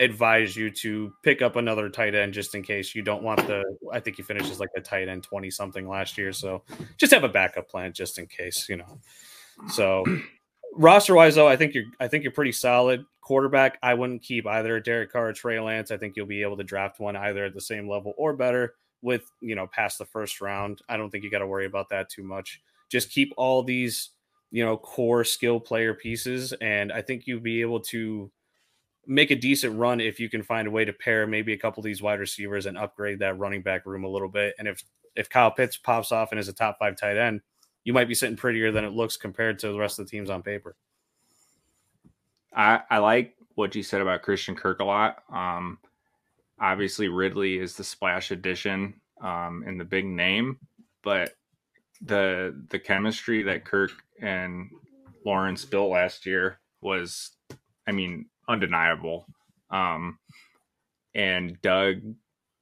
advise 0.00 0.54
you 0.54 0.70
to 0.70 1.12
pick 1.24 1.42
up 1.42 1.56
another 1.56 1.88
tight 1.88 2.14
end 2.14 2.32
just 2.32 2.54
in 2.54 2.62
case 2.62 2.94
you 2.94 3.02
don't 3.02 3.22
want 3.22 3.44
the. 3.46 3.64
I 3.92 4.00
think 4.00 4.16
he 4.16 4.22
finishes 4.22 4.60
like 4.60 4.70
a 4.76 4.80
tight 4.80 5.08
end 5.08 5.24
twenty 5.24 5.50
something 5.50 5.88
last 5.88 6.16
year, 6.16 6.32
so 6.32 6.62
just 6.96 7.12
have 7.12 7.24
a 7.24 7.28
backup 7.28 7.68
plan 7.68 7.92
just 7.92 8.18
in 8.18 8.26
case, 8.26 8.68
you 8.68 8.76
know. 8.76 9.00
So 9.70 10.04
roster 10.74 11.14
wise, 11.14 11.34
though, 11.34 11.48
I 11.48 11.56
think 11.56 11.74
you're 11.74 11.84
I 12.00 12.08
think 12.08 12.24
you're 12.24 12.32
pretty 12.32 12.52
solid. 12.52 13.04
Quarterback, 13.20 13.78
I 13.82 13.94
wouldn't 13.94 14.22
keep 14.22 14.46
either 14.46 14.80
Derek 14.80 15.12
Carr 15.12 15.28
or 15.28 15.32
Trey 15.32 15.60
Lance. 15.60 15.90
I 15.90 15.98
think 15.98 16.16
you'll 16.16 16.26
be 16.26 16.42
able 16.42 16.56
to 16.56 16.64
draft 16.64 16.98
one 16.98 17.16
either 17.16 17.44
at 17.44 17.54
the 17.54 17.60
same 17.60 17.88
level 17.88 18.14
or 18.16 18.32
better 18.32 18.74
with 19.02 19.30
you 19.40 19.54
know 19.54 19.66
past 19.66 19.98
the 19.98 20.04
first 20.04 20.40
round. 20.40 20.80
I 20.88 20.96
don't 20.96 21.10
think 21.10 21.24
you 21.24 21.30
got 21.30 21.40
to 21.40 21.46
worry 21.46 21.66
about 21.66 21.88
that 21.90 22.08
too 22.08 22.22
much. 22.22 22.60
Just 22.88 23.10
keep 23.10 23.32
all 23.36 23.62
these 23.62 24.10
you 24.50 24.64
know 24.64 24.76
core 24.76 25.24
skill 25.24 25.60
player 25.60 25.94
pieces, 25.94 26.52
and 26.60 26.92
I 26.92 27.02
think 27.02 27.26
you'll 27.26 27.40
be 27.40 27.60
able 27.60 27.80
to 27.80 28.30
make 29.06 29.30
a 29.30 29.36
decent 29.36 29.78
run 29.78 30.00
if 30.00 30.20
you 30.20 30.28
can 30.28 30.42
find 30.42 30.68
a 30.68 30.70
way 30.70 30.84
to 30.84 30.92
pair 30.92 31.26
maybe 31.26 31.54
a 31.54 31.58
couple 31.58 31.80
of 31.80 31.84
these 31.84 32.02
wide 32.02 32.20
receivers 32.20 32.66
and 32.66 32.76
upgrade 32.76 33.18
that 33.18 33.38
running 33.38 33.62
back 33.62 33.86
room 33.86 34.04
a 34.04 34.08
little 34.08 34.28
bit. 34.28 34.54
And 34.58 34.68
if 34.68 34.82
if 35.16 35.28
Kyle 35.28 35.50
Pitts 35.50 35.76
pops 35.76 36.12
off 36.12 36.30
and 36.30 36.38
is 36.38 36.48
a 36.48 36.52
top 36.52 36.78
five 36.78 36.96
tight 36.96 37.16
end, 37.16 37.40
you 37.88 37.94
might 37.94 38.06
be 38.06 38.14
sitting 38.14 38.36
prettier 38.36 38.70
than 38.70 38.84
it 38.84 38.92
looks 38.92 39.16
compared 39.16 39.58
to 39.58 39.72
the 39.72 39.78
rest 39.78 39.98
of 39.98 40.04
the 40.04 40.10
teams 40.10 40.28
on 40.28 40.42
paper. 40.42 40.76
I, 42.54 42.80
I 42.90 42.98
like 42.98 43.34
what 43.54 43.74
you 43.74 43.82
said 43.82 44.02
about 44.02 44.20
Christian 44.20 44.54
Kirk 44.54 44.80
a 44.80 44.84
lot. 44.84 45.22
Um, 45.32 45.78
obviously, 46.60 47.08
Ridley 47.08 47.56
is 47.56 47.76
the 47.76 47.84
splash 47.84 48.30
addition 48.30 49.00
um, 49.22 49.64
and 49.66 49.80
the 49.80 49.86
big 49.86 50.04
name, 50.04 50.58
but 51.02 51.30
the 52.02 52.62
the 52.68 52.78
chemistry 52.78 53.42
that 53.44 53.64
Kirk 53.64 53.92
and 54.20 54.68
Lawrence 55.24 55.64
built 55.64 55.90
last 55.90 56.26
year 56.26 56.60
was, 56.82 57.30
I 57.86 57.92
mean, 57.92 58.26
undeniable. 58.48 59.24
Um, 59.70 60.18
and 61.14 61.58
Doug 61.62 62.02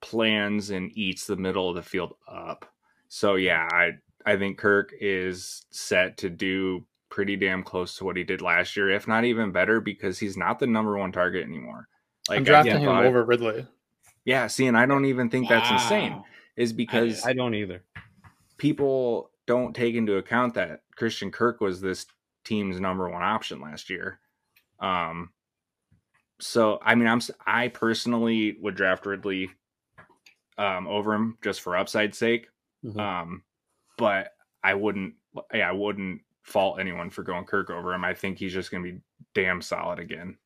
plans 0.00 0.70
and 0.70 0.96
eats 0.96 1.26
the 1.26 1.34
middle 1.34 1.68
of 1.68 1.74
the 1.74 1.82
field 1.82 2.14
up. 2.30 2.64
So 3.08 3.34
yeah, 3.34 3.66
I 3.72 3.94
I 4.26 4.36
think 4.36 4.58
Kirk 4.58 4.92
is 5.00 5.64
set 5.70 6.18
to 6.18 6.28
do 6.28 6.84
pretty 7.08 7.36
damn 7.36 7.62
close 7.62 7.96
to 7.96 8.04
what 8.04 8.16
he 8.16 8.24
did 8.24 8.42
last 8.42 8.76
year, 8.76 8.90
if 8.90 9.06
not 9.06 9.24
even 9.24 9.52
better, 9.52 9.80
because 9.80 10.18
he's 10.18 10.36
not 10.36 10.58
the 10.58 10.66
number 10.66 10.98
one 10.98 11.12
target 11.12 11.44
anymore. 11.44 11.88
Like 12.28 12.38
I'm 12.38 12.44
drafting 12.44 12.80
him 12.80 12.88
over. 12.88 13.24
Ridley. 13.24 13.66
Yeah, 14.24 14.48
see, 14.48 14.66
and 14.66 14.76
I 14.76 14.86
don't 14.86 15.04
even 15.04 15.30
think 15.30 15.48
wow. 15.48 15.60
that's 15.60 15.70
insane. 15.70 16.22
Is 16.56 16.72
because 16.72 17.24
I, 17.24 17.30
I 17.30 17.32
don't 17.34 17.54
either. 17.54 17.84
People 18.58 19.30
don't 19.46 19.74
take 19.74 19.94
into 19.94 20.16
account 20.16 20.54
that 20.54 20.80
Christian 20.96 21.30
Kirk 21.30 21.60
was 21.60 21.80
this 21.80 22.06
team's 22.44 22.80
number 22.80 23.08
one 23.08 23.22
option 23.22 23.60
last 23.60 23.88
year. 23.88 24.18
Um, 24.80 25.30
so 26.40 26.80
I 26.82 26.96
mean, 26.96 27.06
I'm 27.06 27.20
I 27.46 27.68
personally 27.68 28.56
would 28.60 28.74
draft 28.74 29.06
Ridley 29.06 29.50
um, 30.58 30.88
over 30.88 31.14
him 31.14 31.38
just 31.42 31.60
for 31.60 31.76
upside 31.76 32.14
sake. 32.14 32.48
Mm-hmm. 32.84 32.98
Um, 32.98 33.42
but 33.96 34.32
I 34.62 34.74
wouldn't, 34.74 35.14
yeah, 35.52 35.68
I 35.68 35.72
wouldn't 35.72 36.20
fault 36.42 36.80
anyone 36.80 37.10
for 37.10 37.22
going 37.22 37.44
Kirk 37.44 37.70
over 37.70 37.92
him. 37.92 38.04
I 38.04 38.14
think 38.14 38.38
he's 38.38 38.52
just 38.52 38.70
going 38.70 38.84
to 38.84 38.92
be 38.92 39.00
damn 39.34 39.60
solid 39.60 39.98
again. 39.98 40.36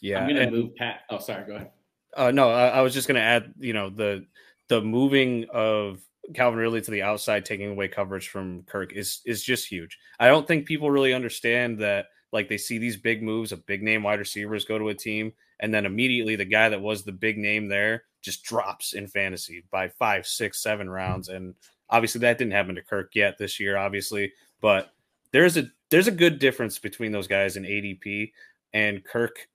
Yeah, 0.00 0.20
I'm 0.20 0.34
going 0.34 0.50
to 0.50 0.50
move 0.50 0.76
Pat. 0.76 1.00
Oh, 1.10 1.18
sorry, 1.18 1.46
go 1.46 1.56
ahead. 1.56 1.70
Uh, 2.16 2.30
no, 2.30 2.50
I, 2.50 2.68
I 2.68 2.80
was 2.82 2.92
just 2.92 3.08
going 3.08 3.16
to 3.16 3.22
add, 3.22 3.54
you 3.58 3.72
know, 3.72 3.88
the 3.88 4.26
the 4.68 4.80
moving 4.80 5.46
of 5.52 6.00
Calvin 6.34 6.58
Ridley 6.58 6.80
to 6.80 6.90
the 6.90 7.02
outside, 7.02 7.44
taking 7.44 7.70
away 7.70 7.88
coverage 7.88 8.28
from 8.28 8.62
Kirk 8.64 8.92
is 8.92 9.20
is 9.24 9.42
just 9.42 9.66
huge. 9.66 9.98
I 10.18 10.28
don't 10.28 10.46
think 10.46 10.66
people 10.66 10.90
really 10.90 11.14
understand 11.14 11.78
that. 11.78 12.06
Like 12.32 12.48
they 12.48 12.56
see 12.56 12.78
these 12.78 12.96
big 12.96 13.22
moves 13.22 13.52
of 13.52 13.66
big 13.66 13.82
name 13.82 14.02
wide 14.02 14.18
receivers 14.18 14.64
go 14.64 14.78
to 14.78 14.88
a 14.88 14.94
team, 14.94 15.34
and 15.60 15.72
then 15.72 15.84
immediately 15.84 16.34
the 16.34 16.46
guy 16.46 16.70
that 16.70 16.80
was 16.80 17.04
the 17.04 17.12
big 17.12 17.36
name 17.36 17.68
there 17.68 18.04
just 18.22 18.42
drops 18.42 18.94
in 18.94 19.06
fantasy 19.06 19.64
by 19.70 19.88
five, 19.88 20.26
six, 20.26 20.62
seven 20.62 20.88
rounds. 20.88 21.28
And 21.28 21.54
obviously 21.92 22.20
that 22.22 22.38
didn't 22.38 22.54
happen 22.54 22.74
to 22.74 22.82
Kirk 22.82 23.14
yet 23.14 23.38
this 23.38 23.60
year, 23.60 23.76
obviously, 23.76 24.32
but 24.60 24.92
there's 25.30 25.56
a 25.56 25.70
there's 25.90 26.08
a 26.08 26.12
good 26.12 26.38
difference 26.38 26.78
between 26.78 27.12
those 27.12 27.28
guys 27.28 27.56
in 27.56 27.62
ADP 27.62 28.32
and 28.72 29.04
Kirk. 29.04 29.48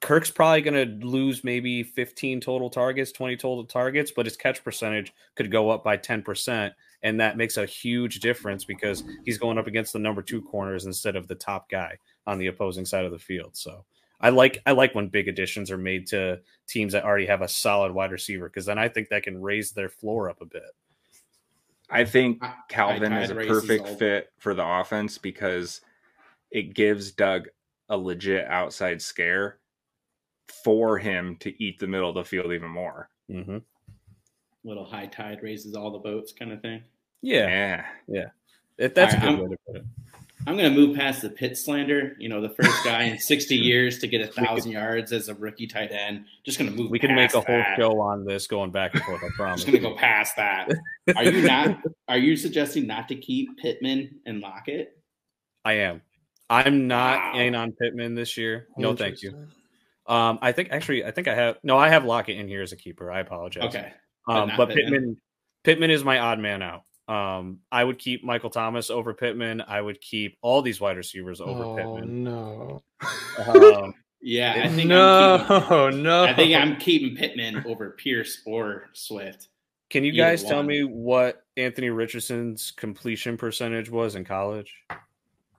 Kirk's 0.00 0.30
probably 0.30 0.62
going 0.62 1.00
to 1.00 1.06
lose 1.06 1.44
maybe 1.44 1.84
15 1.84 2.40
total 2.40 2.68
targets, 2.68 3.12
20 3.12 3.36
total 3.36 3.64
targets, 3.64 4.10
but 4.10 4.26
his 4.26 4.36
catch 4.36 4.62
percentage 4.64 5.14
could 5.36 5.50
go 5.50 5.70
up 5.70 5.84
by 5.84 5.96
10%. 5.96 6.72
And 7.04 7.20
that 7.20 7.36
makes 7.36 7.56
a 7.56 7.64
huge 7.64 8.18
difference 8.18 8.64
because 8.64 9.04
he's 9.24 9.38
going 9.38 9.58
up 9.58 9.68
against 9.68 9.92
the 9.92 10.00
number 10.00 10.20
two 10.20 10.42
corners 10.42 10.86
instead 10.86 11.14
of 11.14 11.28
the 11.28 11.36
top 11.36 11.70
guy 11.70 11.98
on 12.26 12.38
the 12.38 12.48
opposing 12.48 12.84
side 12.84 13.04
of 13.04 13.12
the 13.12 13.18
field. 13.18 13.56
So 13.56 13.84
I 14.20 14.30
like 14.30 14.60
I 14.66 14.72
like 14.72 14.94
when 14.94 15.08
big 15.08 15.28
additions 15.28 15.70
are 15.70 15.78
made 15.78 16.06
to 16.08 16.40
teams 16.68 16.92
that 16.92 17.04
already 17.04 17.26
have 17.26 17.42
a 17.42 17.48
solid 17.48 17.92
wide 17.92 18.12
receiver 18.12 18.48
because 18.48 18.66
then 18.66 18.78
I 18.78 18.88
think 18.88 19.08
that 19.08 19.22
can 19.22 19.40
raise 19.40 19.72
their 19.72 19.88
floor 19.88 20.28
up 20.28 20.40
a 20.40 20.46
bit. 20.46 20.62
I 21.92 22.04
think 22.04 22.42
Calvin 22.68 23.12
is 23.12 23.30
a 23.30 23.34
perfect 23.34 23.86
fit 23.98 24.32
for 24.38 24.54
the 24.54 24.66
offense 24.66 25.18
because 25.18 25.82
it 26.50 26.74
gives 26.74 27.12
Doug 27.12 27.48
a 27.88 27.96
legit 27.96 28.46
outside 28.46 29.02
scare 29.02 29.58
for 30.64 30.98
him 30.98 31.36
to 31.40 31.62
eat 31.62 31.78
the 31.78 31.86
middle 31.86 32.08
of 32.08 32.14
the 32.14 32.24
field 32.24 32.52
even 32.52 32.70
more. 32.70 33.10
Mm-hmm. 33.30 33.58
Little 34.64 34.84
high 34.84 35.06
tide 35.06 35.40
raises 35.42 35.74
all 35.74 35.90
the 35.90 35.98
boats, 35.98 36.32
kind 36.32 36.52
of 36.52 36.62
thing. 36.62 36.82
Yeah, 37.20 37.48
yeah, 37.48 37.84
yeah. 38.08 38.26
If 38.78 38.94
that's 38.94 39.14
right, 39.14 39.22
a 39.22 39.26
good 39.26 39.34
I'm, 39.34 39.44
way 39.44 39.48
to 39.50 39.58
put 39.66 39.76
it. 39.76 39.84
I'm 40.46 40.56
going 40.56 40.72
to 40.72 40.76
move 40.76 40.96
past 40.96 41.22
the 41.22 41.30
Pitts 41.30 41.64
slander. 41.64 42.16
You 42.18 42.28
know, 42.28 42.40
the 42.40 42.48
first 42.50 42.84
guy 42.84 43.04
in 43.04 43.18
60 43.20 43.54
years 43.54 43.98
to 44.00 44.08
get 44.08 44.20
a 44.20 44.26
thousand 44.26 44.72
yards 44.72 45.12
as 45.12 45.28
a 45.28 45.34
rookie 45.34 45.66
tight 45.66 45.92
end. 45.92 46.24
Just 46.44 46.58
going 46.58 46.70
to 46.70 46.76
move. 46.76 46.90
We 46.90 46.98
can 46.98 47.14
make 47.14 47.32
a 47.34 47.40
whole 47.40 47.44
that. 47.46 47.76
show 47.78 48.00
on 48.00 48.24
this 48.24 48.46
going 48.46 48.70
back 48.70 48.94
and 48.94 49.02
forth. 49.04 49.22
I 49.22 49.28
promise. 49.36 49.62
Just 49.62 49.72
going 49.72 49.82
to 49.82 49.90
go 49.90 49.96
past 49.96 50.36
that. 50.36 50.68
Are 51.16 51.24
you 51.24 51.42
not? 51.42 51.78
Are 52.08 52.18
you 52.18 52.36
suggesting 52.36 52.86
not 52.86 53.08
to 53.08 53.14
keep 53.14 53.56
Pittman 53.58 54.20
and 54.26 54.40
Lockett? 54.40 54.96
I 55.64 55.74
am. 55.74 56.02
I'm 56.50 56.88
not 56.88 57.34
wow. 57.34 57.40
in 57.40 57.54
on 57.54 57.72
Pittman 57.72 58.14
this 58.14 58.36
year. 58.36 58.66
No, 58.76 58.96
thank 58.96 59.22
you. 59.22 59.46
Um, 60.06 60.40
I 60.42 60.50
think 60.52 60.70
actually, 60.72 61.04
I 61.04 61.12
think 61.12 61.28
I 61.28 61.34
have 61.34 61.58
no. 61.62 61.78
I 61.78 61.88
have 61.88 62.04
Lockett 62.04 62.36
in 62.36 62.48
here 62.48 62.62
as 62.62 62.72
a 62.72 62.76
keeper. 62.76 63.12
I 63.12 63.20
apologize. 63.20 63.64
Okay. 63.64 63.92
Um, 64.28 64.48
but, 64.48 64.56
but 64.56 64.68
Pittman. 64.70 64.92
Pittman, 64.92 65.16
Pittman 65.62 65.90
is 65.90 66.04
my 66.04 66.18
odd 66.18 66.40
man 66.40 66.60
out. 66.62 66.82
Um, 67.12 67.58
I 67.70 67.84
would 67.84 67.98
keep 67.98 68.24
Michael 68.24 68.48
Thomas 68.48 68.88
over 68.88 69.12
Pittman. 69.12 69.62
I 69.68 69.82
would 69.82 70.00
keep 70.00 70.38
all 70.40 70.62
these 70.62 70.80
wide 70.80 70.96
receivers 70.96 71.42
over 71.42 71.62
oh, 71.62 71.76
Pittman. 71.76 72.24
No. 72.24 72.82
Um, 73.46 73.94
yeah, 74.22 74.62
I 74.64 74.68
think 74.68 74.88
no, 74.88 75.44
keeping, 75.46 76.02
no. 76.02 76.24
I 76.24 76.32
think 76.32 76.54
I'm 76.54 76.76
keeping 76.76 77.14
Pittman 77.14 77.64
over 77.66 77.90
Pierce 77.90 78.40
or 78.46 78.88
Swift. 78.94 79.48
Can 79.90 80.04
you 80.04 80.12
guys 80.12 80.42
tell 80.42 80.62
me 80.62 80.84
what 80.84 81.44
Anthony 81.58 81.90
Richardson's 81.90 82.70
completion 82.70 83.36
percentage 83.36 83.90
was 83.90 84.14
in 84.14 84.24
college? 84.24 84.72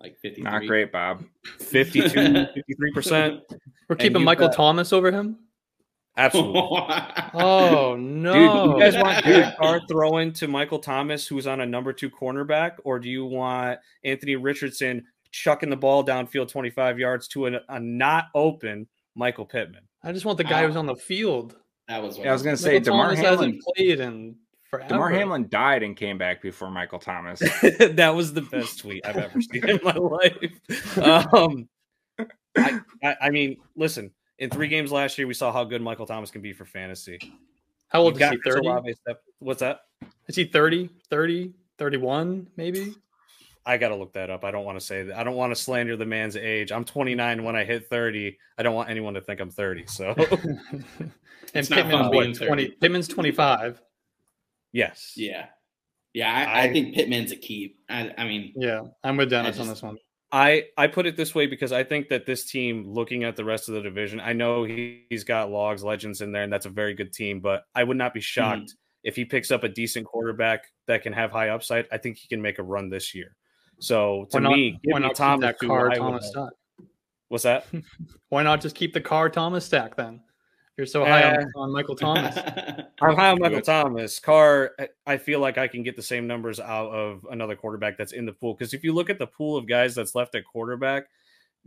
Like 0.01 0.18
53. 0.18 0.43
Not 0.43 0.66
great, 0.66 0.91
Bob. 0.91 1.24
52, 1.60 2.10
53%. 2.95 3.41
We're 3.88 3.95
keeping 3.95 4.24
Michael 4.24 4.47
got, 4.47 4.56
Thomas 4.56 4.91
over 4.91 5.12
him? 5.12 5.38
Absolutely. 6.16 6.61
oh 7.34 7.95
no, 7.99 8.34
dude! 8.34 8.76
You 8.76 8.80
guys 8.80 9.01
want 9.01 9.26
Derek 9.26 9.57
Carr 9.57 9.82
throwing 9.89 10.32
to 10.34 10.47
Michael 10.47 10.80
Thomas, 10.80 11.28
who's 11.28 11.47
on 11.47 11.61
a 11.61 11.66
number 11.66 11.91
two 11.91 12.09
cornerback, 12.09 12.74
or 12.84 12.99
do 12.99 13.09
you 13.09 13.26
want 13.26 13.80
Anthony 14.03 14.36
Richardson 14.36 15.05
chucking 15.32 15.70
the 15.70 15.76
ball 15.76 16.05
downfield 16.05 16.49
twenty 16.49 16.70
five 16.70 16.99
yards 16.99 17.28
to 17.30 17.47
a, 17.47 17.59
a, 17.68 17.80
not 17.80 18.26
open 18.36 18.88
Michael 19.16 19.45
Pittman? 19.45 19.82
I 20.03 20.11
just 20.11 20.26
want 20.26 20.38
the 20.38 20.43
guy 20.43 20.64
uh, 20.64 20.68
who's 20.68 20.76
on 20.76 20.86
the 20.86 20.95
field. 20.95 21.55
That 21.88 22.03
was. 22.03 22.20
Yeah, 22.20 22.30
I 22.30 22.34
was 22.34 22.43
going 22.43 22.55
to 22.55 22.61
say 22.61 22.80
Damar 22.80 23.16
Hamlin 23.16 23.26
hasn't 23.26 23.61
played 23.76 23.99
in 23.99 24.36
forever. 24.70 24.89
Damar 24.89 25.09
Hamlin 25.09 25.47
died 25.49 25.82
and 25.82 25.97
came 25.97 26.20
back 26.20 26.43
before 26.43 26.70
Michael 26.70 26.99
Thomas. 26.99 27.39
that 27.80 28.14
was 28.16 28.34
the 28.34 28.41
best 28.41 28.80
tweet 28.80 29.03
I've 29.05 29.18
ever 29.18 29.41
seen 29.41 29.68
in 29.68 29.80
my 29.84 29.93
life. 29.95 30.97
Um, 31.34 31.68
I, 32.55 32.80
I, 33.03 33.16
I 33.20 33.30
mean, 33.32 33.57
listen 33.76 34.11
in 34.44 34.50
three 34.50 34.68
games 34.68 34.91
last 34.91 35.18
year, 35.18 35.26
we 35.26 35.34
saw 35.34 35.54
how 35.54 35.64
good 35.64 35.82
Michael 35.82 36.06
Thomas 36.06 36.30
can 36.30 36.41
be 36.41 36.52
for 36.52 36.66
fantasy. 36.66 37.18
How 37.88 38.02
old 38.02 38.20
You've 38.20 38.34
is 38.34 38.41
he? 38.44 38.52
30? 38.52 38.94
What's 39.39 39.62
that? 39.62 39.82
Is 40.28 40.36
he 40.36 40.44
30, 40.44 40.89
30, 41.10 41.54
31, 41.78 42.48
maybe? 42.58 42.94
I 43.66 43.78
got 43.78 43.89
to 43.89 43.96
look 43.96 44.12
that 44.14 44.30
up. 44.30 44.44
I 44.44 44.52
don't 44.52 44.66
want 44.66 44.78
to 44.78 44.86
say 44.86 45.04
that. 45.04 45.18
I 45.18 45.24
don't 45.24 45.38
want 45.38 45.56
to 45.56 45.56
slander 45.56 45.96
the 45.96 46.06
man's 46.06 46.36
age. 46.36 46.74
I'm 46.74 46.84
29 46.84 47.41
when 47.46 47.56
I 47.56 47.64
hit 47.64 47.89
30. 47.89 48.38
I 48.58 48.64
don't 48.64 48.76
want 48.76 48.89
anyone 48.89 49.14
to 49.14 49.22
think 49.22 49.39
I'm 49.39 49.50
30. 49.50 49.86
So, 49.88 50.08
and 51.54 51.66
Pittman's 51.66 52.39
what, 52.39 52.48
20, 52.48 52.68
Pittman's 52.72 53.08
25. 53.08 53.82
Yes. 54.74 55.14
Yeah. 55.16 55.46
Yeah. 56.14 56.34
I, 56.34 56.44
I, 56.44 56.62
I 56.64 56.74
think 56.74 56.96
Pittman's 56.96 57.32
a 57.32 57.38
keep. 57.38 57.80
I, 57.89 58.12
I, 58.18 58.26
mean, 58.26 58.52
yeah, 58.58 58.82
I'm 59.06 59.16
with 59.16 59.30
Dennis 59.30 59.56
just, 59.56 59.62
on 59.62 59.68
this 59.70 59.82
one. 59.82 59.98
I, 60.34 60.64
I 60.76 60.88
put 60.88 61.06
it 61.06 61.16
this 61.16 61.36
way 61.36 61.46
because 61.46 61.72
I 61.72 61.84
think 61.84 62.10
that 62.10 62.26
this 62.26 62.46
team, 62.46 62.86
looking 62.88 63.24
at 63.24 63.36
the 63.36 63.46
rest 63.46 63.70
of 63.70 63.76
the 63.76 63.82
division, 63.82 64.20
I 64.20 64.34
know 64.34 64.64
he, 64.64 65.06
has 65.12 65.24
got 65.24 65.52
logs, 65.52 65.84
legends 65.84 66.22
in 66.22 66.32
there, 66.32 66.42
and 66.42 66.52
that's 66.52 66.66
a 66.66 66.72
very 66.72 66.96
good 66.96 67.14
team, 67.14 67.40
but 67.40 67.66
I 67.76 67.84
would 67.84 67.98
not 67.98 68.16
be 68.16 68.20
shocked 68.20 68.62
mm-hmm. 68.62 69.04
if 69.04 69.16
he 69.16 69.26
picks 69.26 69.52
up 69.52 69.64
a 69.64 69.70
decent 69.70 70.08
quarterback 70.08 70.64
that 70.88 71.04
can 71.04 71.14
have 71.14 71.32
high 71.32 71.50
upside. 71.50 71.86
I 71.92 72.00
think 72.00 72.18
he 72.18 72.28
can 72.28 72.42
make 72.42 72.58
a 72.58 72.64
run 72.64 72.90
this 72.90 73.14
year. 73.14 73.36
So 73.80 74.26
to 74.32 74.40
why 74.40 74.56
me, 74.56 74.72
not, 74.72 74.94
why 74.94 75.00
not 75.08 75.16
Thomas 75.16 75.46
that 75.46 75.60
Carr 75.60 75.92
Thomas 75.92 76.28
stack? 76.28 76.50
What's 77.28 77.44
that? 77.44 77.68
why 78.30 78.42
not 78.42 78.60
just 78.60 78.76
keep 78.76 78.94
the 78.94 79.02
Carr 79.02 79.30
Thomas 79.30 79.66
stack 79.66 79.96
then? 79.96 80.20
You're 80.78 80.88
so 80.88 81.06
high 81.06 81.22
uh, 81.22 81.42
on, 81.42 81.52
on, 81.56 81.72
Michael 81.72 81.96
Thomas. 81.96 82.36
I'm 83.02 83.16
high 83.16 83.30
on 83.30 83.40
Michael 83.40 83.62
Thomas. 83.62 84.20
Carr, 84.20 84.72
I 85.06 85.18
feel 85.18 85.40
like 85.40 85.60
I 85.60 85.68
can 85.68 85.84
get 85.84 85.96
the 85.96 86.02
same 86.02 86.26
numbers 86.26 86.60
out 86.60 86.90
of 86.92 87.28
another 87.30 87.56
quarterback 87.56 87.96
that's 87.96 88.12
in 88.12 88.26
the 88.26 88.34
pool. 88.34 88.56
Because 88.56 88.74
if 88.74 88.84
you 88.84 88.92
look 88.92 89.12
at 89.12 89.20
the 89.20 89.28
pool 89.28 89.56
of 89.56 89.68
guys 89.68 89.94
that's 89.94 90.16
left 90.16 90.34
at 90.34 90.46
quarterback, 90.46 91.06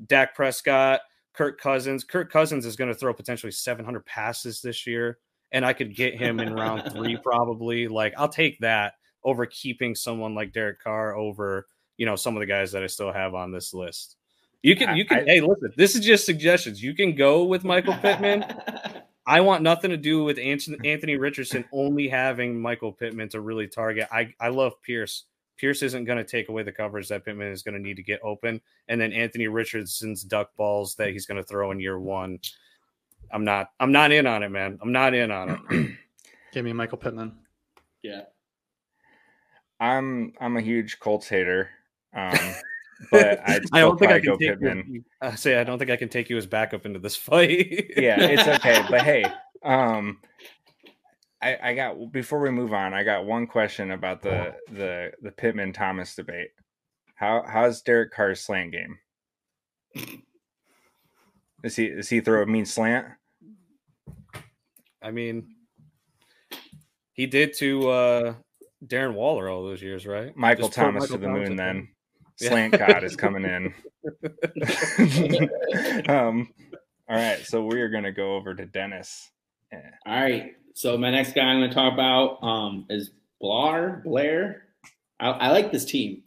Dak 0.07 0.35
Prescott, 0.35 1.01
Kirk 1.35 1.61
Cousins, 1.61 2.03
Kirk 2.03 2.33
Cousins 2.33 2.67
is 2.67 2.75
going 2.75 2.93
to 2.93 2.99
throw 2.99 3.15
potentially 3.15 3.53
700 3.53 4.05
passes 4.05 4.61
this 4.61 4.87
year. 4.89 5.19
And 5.53 5.65
I 5.65 5.73
could 5.73 5.95
get 5.95 6.19
him 6.19 6.41
in 6.41 6.53
round 6.53 6.91
three 6.93 7.17
probably. 7.17 7.87
Like, 7.87 8.13
I'll 8.17 8.29
take 8.29 8.59
that 8.59 8.95
over 9.23 9.47
keeping 9.47 9.95
someone 9.95 10.35
like 10.35 10.53
Derek 10.53 10.83
Carr 10.83 11.15
over, 11.15 11.69
you 11.97 12.07
know, 12.07 12.17
some 12.17 12.37
of 12.37 12.41
the 12.41 12.47
guys 12.47 12.73
that 12.73 12.83
I 12.83 12.89
still 12.89 13.13
have 13.13 13.35
on 13.35 13.53
this 13.53 13.73
list. 13.73 14.17
You 14.67 14.75
can, 14.75 14.97
you 14.97 15.05
can. 15.05 15.19
I, 15.21 15.25
hey, 15.25 15.41
listen. 15.41 15.73
This 15.77 15.95
is 15.95 16.05
just 16.05 16.27
suggestions. 16.27 16.83
You 16.83 16.93
can 16.93 17.14
go 17.14 17.45
with 17.45 17.62
Michael 17.62 17.95
Pittman. 17.95 18.45
I 19.27 19.41
want 19.41 19.62
nothing 19.62 19.91
to 19.91 19.97
do 19.97 20.25
with 20.25 20.39
Anthony 20.39 21.17
Richardson 21.17 21.64
only 21.73 22.09
having 22.09 22.61
Michael 22.61 22.93
Pittman 22.93 23.29
to 23.29 23.41
really 23.41 23.69
target. 23.69 24.09
I, 24.11 24.35
I 24.41 24.49
love 24.49 24.81
Pierce. 24.83 25.25
Pierce 25.57 25.83
isn't 25.83 26.05
going 26.05 26.19
to 26.19 26.25
take 26.25 26.49
away 26.49 26.64
the 26.64 26.73
coverage 26.73 27.09
that 27.09 27.25
Pittman 27.25 27.53
is 27.53 27.62
going 27.62 27.75
to 27.77 27.81
need 27.81 27.97
to 27.97 28.03
get 28.03 28.21
open. 28.25 28.61
And 28.89 29.01
then 29.01 29.12
Anthony 29.12 29.47
Richardson's 29.47 30.23
duck 30.23 30.51
balls 30.57 30.97
that 30.97 31.11
he's 31.11 31.27
going 31.27 31.41
to 31.41 31.47
throw 31.47 31.71
in 31.71 31.79
year 31.79 32.01
one. 32.01 32.41
I'm 33.33 33.45
not 33.45 33.71
I'm 33.79 33.93
not 33.93 34.11
in 34.11 34.27
on 34.27 34.43
it, 34.43 34.51
man. 34.51 34.79
I'm 34.83 34.93
not 34.93 35.14
in 35.14 35.31
on 35.31 35.61
it. 35.71 35.91
Give 36.53 36.64
me 36.64 36.73
Michael 36.73 36.99
Pittman. 36.99 37.37
Yeah. 38.03 38.23
I'm 39.79 40.33
I'm 40.41 40.57
a 40.57 40.61
huge 40.61 40.99
Colts 40.99 41.29
hater. 41.29 41.71
Um 42.12 42.37
but 43.11 43.40
I 43.72 43.80
don't 43.80 43.99
think 43.99 44.12
I 44.12 44.20
can 44.20 44.38
take 44.38 44.61
you, 44.61 45.05
I 45.20 45.34
say 45.34 45.59
I 45.59 45.64
don't 45.64 45.78
think 45.78 45.90
I 45.90 45.97
can 45.97 46.09
take 46.09 46.30
you 46.30 46.36
as 46.36 46.47
backup 46.47 46.86
into 46.86 46.99
this 46.99 47.16
fight. 47.16 47.92
yeah, 47.97 48.20
it's 48.20 48.49
okay. 48.49 48.84
But 48.88 49.03
hey, 49.03 49.24
um, 49.62 50.18
I, 51.42 51.59
I 51.62 51.74
got 51.74 52.12
before 52.12 52.40
we 52.40 52.51
move 52.51 52.72
on, 52.72 52.94
I 52.94 53.03
got 53.05 53.26
one 53.26 53.47
question 53.47 53.90
about 53.90 54.22
the 54.22 54.55
the 54.70 55.12
the 55.22 55.30
Pittman 55.30 55.72
Thomas 55.72 56.14
debate. 56.14 56.49
How 57.14 57.44
how's 57.47 57.82
Derek 57.82 58.12
Carr's 58.12 58.40
slant 58.40 58.72
game? 58.72 58.99
Is 61.62 61.76
he 61.76 61.90
does 61.90 62.09
he 62.09 62.20
throw 62.20 62.42
a 62.42 62.47
mean 62.47 62.66
slant? 62.66 63.07
I 65.03 65.11
mean, 65.11 65.55
he 67.12 67.26
did 67.26 67.55
to 67.59 67.88
uh 67.88 68.34
Darren 68.84 69.14
Waller 69.14 69.49
all 69.49 69.64
those 69.64 69.82
years, 69.82 70.07
right? 70.07 70.36
Michael 70.36 70.68
Just 70.68 70.76
Thomas 70.76 71.03
Michael 71.03 71.16
to 71.16 71.20
the 71.20 71.26
Thomas 71.26 71.49
moon, 71.49 71.57
then 71.57 71.88
slant 72.37 72.78
god 72.78 73.05
is 73.05 73.16
coming 73.16 73.45
in. 73.45 73.74
um, 76.09 76.49
all 77.09 77.16
right, 77.16 77.45
so 77.45 77.62
we're 77.64 77.89
gonna 77.89 78.12
go 78.12 78.37
over 78.37 78.55
to 78.55 78.66
Dennis. 78.66 79.30
Yeah. 79.72 79.91
All 80.07 80.20
right, 80.20 80.55
so 80.74 80.97
my 80.97 81.11
next 81.11 81.34
guy 81.34 81.43
I'm 81.43 81.61
gonna 81.61 81.72
talk 81.72 81.93
about 81.93 82.43
um, 82.43 82.87
is 82.91 83.11
Blair. 83.41 84.03
Blair. 84.05 84.64
I, 85.20 85.30
I 85.30 85.51
like 85.51 85.72
this 85.72 85.84
team. 85.84 86.22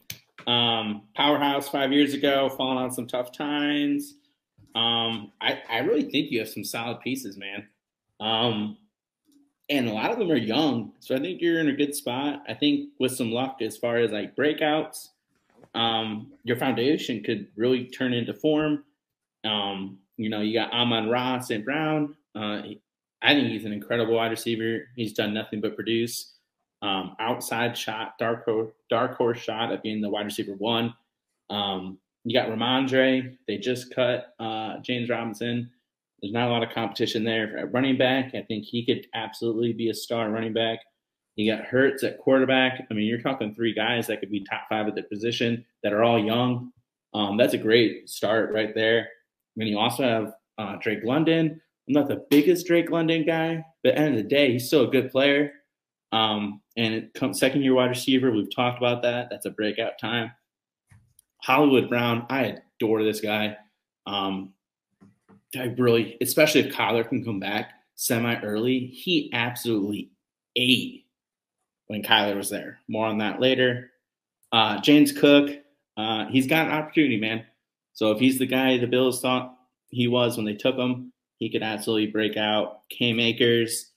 Um, 0.47 1.03
powerhouse 1.15 1.69
five 1.69 1.91
years 1.91 2.13
ago, 2.13 2.49
falling 2.49 2.77
on 2.77 2.91
some 2.91 3.07
tough 3.07 3.31
times. 3.31 4.15
Um, 4.75 5.31
I, 5.41 5.61
I 5.69 5.79
really 5.79 6.09
think 6.09 6.31
you 6.31 6.39
have 6.39 6.49
some 6.49 6.63
solid 6.63 7.01
pieces, 7.01 7.37
man. 7.37 7.67
Um, 8.19 8.77
and 9.69 9.87
a 9.87 9.93
lot 9.93 10.11
of 10.11 10.17
them 10.17 10.31
are 10.31 10.35
young, 10.35 10.93
so 10.99 11.15
I 11.15 11.19
think 11.19 11.41
you're 11.41 11.59
in 11.59 11.69
a 11.69 11.75
good 11.75 11.93
spot. 11.93 12.43
I 12.47 12.53
think 12.53 12.89
with 12.99 13.15
some 13.15 13.31
luck, 13.31 13.57
as 13.61 13.77
far 13.77 13.97
as 13.97 14.11
like 14.11 14.35
breakouts, 14.35 15.09
um, 15.75 16.31
your 16.43 16.57
foundation 16.57 17.23
could 17.23 17.47
really 17.55 17.85
turn 17.85 18.13
into 18.13 18.33
form. 18.33 18.83
Um, 19.45 19.99
you 20.17 20.29
know, 20.29 20.41
you 20.41 20.53
got 20.53 20.71
Amon-Ra 20.71 21.39
St. 21.39 21.63
Brown. 21.63 22.15
Uh, 22.35 22.61
I 23.21 23.33
think 23.33 23.49
he's 23.49 23.65
an 23.65 23.73
incredible 23.73 24.15
wide 24.15 24.31
receiver. 24.31 24.87
He's 24.95 25.13
done 25.13 25.33
nothing 25.33 25.61
but 25.61 25.75
produce. 25.75 26.35
Um, 26.81 27.15
outside 27.19 27.77
shot, 27.77 28.17
dark 28.17 28.45
horse, 28.45 28.71
dark 28.89 29.17
horse 29.17 29.39
shot 29.39 29.71
at 29.71 29.83
being 29.83 30.01
the 30.01 30.09
wide 30.09 30.25
receiver 30.25 30.53
one. 30.53 30.93
Um, 31.49 31.99
you 32.23 32.33
got 32.33 32.49
Rhamondre. 32.49 33.37
They 33.47 33.57
just 33.57 33.93
cut 33.93 34.33
uh, 34.39 34.77
James 34.79 35.09
Robinson. 35.09 35.69
There's 36.21 36.33
not 36.33 36.49
a 36.49 36.51
lot 36.51 36.63
of 36.63 36.69
competition 36.69 37.23
there. 37.23 37.57
At 37.57 37.73
running 37.73 37.97
back, 37.97 38.35
I 38.35 38.41
think 38.41 38.65
he 38.65 38.85
could 38.85 39.07
absolutely 39.13 39.73
be 39.73 39.89
a 39.89 39.93
star 39.93 40.29
running 40.29 40.53
back. 40.53 40.79
You 41.35 41.55
got 41.55 41.65
Hurts 41.65 42.03
at 42.03 42.19
quarterback. 42.19 42.85
I 42.89 42.93
mean, 42.93 43.05
you're 43.05 43.21
talking 43.21 43.53
three 43.53 43.73
guys 43.73 44.07
that 44.07 44.19
could 44.19 44.31
be 44.31 44.43
top 44.43 44.63
five 44.69 44.87
at 44.87 44.95
their 44.95 45.05
position 45.05 45.65
that 45.83 45.93
are 45.93 46.03
all 46.03 46.23
young. 46.23 46.71
Um, 47.13 47.37
that's 47.37 47.53
a 47.53 47.57
great 47.57 48.09
start 48.09 48.53
right 48.53 48.73
there. 48.75 49.07
And 49.57 49.67
you 49.67 49.79
also 49.79 50.03
have 50.03 50.33
uh, 50.57 50.77
Drake 50.81 51.03
London. 51.03 51.61
I'm 51.87 51.93
not 51.93 52.07
the 52.07 52.25
biggest 52.29 52.67
Drake 52.67 52.91
London 52.91 53.25
guy, 53.25 53.63
but 53.83 53.93
at 53.93 53.95
the 53.95 54.01
end 54.01 54.17
of 54.17 54.23
the 54.23 54.29
day, 54.29 54.51
he's 54.51 54.67
still 54.67 54.87
a 54.87 54.91
good 54.91 55.11
player. 55.11 55.53
Um, 56.11 56.61
and 56.75 56.93
it 56.93 57.13
comes 57.13 57.39
second 57.39 57.61
year 57.61 57.73
wide 57.73 57.89
receiver. 57.89 58.31
We've 58.31 58.53
talked 58.53 58.77
about 58.77 59.01
that. 59.03 59.29
That's 59.29 59.45
a 59.45 59.51
breakout 59.51 59.99
time. 59.99 60.31
Hollywood 61.41 61.89
Brown, 61.89 62.25
I 62.29 62.57
adore 62.79 63.03
this 63.03 63.21
guy. 63.21 63.57
Um, 64.05 64.53
I 65.55 65.73
really, 65.77 66.17
especially 66.21 66.61
if 66.61 66.75
Kyler 66.75 67.07
can 67.07 67.23
come 67.23 67.39
back 67.39 67.71
semi 67.95 68.39
early, 68.41 68.87
he 68.87 69.29
absolutely 69.33 70.11
ate 70.55 71.05
when 71.89 72.03
Kyler 72.03 72.37
was 72.37 72.49
there. 72.49 72.79
More 72.87 73.07
on 73.07 73.17
that 73.17 73.41
later. 73.41 73.91
Uh, 74.51 74.79
James 74.79 75.11
Cook, 75.11 75.49
uh, 75.97 76.25
he's 76.27 76.47
got 76.47 76.67
an 76.67 76.71
opportunity, 76.71 77.19
man. 77.19 77.43
So 77.93 78.11
if 78.11 78.19
he's 78.19 78.39
the 78.39 78.45
guy 78.45 78.77
the 78.77 78.87
Bills 78.87 79.21
thought 79.21 79.57
he 79.89 80.07
was 80.07 80.37
when 80.37 80.45
they 80.45 80.53
took 80.53 80.75
him, 80.75 81.11
he 81.37 81.49
could 81.49 81.63
absolutely 81.63 82.11
break 82.11 82.37
out. 82.37 82.81
Cam 82.89 83.19
Akers, 83.19 83.91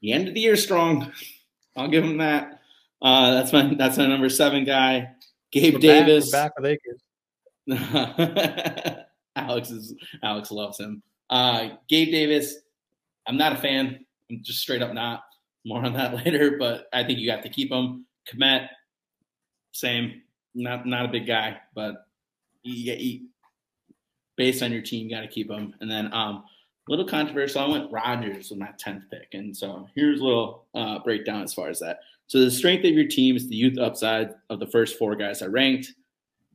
the 0.00 0.12
end 0.12 0.28
of 0.28 0.34
the 0.34 0.40
year 0.40 0.56
strong. 0.56 1.12
I'll 1.76 1.88
give 1.88 2.04
him 2.04 2.18
that. 2.18 2.60
Uh, 3.02 3.32
that's 3.32 3.52
my 3.52 3.74
that's 3.74 3.98
my 3.98 4.06
number 4.06 4.28
seven 4.28 4.64
guy. 4.64 5.10
Gabe 5.50 5.74
we're 5.74 5.80
Davis. 5.80 6.30
Back, 6.30 6.52
back 6.56 6.62
with 6.62 6.78
Akers. 7.66 9.04
Alex 9.36 9.70
is 9.70 9.94
Alex 10.22 10.50
loves 10.50 10.78
him. 10.78 11.02
Uh, 11.28 11.70
Gabe 11.88 12.10
Davis, 12.10 12.56
I'm 13.26 13.36
not 13.36 13.52
a 13.52 13.56
fan. 13.56 14.04
I'm 14.30 14.42
just 14.42 14.60
straight 14.60 14.82
up 14.82 14.92
not. 14.92 15.24
More 15.64 15.84
on 15.84 15.92
that 15.94 16.14
later, 16.24 16.56
but 16.58 16.86
I 16.92 17.04
think 17.04 17.18
you 17.18 17.30
have 17.30 17.42
to 17.42 17.48
keep 17.48 17.70
him. 17.70 18.06
Kmet, 18.32 18.68
same. 19.72 20.22
Not 20.54 20.86
not 20.86 21.04
a 21.04 21.08
big 21.08 21.26
guy, 21.26 21.58
but 21.74 22.06
you, 22.62 22.92
you, 22.94 23.20
based 24.36 24.62
on 24.62 24.72
your 24.72 24.82
team, 24.82 25.08
you 25.08 25.14
got 25.14 25.20
to 25.20 25.28
keep 25.28 25.50
him. 25.50 25.74
And 25.80 25.90
then 25.90 26.12
um, 26.12 26.44
a 26.88 26.90
little 26.90 27.06
controversial. 27.06 27.62
I 27.62 27.68
went 27.68 27.92
Rodgers 27.92 28.50
with 28.50 28.58
my 28.58 28.70
tenth 28.78 29.04
pick, 29.10 29.28
and 29.32 29.56
so 29.56 29.88
here's 29.94 30.20
a 30.20 30.24
little 30.24 30.66
uh, 30.74 30.98
breakdown 31.00 31.42
as 31.42 31.54
far 31.54 31.68
as 31.68 31.78
that. 31.80 32.00
So 32.26 32.40
the 32.40 32.50
strength 32.50 32.84
of 32.84 32.92
your 32.92 33.06
team 33.06 33.36
is 33.36 33.48
the 33.48 33.56
youth 33.56 33.78
upside 33.78 34.34
of 34.50 34.60
the 34.60 34.66
first 34.66 34.98
four 34.98 35.14
guys 35.14 35.42
I 35.42 35.46
ranked. 35.46 35.92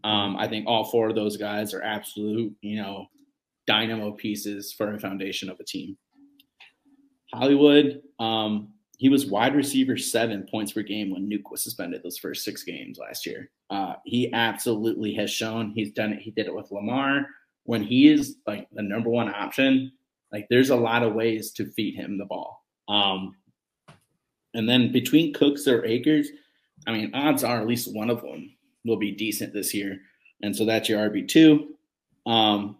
Um, 0.03 0.35
I 0.37 0.47
think 0.47 0.67
all 0.67 0.85
four 0.85 1.09
of 1.09 1.15
those 1.15 1.37
guys 1.37 1.73
are 1.73 1.81
absolute, 1.81 2.53
you 2.61 2.81
know, 2.81 3.07
dynamo 3.65 4.11
pieces 4.11 4.71
for 4.71 4.93
a 4.93 4.99
foundation 4.99 5.49
of 5.49 5.59
a 5.59 5.63
team. 5.63 5.97
Hollywood, 7.33 8.01
um, 8.19 8.69
he 8.97 9.09
was 9.09 9.25
wide 9.25 9.55
receiver 9.55 9.97
seven 9.97 10.47
points 10.49 10.71
per 10.71 10.81
game 10.81 11.11
when 11.11 11.29
Nuk 11.29 11.51
was 11.51 11.63
suspended 11.63 12.01
those 12.03 12.17
first 12.17 12.43
six 12.43 12.63
games 12.63 12.97
last 12.97 13.25
year. 13.25 13.49
Uh, 13.69 13.95
he 14.05 14.31
absolutely 14.33 15.13
has 15.13 15.29
shown 15.29 15.71
he's 15.71 15.91
done 15.91 16.13
it. 16.13 16.21
He 16.21 16.31
did 16.31 16.47
it 16.47 16.55
with 16.55 16.71
Lamar 16.71 17.27
when 17.63 17.83
he 17.83 18.07
is 18.07 18.37
like 18.47 18.67
the 18.71 18.81
number 18.81 19.09
one 19.09 19.33
option. 19.33 19.91
Like 20.31 20.47
there's 20.49 20.69
a 20.69 20.75
lot 20.75 21.03
of 21.03 21.13
ways 21.13 21.51
to 21.53 21.71
feed 21.71 21.95
him 21.95 22.17
the 22.17 22.25
ball. 22.25 22.63
Um, 22.87 23.35
and 24.53 24.69
then 24.69 24.91
between 24.91 25.33
Cooks 25.33 25.67
or 25.67 25.83
Akers, 25.85 26.29
I 26.87 26.91
mean, 26.93 27.13
odds 27.13 27.43
are 27.43 27.59
at 27.59 27.67
least 27.67 27.93
one 27.93 28.09
of 28.09 28.21
them 28.21 28.55
will 28.85 28.97
be 28.97 29.11
decent 29.11 29.53
this 29.53 29.73
year. 29.73 29.99
And 30.41 30.55
so 30.55 30.65
that's 30.65 30.87
your 30.87 31.09
RB 31.09 31.27
two. 31.27 31.75
Um, 32.25 32.77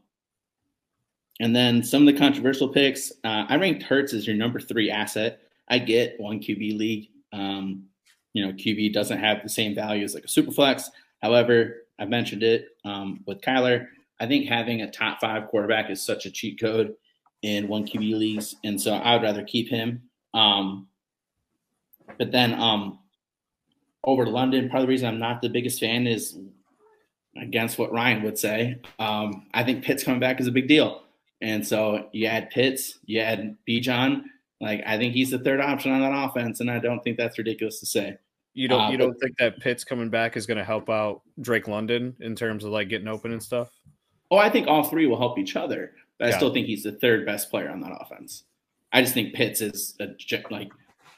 and 1.40 1.56
then 1.56 1.84
some 1.84 2.08
of 2.08 2.14
the 2.14 2.20
controversial 2.20 2.70
picks, 2.70 3.12
uh, 3.24 3.46
I 3.50 3.58
ranked 3.58 3.84
Hurts 3.84 4.14
as 4.14 4.26
your 4.26 4.36
number 4.36 4.60
three 4.60 4.90
asset. 4.90 5.42
I 5.70 5.80
get 5.80 6.20
one 6.20 6.40
QB 6.40 6.78
league. 6.78 7.10
Um, 7.34 7.86
you 8.34 8.46
know, 8.46 8.54
QB 8.54 8.94
doesn't 8.94 9.20
have 9.20 9.44
the 9.44 9.50
same 9.50 9.74
value 9.74 10.04
as 10.04 10.14
like 10.14 10.26
a 10.26 10.30
super 10.30 10.52
flex. 10.52 10.90
However, 11.22 11.86
I 12.00 12.06
mentioned 12.06 12.44
it 12.44 12.68
um, 12.84 13.24
with 13.26 13.42
Kyler. 13.42 13.88
I 14.20 14.28
think 14.28 14.48
having 14.48 14.82
a 14.82 14.92
top 14.92 15.20
five 15.20 15.48
quarterback 15.48 15.90
is 15.90 16.06
such 16.06 16.26
a 16.26 16.32
cheat 16.32 16.60
code 16.60 16.96
in 17.42 17.68
one 17.68 17.86
QB 17.86 18.18
leagues, 18.18 18.56
and 18.64 18.80
so 18.80 18.94
I 18.94 19.14
would 19.14 19.24
rather 19.24 19.44
keep 19.44 19.70
him. 19.70 20.04
Um, 20.34 20.88
but 22.18 22.32
then 22.32 22.54
um, 22.54 23.00
over 24.04 24.26
London, 24.26 24.70
part 24.70 24.82
of 24.82 24.88
the 24.88 24.92
reason 24.92 25.08
I'm 25.08 25.20
not 25.20 25.42
the 25.42 25.50
biggest 25.50 25.80
fan 25.80 26.08
is 26.08 26.38
against 27.38 27.78
what 27.78 27.92
Ryan 27.92 28.24
would 28.24 28.38
say. 28.38 28.80
Um, 29.00 29.48
I 29.54 29.64
think 29.64 29.84
Pitts 29.84 30.04
coming 30.04 30.20
back 30.20 30.40
is 30.40 30.48
a 30.48 30.52
big 30.52 30.68
deal, 30.68 31.04
and 31.42 31.66
so 31.66 32.10
you 32.12 32.28
add 32.28 32.50
Pitts, 32.50 33.00
you 33.06 33.20
add 33.20 33.58
Bijan. 33.68 34.24
Like 34.62 34.84
I 34.86 34.98
think 34.98 35.14
he's 35.14 35.32
the 35.32 35.40
third 35.40 35.60
option 35.60 35.92
on 35.92 36.02
that 36.02 36.14
offense, 36.30 36.60
and 36.60 36.72
I 36.72 36.80
don't 36.80 37.04
think 37.04 37.18
that's 37.18 37.38
ridiculous 37.38 37.80
to 37.82 37.86
say. 37.86 38.18
You 38.54 38.68
don't 38.70 38.82
Uh, 38.82 38.90
you 38.92 38.98
don't 38.98 39.16
think 39.20 39.38
that 39.38 39.60
Pitts 39.60 39.84
coming 39.84 40.10
back 40.10 40.38
is 40.38 40.46
going 40.46 40.58
to 40.58 40.64
help 40.64 40.90
out 40.90 41.22
Drake 41.42 41.68
London 41.68 42.16
in 42.22 42.36
terms 42.36 42.64
of 42.64 42.72
like 42.72 42.88
getting 42.88 43.08
open 43.08 43.34
and 43.34 43.44
stuff? 43.44 43.70
Oh, 44.32 44.38
I 44.38 44.50
think 44.50 44.68
all 44.68 44.84
three 44.84 45.08
will 45.08 45.18
help 45.18 45.38
each 45.38 45.56
other, 45.58 45.92
but 46.18 46.28
I 46.28 46.32
Got 46.32 46.38
still 46.38 46.54
think 46.54 46.68
he's 46.68 46.84
the 46.84 46.94
third 46.94 47.26
best 47.26 47.50
player 47.50 47.70
on 47.70 47.82
that 47.82 47.92
offense. 48.00 48.44
I 48.94 49.02
just 49.02 49.14
think 49.14 49.36
Pitts 49.36 49.60
is 49.60 49.96
a, 50.00 50.16
like 50.50 50.72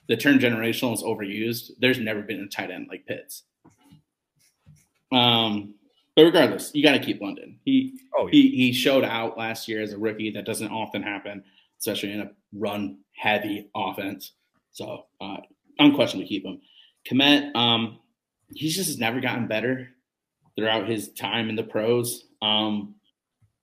the 0.08 0.18
term 0.18 0.40
generational 0.40 0.94
is 0.96 1.04
overused. 1.04 1.72
There's 1.80 2.00
never 2.00 2.24
been 2.24 2.42
a 2.42 2.48
tight 2.48 2.72
end 2.72 2.88
like 2.90 3.06
Pitts. 3.06 3.44
Um, 5.12 5.76
but 6.16 6.24
regardless, 6.26 6.72
you 6.74 6.82
got 6.82 6.94
to 6.94 7.00
keep 7.00 7.22
London. 7.22 7.60
He 7.64 8.00
Oh, 8.18 8.26
yeah. 8.26 8.32
he 8.32 8.50
he 8.50 8.74
showed 8.74 9.04
out 9.04 9.38
last 9.38 9.68
year 9.68 9.82
as 9.82 9.94
a 9.94 9.98
rookie. 9.98 10.32
That 10.32 10.46
doesn't 10.46 10.70
often 10.72 11.04
happen, 11.04 11.44
especially 11.80 12.14
in 12.14 12.22
a 12.22 12.32
run 12.54 13.00
heavy 13.16 13.70
offense. 13.76 14.34
So 14.72 15.06
uh, 15.22 15.38
unquestionably 15.80 16.28
keep 16.28 16.46
him. 16.46 16.62
Kmet, 17.10 17.56
um, 17.56 18.00
he's 18.54 18.76
just 18.76 19.00
never 19.00 19.20
gotten 19.20 19.48
better 19.48 19.90
throughout 20.56 20.88
his 20.88 21.12
time 21.14 21.50
in 21.50 21.56
the 21.56 21.64
pros. 21.64 22.26
Um, 22.42 22.96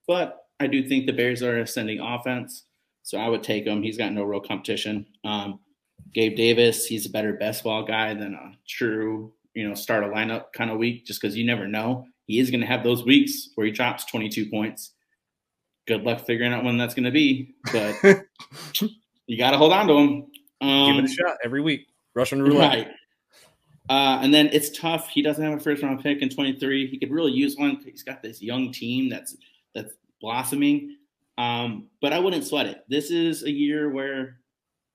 but 0.07 0.47
I 0.61 0.66
do 0.66 0.86
think 0.86 1.07
the 1.07 1.12
Bears 1.12 1.43
are 1.43 1.59
ascending 1.59 2.01
offense, 2.01 2.65
so 3.03 3.19
I 3.19 3.28
would 3.28 3.43
take 3.43 3.66
him. 3.66 3.82
He's 3.82 3.99
got 3.99 4.12
no 4.12 4.23
real 4.23 4.41
competition. 4.41 5.07
Um, 5.24 5.61
Gabe 6.15 6.36
Davis, 6.36 6.86
he's 6.86 7.07
a 7.07 7.11
better 7.11 7.32
best 7.32 7.65
ball 7.65 7.85
guy 7.85 8.15
than 8.15 8.35
a 8.35 8.53
true, 8.69 9.32
you 9.55 9.69
know, 9.69 9.74
start 9.74 10.05
a 10.05 10.09
lineup 10.09 10.53
kind 10.53 10.70
of 10.70 10.78
week, 10.78 11.05
just 11.05 11.20
because 11.20 11.36
you 11.36 11.45
never 11.45 11.66
know. 11.66 12.07
He 12.27 12.39
is 12.39 12.51
going 12.51 12.61
to 12.61 12.66
have 12.66 12.85
those 12.85 13.05
weeks 13.05 13.51
where 13.55 13.66
he 13.66 13.73
drops 13.73 14.05
22 14.07 14.49
points. 14.49 14.93
Good 15.86 16.02
luck 16.02 16.24
figuring 16.27 16.52
out 16.52 16.65
when 16.65 16.78
that's 16.78 16.94
going 16.94 17.05
to 17.05 17.11
be, 17.11 17.55
but 17.73 17.94
you 19.27 19.36
got 19.36 19.51
to 19.51 19.59
hold 19.59 19.73
on 19.73 19.86
to 19.89 19.94
him. 19.94 20.27
Um, 20.61 20.94
Give 20.94 21.05
it 21.05 21.11
a 21.11 21.12
shot 21.12 21.36
every 21.44 21.61
week. 21.61 21.89
Russian 22.15 22.43
roulette. 22.43 22.86
Right. 22.86 22.89
Uh, 23.90 24.19
and 24.23 24.32
then 24.32 24.48
it's 24.52 24.70
tough. 24.70 25.09
He 25.09 25.20
doesn't 25.20 25.44
have 25.44 25.52
a 25.52 25.61
first 25.61 25.82
round 25.82 26.02
pick 26.02 26.23
in 26.23 26.31
23. 26.31 26.86
He 26.86 26.98
could 26.98 27.11
really 27.11 27.32
use 27.32 27.56
one. 27.56 27.81
He's 27.85 28.02
got 28.02 28.23
this 28.23 28.40
young 28.40 28.73
team 28.73 29.11
that's 29.11 29.36
that's 29.74 29.93
blossoming. 30.20 30.97
Um, 31.36 31.89
but 32.01 32.12
I 32.12 32.19
wouldn't 32.19 32.44
sweat 32.44 32.66
it. 32.66 32.85
This 32.89 33.11
is 33.11 33.43
a 33.43 33.51
year 33.51 33.90
where 33.90 34.39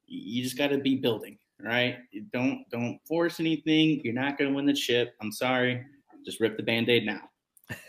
you 0.08 0.42
just 0.42 0.58
got 0.58 0.68
to 0.68 0.80
be 0.80 0.96
building, 0.96 1.38
right? 1.62 1.98
Don't 2.34 2.64
don't 2.72 3.00
force 3.08 3.40
anything. 3.40 4.02
You're 4.04 4.14
not 4.14 4.38
going 4.38 4.50
to 4.50 4.56
win 4.56 4.66
the 4.66 4.74
chip. 4.74 5.14
I'm 5.22 5.32
sorry. 5.32 5.86
Just 6.26 6.40
rip 6.40 6.58
the 6.58 6.64
band-aid 6.64 7.06
now. 7.06 7.22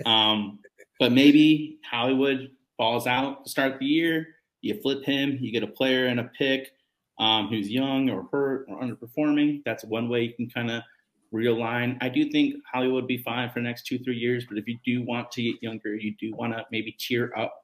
Um, 0.05 0.59
but 0.98 1.12
maybe 1.12 1.78
Hollywood 1.90 2.51
falls 2.81 3.07
out 3.07 3.44
to 3.44 3.51
start 3.51 3.78
the 3.78 3.85
year. 3.85 4.28
You 4.62 4.81
flip 4.81 5.05
him. 5.05 5.36
You 5.39 5.52
get 5.52 5.62
a 5.62 5.66
player 5.66 6.07
and 6.07 6.19
a 6.19 6.24
pick 6.24 6.73
um, 7.19 7.48
who's 7.48 7.69
young 7.69 8.09
or 8.09 8.27
hurt 8.32 8.65
or 8.70 8.81
underperforming. 8.81 9.61
That's 9.66 9.85
one 9.85 10.09
way 10.09 10.23
you 10.23 10.32
can 10.32 10.48
kind 10.48 10.70
of 10.70 10.82
realign. 11.31 11.98
I 12.01 12.09
do 12.09 12.31
think 12.31 12.55
Hollywood 12.73 12.94
would 12.94 13.07
be 13.07 13.19
fine 13.19 13.51
for 13.51 13.59
the 13.59 13.65
next 13.65 13.86
two, 13.86 13.98
three 13.98 14.16
years, 14.16 14.47
but 14.48 14.57
if 14.57 14.66
you 14.66 14.78
do 14.82 15.02
want 15.02 15.31
to 15.32 15.43
get 15.43 15.62
younger, 15.62 15.94
you 15.94 16.15
do 16.19 16.35
want 16.35 16.55
to 16.55 16.65
maybe 16.73 16.97
cheer 16.98 17.35
up. 17.36 17.55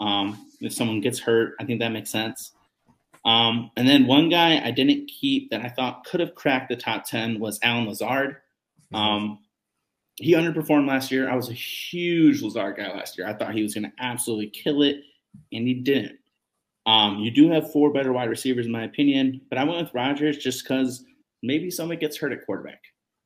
Um, 0.00 0.48
if 0.60 0.72
someone 0.72 1.00
gets 1.00 1.18
hurt, 1.18 1.54
I 1.58 1.64
think 1.64 1.80
that 1.80 1.90
makes 1.90 2.10
sense. 2.10 2.52
Um, 3.24 3.72
and 3.76 3.88
then 3.88 4.06
one 4.06 4.28
guy 4.28 4.64
I 4.64 4.70
didn't 4.70 5.08
keep 5.08 5.50
that 5.50 5.62
I 5.62 5.68
thought 5.68 6.04
could 6.04 6.20
have 6.20 6.36
cracked 6.36 6.68
the 6.68 6.76
top 6.76 7.06
10 7.06 7.40
was 7.40 7.58
Allen 7.64 7.88
Lazard. 7.88 8.36
Um, 8.92 9.40
he 10.16 10.34
underperformed 10.34 10.88
last 10.88 11.10
year. 11.10 11.28
I 11.28 11.34
was 11.34 11.50
a 11.50 11.54
huge 11.54 12.42
Lazard 12.42 12.76
guy 12.76 12.88
last 12.92 13.18
year. 13.18 13.26
I 13.26 13.34
thought 13.34 13.54
he 13.54 13.62
was 13.62 13.74
going 13.74 13.84
to 13.84 13.92
absolutely 13.98 14.50
kill 14.50 14.82
it, 14.82 14.96
and 15.52 15.66
he 15.66 15.74
didn't. 15.74 16.18
Um, 16.86 17.18
you 17.18 17.30
do 17.30 17.50
have 17.50 17.72
four 17.72 17.92
better 17.92 18.12
wide 18.12 18.28
receivers, 18.28 18.66
in 18.66 18.72
my 18.72 18.84
opinion, 18.84 19.40
but 19.48 19.58
I 19.58 19.64
went 19.64 19.82
with 19.82 19.94
Rodgers 19.94 20.36
just 20.36 20.62
because 20.62 21.04
maybe 21.42 21.70
somebody 21.70 21.98
gets 21.98 22.16
hurt 22.16 22.32
at 22.32 22.44
quarterback. 22.44 22.80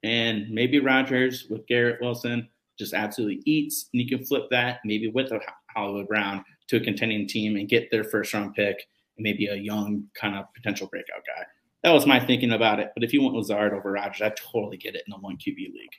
And 0.04 0.48
maybe 0.48 0.78
Rodgers 0.78 1.46
with 1.50 1.66
Garrett 1.66 2.00
Wilson 2.00 2.48
just 2.78 2.94
absolutely 2.94 3.42
eats, 3.44 3.88
and 3.92 4.00
you 4.00 4.08
can 4.08 4.24
flip 4.24 4.44
that 4.50 4.78
maybe 4.84 5.08
with 5.08 5.32
a 5.32 5.40
Hollywood 5.74 6.06
Brown 6.06 6.44
to 6.68 6.76
a 6.76 6.80
contending 6.80 7.26
team 7.26 7.56
and 7.56 7.68
get 7.68 7.90
their 7.90 8.04
first 8.04 8.32
round 8.32 8.54
pick 8.54 8.76
and 9.16 9.24
maybe 9.24 9.46
a 9.46 9.56
young 9.56 10.04
kind 10.14 10.36
of 10.36 10.46
potential 10.54 10.86
breakout 10.86 11.24
guy. 11.26 11.44
That 11.82 11.92
was 11.92 12.06
my 12.06 12.20
thinking 12.20 12.52
about 12.52 12.80
it. 12.80 12.92
But 12.94 13.04
if 13.04 13.12
you 13.12 13.22
want 13.22 13.34
Lazard 13.34 13.72
over 13.72 13.92
Rodgers, 13.92 14.22
I 14.22 14.32
totally 14.52 14.76
get 14.76 14.94
it 14.94 15.02
in 15.06 15.12
a 15.12 15.18
one 15.18 15.36
QB 15.36 15.56
league. 15.56 15.90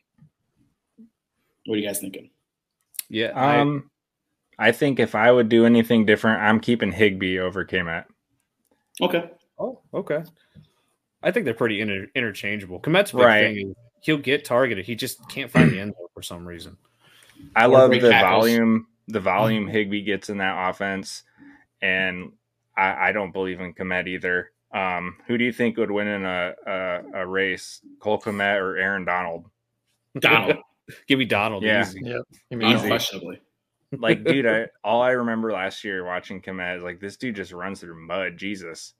What 1.65 1.75
are 1.75 1.77
you 1.77 1.87
guys 1.87 1.99
thinking? 1.99 2.29
Yeah. 3.09 3.31
I- 3.35 3.59
Um, 3.59 3.89
I 4.57 4.71
think 4.73 4.99
if 4.99 5.15
I 5.15 5.31
would 5.31 5.47
do 5.49 5.65
anything 5.65 6.05
different, 6.05 6.41
I'm 6.41 6.59
keeping 6.59 6.91
Higbee 6.91 7.39
over 7.39 7.63
Kmet. 7.65 8.05
Okay. 9.01 9.29
oh, 9.57 9.79
okay. 9.93 10.23
I 11.23 11.31
think 11.31 11.45
they're 11.45 11.53
pretty 11.53 11.79
inter- 11.81 12.07
interchangeable. 12.15 12.81
Kmet's 12.81 13.11
big 13.13 13.21
Right. 13.21 13.55
thing 13.55 13.75
he'll 14.01 14.17
get 14.17 14.43
targeted. 14.45 14.85
He 14.85 14.95
just 14.95 15.27
can't 15.29 15.49
find 15.51 15.71
the 15.71 15.79
end 15.79 15.93
zone 15.97 16.07
for 16.13 16.21
some 16.21 16.45
reason. 16.45 16.77
I 17.55 17.65
Or 17.65 17.69
love 17.69 17.91
the 17.91 17.99
tackles. 18.01 18.45
volume, 18.47 18.87
the 19.07 19.19
volume 19.21 19.67
Higbee 19.67 20.03
gets 20.03 20.29
in 20.29 20.37
that 20.39 20.69
offense, 20.69 21.23
and 21.81 22.33
I, 22.75 23.09
I 23.09 23.11
don't 23.13 23.31
believe 23.31 23.59
in 23.61 23.73
Kmet 23.73 24.07
either. 24.07 24.51
Um, 24.73 25.17
who 25.27 25.37
do 25.37 25.43
you 25.45 25.51
think 25.53 25.77
would 25.77 25.89
win 25.91 26.07
in 26.07 26.25
a 26.25 26.53
a, 26.67 27.01
a 27.21 27.27
race, 27.27 27.79
Cole 27.99 28.19
Komet 28.19 28.59
or 28.59 28.75
Aaron 28.77 29.03
Donald? 29.05 29.45
Donald, 30.19 30.57
Give 31.07 31.19
me 31.19 31.25
Donald. 31.25 31.63
Yeah. 31.63 31.81
Easy. 31.81 32.01
Yep. 32.03 32.21
You 32.49 32.57
mean, 32.57 32.75
unquestionably. 32.75 33.41
Like, 33.91 34.23
dude, 34.23 34.45
I, 34.45 34.67
all 34.83 35.01
I 35.01 35.09
remember 35.09 35.51
last 35.51 35.83
year 35.83 36.05
watching 36.05 36.43
Kmet 36.43 36.77
is 36.77 36.83
like 36.83 36.99
this 36.99 37.17
dude 37.17 37.35
just 37.35 37.51
runs 37.51 37.79
through 37.79 37.99
mud. 37.99 38.37
Jesus. 38.37 38.93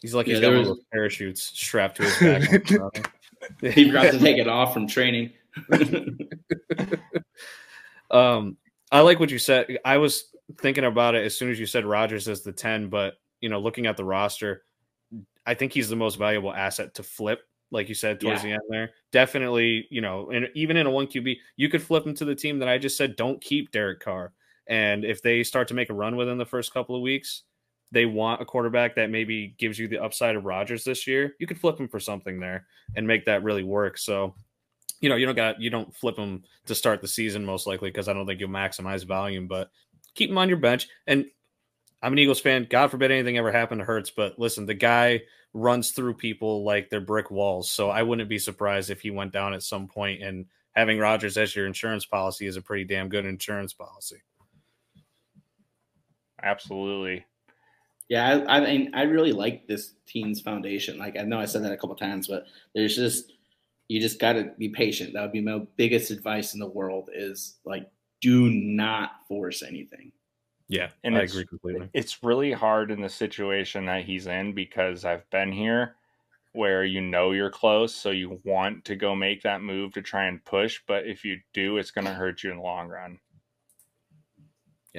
He's 0.00 0.14
like 0.14 0.26
Yeah, 0.26 0.36
he's 0.36 0.40
got 0.40 0.48
there 0.48 0.58
was- 0.60 0.68
those 0.68 0.80
parachutes 0.90 1.42
strapped 1.42 1.98
to 1.98 2.04
his 2.04 2.48
back. 2.88 3.12
He 3.74 3.86
forgot 3.88 4.12
to 4.12 4.18
take 4.18 4.38
it 4.38 4.48
off 4.48 4.72
from 4.72 4.88
training. 4.88 5.30
Um, 8.10 8.56
I 8.90 9.00
like 9.00 9.20
what 9.20 9.30
you 9.30 9.38
said. 9.38 9.78
I 9.84 9.98
was 9.98 10.24
thinking 10.58 10.84
about 10.84 11.14
it 11.14 11.24
as 11.24 11.36
soon 11.36 11.50
as 11.50 11.58
you 11.58 11.66
said 11.66 11.84
Rodgers 11.84 12.28
as 12.28 12.42
the 12.42 12.52
10, 12.52 12.88
but 12.88 13.14
you 13.40 13.48
know, 13.48 13.60
looking 13.60 13.86
at 13.86 13.96
the 13.96 14.04
roster, 14.04 14.62
I 15.44 15.54
think 15.54 15.72
he's 15.72 15.88
the 15.88 15.96
most 15.96 16.16
valuable 16.18 16.52
asset 16.52 16.94
to 16.94 17.02
flip, 17.02 17.42
like 17.70 17.88
you 17.88 17.94
said 17.94 18.20
towards 18.20 18.42
Yeah. 18.42 18.50
the 18.50 18.54
end 18.54 18.62
there. 18.68 18.90
Definitely, 19.12 19.86
you 19.90 20.00
know, 20.00 20.30
and 20.30 20.48
even 20.54 20.76
in 20.76 20.86
a 20.86 20.90
one 20.90 21.06
QB, 21.06 21.36
you 21.56 21.68
could 21.68 21.82
flip 21.82 22.06
him 22.06 22.14
to 22.14 22.24
the 22.24 22.34
team 22.34 22.58
that 22.60 22.68
I 22.68 22.78
just 22.78 22.96
said 22.96 23.16
don't 23.16 23.40
keep 23.40 23.72
Derek 23.72 24.00
Carr. 24.00 24.32
And 24.68 25.04
if 25.04 25.22
they 25.22 25.42
start 25.42 25.68
to 25.68 25.74
make 25.74 25.90
a 25.90 25.94
run 25.94 26.16
within 26.16 26.38
the 26.38 26.46
first 26.46 26.72
couple 26.72 26.96
of 26.96 27.02
weeks, 27.02 27.42
they 27.92 28.06
want 28.06 28.42
a 28.42 28.44
quarterback 28.44 28.96
that 28.96 29.10
maybe 29.10 29.54
gives 29.58 29.78
you 29.78 29.86
the 29.88 30.02
upside 30.02 30.34
of 30.34 30.44
Rodgers 30.44 30.82
this 30.84 31.06
year. 31.06 31.36
You 31.38 31.46
could 31.46 31.60
flip 31.60 31.78
him 31.78 31.88
for 31.88 32.00
something 32.00 32.40
there 32.40 32.66
and 32.96 33.06
make 33.06 33.24
that 33.26 33.44
really 33.44 33.62
work. 33.62 33.96
So 33.98 34.34
you 35.00 35.08
know, 35.08 35.16
you 35.16 35.26
don't 35.26 35.36
got 35.36 35.60
you 35.60 35.70
don't 35.70 35.94
flip 35.94 36.16
him 36.16 36.42
to 36.66 36.74
start 36.74 37.00
the 37.00 37.08
season 37.08 37.44
most 37.44 37.66
likely 37.66 37.90
because 37.90 38.08
I 38.08 38.12
don't 38.12 38.26
think 38.26 38.40
you'll 38.40 38.48
maximize 38.48 39.06
volume, 39.06 39.46
but 39.46 39.70
keep 40.14 40.30
him 40.30 40.38
on 40.38 40.48
your 40.48 40.58
bench. 40.58 40.88
And 41.06 41.26
I'm 42.02 42.12
an 42.12 42.18
Eagles 42.18 42.40
fan. 42.40 42.66
God 42.68 42.90
forbid 42.90 43.10
anything 43.10 43.36
ever 43.38 43.52
happened 43.52 43.80
to 43.80 43.84
Hurts, 43.84 44.10
but 44.10 44.38
listen, 44.38 44.66
the 44.66 44.74
guy 44.74 45.22
runs 45.54 45.92
through 45.92 46.14
people 46.14 46.64
like 46.64 46.90
they're 46.90 47.00
brick 47.00 47.30
walls. 47.30 47.70
So 47.70 47.90
I 47.90 48.02
wouldn't 48.02 48.28
be 48.28 48.38
surprised 48.38 48.90
if 48.90 49.00
he 49.00 49.10
went 49.10 49.32
down 49.32 49.54
at 49.54 49.62
some 49.62 49.88
point. 49.88 50.22
And 50.22 50.46
having 50.72 50.98
Rodgers 50.98 51.38
as 51.38 51.56
your 51.56 51.66
insurance 51.66 52.04
policy 52.04 52.46
is 52.46 52.56
a 52.56 52.62
pretty 52.62 52.84
damn 52.84 53.08
good 53.08 53.24
insurance 53.24 53.72
policy. 53.72 54.22
Absolutely. 56.42 57.24
Yeah, 58.08 58.44
I, 58.46 58.58
I 58.58 58.60
mean, 58.60 58.94
I 58.94 59.02
really 59.02 59.32
like 59.32 59.66
this 59.66 59.94
team's 60.06 60.40
foundation. 60.40 60.98
Like 60.98 61.18
I 61.18 61.22
know 61.22 61.40
I 61.40 61.46
said 61.46 61.64
that 61.64 61.72
a 61.72 61.76
couple 61.76 61.96
times, 61.96 62.28
but 62.28 62.44
there's 62.74 62.94
just 62.94 63.32
you 63.88 64.00
just 64.00 64.20
got 64.20 64.34
to 64.34 64.52
be 64.58 64.68
patient. 64.68 65.12
That 65.14 65.22
would 65.22 65.32
be 65.32 65.40
my 65.40 65.60
biggest 65.76 66.10
advice 66.10 66.54
in 66.54 66.60
the 66.60 66.68
world 66.68 67.10
is 67.14 67.56
like 67.64 67.88
do 68.20 68.50
not 68.50 69.12
force 69.28 69.62
anything. 69.62 70.12
Yeah, 70.68 70.90
And 71.04 71.16
I 71.16 71.22
agree 71.22 71.46
completely. 71.46 71.88
It's 71.92 72.22
really 72.22 72.52
hard 72.52 72.90
in 72.90 73.00
the 73.00 73.08
situation 73.08 73.86
that 73.86 74.04
he's 74.04 74.26
in 74.26 74.52
because 74.52 75.04
I've 75.04 75.28
been 75.30 75.52
here 75.52 75.94
where 76.52 76.84
you 76.84 77.00
know 77.00 77.32
you're 77.32 77.50
close, 77.50 77.94
so 77.94 78.10
you 78.10 78.40
want 78.44 78.84
to 78.86 78.96
go 78.96 79.14
make 79.14 79.42
that 79.42 79.62
move 79.62 79.92
to 79.92 80.02
try 80.02 80.24
and 80.24 80.44
push, 80.44 80.80
but 80.88 81.06
if 81.06 81.24
you 81.24 81.38
do, 81.52 81.76
it's 81.76 81.90
going 81.90 82.06
to 82.06 82.14
hurt 82.14 82.42
you 82.42 82.50
in 82.50 82.56
the 82.56 82.62
long 82.62 82.88
run. 82.88 83.18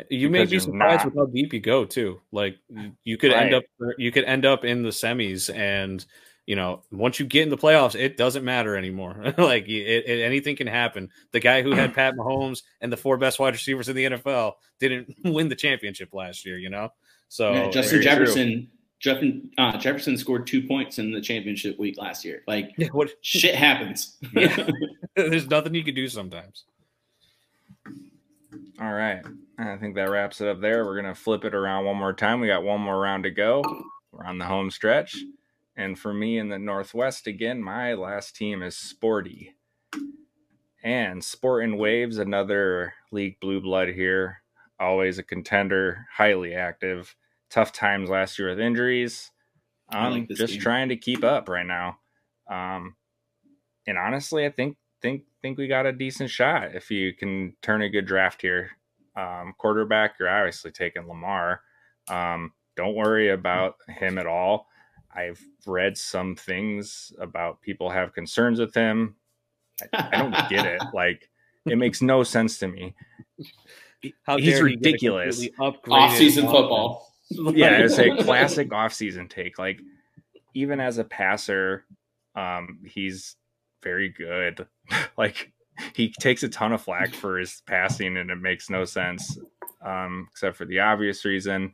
You 0.10 0.30
may 0.30 0.40
because 0.46 0.52
be 0.52 0.60
surprised 0.60 1.06
not. 1.06 1.06
with 1.06 1.16
how 1.16 1.26
deep 1.26 1.54
you 1.54 1.60
go 1.60 1.84
too. 1.84 2.22
Like 2.32 2.58
you- 2.70 2.96
you 3.04 3.18
could 3.18 3.34
end 3.34 3.54
up 3.54 3.64
you 3.98 4.12
could 4.12 4.26
end 4.26 4.46
up 4.46 4.64
in 4.64 4.84
the 4.84 4.90
semis 4.90 5.54
and 5.54 6.06
you 6.48 6.56
know, 6.56 6.82
once 6.92 7.20
you 7.20 7.26
get 7.26 7.44
in 7.44 7.50
the 7.50 7.58
playoffs, 7.58 7.94
it 7.94 8.16
doesn't 8.16 8.46
matter 8.46 8.78
anymore. 8.78 9.34
like 9.38 9.68
it, 9.68 10.06
it, 10.08 10.24
anything 10.24 10.56
can 10.56 10.66
happen. 10.66 11.10
The 11.34 11.42
guy 11.42 11.62
who 11.62 11.74
had 11.74 11.94
Pat 11.94 12.16
Mahomes 12.16 12.64
and 12.82 12.92
the 12.92 12.98
four 12.98 13.18
best 13.18 13.38
wide 13.38 13.54
receivers 13.54 13.90
in 13.90 13.96
the 13.96 14.06
NFL 14.06 14.54
didn't 14.80 15.14
win 15.26 15.50
the 15.50 15.56
championship 15.56 16.14
last 16.14 16.46
year, 16.46 16.58
you 16.58 16.70
know? 16.70 16.90
So 17.28 17.54
yeah, 17.54 17.70
Justin 17.70 18.02
Jefferson, 18.02 18.70
Jefferson, 19.00 19.52
uh, 19.58 19.78
Jefferson 19.78 20.18
scored 20.18 20.48
two 20.48 20.66
points 20.66 21.00
in 21.00 21.12
the 21.12 21.20
championship 21.20 21.78
week 21.78 21.98
last 21.98 22.24
year. 22.24 22.44
Like 22.48 22.72
yeah, 22.78 22.88
what 22.94 23.12
shit 23.22 23.54
happens. 23.54 24.16
yeah. 24.34 24.70
There's 25.18 25.48
nothing 25.48 25.76
you 25.76 25.84
can 25.84 25.96
do 25.96 26.08
sometimes. 26.08 26.64
All 28.80 28.94
right. 28.94 29.22
I 29.60 29.76
think 29.76 29.96
that 29.96 30.10
wraps 30.10 30.40
it 30.40 30.48
up 30.48 30.62
there. 30.62 30.86
We're 30.86 31.02
going 31.02 31.14
to 31.14 31.20
flip 31.20 31.44
it 31.44 31.56
around 31.56 31.86
one 31.86 31.98
more 31.98 32.14
time. 32.14 32.40
We 32.40 32.48
got 32.48 32.64
one 32.64 32.80
more 32.80 32.98
round 32.98 33.24
to 33.24 33.32
go. 33.32 33.64
We're 34.12 34.24
on 34.24 34.38
the 34.38 34.46
home 34.46 34.72
stretch. 34.72 35.18
And 35.78 35.98
for 35.98 36.12
me 36.12 36.40
in 36.40 36.50
the 36.50 36.58
Northwest 36.58 37.28
again, 37.28 37.62
my 37.62 37.94
last 37.94 38.36
team 38.36 38.64
is 38.64 38.76
Sporty. 38.76 39.54
And 40.84 41.24
Sporting 41.24 41.78
Waves, 41.78 42.18
another 42.18 42.96
league 43.12 43.40
blue 43.40 43.62
blood 43.62 43.90
here. 43.90 44.42
Always 44.80 45.20
a 45.20 45.24
contender, 45.24 46.08
highly 46.12 46.56
active. 46.56 47.16
Tough 47.50 47.72
times 47.72 48.10
last 48.10 48.40
year 48.40 48.50
with 48.50 48.60
injuries. 48.60 49.32
I'm 49.90 50.14
like 50.14 50.30
just 50.30 50.54
team. 50.54 50.62
trying 50.62 50.90
to 50.90 50.98
keep 50.98 51.24
up 51.24 51.48
right 51.48 51.66
now. 51.66 52.00
Um, 52.50 52.96
and 53.86 53.98
honestly, 53.98 54.46
I 54.46 54.50
think 54.50 54.78
think 55.02 55.24
think 55.42 55.58
we 55.58 55.68
got 55.68 55.86
a 55.86 55.94
decent 55.94 56.30
shot 56.30 56.76
if 56.76 56.92
you 56.92 57.14
can 57.14 57.54
turn 57.62 57.82
a 57.82 57.90
good 57.90 58.06
draft 58.06 58.42
here. 58.42 58.72
Um, 59.16 59.54
quarterback, 59.58 60.16
you're 60.20 60.30
obviously 60.30 60.72
taking 60.72 61.08
Lamar. 61.08 61.62
Um, 62.10 62.54
don't 62.76 62.96
worry 62.96 63.30
about 63.30 63.76
him 63.88 64.18
at 64.18 64.28
all. 64.28 64.68
I've 65.18 65.44
read 65.66 65.98
some 65.98 66.36
things 66.36 67.12
about 67.20 67.62
people 67.62 67.90
have 67.90 68.14
concerns 68.14 68.60
with 68.60 68.74
him. 68.74 69.16
I, 69.94 70.10
I 70.12 70.18
don't 70.18 70.50
get 70.50 70.66
it. 70.66 70.82
Like 70.94 71.30
it 71.66 71.78
makes 71.78 72.02
no 72.02 72.24
sense 72.24 72.60
to 72.60 72.68
me. 72.68 72.96
How 74.24 74.38
He's 74.38 74.62
ridiculous. 74.62 75.46
Off-season 75.60 76.46
football. 76.46 77.12
yeah, 77.30 77.80
it's 77.80 77.98
a 77.98 78.16
classic 78.24 78.72
off-season 78.72 79.28
take. 79.28 79.58
Like 79.58 79.80
even 80.54 80.80
as 80.80 81.00
a 81.00 81.04
passer, 81.04 81.86
um, 82.36 82.80
he's 82.86 83.36
very 83.84 84.10
good. 84.10 84.68
like 85.18 85.52
he 85.94 86.14
takes 86.20 86.44
a 86.44 86.50
ton 86.50 86.74
of 86.74 86.82
flack 86.82 87.14
for 87.14 87.40
his 87.40 87.62
passing, 87.66 88.18
and 88.18 88.30
it 88.30 88.40
makes 88.40 88.70
no 88.70 88.86
sense, 88.86 89.38
um, 89.84 90.28
except 90.32 90.58
for 90.58 90.66
the 90.66 90.80
obvious 90.80 91.26
reason. 91.26 91.74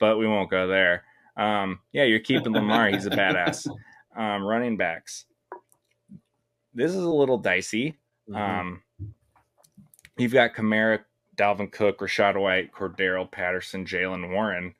But 0.00 0.18
we 0.18 0.26
won't 0.26 0.50
go 0.50 0.66
there. 0.66 1.04
Um, 1.36 1.80
yeah, 1.92 2.04
you're 2.04 2.20
keeping 2.20 2.52
Lamar. 2.52 2.88
He's 2.88 3.06
a 3.06 3.10
badass. 3.10 3.68
Um, 4.16 4.44
running 4.44 4.76
backs. 4.76 5.26
This 6.72 6.90
is 6.90 7.02
a 7.02 7.10
little 7.10 7.38
dicey. 7.38 7.98
Mm-hmm. 8.28 8.36
Um, 8.36 8.82
you've 10.16 10.32
got 10.32 10.54
Kamara, 10.54 11.00
Dalvin 11.36 11.70
Cook, 11.70 11.98
Rachaad 11.98 12.40
White, 12.40 12.72
Cordarrelle 12.72 13.30
Patterson, 13.30 13.84
Jaylen 13.84 14.32
Warren. 14.32 14.74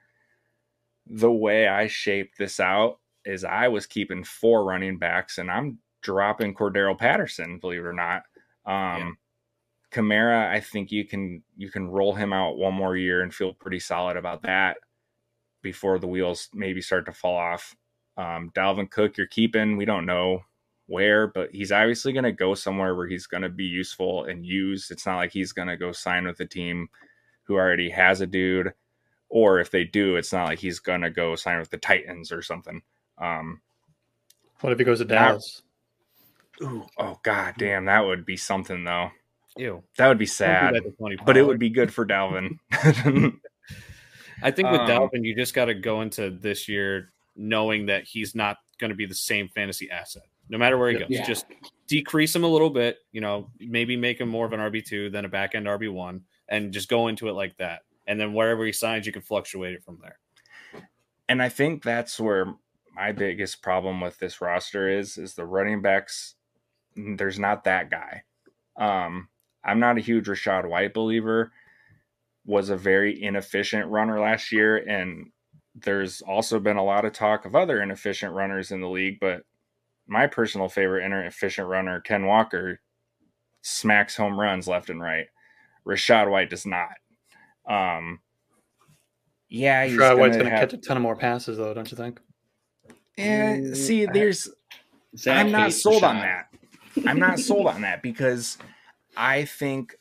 The 1.06 1.30
way 1.30 1.68
I 1.68 1.86
shaped 1.86 2.38
this 2.38 2.60
out 2.60 2.98
is 3.24 3.44
I 3.44 3.68
was 3.68 3.86
keeping 3.86 4.24
four 4.24 4.64
running 4.64 4.98
backs, 4.98 5.38
and 5.38 5.50
I'm 5.50 5.78
dropping 6.02 6.54
Cordarrelle 6.54 6.98
Patterson, 6.98 7.58
believe 7.58 7.80
it 7.80 7.86
or 7.86 7.92
not. 7.92 8.22
Um, 8.66 8.72
yeah. 8.72 9.10
Kamara, 9.92 10.48
I 10.48 10.60
think 10.60 10.90
you 10.90 11.04
can 11.04 11.42
you 11.56 11.70
can 11.70 11.88
roll 11.88 12.14
him 12.14 12.32
out 12.32 12.56
one 12.56 12.74
more 12.74 12.96
year 12.96 13.22
and 13.22 13.32
feel 13.32 13.52
pretty 13.52 13.78
solid 13.78 14.16
about 14.16 14.42
that 14.42 14.78
before 15.64 15.98
the 15.98 16.06
wheels 16.06 16.48
maybe 16.54 16.80
start 16.80 17.06
to 17.06 17.12
fall 17.12 17.36
off. 17.36 17.74
Um, 18.16 18.52
Dalvin 18.54 18.88
Cook, 18.88 19.16
you're 19.16 19.26
keeping. 19.26 19.76
We 19.76 19.84
don't 19.84 20.06
know 20.06 20.44
where, 20.86 21.26
but 21.26 21.50
he's 21.50 21.72
obviously 21.72 22.12
going 22.12 22.24
to 22.24 22.32
go 22.32 22.54
somewhere 22.54 22.94
where 22.94 23.08
he's 23.08 23.26
going 23.26 23.42
to 23.42 23.48
be 23.48 23.64
useful 23.64 24.24
and 24.24 24.46
used. 24.46 24.92
It's 24.92 25.06
not 25.06 25.16
like 25.16 25.32
he's 25.32 25.52
going 25.52 25.66
to 25.66 25.76
go 25.76 25.90
sign 25.90 26.26
with 26.26 26.38
a 26.38 26.46
team 26.46 26.88
who 27.44 27.54
already 27.54 27.90
has 27.90 28.20
a 28.20 28.26
dude, 28.26 28.72
or 29.28 29.58
if 29.58 29.70
they 29.70 29.84
do, 29.84 30.14
it's 30.14 30.32
not 30.32 30.44
like 30.44 30.60
he's 30.60 30.78
going 30.78 31.00
to 31.00 31.10
go 31.10 31.34
sign 31.34 31.58
with 31.58 31.70
the 31.70 31.78
Titans 31.78 32.30
or 32.30 32.42
something. 32.42 32.82
Um, 33.18 33.60
what 34.60 34.72
if 34.72 34.78
he 34.78 34.84
goes 34.84 34.98
to 34.98 35.04
Dallas? 35.04 35.62
Ooh, 36.62 36.86
oh 36.98 37.18
god 37.24 37.54
damn, 37.58 37.86
that 37.86 38.04
would 38.04 38.24
be 38.24 38.36
something 38.36 38.84
though. 38.84 39.10
Ew. 39.56 39.82
That 39.98 40.08
would 40.08 40.18
be 40.18 40.26
sad. 40.26 40.74
But 41.24 41.36
it 41.36 41.42
would 41.42 41.58
be 41.58 41.70
good 41.70 41.92
for 41.92 42.06
Dalvin. 42.06 42.58
I 44.44 44.50
think 44.50 44.70
with 44.70 44.82
um, 44.82 44.88
Dalvin, 44.88 45.24
you 45.24 45.34
just 45.34 45.54
got 45.54 45.64
to 45.66 45.74
go 45.74 46.02
into 46.02 46.30
this 46.30 46.68
year 46.68 47.12
knowing 47.34 47.86
that 47.86 48.04
he's 48.04 48.34
not 48.34 48.58
going 48.78 48.90
to 48.90 48.94
be 48.94 49.06
the 49.06 49.14
same 49.14 49.48
fantasy 49.48 49.90
asset, 49.90 50.22
no 50.48 50.58
matter 50.58 50.78
where 50.78 50.90
he 50.90 50.98
goes. 50.98 51.08
Yeah. 51.08 51.26
Just 51.26 51.46
decrease 51.88 52.34
him 52.36 52.44
a 52.44 52.48
little 52.48 52.70
bit, 52.70 52.98
you 53.10 53.20
know, 53.20 53.50
maybe 53.58 53.96
make 53.96 54.20
him 54.20 54.28
more 54.28 54.46
of 54.46 54.52
an 54.52 54.60
RB2 54.60 55.10
than 55.10 55.24
a 55.24 55.28
back 55.28 55.54
end 55.54 55.66
RB1, 55.66 56.20
and 56.48 56.72
just 56.72 56.88
go 56.88 57.08
into 57.08 57.28
it 57.28 57.32
like 57.32 57.56
that. 57.56 57.80
And 58.06 58.20
then 58.20 58.34
wherever 58.34 58.64
he 58.64 58.72
signs, 58.72 59.06
you 59.06 59.12
can 59.12 59.22
fluctuate 59.22 59.74
it 59.74 59.82
from 59.82 59.98
there. 60.00 60.18
And 61.28 61.42
I 61.42 61.48
think 61.48 61.82
that's 61.82 62.20
where 62.20 62.54
my 62.94 63.10
biggest 63.10 63.62
problem 63.62 64.00
with 64.00 64.18
this 64.18 64.40
roster 64.40 64.88
is 64.88 65.16
is 65.16 65.34
the 65.34 65.44
running 65.44 65.82
backs 65.82 66.34
there's 66.96 67.38
not 67.38 67.64
that 67.64 67.90
guy. 67.90 68.22
Um, 68.76 69.28
I'm 69.64 69.80
not 69.80 69.98
a 69.98 70.02
huge 70.02 70.26
Rachaad 70.26 70.68
White 70.68 70.94
believer. 70.94 71.52
Was 72.46 72.68
a 72.68 72.76
very 72.76 73.22
inefficient 73.22 73.88
runner 73.88 74.20
last 74.20 74.52
year, 74.52 74.76
and 74.76 75.30
there's 75.74 76.20
also 76.20 76.60
been 76.60 76.76
a 76.76 76.84
lot 76.84 77.04
of 77.04 77.12
talk 77.12 77.46
of 77.46 77.56
other 77.56 77.82
inefficient 77.82 78.34
runners 78.34 78.70
in 78.70 78.80
the 78.80 78.88
league. 78.88 79.18
But 79.20 79.42
my 80.06 80.26
personal 80.26 80.68
favorite 80.68 81.04
inefficient 81.04 81.68
runner, 81.68 82.00
Ken 82.00 82.26
Walker, 82.26 82.80
smacks 83.62 84.16
home 84.16 84.38
runs 84.38 84.68
left 84.68 84.90
and 84.90 85.00
right. 85.00 85.26
Rachaad 85.86 86.30
White 86.30 86.50
does 86.50 86.66
not. 86.66 86.90
Um, 87.66 88.20
yeah, 89.48 89.86
he's 89.86 89.96
Rachaad 89.96 90.18
White's 90.18 90.36
going 90.36 90.46
to 90.46 90.50
have... 90.50 90.70
catch 90.70 90.72
a 90.74 90.78
ton 90.78 90.96
of 90.96 91.02
more 91.02 91.16
passes, 91.16 91.58
though, 91.58 91.72
don't 91.72 91.90
you 91.90 91.96
think? 91.96 92.20
Yeah, 93.16 93.74
see, 93.74 94.06
there's. 94.06 94.48
Zach 95.16 95.46
I'm 95.46 95.52
not 95.52 95.72
sold 95.72 96.02
on 96.02 96.16
that. 96.16 96.48
I'm 97.06 97.18
not 97.18 97.38
sold 97.38 97.68
on 97.68 97.82
that 97.82 98.02
because 98.02 98.58
I 99.16 99.44
think 99.44 99.96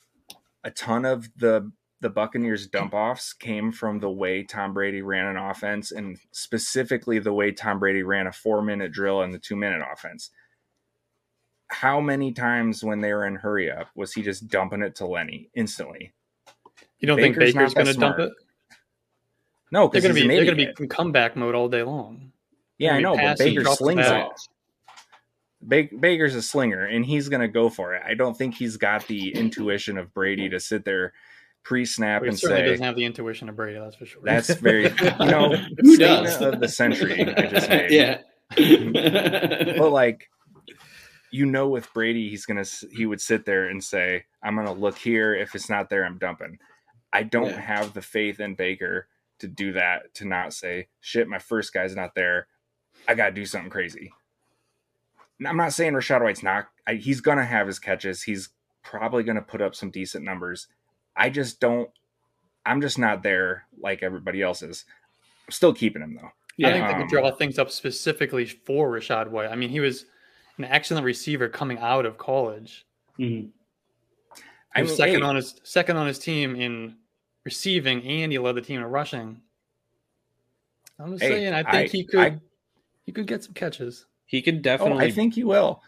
a 0.64 0.72
ton 0.72 1.06
of 1.06 1.30
the 1.38 1.72
the 2.04 2.10
Buccaneers 2.10 2.68
dump 2.68 2.94
offs 2.94 3.34
came 3.34 3.72
from 3.72 3.98
the 3.98 4.12
way 4.12 4.44
Tom 4.44 4.74
Brady 4.74 5.02
ran 5.02 5.26
an 5.26 5.38
offense 5.38 5.92
and 5.92 6.20
specifically 6.32 7.18
the 7.18 7.34
way 7.34 7.52
Tom 7.52 7.80
Brady 7.80 8.04
ran 8.04 8.28
a 8.28 8.32
four 8.32 8.62
minute 8.62 8.92
drill 8.92 9.22
and 9.22 9.34
the 9.34 9.40
two 9.40 9.56
minute 9.56 9.82
offense. 9.92 10.30
How 11.68 12.00
many 12.00 12.34
times 12.34 12.84
when 12.84 13.02
they 13.02 13.14
were 13.14 13.26
in 13.26 13.36
hurry 13.36 13.72
up 13.72 13.88
was 13.96 14.14
he 14.14 14.22
just 14.22 14.50
dumping 14.50 14.84
it 14.84 14.96
to 14.96 15.08
Lenny 15.08 15.50
instantly? 15.56 16.14
You 17.00 17.08
don't 17.08 17.18
Baker's 17.18 17.54
think 17.54 17.56
Baker's 17.56 17.74
going 17.74 17.88
to 17.88 17.94
dump 17.94 18.20
it? 18.20 18.32
No, 19.72 19.88
they're 19.88 20.02
going 20.02 20.14
to 20.14 20.22
be 20.22 20.28
they're 20.28 20.46
going 20.46 20.58
to 20.58 20.66
be 20.66 20.74
in 20.78 20.90
comeback 20.90 21.36
mode 21.36 21.56
all 21.56 21.70
day 21.70 21.82
long. 21.84 22.34
Yeah, 22.78 22.96
I 22.96 23.00
know, 23.00 23.16
but 23.16 23.40
Baker 23.40 23.64
slings 23.64 24.06
it. 24.06 24.28
Baker's 26.00 26.36
a 26.36 26.42
slinger 26.42 26.86
and 26.86 27.06
he's 27.06 27.30
going 27.30 27.42
to 27.42 27.48
go 27.48 27.70
for 27.70 27.96
it. 27.96 28.04
I 28.06 28.14
don't 28.14 28.38
think 28.38 28.56
he's 28.56 28.76
got 28.76 29.08
the 29.08 29.34
intuition 29.34 29.98
of 29.98 30.14
Brady 30.14 30.50
to 30.50 30.60
sit 30.60 30.84
there 30.84 31.14
pre-snap 31.64 32.22
well, 32.22 32.30
and 32.30 32.40
certainly 32.40 32.64
say 32.64 32.70
doesn't 32.70 32.86
have 32.86 32.96
the 32.96 33.06
intuition 33.06 33.50
of 33.50 33.56
Brady. 33.56 33.80
That's 33.80 33.96
for 33.96 34.06
sure. 34.06 34.22
That's 34.24 34.54
very 34.56 34.84
you 35.20 35.26
know 35.26 35.56
who 35.80 35.98
does 35.98 36.42
of 36.42 36.60
the 36.60 36.68
century. 36.68 37.22
I 37.22 37.48
just 37.48 37.70
made. 37.70 37.92
Yeah, 37.92 38.22
but 39.78 39.92
like 39.92 40.30
you 41.32 41.46
know, 41.46 41.68
with 41.68 41.92
Brady, 41.94 42.30
he's 42.30 42.46
gonna 42.46 42.66
he 42.92 43.06
would 43.06 43.22
sit 43.22 43.46
there 43.46 43.70
and 43.70 43.84
say, 43.84 44.26
"I'm 44.44 44.56
gonna 44.56 44.74
look 44.74 44.98
here. 44.98 45.34
If 45.34 45.56
it's 45.56 45.70
not 45.70 45.90
there, 45.90 46.06
I'm 46.06 46.18
dumping." 46.18 46.60
I 47.12 47.24
don't 47.24 47.52
yeah. 47.52 47.60
have 47.60 47.94
the 47.94 48.02
faith 48.02 48.40
in 48.40 48.56
Baker 48.56 49.08
to 49.40 49.48
do 49.48 49.74
that. 49.74 50.14
To 50.16 50.26
not 50.26 50.54
say, 50.54 50.88
"Shit, 51.00 51.28
my 51.28 51.40
first 51.40 51.74
guy's 51.74 51.96
not 51.96 52.16
there. 52.16 52.48
I 53.08 53.16
got 53.16 53.30
to 53.30 53.32
do 53.32 53.46
something 53.46 53.72
crazy." 53.72 54.12
I'm 55.46 55.58
not 55.58 55.74
saying 55.74 55.94
Rachaad 55.94 56.24
White's 56.24 56.44
not. 56.44 56.68
I, 56.88 56.96
he's 56.96 57.22
to 57.40 57.46
have 57.46 57.68
his 57.68 57.80
catches. 57.80 58.22
He's 58.22 58.50
probably 58.84 59.24
to 59.36 59.42
put 59.42 59.62
up 59.62 59.76
some 59.76 59.90
decent 59.90 60.24
numbers. 60.24 60.68
I 61.16 61.30
just 61.30 61.60
don't. 61.60 61.90
I'm 62.66 62.82
just 62.82 62.98
not 62.98 63.24
there 63.24 63.66
like 63.80 64.04
everybody 64.04 64.42
else 64.42 64.62
is. 64.62 64.86
I'm 65.48 65.52
still 65.52 65.74
keeping 65.74 66.02
him 66.02 66.16
though. 66.16 66.30
Yeah, 66.58 66.70
I 66.70 66.72
think 66.74 66.86
um, 66.86 66.92
they 66.92 66.98
could 67.00 67.10
draw 67.10 67.32
things 67.32 67.60
up 67.60 67.72
specifically 67.72 68.46
for 68.46 68.90
Rachaad 68.90 69.30
White. 69.30 69.50
I 69.50 69.56
mean, 69.56 69.70
he 69.70 69.80
was 69.80 70.06
an 70.58 70.66
excellent 70.66 71.06
receiver 71.06 71.50
coming 71.50 71.80
out 71.80 72.06
of 72.06 72.18
college. 72.18 72.86
Mm-hmm. 73.20 73.50
He 74.76 74.82
was 74.82 74.96
second 74.96 75.22
hey, 75.22 75.26
on 75.26 75.36
his 75.36 75.60
second 75.64 75.98
on 75.98 76.08
his 76.08 76.20
team 76.20 76.56
in 76.56 76.96
receiving, 77.44 78.04
and 78.04 78.32
he 78.32 78.40
led 78.40 78.56
the 78.56 78.62
team 78.62 78.80
in 78.80 78.86
rushing. 78.86 79.42
I'm 81.00 81.12
just 81.14 81.24
hey, 81.24 81.30
saying, 81.30 81.54
I 81.54 81.64
think 81.64 81.90
I, 81.90 81.92
he 81.92 82.04
could 82.04 82.20
I, 82.20 82.40
he 83.06 83.12
could 83.12 83.28
get 83.28 83.44
some 83.44 83.54
catches. 83.54 84.06
He 84.26 84.42
could 84.42 84.62
definitely. 84.62 85.04
Oh, 85.04 85.08
I 85.08 85.12
think 85.12 85.36
he 85.36 85.44
will. 85.44 85.82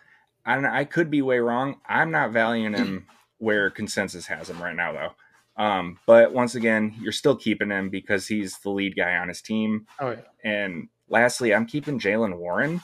And 0.46 0.68
I 0.68 0.86
could 0.86 1.10
be 1.10 1.24
way 1.24 1.40
wrong. 1.40 1.78
I'm 1.88 2.12
not 2.12 2.32
valuing 2.32 2.74
him 2.74 3.08
where 3.40 3.70
consensus 3.70 4.28
has 4.28 4.50
him 4.50 4.62
right 4.62 4.76
now, 4.76 4.94
though. 4.94 5.64
Um, 5.64 6.00
but 6.06 6.34
once 6.34 6.56
again, 6.56 6.96
you're 7.00 7.12
still 7.12 7.36
keeping 7.36 7.70
him 7.70 7.90
because 7.90 8.28
he's 8.28 8.58
the 8.60 8.70
lead 8.70 8.96
guy 8.96 9.16
on 9.18 9.30
his 9.30 9.42
team. 9.42 9.88
Oh 10.00 10.12
yeah. 10.12 10.22
And 10.44 10.90
lastly, 11.10 11.54
I'm 11.54 11.66
keeping 11.66 12.00
Jaylen 12.00 12.38
Warren. 12.38 12.82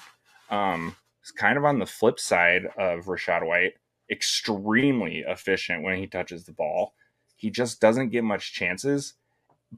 Um, 0.50 0.96
it's 1.22 1.32
kind 1.32 1.58
of 1.58 1.66
on 1.66 1.80
the 1.80 1.86
flip 1.86 2.20
side 2.20 2.66
of 2.78 3.06
Rachaad 3.06 3.46
White, 3.46 3.74
extremely 4.10 5.20
efficient 5.28 5.84
when 5.84 5.98
he 5.98 6.08
touches 6.08 6.46
the 6.46 6.54
ball. 6.54 6.94
He 7.36 7.50
just 7.50 7.82
doesn't 7.82 8.10
get 8.10 8.24
much 8.24 8.54
chances. 8.54 9.14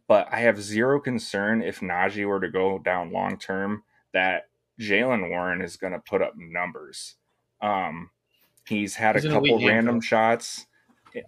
But 0.07 0.27
I 0.31 0.39
have 0.41 0.61
zero 0.61 0.99
concern 0.99 1.61
if 1.61 1.79
Najee 1.79 2.27
were 2.27 2.39
to 2.39 2.49
go 2.49 2.79
down 2.79 3.11
long 3.11 3.37
term 3.37 3.83
that 4.13 4.49
Jaylen 4.79 5.29
Warren 5.29 5.61
is 5.61 5.77
going 5.77 5.93
to 5.93 5.99
put 5.99 6.21
up 6.21 6.33
numbers. 6.35 7.15
Um, 7.61 8.09
he's 8.67 8.95
had 8.95 9.15
He's 9.15 9.25
a 9.25 9.29
couple 9.29 9.57
random 9.57 9.95
handler. 9.95 10.01
shots 10.01 10.65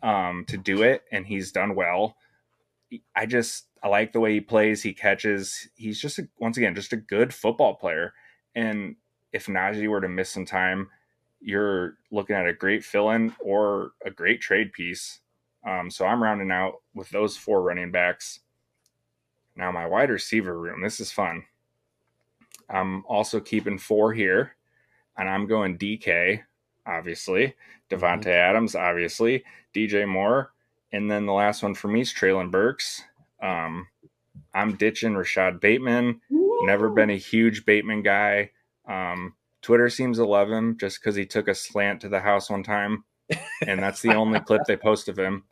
um, 0.01 0.45
to 0.47 0.57
do 0.57 0.83
it, 0.83 1.03
and 1.11 1.25
he's 1.25 1.51
done 1.51 1.75
well. 1.75 2.17
I 3.15 3.25
just 3.25 3.65
I 3.83 3.87
like 3.87 4.13
the 4.13 4.19
way 4.19 4.33
he 4.33 4.41
plays. 4.41 4.81
He 4.81 4.93
catches. 4.93 5.67
He's 5.75 5.99
just 5.99 6.19
a, 6.19 6.27
once 6.39 6.57
again 6.57 6.75
just 6.75 6.93
a 6.93 6.97
good 6.97 7.33
football 7.33 7.75
player. 7.75 8.13
And 8.55 8.95
if 9.33 9.47
Najee 9.47 9.87
were 9.87 10.01
to 10.01 10.07
miss 10.09 10.29
some 10.29 10.45
time, 10.45 10.89
you're 11.41 11.97
looking 12.11 12.35
at 12.35 12.47
a 12.47 12.53
great 12.53 12.83
fill-in 12.83 13.35
or 13.39 13.91
a 14.03 14.09
great 14.09 14.41
trade 14.41 14.71
piece. 14.71 15.19
Um, 15.67 15.89
so 15.91 16.05
I'm 16.05 16.23
rounding 16.23 16.51
out 16.51 16.75
with 16.93 17.09
those 17.09 17.35
four 17.35 17.61
running 17.61 17.91
backs. 17.91 18.39
Now 19.55 19.71
my 19.71 19.85
wide 19.87 20.09
receiver 20.09 20.57
room. 20.57 20.81
This 20.81 20.99
is 20.99 21.11
fun. 21.11 21.43
I'm 22.69 23.05
also 23.05 23.39
keeping 23.39 23.77
four 23.77 24.13
here, 24.13 24.55
and 25.17 25.29
I'm 25.29 25.47
going 25.47 25.77
DK, 25.77 26.41
obviously, 26.85 27.55
Davante 27.89 28.27
Adams, 28.27 28.75
obviously, 28.75 29.43
DJ 29.73 30.07
Moore, 30.07 30.51
and 30.91 31.09
then 31.09 31.25
the 31.25 31.33
last 31.33 31.63
one 31.63 31.73
for 31.73 31.87
me 31.87 32.01
is 32.01 32.13
Treylon 32.13 32.51
Burks. 32.51 33.03
Um, 33.41 33.87
I'm 34.53 34.75
ditching 34.75 35.15
Rashod 35.15 35.59
Bateman. 35.59 36.21
Never 36.61 36.89
been 36.89 37.09
a 37.09 37.17
huge 37.17 37.65
Bateman 37.65 38.01
guy. 38.01 38.51
Um, 38.87 39.35
Twitter 39.61 39.89
seems 39.89 40.17
to 40.17 40.25
love 40.25 40.49
him 40.49 40.77
just 40.77 40.99
because 40.99 41.15
he 41.15 41.25
took 41.25 41.47
a 41.47 41.55
slant 41.55 42.01
to 42.01 42.09
the 42.09 42.19
house 42.19 42.49
one 42.49 42.63
time, 42.63 43.03
and 43.65 43.81
that's 43.81 44.01
the 44.01 44.13
only 44.13 44.39
clip 44.39 44.61
they 44.67 44.77
post 44.77 45.09
of 45.09 45.17
him. 45.17 45.43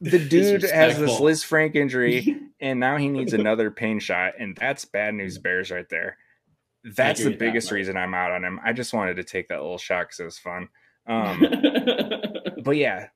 The 0.00 0.18
dude 0.18 0.62
has 0.62 0.98
this 0.98 1.20
Lisfranc 1.20 1.76
injury, 1.76 2.38
and 2.60 2.80
now 2.80 2.96
he 2.96 3.08
needs 3.08 3.34
another 3.34 3.70
pain 3.70 4.00
shot, 4.00 4.34
and 4.38 4.56
that's 4.56 4.84
bad 4.84 5.14
news 5.14 5.38
bears 5.38 5.70
right 5.70 5.88
there. 5.88 6.16
That's 6.84 7.20
the 7.20 7.30
with 7.30 7.38
that, 7.38 7.44
biggest 7.44 7.70
reason 7.70 7.96
I'm 7.96 8.14
out 8.14 8.30
on 8.30 8.44
him. 8.44 8.60
I 8.64 8.72
just 8.72 8.94
wanted 8.94 9.16
to 9.16 9.24
take 9.24 9.48
that 9.48 9.60
little 9.60 9.78
shot 9.78 10.06
because 10.06 10.20
it 10.20 10.24
was 10.24 10.38
fun. 10.38 10.68
Um, 11.06 11.44
but 12.64 12.76
yeah, 12.76 13.08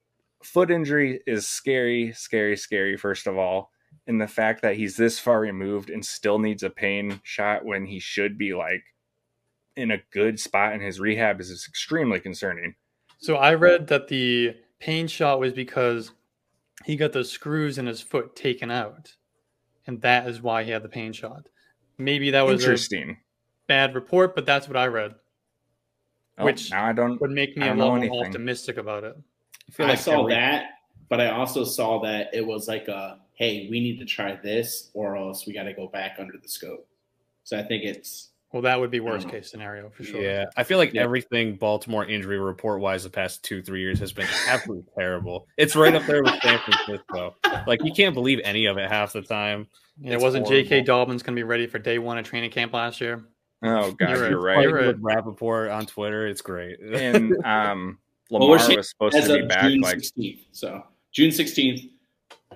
foot 0.42 0.70
injury 0.70 1.20
is 1.26 1.48
scary, 1.48 2.12
scary, 2.12 2.56
scary. 2.56 2.96
First 2.96 3.26
of 3.26 3.38
all, 3.38 3.70
and 4.06 4.20
the 4.20 4.28
fact 4.28 4.62
that 4.62 4.76
he's 4.76 4.96
this 4.96 5.18
far 5.18 5.40
removed 5.40 5.90
and 5.90 6.04
still 6.04 6.38
needs 6.38 6.62
a 6.62 6.70
pain 6.70 7.20
shot 7.22 7.64
when 7.64 7.86
he 7.86 7.98
should 7.98 8.36
be 8.36 8.54
like 8.54 8.84
in 9.76 9.90
a 9.90 10.02
good 10.12 10.38
spot 10.38 10.74
in 10.74 10.80
his 10.80 11.00
rehab 11.00 11.40
is 11.40 11.66
extremely 11.68 12.20
concerning. 12.20 12.74
So 13.18 13.36
I 13.36 13.54
read 13.54 13.88
that 13.88 14.08
the 14.08 14.56
pain 14.78 15.06
shot 15.06 15.40
was 15.40 15.52
because 15.52 16.12
he 16.84 16.96
got 16.96 17.12
the 17.12 17.24
screws 17.24 17.78
in 17.78 17.86
his 17.86 18.00
foot 18.00 18.36
taken 18.36 18.70
out, 18.70 19.14
and 19.86 20.02
that 20.02 20.28
is 20.28 20.42
why 20.42 20.64
he 20.64 20.70
had 20.70 20.82
the 20.82 20.88
pain 20.88 21.12
shot. 21.12 21.48
Maybe 21.96 22.30
that 22.32 22.42
was 22.42 22.62
a 22.62 22.64
Interesting. 22.64 23.18
Bad 23.66 23.94
report, 23.94 24.34
but 24.34 24.46
that's 24.46 24.68
what 24.68 24.76
I 24.76 24.86
read. 24.86 25.14
Oh, 26.38 26.44
which 26.44 26.70
now 26.70 26.84
I 26.86 26.92
don't. 26.92 27.20
Would 27.20 27.30
make 27.30 27.56
me 27.56 27.62
a 27.64 27.68
don't 27.68 27.78
lot 27.78 28.00
know 28.00 28.08
more 28.08 28.26
optimistic 28.26 28.76
about 28.76 29.04
it. 29.04 29.16
I 29.68 29.72
feel 29.72 29.86
I 29.86 29.94
saw 29.94 30.20
every- 30.22 30.34
that, 30.34 30.64
but 31.08 31.20
I 31.20 31.30
also 31.30 31.64
saw 31.64 32.00
that 32.02 32.30
it 32.32 32.44
was 32.46 32.66
like 32.68 32.88
a 32.88 33.18
hey, 33.34 33.66
we 33.70 33.80
need 33.80 33.98
to 33.98 34.04
try 34.04 34.36
this, 34.42 34.90
or 34.94 35.16
else 35.16 35.46
we 35.46 35.52
got 35.52 35.64
to 35.64 35.72
go 35.72 35.88
back 35.88 36.16
under 36.20 36.34
the 36.40 36.48
scope. 36.48 36.86
So 37.42 37.58
I 37.58 37.62
think 37.64 37.82
it's 37.84 38.30
Well, 38.52 38.62
that 38.62 38.78
would 38.78 38.90
be 38.92 39.00
worst 39.00 39.28
case 39.28 39.50
scenario 39.50 39.90
for 39.90 40.04
sure. 40.04 40.22
Yeah, 40.22 40.44
I 40.56 40.62
feel 40.62 40.78
like 40.78 40.92
Yeah. 40.94 41.02
everything 41.02 41.56
Baltimore 41.56 42.04
injury 42.06 42.38
report 42.38 42.80
wise 42.80 43.02
the 43.04 43.10
past 43.10 43.42
two 43.44 43.60
three 43.62 43.80
years 43.80 43.98
has 44.00 44.12
been 44.12 44.28
absolutely 44.48 44.86
terrible. 44.98 45.46
It's 45.56 45.74
right 45.76 45.94
up 45.94 46.04
there 46.06 46.22
with 46.22 46.34
San 46.42 46.58
Francisco. 46.60 47.34
Like 47.66 47.80
you 47.84 47.92
can't 47.92 48.14
believe 48.14 48.40
any 48.44 48.66
of 48.66 48.76
it 48.78 48.88
half 48.88 49.12
the 49.12 49.22
time. 49.22 49.66
Yeah, 50.00 50.14
It's 50.14 50.22
wasn't 50.22 50.46
J.K. 50.48 50.68
horrible. 50.68 50.86
Dobbins 50.86 51.22
going 51.22 51.34
to 51.36 51.38
be 51.38 51.44
ready 51.44 51.66
for 51.66 51.78
day 51.78 51.98
one 51.98 52.18
of 52.18 52.24
training 52.24 52.50
camp 52.50 52.72
last 52.72 53.00
year? 53.00 53.24
Oh 53.64 53.90
God, 53.98 54.10
You're 54.10 54.30
you're, 54.30 54.40
right. 54.40 54.56
right. 54.56 54.62
You're 54.62 54.76
Fighting 54.78 55.02
with 55.02 55.02
Rappaport 55.02 55.74
on 55.74 55.86
Twitter, 55.86 56.26
it's 56.26 56.42
great. 56.42 56.78
And 56.80 57.34
um, 57.44 57.98
Well, 58.30 58.42
Lamar 58.48 58.68
we're 58.68 58.76
was 58.76 58.90
supposed 58.90 59.16
to 59.16 59.26
be 59.34 59.40
of 59.40 59.48
back 59.48 59.62
June 59.62 59.80
like 59.80 59.94
sixteenth. 59.96 60.40
So 60.52 60.84
June 61.12 61.32
sixteenth, 61.32 61.80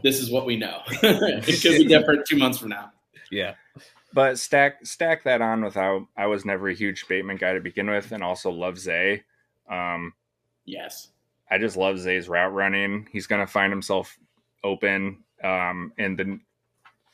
this 0.03 0.21
is 0.21 0.31
what 0.31 0.47
we 0.47 0.57
know. 0.57 0.81
it 0.89 1.63
could 1.63 1.79
be 1.79 1.85
different 1.87 2.27
two 2.27 2.37
months 2.37 2.59
from 2.59 2.69
now. 2.71 2.93
yeah, 3.31 3.55
But 4.13 4.39
stack 4.39 4.85
stack 4.87 5.25
that 5.25 5.41
on 5.43 5.65
with 5.65 5.75
how 5.75 6.09
I 6.17 6.27
was 6.27 6.45
never 6.45 6.69
a 6.69 6.75
huge 6.75 7.07
Bateman 7.09 7.37
guy 7.37 7.53
to 7.55 7.61
begin 7.61 7.89
with, 7.91 8.13
and 8.13 8.23
also 8.23 8.51
love 8.51 8.79
Zay. 8.79 9.25
Um, 9.71 10.13
Yes. 10.65 11.09
I 11.51 11.57
just 11.59 11.77
love 11.79 11.99
Zay's 11.99 12.29
route 12.29 12.53
running. 12.53 13.09
He's 13.11 13.27
going 13.27 13.41
to 13.41 13.51
find 13.51 13.73
himself 13.73 14.19
open, 14.65 15.25
um, 15.43 15.93
and 15.99 16.19
then 16.19 16.41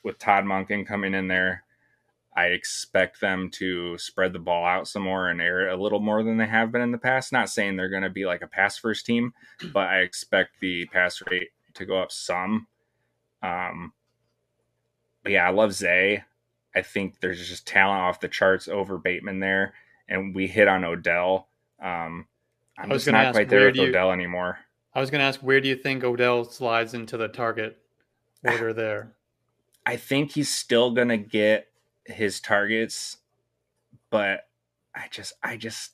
with 0.03 0.19
Todd 0.19 0.45
Monken 0.45 0.85
coming 0.87 1.15
in 1.15 1.29
there, 1.29 1.63
I 2.37 2.47
expect 2.47 3.21
them 3.21 3.49
to 3.53 3.97
spread 3.99 4.33
the 4.33 4.41
ball 4.41 4.65
out 4.65 4.89
some 4.89 5.03
more 5.03 5.29
and 5.29 5.41
air 5.41 5.69
it 5.69 5.73
a 5.73 5.81
little 5.81 6.01
more 6.01 6.23
than 6.23 6.37
they 6.37 6.47
have 6.47 6.73
been 6.73 6.81
in 6.83 6.91
the 6.91 6.99
past. 6.99 7.33
Not 7.33 7.49
saying 7.49 7.77
they're 7.77 7.89
going 7.89 8.03
to 8.03 8.11
be 8.11 8.27
like 8.27 8.43
a 8.43 8.49
pass 8.49 8.77
first 8.77 9.07
team, 9.07 9.33
but 9.73 9.89
I 9.89 9.99
expect 10.01 10.61
the 10.61 10.87
pass 10.87 11.23
rate 11.31 11.51
to 11.75 11.85
go 11.85 11.97
up 11.99 12.11
some. 12.11 12.67
Um, 13.43 13.93
but 15.23 15.33
yeah, 15.33 15.47
I 15.47 15.51
love 15.51 15.73
Zay. 15.73 16.25
I 16.75 16.83
think 16.83 17.21
there's 17.21 17.49
just 17.49 17.67
talent 17.69 18.01
off 18.01 18.21
the 18.21 18.29
charts 18.29 18.67
over 18.67 18.99
Bateman 18.99 19.39
there, 19.39 19.75
and 20.09 20.35
we 20.35 20.49
hit 20.49 20.67
on 20.67 20.85
Odell. 20.85 21.49
Um, 21.81 22.27
I'm 22.77 22.91
I 22.91 22.95
was 22.95 23.05
just 23.05 23.13
not 23.13 23.27
ask, 23.27 23.35
quite 23.35 23.49
there 23.49 23.67
with 23.67 23.77
you- 23.77 23.89
Odell 23.89 24.11
anymore. 24.11 24.59
I 24.93 25.01
was 25.01 25.11
going 25.11 25.21
to 25.21 25.25
ask, 25.25 25.41
where 25.41 25.61
do 25.61 25.69
you 25.69 25.77
think 25.77 26.05
Odell 26.05 26.45
slides 26.45 26.95
into 26.95 27.17
the 27.17 27.29
target 27.29 27.79
order 28.45 28.73
there? 28.73 29.13
I 29.87 29.97
think 29.97 30.33
he's 30.33 30.49
still 30.49 30.93
gonna 30.93 31.19
get 31.19 31.69
his 32.07 32.41
targets, 32.41 33.19
but 34.11 34.49
I 34.95 35.07
just, 35.11 35.35
I 35.43 35.57
just, 35.57 35.93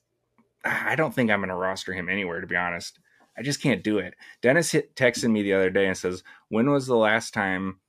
I 0.64 0.94
don't 0.94 1.14
think 1.14 1.30
I'm 1.30 1.40
gonna 1.40 1.56
roster 1.56 1.92
him 1.92 2.08
anywhere. 2.08 2.40
To 2.40 2.46
be 2.46 2.56
honest, 2.56 2.98
I 3.36 3.42
just 3.42 3.62
can't 3.62 3.82
do 3.82 3.98
it. 3.98 4.14
Dennis 4.42 4.70
hit, 4.72 4.94
texted 4.94 5.30
me 5.30 5.42
the 5.42 5.54
other 5.54 5.70
day 5.70 5.86
and 5.86 5.96
says, 5.96 6.22
"When 6.48 6.70
was 6.70 6.86
the 6.86 6.96
last 6.96 7.32
time 7.32 7.80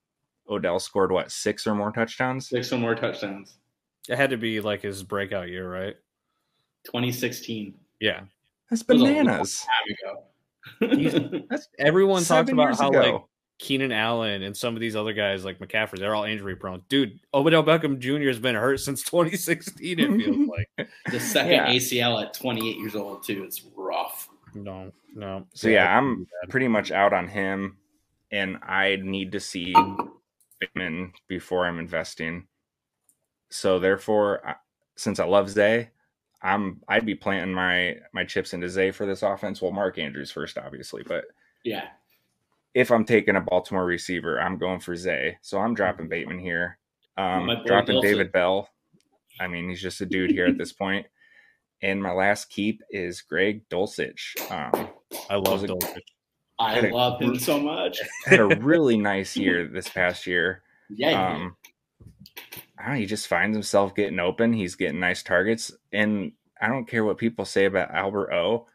Odell 0.50 0.80
scored 0.80 1.12
what 1.12 1.32
six 1.32 1.68
or 1.68 1.76
more 1.76 1.92
touchdowns?" 1.92 2.50
Six 2.50 2.72
or 2.72 2.78
more 2.78 2.96
touchdowns. 2.96 3.58
it 4.08 4.16
had 4.16 4.30
to 4.30 4.38
be 4.38 4.62
like 4.62 4.82
his 4.82 5.04
breakout 5.04 5.50
year, 5.50 5.70
right? 5.70 5.96
2016. 6.86 7.74
Yeah, 8.00 8.22
That's 8.70 8.84
That 8.84 8.94
was 8.94 9.02
a 9.02 9.06
long 9.06 9.14
bananas. 9.26 9.68
Time. 10.80 11.44
That's 11.50 11.68
everyone 11.80 12.24
talks 12.24 12.52
about 12.52 12.78
how 12.78 12.90
ago. 12.90 13.00
like 13.00 13.22
Keenan 13.62 13.92
Allen 13.92 14.42
and 14.42 14.58
some 14.58 14.74
of 14.74 14.82
these 14.82 14.96
other 14.96 15.14
guys 15.14 15.46
like 15.46 15.60
McCaffrey, 15.60 16.00
they're 16.00 16.16
all 16.16 16.24
injury 16.24 16.56
prone. 16.56 16.82
Dude, 16.90 17.20
Odell 17.32 17.64
Beckham 17.64 18.00
Jr. 18.00 18.28
has 18.28 18.40
been 18.40 18.56
hurt 18.56 18.80
since 18.80 19.04
2016. 19.04 20.00
It 20.00 20.08
feels 20.18 20.50
like 20.78 20.90
the 21.12 21.20
second 21.20 21.52
Yeah. 21.52 21.68
ACL 21.70 22.24
at 22.24 22.34
28 22.34 22.78
years 22.78 22.96
old 22.96 23.24
too. 23.24 23.44
It's 23.44 23.64
rough. 23.76 24.28
no, 24.56 24.92
no. 25.14 25.46
So 25.54 25.68
yeah, 25.70 25.84
that's 25.86 25.94
I'm 26.00 26.28
pretty 26.50 26.68
much 26.68 26.92
out 26.92 27.14
on 27.14 27.28
him, 27.28 27.78
and 28.32 28.58
I 28.64 28.98
need 29.00 29.32
to 29.34 29.40
see 29.40 29.76
Bateman 30.60 31.14
before 31.28 31.68
I'm 31.68 31.78
investing. 31.78 32.48
So 33.52 33.78
therefore, 33.78 34.56
since 34.96 35.20
I 35.20 35.26
love 35.26 35.50
Zay, 35.52 35.92
I'm 36.42 36.82
I'd 36.88 37.06
be 37.06 37.14
planting 37.16 37.54
my 37.54 37.98
my 38.12 38.24
chips 38.26 38.54
into 38.54 38.70
Zay 38.70 38.90
for 38.90 39.06
this 39.06 39.22
offense. 39.22 39.62
Well, 39.62 39.72
Mark 39.72 40.00
Andrews 40.00 40.32
first, 40.32 40.58
obviously, 40.58 41.04
but 41.06 41.26
Yeah. 41.64 41.88
If 42.74 42.92
I'm 42.92 43.06
taking 43.06 43.36
a 43.36 43.42
Baltimore 43.42 43.86
receiver, 43.86 44.40
I'm 44.40 44.58
going 44.58 44.80
for 44.80 44.96
Zay. 44.96 45.38
So 45.42 45.60
I'm 45.60 45.74
dropping 45.74 46.10
Bateman 46.10 46.40
here. 46.40 46.78
Um, 47.18 47.50
dropping 47.66 47.96
Wilson. 47.96 48.12
David 48.12 48.32
Bell. 48.32 48.70
I 49.40 49.48
mean, 49.48 49.70
he's 49.70 49.82
just 49.82 50.02
a 50.02 50.06
dude 50.06 50.32
here 50.32 50.46
at 50.46 50.58
this 50.58 50.72
point. 50.72 51.06
And 51.82 52.02
my 52.02 52.12
last 52.12 52.50
keep 52.50 52.82
is 52.90 53.22
Greg 53.22 53.68
Dulcich. 53.70 54.40
Um, 54.52 54.90
I 55.30 55.36
love 55.36 55.62
was 55.62 55.72
Dulcich. 55.72 56.00
I 56.60 56.74
Had 56.74 56.86
a 56.86 56.94
love 56.94 57.20
him 57.20 57.40
so 57.40 57.60
much. 57.60 58.00
had 58.26 58.40
a 58.40 58.46
really 58.46 58.98
nice 58.98 59.36
year 59.38 59.68
this 59.68 59.90
past 59.90 60.28
year. 60.28 60.62
Yeah. 60.90 61.34
Um, 61.34 61.56
I 62.78 62.86
don't 62.86 62.94
know, 62.94 63.00
he 63.00 63.06
just 63.06 63.28
finds 63.28 63.56
himself 63.56 63.96
getting 63.96 64.20
open. 64.20 64.54
He's 64.54 64.76
getting 64.76 65.00
nice 65.00 65.24
targets, 65.24 65.72
and 65.92 66.32
I 66.62 66.68
don't 66.68 66.88
care 66.88 67.04
what 67.04 67.18
people 67.18 67.46
say 67.46 67.66
about 67.66 67.92
Albert 67.92 68.32
O. 68.34 68.68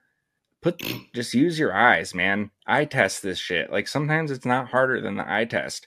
Put 0.67 0.83
just 1.15 1.35
use 1.35 1.59
your 1.59 1.75
eyes, 1.75 2.15
man. 2.15 2.51
Eye 2.67 2.85
test 2.85 3.23
this 3.23 3.39
shit. 3.39 3.71
Like 3.71 3.89
sometimes 3.89 4.31
it's 4.31 4.45
not 4.45 4.69
harder 4.69 5.01
than 5.01 5.17
the 5.17 5.31
eye 5.33 5.45
test. 5.45 5.87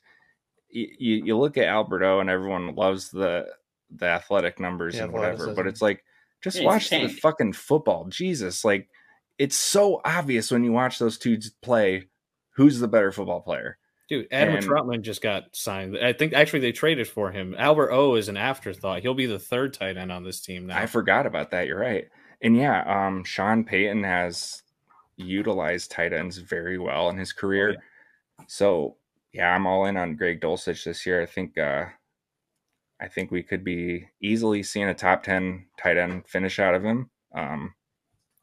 You 0.70 0.88
you, 0.98 1.16
you 1.26 1.38
look 1.38 1.58
at 1.58 1.66
Albert 1.68 2.04
O, 2.04 2.20
and 2.20 2.30
everyone 2.30 2.76
loves 2.76 3.10
the 3.10 3.48
the 3.92 4.06
athletic 4.06 4.60
numbers 4.60 4.96
The 4.96 5.04
and 5.04 5.14
whatever, 5.14 5.54
but 5.54 5.68
it's 5.68 5.82
like 5.82 6.04
just 6.44 6.60
Yeah, 6.60 6.66
watch 6.66 6.90
the 6.90 7.08
fucking 7.08 7.54
football. 7.54 8.06
Jesus, 8.06 8.64
like 8.64 8.88
it's 9.38 9.56
so 9.56 10.02
obvious 10.06 10.52
when 10.52 10.64
you 10.64 10.72
watch 10.72 11.00
those 11.00 11.18
dudes 11.18 11.50
play 11.62 12.08
who's 12.56 12.80
the 12.80 12.88
better 12.88 13.12
football 13.12 13.42
player. 13.42 13.78
Dude, 14.10 14.28
Adam 14.32 14.56
And- 14.56 14.66
Trautman 14.66 15.02
just 15.02 15.22
got 15.22 15.56
signed. 15.56 15.98
I 15.98 16.14
think 16.14 16.34
actually 16.34 16.60
they 16.62 16.72
traded 16.72 17.08
for 17.08 17.32
him. 17.32 17.56
Albert 17.58 17.92
O 17.92 18.16
is 18.16 18.28
an 18.28 18.38
afterthought. 18.38 19.02
He'll 19.02 19.14
be 19.14 19.28
the 19.28 19.38
third 19.40 19.74
tight 19.74 19.98
end 19.98 20.12
on 20.12 20.24
this 20.24 20.42
team 20.42 20.68
now. 20.68 20.80
I 20.80 20.88
forgot 20.88 21.26
about 21.26 21.52
that. 21.52 21.68
You're 21.68 21.80
right. 21.80 22.06
And 22.42 22.58
yeah, 22.58 22.84
um, 23.08 23.24
Sean 23.24 23.64
Payton 23.66 24.04
has 24.04 24.64
utilized 25.20 25.92
tight 25.92 26.14
ends 26.14 26.38
very 26.38 26.78
well 26.78 27.10
in 27.10 27.18
his 27.18 27.34
career. 27.34 27.76
So 28.48 28.96
yeah, 29.34 29.54
I'm 29.54 29.68
all 29.68 29.86
in 29.86 29.98
on 29.98 30.16
Greg 30.16 30.42
Dulcich 30.42 30.84
this 30.86 31.06
year. 31.06 31.22
I 31.22 31.26
think 31.26 31.58
uh 31.58 31.86
I 33.02 33.08
think 33.08 33.32
we 33.32 33.44
could 33.44 33.64
be 33.64 34.08
easily 34.22 34.64
seeing 34.64 34.88
a 34.90 34.94
top 34.94 35.24
ten 35.24 35.66
tight 35.78 35.98
end 35.98 36.28
finish 36.28 36.60
out 36.60 36.74
of 36.76 36.84
him. 36.84 37.10
Um 37.36 37.74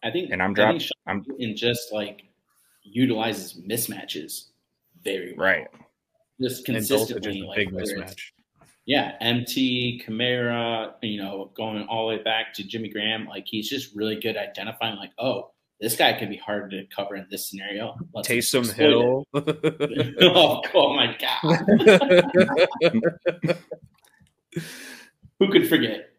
I 0.05 0.11
think, 0.11 0.31
And 0.31 0.43
I'm 0.43 0.51
I 0.51 0.55
drop- 0.55 0.71
think 0.73 0.83
Sean 0.83 0.93
I'm- 1.07 1.25
Payton 1.25 1.57
just 1.57 1.93
like 1.93 2.23
utilizes 2.83 3.61
mismatches 3.63 4.49
very 5.03 5.35
well. 5.35 5.47
right. 5.47 5.67
Just 6.41 6.69
and 6.69 6.77
Dulcich 6.77 6.89
consistently, 6.89 7.39
is 7.39 7.43
a 7.43 7.47
like, 7.47 7.57
big 7.57 7.73
whether 7.73 7.97
mismatch. 7.97 8.31
Yeah, 8.85 9.17
MT, 9.21 10.01
Kamara, 10.07 10.95
you 11.03 11.21
know, 11.21 11.51
going 11.57 11.83
all 11.89 12.09
the 12.09 12.17
way 12.17 12.23
back 12.23 12.55
to 12.55 12.63
Jimmy 12.63 12.89
Graham. 12.89 13.27
Like 13.27 13.45
he's 13.49 13.69
just 13.69 13.97
really 13.97 14.15
good 14.21 14.37
at 14.37 14.51
identifying, 14.51 14.97
like, 14.97 15.11
oh, 15.19 15.51
this 15.81 15.97
guy 15.97 16.13
can 16.15 16.29
be 16.29 16.37
hard 16.37 16.71
to 16.71 16.85
cover 16.95 17.17
in 17.17 17.27
this 17.31 17.49
scenario. 17.51 17.97
Let's 18.15 18.29
Taysom 18.29 18.73
Hill. 18.73 19.27
oh, 19.35 20.63
oh 20.75 20.95
my 20.95 21.17
god, 21.19 21.67
who 25.39 25.51
could 25.51 25.69
forget? 25.69 26.11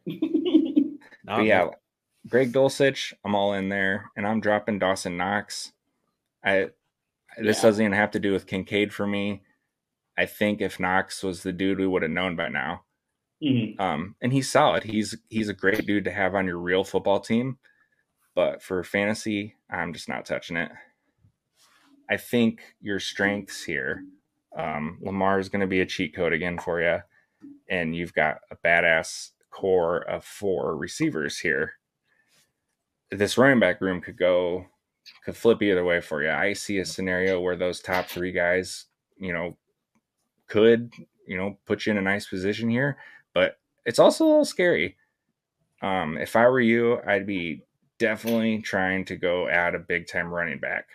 But 1.26 1.44
yeah, 1.46 1.68
Greg 2.28 2.54
Dulcich, 2.54 3.14
I'm 3.26 3.36
all 3.36 3.54
in 3.54 3.70
there, 3.70 4.12
and 4.16 4.26
I'm 4.28 4.40
dropping 4.40 4.80
Dawson 4.80 5.18
Knox. 5.18 5.72
I 6.44 6.70
this 7.38 7.58
Yeah. 7.58 7.62
doesn't 7.64 7.84
even 7.86 7.94
have 7.98 8.12
to 8.12 8.20
do 8.20 8.32
with 8.32 8.48
Kincaid 8.48 8.94
for 8.94 9.06
me. 9.06 9.42
I 10.18 10.26
think 10.26 10.62
if 10.62 10.80
Knox 10.80 11.22
was 11.24 11.44
the 11.44 11.52
dude, 11.54 11.80
we 11.80 11.86
would 11.88 12.02
have 12.02 12.12
known 12.12 12.36
by 12.36 12.50
now. 12.50 12.84
Mhm. 13.44 13.80
Um, 13.80 14.16
and 14.22 14.34
he's 14.34 14.50
solid. 14.50 14.84
He's 14.84 15.16
he's 15.30 15.50
a 15.50 15.54
great 15.54 15.86
dude 15.86 16.06
to 16.06 16.12
have 16.12 16.34
on 16.36 16.46
your 16.48 16.58
real 16.58 16.84
football 16.84 17.20
team. 17.20 17.58
But 18.38 18.62
for 18.62 18.84
fantasy, 18.84 19.56
I'm 19.68 19.94
just 19.94 20.08
not 20.08 20.24
touching 20.24 20.58
it. 20.58 20.70
I 22.08 22.18
think 22.18 22.62
your 22.80 23.00
strengths 23.00 23.64
here, 23.64 24.04
um, 24.56 25.00
Lamar 25.02 25.40
is 25.40 25.50
going 25.50 25.62
to 25.62 25.68
be 25.68 25.82
a 25.82 25.88
cheat 25.88 26.16
code 26.16 26.34
again 26.34 26.60
for 26.60 26.80
you, 26.80 27.00
and 27.68 27.96
you've 27.96 28.14
got 28.14 28.42
a 28.52 28.56
badass 28.56 29.32
core 29.50 30.08
of 30.08 30.24
four 30.24 30.78
receivers 30.78 31.40
here. 31.40 31.74
This 33.10 33.40
running 33.40 33.60
back 33.60 33.82
room 33.82 34.02
could 34.02 34.20
go, 34.20 34.68
could 35.26 35.36
flip 35.36 35.64
either 35.64 35.84
way 35.84 36.00
for 36.00 36.22
you. 36.22 36.30
I 36.30 36.54
see 36.54 36.78
a 36.78 36.86
scenario 36.86 37.42
where 37.42 37.56
those 37.56 37.82
top 37.82 38.06
three 38.06 38.32
guys, 38.32 38.86
you 39.18 39.34
know, 39.34 39.58
could 40.46 40.94
you 41.28 41.38
know 41.38 41.58
put 41.66 41.88
you 41.88 41.92
in 41.92 41.98
a 41.98 42.04
nice 42.04 42.28
position 42.28 42.70
here, 42.70 43.00
but 43.34 43.58
it's 43.84 43.98
also 43.98 44.26
a 44.26 44.28
little 44.28 44.46
scary. 44.46 44.96
Um, 45.82 46.20
if 46.20 46.36
I 46.36 46.48
were 46.48 46.62
you, 46.62 47.00
I'd 47.08 47.26
be 47.26 47.64
definitely 48.00 48.60
trying 48.60 49.06
to 49.06 49.16
go 49.16 49.48
add 49.48 49.76
a 49.76 49.80
big 49.80 50.08
time 50.08 50.34
running 50.34 50.60
back. 50.60 50.90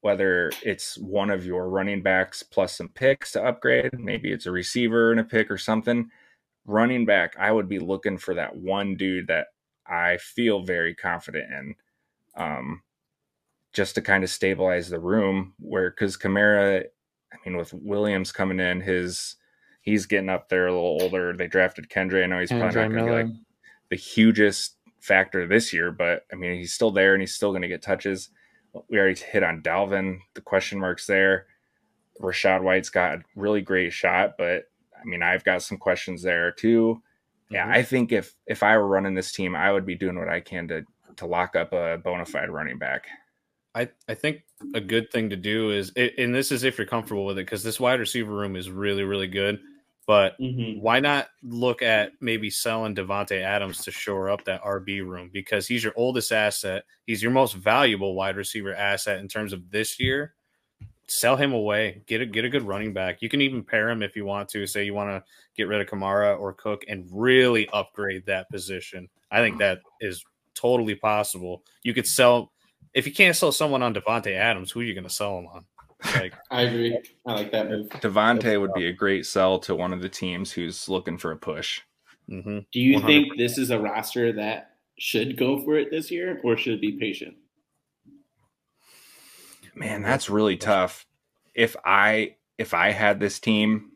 Whether 0.00 0.50
it's 0.62 0.98
one 0.98 1.30
of 1.30 1.46
your 1.46 1.68
running 1.68 2.02
backs 2.02 2.42
plus 2.42 2.76
some 2.76 2.88
picks 2.88 3.32
to 3.32 3.44
upgrade, 3.44 3.98
maybe 3.98 4.32
it's 4.32 4.46
a 4.46 4.50
receiver 4.50 5.12
and 5.12 5.20
a 5.20 5.24
pick 5.24 5.50
or 5.50 5.58
something. 5.58 6.10
Running 6.66 7.06
back, 7.06 7.34
I 7.38 7.52
would 7.52 7.68
be 7.68 7.78
looking 7.78 8.18
for 8.18 8.34
that 8.34 8.56
one 8.56 8.96
dude 8.96 9.28
that 9.28 9.48
I 9.86 10.16
feel 10.16 10.64
very 10.64 10.94
confident 10.94 11.50
in. 11.52 11.74
Um, 12.34 12.82
just 13.72 13.94
to 13.94 14.02
kind 14.02 14.22
of 14.22 14.30
stabilize 14.30 14.88
the 14.88 15.00
room 15.00 15.54
where 15.58 15.90
because 15.90 16.16
Kamara, 16.16 16.84
I 17.32 17.36
mean, 17.44 17.56
with 17.56 17.72
Williams 17.72 18.32
coming 18.32 18.60
in, 18.60 18.80
his 18.80 19.36
he's 19.80 20.06
getting 20.06 20.28
up 20.28 20.48
there 20.48 20.66
a 20.66 20.72
little 20.72 20.98
older. 21.02 21.32
They 21.36 21.46
drafted 21.46 21.88
Kendre. 21.88 22.22
I 22.22 22.26
know 22.26 22.40
he's 22.40 22.50
probably 22.50 22.88
not 22.88 22.88
to 22.88 23.04
be 23.04 23.10
like 23.10 23.26
the 23.90 23.96
hugest 23.96 24.76
factor 25.02 25.46
this 25.46 25.72
year, 25.72 25.90
but 25.92 26.24
I 26.32 26.36
mean, 26.36 26.56
he's 26.56 26.72
still 26.72 26.90
there 26.90 27.12
and 27.14 27.20
he's 27.20 27.34
still 27.34 27.50
going 27.50 27.62
to 27.62 27.68
get 27.68 27.82
touches. 27.82 28.30
We 28.88 28.98
already 28.98 29.20
hit 29.20 29.42
on 29.42 29.60
Dalvin, 29.62 30.20
the 30.34 30.40
question 30.40 30.78
marks 30.78 31.06
there. 31.06 31.46
Rachaad 32.20 32.62
White's 32.62 32.88
got 32.88 33.14
a 33.18 33.22
really 33.36 33.60
great 33.60 33.92
shot, 33.92 34.34
but 34.38 34.64
I 34.98 35.04
mean, 35.04 35.22
I've 35.22 35.44
got 35.44 35.62
some 35.62 35.76
questions 35.78 36.22
there 36.22 36.52
too. 36.52 37.02
Yeah, 37.50 37.66
Mhm. 37.66 37.72
I 37.76 37.82
think 37.82 38.12
if 38.12 38.34
if 38.46 38.62
I 38.62 38.78
were 38.78 38.86
running 38.86 39.14
this 39.14 39.32
team, 39.32 39.54
I 39.56 39.72
would 39.72 39.84
be 39.84 39.96
doing 39.96 40.18
what 40.18 40.28
I 40.28 40.40
can 40.40 40.68
to 40.68 40.84
to 41.16 41.26
lock 41.26 41.56
up 41.56 41.72
a 41.72 41.98
bona 41.98 42.24
fide 42.24 42.48
running 42.50 42.78
back. 42.78 43.06
I, 43.74 43.88
I 44.08 44.14
think 44.14 44.42
a 44.74 44.80
good 44.80 45.10
thing 45.10 45.30
to 45.30 45.36
do 45.36 45.70
is, 45.70 45.90
and 45.96 46.34
this 46.34 46.52
is 46.52 46.62
if 46.62 46.76
you're 46.78 46.86
comfortable 46.86 47.24
with 47.24 47.38
it, 47.38 47.46
because 47.46 47.62
this 47.62 47.80
wide 47.80 48.00
receiver 48.00 48.32
room 48.32 48.54
is 48.54 48.70
really, 48.70 49.02
really 49.02 49.26
good. 49.26 49.60
But 50.06 50.36
Mhm. 50.40 50.80
why 50.80 50.98
not 51.00 51.28
look 51.42 51.80
at 51.80 52.12
maybe 52.20 52.50
selling 52.50 52.94
Davante 52.94 53.40
Adams 53.40 53.84
to 53.84 53.92
shore 53.92 54.30
up 54.30 54.44
that 54.44 54.60
RB 54.62 55.00
room 55.00 55.30
because 55.32 55.68
he's 55.68 55.84
your 55.84 55.92
oldest 55.96 56.32
asset. 56.32 56.84
He's 57.06 57.22
your 57.22 57.30
most 57.32 57.54
valuable 57.54 58.14
wide 58.14 58.36
receiver 58.36 58.74
asset 58.74 59.20
in 59.20 59.28
terms 59.28 59.52
of 59.52 59.70
this 59.70 60.00
year. 60.00 60.34
Sell 61.06 61.36
him 61.36 61.52
away. 61.52 62.02
Get 62.06 62.20
a 62.20 62.26
get 62.26 62.44
a 62.44 62.48
good 62.48 62.62
running 62.62 62.92
back. 62.92 63.22
You 63.22 63.28
can 63.28 63.40
even 63.42 63.62
pair 63.62 63.90
him 63.90 64.02
if 64.02 64.16
you 64.16 64.24
want 64.24 64.48
to. 64.50 64.66
Say 64.66 64.84
you 64.84 64.94
want 64.94 65.10
to 65.10 65.30
get 65.56 65.68
rid 65.68 65.80
of 65.80 65.86
Kamara 65.86 66.38
or 66.38 66.52
Cook 66.52 66.84
and 66.88 67.06
really 67.10 67.68
upgrade 67.68 68.26
that 68.26 68.48
position. 68.50 69.08
I 69.30 69.40
think 69.40 69.58
that 69.58 69.80
is 70.00 70.24
totally 70.54 70.94
possible. 70.94 71.64
You 71.82 71.92
could 71.94 72.06
sell 72.06 72.52
if 72.94 73.06
you 73.06 73.12
can't 73.12 73.36
sell 73.36 73.52
someone 73.52 73.82
on 73.82 73.94
Davante 73.94 74.32
Adams. 74.34 74.70
Who 74.70 74.80
are 74.80 74.84
you 74.84 74.94
going 74.94 75.04
to 75.04 75.10
sell 75.10 75.38
him 75.38 75.46
on? 75.46 75.64
Like 76.16 76.34
I 76.50 76.62
agree. 76.62 76.98
I 77.26 77.32
like 77.34 77.52
that 77.52 77.68
move. 77.70 77.88
Davante 77.90 78.60
would 78.60 78.74
be 78.74 78.86
a 78.88 78.92
great 78.92 79.24
sell 79.26 79.58
to 79.60 79.74
one 79.74 79.92
of 79.92 80.00
the 80.02 80.08
teams 80.08 80.50
who's 80.52 80.88
looking 80.88 81.16
for 81.18 81.30
a 81.32 81.36
push. 81.36 81.80
mhm. 82.28 82.66
Do 82.72 82.80
you 82.80 82.98
100%. 82.98 83.06
think 83.06 83.38
this 83.38 83.58
is 83.58 83.70
a 83.70 83.78
roster 83.78 84.32
that 84.32 84.72
should 84.98 85.36
go 85.36 85.60
for 85.62 85.76
it 85.78 85.90
this 85.90 86.10
year, 86.10 86.40
or 86.44 86.56
should 86.56 86.80
be 86.80 86.92
patient? 86.92 87.36
Man, 89.74 90.02
that's 90.02 90.28
really 90.28 90.56
tough. 90.56 91.06
If 91.54 91.76
I 91.84 92.36
if 92.58 92.74
I 92.74 92.90
had 92.90 93.20
this 93.20 93.40
team, 93.40 93.90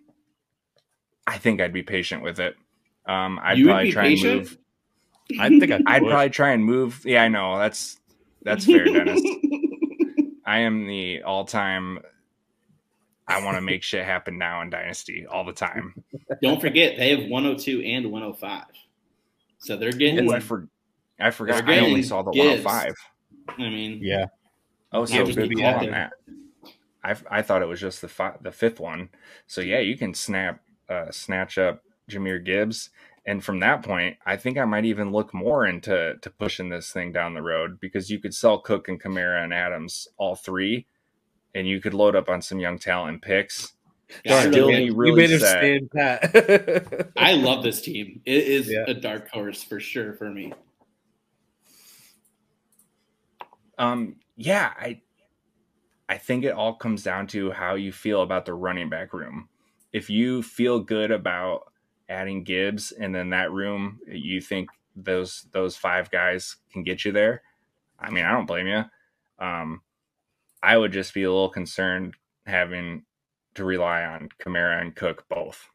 I 1.27 1.39
think 1.39 1.61
I'd 1.61 1.73
be 1.73 1.83
patient 1.83 2.23
with 2.23 2.41
it. 2.41 2.57
Um, 3.07 3.39
I'd 3.43 3.59
You 3.59 3.67
would 3.67 3.71
probably 3.73 3.89
be 3.89 3.93
try 3.93 4.03
patient? 4.05 4.31
and 4.33 4.41
move. 4.41 4.59
I 5.41 5.49
think 5.49 5.71
I'd, 5.73 5.83
I'd 5.87 6.03
probably 6.03 6.31
try 6.31 6.51
and 6.53 6.65
move. 6.65 7.03
Yeah, 7.05 7.23
I 7.23 7.29
know 7.29 7.59
that's 7.59 7.99
that's 8.43 8.65
fair, 8.65 8.85
Dennis. 8.85 9.21
I 10.47 10.59
am 10.59 10.87
the 10.87 11.23
all 11.23 11.45
time. 11.45 11.99
I 13.29 13.45
want 13.45 13.57
to 13.57 13.61
make 13.61 13.83
shit 13.83 14.05
happen 14.05 14.39
now 14.39 14.63
in 14.63 14.71
Dynasty 14.71 15.27
all 15.27 15.45
the 15.45 15.53
time. 15.53 15.95
Don't 16.43 16.61
forget 16.61 16.97
they 16.97 17.11
have 17.11 17.29
102 17.29 17.83
and 17.83 18.13
105, 18.13 18.65
so 19.59 19.77
they're 19.77 19.91
getting. 19.91 20.29
Ooh, 20.29 20.33
I, 20.33 20.39
for, 20.39 20.69
I 21.19 21.31
forgot. 21.33 21.67
They're 21.67 21.75
I 21.75 21.81
only 21.81 22.03
saw 22.03 22.23
the 22.23 22.31
gives. 22.31 22.65
105. 22.65 22.95
I 23.59 23.69
mean, 23.69 23.99
Yeah. 24.01 24.27
Oh, 24.93 25.01
Not 25.01 25.09
so 25.09 25.27
good 25.27 25.57
call 25.57 25.75
on 25.75 25.91
that. 25.91 26.13
I 27.03 27.17
I 27.31 27.43
thought 27.43 27.63
it 27.63 27.69
was 27.69 27.81
just 27.81 28.01
the 28.01 28.09
fi- 28.09 28.37
the 28.41 28.53
fifth 28.53 28.81
one. 28.81 29.09
So 29.47 29.61
yeah, 29.61 29.81
you 29.81 29.97
can 29.97 30.15
snap 30.15 30.61
uh, 30.89 31.11
snatch 31.11 31.59
up 31.59 31.83
Jahmyr 32.09 32.45
Gibbs, 32.45 32.91
and 33.27 33.45
from 33.45 33.61
that 33.61 33.83
point, 33.85 34.19
I 34.27 34.37
think 34.37 34.59
I 34.59 34.65
might 34.67 34.87
even 34.87 35.13
look 35.13 35.35
more 35.35 35.67
into 35.67 36.17
to 36.21 36.31
pushing 36.31 36.71
this 36.71 36.93
thing 36.93 37.13
down 37.13 37.35
the 37.35 37.43
road 37.43 37.81
because 37.81 38.11
you 38.11 38.21
could 38.21 38.35
sell 38.35 38.61
Cook 38.61 38.89
and 38.89 39.03
Kamara 39.03 39.45
and 39.45 39.55
Adams 39.55 40.09
all 40.19 40.37
three, 40.37 40.87
and 41.55 41.69
you 41.69 41.81
could 41.81 41.95
load 41.95 42.17
up 42.17 42.29
on 42.29 42.43
some 42.43 42.61
young 42.61 42.79
talent 42.79 43.23
picks. 43.23 43.75
God, 44.25 44.51
Still 44.51 44.67
man, 44.67 44.85
be 44.85 44.91
you 45.03 45.13
really 45.13 45.15
made 45.15 45.31
him 45.31 45.41
pat. 45.97 46.33
I 47.17 47.35
love 47.35 47.65
this 47.65 47.83
team. 47.83 48.23
It 48.27 48.45
is 48.49 48.69
Yeah. 48.69 48.87
a 48.87 48.95
dark 48.95 49.31
horse 49.31 49.63
for 49.63 49.81
sure 49.81 50.15
for 50.15 50.31
me. 50.31 50.53
Um, 53.79 54.17
yeah, 54.37 54.73
I 54.79 55.03
I 56.09 56.19
think 56.19 56.45
it 56.45 56.55
all 56.55 56.77
comes 56.77 57.03
down 57.05 57.29
to 57.29 57.53
how 57.53 57.77
you 57.77 57.93
feel 57.93 58.23
about 58.23 58.47
the 58.47 58.55
running 58.55 58.91
back 58.91 59.15
room. 59.15 59.49
If 59.93 60.11
you 60.11 60.43
feel 60.45 60.81
good 60.81 61.11
about 61.13 61.65
adding 62.09 62.45
Gibbs 62.45 62.93
and 62.93 63.15
then 63.15 63.31
that 63.31 63.53
room, 63.53 63.99
you 64.07 64.41
think 64.41 64.71
those 64.95 65.47
those 65.53 65.77
five 65.77 66.11
guys 66.11 66.57
can 66.73 66.83
get 66.83 67.05
you 67.05 67.13
there. 67.13 67.43
I 67.99 68.11
mean, 68.11 68.25
I 68.25 68.33
don't 68.33 68.47
blame 68.47 68.67
you. 68.67 68.85
Um, 69.39 69.83
I 70.63 70.77
would 70.77 70.93
just 70.93 71.15
be 71.15 71.25
a 71.25 71.31
little 71.31 71.51
concerned 71.51 72.15
having 72.47 73.05
to 73.55 73.65
rely 73.65 74.05
on 74.05 74.29
Kamara 74.41 74.81
and 74.81 74.95
Cook 74.95 75.25
both. 75.29 75.69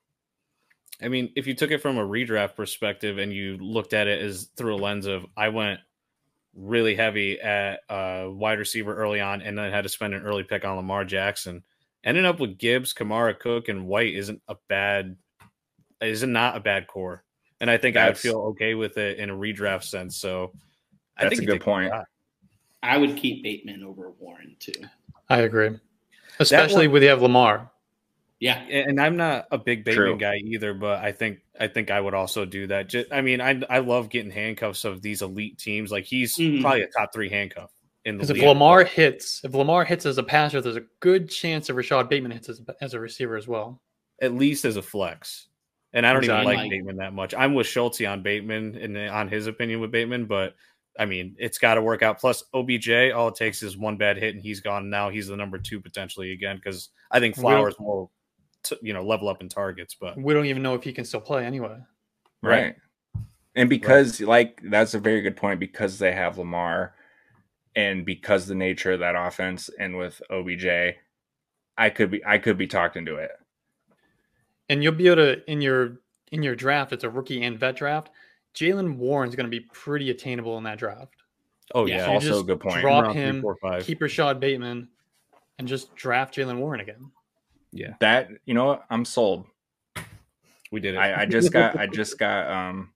I 1.01 1.07
mean, 1.07 1.31
if 1.35 1.47
you 1.47 1.55
took 1.55 1.71
it 1.71 1.81
from 1.81 1.97
a 1.97 2.05
redraft 2.05 2.55
perspective 2.55 3.17
and 3.17 3.33
you 3.33 3.57
looked 3.57 3.93
at 3.93 4.07
it 4.07 4.21
as 4.21 4.49
through 4.55 4.75
a 4.75 4.77
lens 4.77 5.07
of 5.07 5.25
I 5.35 5.49
went 5.49 5.79
really 6.53 6.95
heavy 6.95 7.39
at 7.39 7.79
uh, 7.89 8.25
wide 8.27 8.59
receiver 8.59 8.95
early 8.95 9.19
on 9.19 9.41
and 9.41 9.57
then 9.57 9.71
had 9.71 9.83
to 9.83 9.89
spend 9.89 10.13
an 10.13 10.23
early 10.23 10.43
pick 10.43 10.65
on 10.65 10.75
Lamar 10.75 11.05
Jackson, 11.05 11.63
ending 12.03 12.25
up 12.25 12.39
with 12.39 12.57
Gibbs, 12.57 12.93
Kamara, 12.93 13.37
Cook, 13.37 13.67
and 13.67 13.87
White 13.87 14.13
isn't 14.13 14.41
a 14.47 14.55
bad 14.67 15.15
is 16.02 16.23
not 16.23 16.57
a 16.57 16.60
bad 16.60 16.88
core. 16.88 17.23
And 17.60 17.69
I 17.69 17.78
think 17.78 17.95
I 17.95 18.07
would 18.07 18.18
feel 18.18 18.38
okay 18.52 18.73
with 18.73 18.98
it 18.98 19.19
in 19.19 19.30
a 19.30 19.36
redraft 19.36 19.84
sense. 19.84 20.18
So 20.18 20.52
I 21.18 21.23
That's 21.23 21.38
think 21.38 21.48
a 21.49 21.53
good 21.53 21.61
point. 21.61 21.91
shot. 21.91 22.06
I 22.84 22.98
would 22.98 23.15
keep 23.15 23.44
Bateman 23.44 23.84
over 23.84 24.11
Warren 24.19 24.56
too. 24.60 24.73
I 25.30 25.41
agree, 25.41 25.78
especially 26.40 26.88
with 26.88 27.03
you 27.03 27.10
have 27.10 27.22
Lamar. 27.22 27.72
Yeah. 28.40 28.56
and 28.57 28.99
I'm 28.99 29.18
not 29.18 29.45
a 29.52 29.57
big 29.60 29.84
Bateman 29.86 30.06
True. 30.07 30.18
guy 30.18 30.38
either, 30.38 30.73
but 30.73 31.03
I 31.03 31.11
think 31.11 31.41
I 31.60 31.68
think 31.68 31.91
I 31.91 32.02
would 32.02 32.15
also 32.15 32.44
do 32.44 32.65
that. 32.68 32.90
Just, 32.90 33.11
I 33.14 33.22
mean, 33.22 33.40
I 33.40 33.61
I 33.69 33.80
love 33.80 34.10
getting 34.10 34.32
handcuffs 34.32 34.84
of 34.84 35.03
these 35.03 35.22
elite 35.22 35.60
teams. 35.60 35.91
Like 35.91 36.06
he's 36.06 36.36
Mhm. 36.36 36.61
probably 36.61 36.82
a 36.82 36.88
top 36.88 37.14
three 37.14 37.30
handcuff 37.30 37.69
in 38.03 38.15
the 38.15 38.22
Because 38.22 38.32
if 38.32 38.38
league. 38.38 38.48
Lamar 38.48 38.84
hits, 38.84 39.41
if 39.44 39.53
Lamar 39.53 39.86
hits 39.86 40.07
as 40.07 40.18
a 40.18 40.23
passer, 40.23 40.60
there's 40.60 40.76
a 40.78 40.86
good 41.02 41.30
chance 41.30 41.68
that 41.68 41.76
Rashod 41.76 42.10
Bateman 42.10 42.32
hits 42.32 42.49
as, 42.49 42.60
as 42.82 42.95
a 42.95 42.99
receiver 42.99 43.38
as 43.38 43.48
well. 43.48 43.80
at 44.23 44.34
least 44.34 44.65
as 44.65 44.76
a 44.76 44.82
flex. 44.82 45.48
And 45.93 46.05
I 46.05 46.13
don't 46.13 46.23
Exactly. 46.23 46.41
even 46.41 46.45
like 46.45 46.57
Like- 46.63 46.69
Bateman 46.72 46.95
that 46.97 47.13
much. 47.13 47.34
I'm 47.34 47.53
with 47.53 47.68
Schultzy 47.68 48.09
on 48.09 48.22
Bateman 48.23 48.76
and 48.77 48.97
on 48.97 49.27
his 49.27 49.47
opinion 49.47 49.80
with 49.81 49.91
Bateman, 49.91 50.26
but 50.26 50.55
I 50.99 51.05
mean, 51.05 51.35
it's 51.39 51.57
got 51.57 51.76
to 51.76 51.81
work 51.81 52.01
out. 52.01 52.19
Plus, 52.19 52.43
OBJ, 52.53 53.11
all 53.13 53.30
it 53.30 53.35
takes 53.35 53.63
is 53.63 53.77
one 53.77 53.97
bad 53.97 54.18
hit 54.18 54.35
and 54.35 54.43
he's 54.43 54.59
gone. 54.59 54.89
Now 54.89 55.09
he's 55.09 55.27
the 55.27 55.38
number 55.38 55.57
two 55.57 55.80
potentially 55.80 56.31
again 56.34 56.57
because 56.57 56.89
I 57.11 57.19
think 57.19 57.35
Flowers 57.35 57.76
will, 57.80 58.11
t- 58.63 58.77
you 58.81 58.93
know, 58.93 59.03
level 59.03 59.30
up 59.30 59.41
in 59.41 59.47
targets. 59.49 59.95
But 59.95 60.18
We 60.18 60.34
don't 60.34 60.45
even 60.47 60.61
know 60.63 60.76
if 60.76 60.84
he 60.84 60.91
can 60.93 61.05
still 61.05 61.22
play 61.22 61.45
anyway. 61.45 61.77
Right. 62.41 62.76
And 63.55 63.69
because 63.69 64.19
like 64.22 64.61
that's 64.63 64.93
a 64.93 64.99
very 64.99 65.22
good 65.22 65.35
point 65.38 65.59
because 65.59 65.97
they 65.99 66.11
have 66.13 66.38
Lamar 66.38 66.93
and 67.76 68.05
because 68.05 68.47
the 68.47 68.55
nature 68.55 68.91
of 68.93 68.99
that 68.99 69.15
offense 69.15 69.69
and 69.80 69.97
with 69.97 70.22
OBJ, 70.30 70.95
I 71.77 71.89
could 71.89 72.11
be 72.11 72.23
I 72.26 72.38
could 72.38 72.57
be 72.57 72.68
talked 72.68 72.97
into 72.97 73.15
it. 73.15 73.31
And 74.72 74.81
you'll 74.81 74.93
be 74.93 75.07
able 75.07 75.18
to 75.18 75.52
in 75.52 75.60
your 75.61 75.99
in 76.31 76.41
your 76.41 76.56
draft, 76.56 76.93
it's 76.93 77.03
a 77.03 77.10
rookie 77.10 77.43
and 77.43 77.60
vet 77.60 77.76
draft. 77.76 78.10
Jaylen 78.56 78.95
Warren's 78.95 79.35
going 79.35 79.45
to 79.45 79.49
be 79.52 79.60
pretty 79.73 80.10
attainable 80.11 80.57
in 80.57 80.64
that 80.64 80.77
draft. 80.80 81.14
oh 81.76 81.85
Yeah, 81.85 81.98
yeah, 81.98 82.06
So 82.06 82.11
also 82.14 82.39
a 82.39 82.43
good 82.43 82.60
point. 82.61 82.81
Drop 82.81 83.03
Around 83.03 83.14
three, 83.14 83.22
him, 83.22 83.41
four, 83.41 83.57
five. 83.61 83.84
keep 83.85 84.02
Rashod 84.02 84.39
Bateman, 84.39 84.88
and 85.60 85.68
just 85.68 85.93
draft 85.95 86.35
Jaylen 86.35 86.57
Warren 86.57 86.80
again. 86.80 87.11
yeah, 87.73 87.93
That 87.99 88.30
you 88.45 88.53
know 88.53 88.65
what? 88.65 88.85
I'm 88.89 89.03
sold. 89.06 89.45
we 90.72 90.80
did 90.80 90.95
it. 90.95 90.99
I, 90.99 91.22
I 91.23 91.26
just 91.26 91.52
got 91.52 91.77
I 91.77 91.88
just 91.88 92.18
got 92.18 92.49
um 92.49 92.91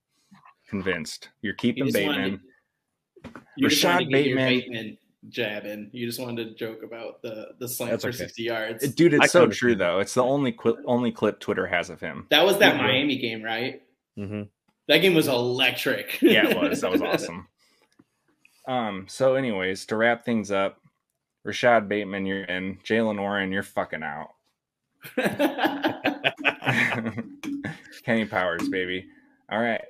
convinced. 0.70 1.30
You're 1.42 1.54
keeping 1.56 1.86
just 1.88 1.98
wanted 1.98 2.16
Bateman. 2.16 2.40
to- 2.40 3.42
you 3.58 3.70
just 3.70 3.84
wanted 3.84 4.08
Rashad 4.08 4.12
to 4.12 4.12
get 4.12 4.26
your 4.28 4.38
Bateman- 4.38 4.60
Bateman 4.62 4.98
jab 5.30 5.66
in. 5.66 5.90
You 5.94 6.06
just 6.06 6.20
wanted 6.20 6.50
to 6.50 6.56
joke 6.56 6.84
about 6.84 7.22
the 7.22 7.50
the 7.60 7.68
slant 7.68 7.92
That's 7.92 8.04
for 8.04 8.10
okay. 8.10 8.18
60 8.18 8.44
yards. 8.44 8.94
Dude, 8.94 9.14
I 9.16 9.24
it's 9.24 9.32
so 9.34 9.48
true 9.48 9.72
understand. 9.72 9.80
though. 9.82 10.00
It's 10.00 10.14
the 10.14 10.24
only 10.24 10.52
clip 10.52 10.78
only 10.86 11.12
clip 11.12 11.40
Twitter 11.40 11.68
has 11.68 11.90
of 11.90 12.00
him. 12.00 12.28
That 12.30 12.46
was 12.46 12.58
that 12.60 12.76
Yeah. 12.76 12.82
Miami 12.82 13.18
game, 13.18 13.42
right? 13.44 13.82
hmm 14.16 14.44
That 14.88 14.98
game 15.00 15.14
was 15.14 15.28
electric. 15.28 16.20
Yeah, 16.22 16.48
it 16.50 16.58
was. 16.58 16.82
That 16.82 16.92
was 16.92 17.02
awesome. 17.04 17.48
Um, 18.68 19.06
so 19.08 19.36
anyways, 19.36 19.86
to 19.88 19.96
wrap 19.98 20.26
things 20.26 20.50
up, 20.52 20.80
Rashod 21.44 21.88
Bateman, 21.88 22.26
you're 22.26 22.44
in. 22.46 22.78
Jaylen 22.84 23.20
Warren, 23.20 23.52
you're 23.52 23.62
fucking 23.64 24.02
out. 24.04 24.30
Kenny 28.04 28.26
Powers, 28.26 28.68
baby. 28.70 29.06
All 29.52 29.62
right. 29.62 29.84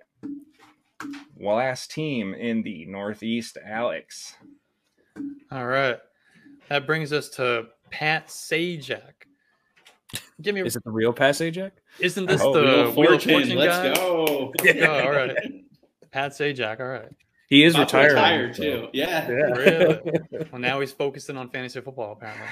Well, 1.38 1.57
last 1.57 1.91
team 1.91 2.34
in 2.34 2.64
the 2.64 2.86
Northeast, 2.86 3.57
Alex. 3.66 4.36
All 5.52 5.66
right. 5.66 5.98
That 6.70 6.86
brings 6.88 7.14
us 7.14 7.30
to 7.32 7.68
Pat 7.92 8.28
Sajak. 8.28 9.02
Give 10.42 10.56
me 10.56 10.62
Is 10.62 10.76
it 10.76 10.84
the 10.84 10.92
real 10.92 11.14
Pat 11.14 11.36
Sajak? 11.36 11.72
isn't 12.00 12.26
this 12.26 12.42
Oh, 12.42 12.54
the 12.54 12.62
Wheel 12.62 12.80
of 12.90 12.98
Wheel 12.98 13.14
of 13.14 13.22
Fortune, 13.24 13.32
Fortune 13.32 13.58
let's 13.58 13.78
guy? 13.78 13.94
go. 13.96 14.54
Yeah, 14.64 15.02
all 15.04 15.12
right. 15.12 15.36
Pat 16.12 16.32
Sajak, 16.32 16.80
all 16.80 16.88
right. 16.88 17.10
He 17.48 17.64
is 17.64 17.76
About 17.76 17.90
to 17.90 17.98
retired. 17.98 18.14
retire, 18.14 18.54
too. 18.54 18.88
Yeah. 18.92 19.28
Really? 19.28 20.00
Well, 20.52 20.60
now 20.60 20.80
he's 20.80 20.92
focusing 20.92 21.38
on 21.38 21.50
fantasy 21.50 21.80
football, 21.80 22.14
apparently. 22.14 22.48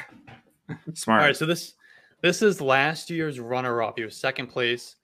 Smart. 0.93 1.21
All 1.21 1.27
right, 1.27 1.35
so 1.35 1.45
this 1.45 1.73
this 2.21 2.41
is 2.41 2.61
last 2.61 3.09
year's 3.09 3.39
runner-up. 3.39 3.97
He 3.97 4.05
was 4.05 4.15
second 4.15 4.47
place. 4.47 4.95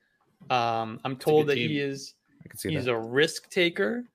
Um, 0.49 0.99
I'm 1.03 1.17
told 1.17 1.47
good 1.47 1.55
that 1.55 1.57
he 1.57 1.79
is 1.79 2.13
I 2.45 2.47
can 2.47 2.57
see 2.57 2.69
he's 2.73 2.85
that. 2.85 2.91
a 2.93 2.99
risk 2.99 3.49
taker. 3.49 4.05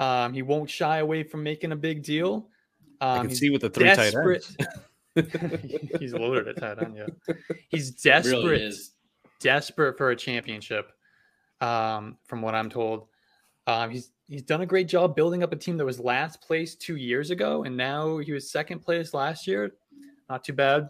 Um, 0.00 0.32
he 0.32 0.42
won't 0.42 0.68
shy 0.68 0.98
away 0.98 1.22
from 1.22 1.42
making 1.44 1.70
a 1.72 1.76
big 1.76 2.02
deal. 2.02 2.48
Um, 3.04 3.18
I 3.18 3.26
can 3.26 3.34
see 3.34 3.50
with 3.50 3.60
the 3.60 3.70
three 3.70 3.84
desperate. 3.84 4.42
tight 4.58 4.68
ends. 4.68 4.80
he's 6.00 6.12
loaded 6.12 6.48
at 6.48 6.56
tight 6.56 6.82
end, 6.82 6.96
yeah. 6.96 7.34
He's 7.68 7.90
desperate, 7.90 8.44
really 8.44 8.72
desperate 9.40 9.96
for 9.96 10.10
a 10.10 10.16
championship. 10.16 10.90
Um, 11.60 12.18
from 12.26 12.42
what 12.42 12.54
I'm 12.54 12.68
told, 12.68 13.06
um, 13.66 13.90
he's 13.90 14.10
he's 14.26 14.42
done 14.42 14.62
a 14.62 14.66
great 14.66 14.88
job 14.88 15.14
building 15.14 15.42
up 15.42 15.52
a 15.52 15.56
team 15.56 15.76
that 15.76 15.84
was 15.84 16.00
last 16.00 16.40
place 16.40 16.74
two 16.74 16.96
years 16.96 17.30
ago, 17.30 17.64
and 17.64 17.76
now 17.76 18.18
he 18.18 18.32
was 18.32 18.50
second 18.50 18.80
place 18.80 19.14
last 19.14 19.46
year. 19.46 19.74
Not 20.28 20.42
too 20.42 20.54
bad. 20.54 20.88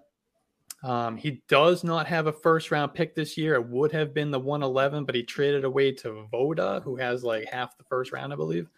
Um, 0.84 1.16
he 1.16 1.42
does 1.48 1.82
not 1.82 2.06
have 2.06 2.26
a 2.26 2.32
first 2.32 2.70
round 2.70 2.94
pick 2.94 3.14
this 3.14 3.36
year. 3.36 3.54
It 3.54 3.66
would 3.68 3.90
have 3.92 4.14
been 4.14 4.30
the 4.30 4.38
111, 4.38 5.04
but 5.04 5.14
he 5.14 5.22
traded 5.22 5.64
away 5.64 5.92
to 5.92 6.26
Voda, 6.30 6.80
who 6.84 6.96
has 6.96 7.24
like 7.24 7.48
half 7.50 7.76
the 7.76 7.84
first 7.84 8.12
round, 8.12 8.32
I 8.32 8.36
believe. 8.36 8.68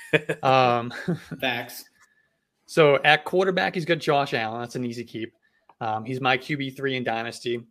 um, 0.42 0.92
Facts. 1.40 1.84
So 2.66 3.00
at 3.04 3.24
quarterback, 3.24 3.74
he's 3.74 3.84
got 3.84 3.98
Josh 3.98 4.34
Allen. 4.34 4.60
That's 4.60 4.76
an 4.76 4.84
easy 4.84 5.04
keep. 5.04 5.34
Um, 5.80 6.04
he's 6.04 6.20
my 6.20 6.36
QB 6.36 6.76
three 6.76 6.96
in 6.96 7.04
Dynasty. 7.04 7.62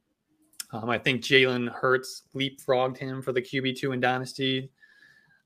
Um, 0.71 0.89
I 0.89 0.97
think 0.97 1.21
Jalen 1.21 1.71
Hurts 1.71 2.23
leapfrogged 2.33 2.97
him 2.97 3.21
for 3.21 3.31
the 3.31 3.41
QB 3.41 3.77
two 3.77 3.91
in 3.91 3.99
Dynasty. 3.99 4.71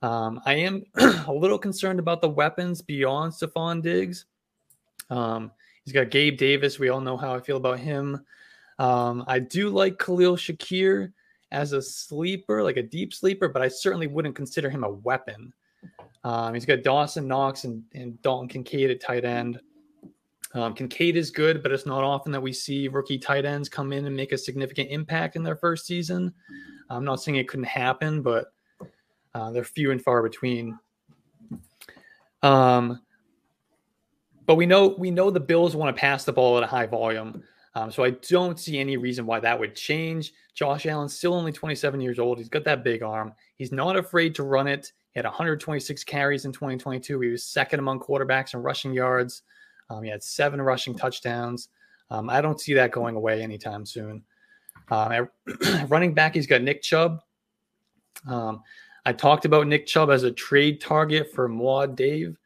Um, 0.02 0.40
I 0.46 0.54
am 0.54 0.84
a 1.28 1.34
little 1.34 1.58
concerned 1.58 2.00
about 2.00 2.22
the 2.22 2.30
weapons 2.30 2.82
beyond 2.82 3.34
Stefon 3.34 3.82
Diggs. 3.82 4.26
Um, 5.10 5.52
he's 5.84 5.94
got 5.94 6.12
Gabe 6.12 6.38
Davis. 6.38 6.80
We 6.80 6.90
all 6.90 7.02
know 7.02 7.18
how 7.18 7.36
I 7.36 7.40
feel 7.40 7.58
about 7.58 7.80
him. 7.80 8.24
Um, 8.78 9.26
I 9.28 9.40
do 9.40 9.70
like 9.70 10.00
Khalil 10.00 10.38
Shakir 10.38 11.12
as 11.52 11.74
a 11.74 11.82
sleeper, 11.82 12.64
like 12.64 12.78
a 12.78 12.84
deep 12.84 13.14
sleeper, 13.14 13.50
but 13.50 13.62
I 13.62 13.68
certainly 13.68 14.08
wouldn't 14.08 14.36
consider 14.36 14.70
him 14.70 14.84
a 14.84 14.90
weapon. 14.92 15.54
Um, 16.23 16.53
he's 16.53 16.65
got 16.65 16.84
Dawson 16.84 17.27
Knox 17.27 17.64
and, 17.64 17.84
and 17.93 18.22
Dalton 18.22 18.47
Kincaid 18.47 18.91
at 18.91 19.01
tight 19.01 19.26
end. 19.26 19.60
Um, 20.53 20.73
Kincaid 20.73 21.15
is 21.15 21.30
good, 21.30 21.61
but 21.61 21.72
it's 21.72 21.85
not 21.85 22.03
often 22.03 22.31
that 22.31 22.41
we 22.41 22.51
see 22.51 22.88
rookie 22.88 23.19
tight 23.19 23.45
ends 23.45 23.69
come 23.69 23.93
in 23.93 24.06
and 24.06 24.15
make 24.15 24.31
a 24.31 24.38
significant 24.38 24.89
impact 24.89 25.35
in 25.35 25.43
their 25.43 25.56
first 25.56 25.85
season. 25.85 26.34
I'm 26.89 27.06
not 27.06 27.22
saying 27.22 27.35
it 27.35 27.47
couldn't 27.47 27.65
happen, 27.65 28.22
but 28.22 28.51
uh, 29.35 29.51
they're 29.51 29.64
few 29.64 29.91
and 29.91 30.01
far 30.01 30.23
between. 30.23 30.77
Um, 32.41 33.01
but 34.45 34.56
we 34.56 34.65
know 34.65 34.95
we 34.97 35.11
know 35.11 35.30
the 35.30 35.39
Bills 35.39 35.76
want 35.76 35.95
to 35.95 35.99
pass 35.99 36.23
the 36.23 36.34
ball 36.34 36.57
at 36.57 36.64
a 36.64 36.68
high 36.68 36.88
volume, 36.88 37.43
um, 37.76 37.91
so 37.91 38.03
I 38.03 38.11
don't 38.11 38.60
see 38.60 38.80
any 38.80 38.97
reason 38.97 39.27
why 39.27 39.39
that 39.41 39.60
would 39.60 39.76
change. 39.76 40.34
Josh 40.56 40.88
Allen's 40.88 41.14
still 41.14 41.35
only 41.35 41.51
27 41.51 42.01
years 42.01 42.18
old. 42.18 42.39
He's 42.39 42.49
got 42.49 42.64
that 42.64 42.84
big 42.84 43.03
arm. 43.03 43.34
He's 43.57 43.72
not 43.72 43.95
afraid 43.95 44.34
to 44.35 44.43
run 44.43 44.68
it. 44.68 44.91
He 45.14 45.19
had 45.19 45.26
126 45.26 46.03
carries 46.03 46.45
in 46.45 46.52
2022. 46.52 47.19
He 47.19 47.30
was 47.30 47.44
second 47.44 47.80
among 47.80 47.99
quarterbacks 47.99 48.53
in 48.53 48.61
rushing 48.61 48.94
yards. 48.94 49.44
Um, 49.90 50.03
he 50.03 50.10
had 50.10 50.23
seven 50.23 50.61
rushing 50.61 50.95
touchdowns. 50.95 51.69
Um, 52.11 52.30
I 52.30 52.41
don't 52.41 52.60
see 52.60 52.73
that 52.76 52.91
going 52.91 53.15
away 53.15 53.41
anytime 53.41 53.86
soon. 53.86 54.23
Um, 54.90 55.27
running 55.88 56.14
back, 56.14 56.36
he's 56.36 56.48
got 56.48 56.61
Nick 56.61 56.81
Chubb. 56.81 57.22
Um, 58.27 58.61
I 59.06 59.14
talked 59.14 59.45
about 59.45 59.68
Nick 59.68 59.88
Chubb 59.88 60.10
as 60.10 60.23
a 60.23 60.31
trade 60.31 60.81
target 60.81 61.31
for 61.34 61.48
Maud 61.48 61.95
Dave. 61.95 62.38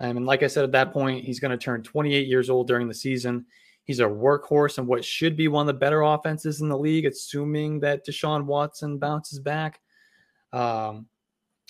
Um, 0.00 0.18
and 0.18 0.26
like 0.26 0.42
I 0.42 0.48
said 0.48 0.64
at 0.64 0.72
that 0.72 0.92
point, 0.92 1.24
he's 1.24 1.40
going 1.40 1.50
to 1.50 1.62
turn 1.62 1.82
28 1.82 2.26
years 2.26 2.50
old 2.50 2.66
during 2.66 2.88
the 2.88 2.94
season. 2.94 3.46
He's 3.84 4.00
a 4.00 4.04
workhorse 4.04 4.78
and 4.78 4.86
what 4.86 5.04
should 5.04 5.36
be 5.36 5.48
one 5.48 5.68
of 5.68 5.74
the 5.74 5.78
better 5.78 6.02
offenses 6.02 6.60
in 6.60 6.68
the 6.68 6.78
league, 6.78 7.04
assuming 7.04 7.80
that 7.80 8.06
Deshaun 8.06 8.44
Watson 8.44 8.98
bounces 8.98 9.38
back. 9.38 9.80
Um, 10.52 11.06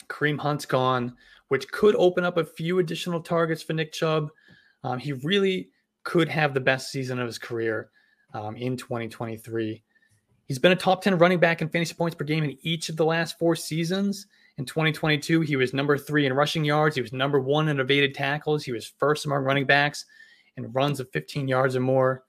Kareem 0.09 0.39
Hunt's 0.39 0.67
gone, 0.67 1.17
which 1.49 1.71
could 1.71 1.95
open 1.97 2.25
up 2.25 2.37
a 2.37 2.45
few 2.45 2.79
additional 2.79 3.21
targets 3.21 3.63
for 3.63 3.73
Nick 3.73 3.93
Chubb. 3.93 4.31
Um, 4.83 4.99
he 4.99 5.13
really 5.13 5.71
could 6.03 6.29
have 6.29 6.55
the 6.55 6.61
best 6.61 6.91
season 6.91 7.19
of 7.19 7.27
his 7.27 7.39
career 7.39 7.91
um, 8.35 8.57
in 8.57 8.77
2023. 8.77 9.83
He's 10.47 10.59
been 10.59 10.73
a 10.73 10.77
top 10.77 11.03
10 11.03 11.17
running 11.19 11.41
back 11.41 11.63
in 11.63 11.69
fantasy 11.69 11.95
points 11.95 12.15
per 12.15 12.25
game 12.25 12.45
in 12.45 12.59
each 12.63 12.91
of 12.91 12.97
the 12.97 13.05
last 13.05 13.39
four 13.39 13.57
seasons. 13.57 14.27
In 14.59 14.67
2022, 14.67 15.41
he 15.41 15.57
was 15.57 15.73
number 15.73 15.97
three 15.97 16.27
in 16.27 16.33
rushing 16.33 16.65
yards. 16.65 16.95
He 16.95 17.03
was 17.03 17.13
number 17.13 17.41
one 17.41 17.69
in 17.69 17.81
evaded 17.81 18.15
tackles. 18.15 18.63
He 18.63 18.73
was 18.73 18.93
first 18.99 19.25
among 19.25 19.43
running 19.43 19.65
backs 19.65 20.05
in 20.57 20.71
runs 20.73 21.01
of 21.01 21.11
15 21.11 21.49
yards 21.49 21.75
or 21.75 21.81
more. 21.81 22.25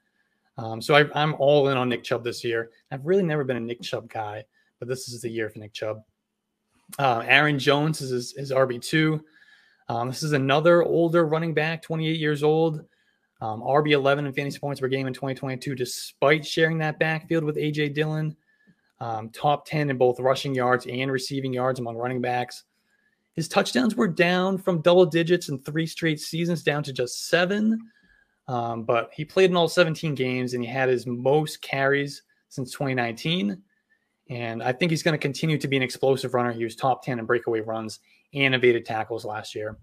Um, 0.58 0.82
so 0.82 0.96
I, 0.96 1.06
I'm 1.14 1.36
all 1.36 1.68
in 1.68 1.78
on 1.78 1.90
Nick 1.90 2.04
Chubb 2.04 2.24
this 2.24 2.44
year. 2.44 2.72
I've 2.90 3.06
really 3.06 3.24
never 3.24 3.44
been 3.44 3.58
a 3.58 3.62
Nick 3.62 3.82
Chubb 3.82 4.10
guy, 4.10 4.46
but 4.80 4.88
this 4.88 5.10
is 5.10 5.22
the 5.22 5.30
year 5.30 5.50
for 5.50 5.60
Nick 5.60 5.74
Chubb. 5.74 6.02
Uh, 7.00 7.24
Aaron 7.26 7.60
Jones 7.60 8.02
is 8.02 8.10
his, 8.10 8.32
his 8.34 8.52
RB2. 8.52 9.22
Um, 9.88 10.08
this 10.08 10.24
is 10.24 10.34
another 10.34 10.84
older 10.84 11.26
running 11.26 11.54
back, 11.54 11.82
28 11.82 12.20
years 12.20 12.44
old. 12.44 12.84
Um, 13.42 13.62
RB 13.62 13.92
11 13.92 14.26
in 14.26 14.34
fantasy 14.34 14.60
points 14.60 14.80
per 14.80 14.88
game 14.88 15.08
in 15.08 15.14
2022, 15.14 15.76
despite 15.76 16.46
sharing 16.46 16.78
that 16.80 17.00
backfield 17.00 17.44
with 17.44 17.58
AJ 17.58 17.94
Dillon. 17.94 18.36
Um, 19.02 19.30
top 19.30 19.66
10 19.66 19.90
in 19.90 19.98
both 19.98 20.20
rushing 20.20 20.56
yards 20.56 20.88
and 20.88 21.12
receiving 21.12 21.54
yards 21.54 21.80
among 21.80 21.98
running 21.98 22.22
backs. 22.22 22.64
His 23.34 23.50
touchdowns 23.50 23.96
were 23.96 24.08
down 24.08 24.58
from 24.58 24.82
double 24.82 25.06
digits 25.06 25.50
in 25.50 25.60
three 25.60 25.86
straight 25.86 26.22
seasons 26.22 26.64
down 26.64 26.82
to 26.84 26.94
just 26.94 27.28
seven. 27.28 27.80
Um, 28.48 28.84
but 28.84 29.12
he 29.14 29.26
played 29.26 29.50
in 29.50 29.58
all 29.58 29.68
17 29.68 30.16
games 30.16 30.54
and 30.54 30.64
he 30.64 30.70
had 30.70 30.88
his 30.88 31.06
most 31.06 31.62
carries 31.62 32.24
since 32.48 32.72
2019. 32.72 33.62
And 34.30 34.64
I 34.64 34.72
think 34.72 34.90
he's 34.90 35.04
going 35.04 35.14
to 35.14 35.20
continue 35.20 35.58
to 35.58 35.68
be 35.68 35.78
an 35.78 35.84
explosive 35.84 36.34
runner. 36.34 36.52
He 36.52 36.64
was 36.64 36.76
top 36.76 37.04
10 37.04 37.20
in 37.20 37.26
breakaway 37.26 37.60
runs 37.62 38.00
and 38.34 38.56
evaded 38.56 38.86
tackles 38.86 39.24
last 39.24 39.54
year. 39.54 39.78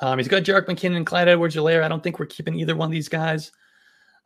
Um, 0.00 0.18
he's 0.18 0.28
got 0.28 0.42
Jerick 0.42 0.66
McKinnon 0.66 0.96
and 0.96 1.06
Clyde 1.06 1.28
Edwards 1.28 1.54
Helaire. 1.54 1.84
I 1.84 1.88
don't 1.88 2.02
think 2.02 2.18
we're 2.18 2.26
keeping 2.26 2.58
either 2.58 2.74
one 2.74 2.88
of 2.88 2.92
these 2.92 3.08
guys. 3.08 3.52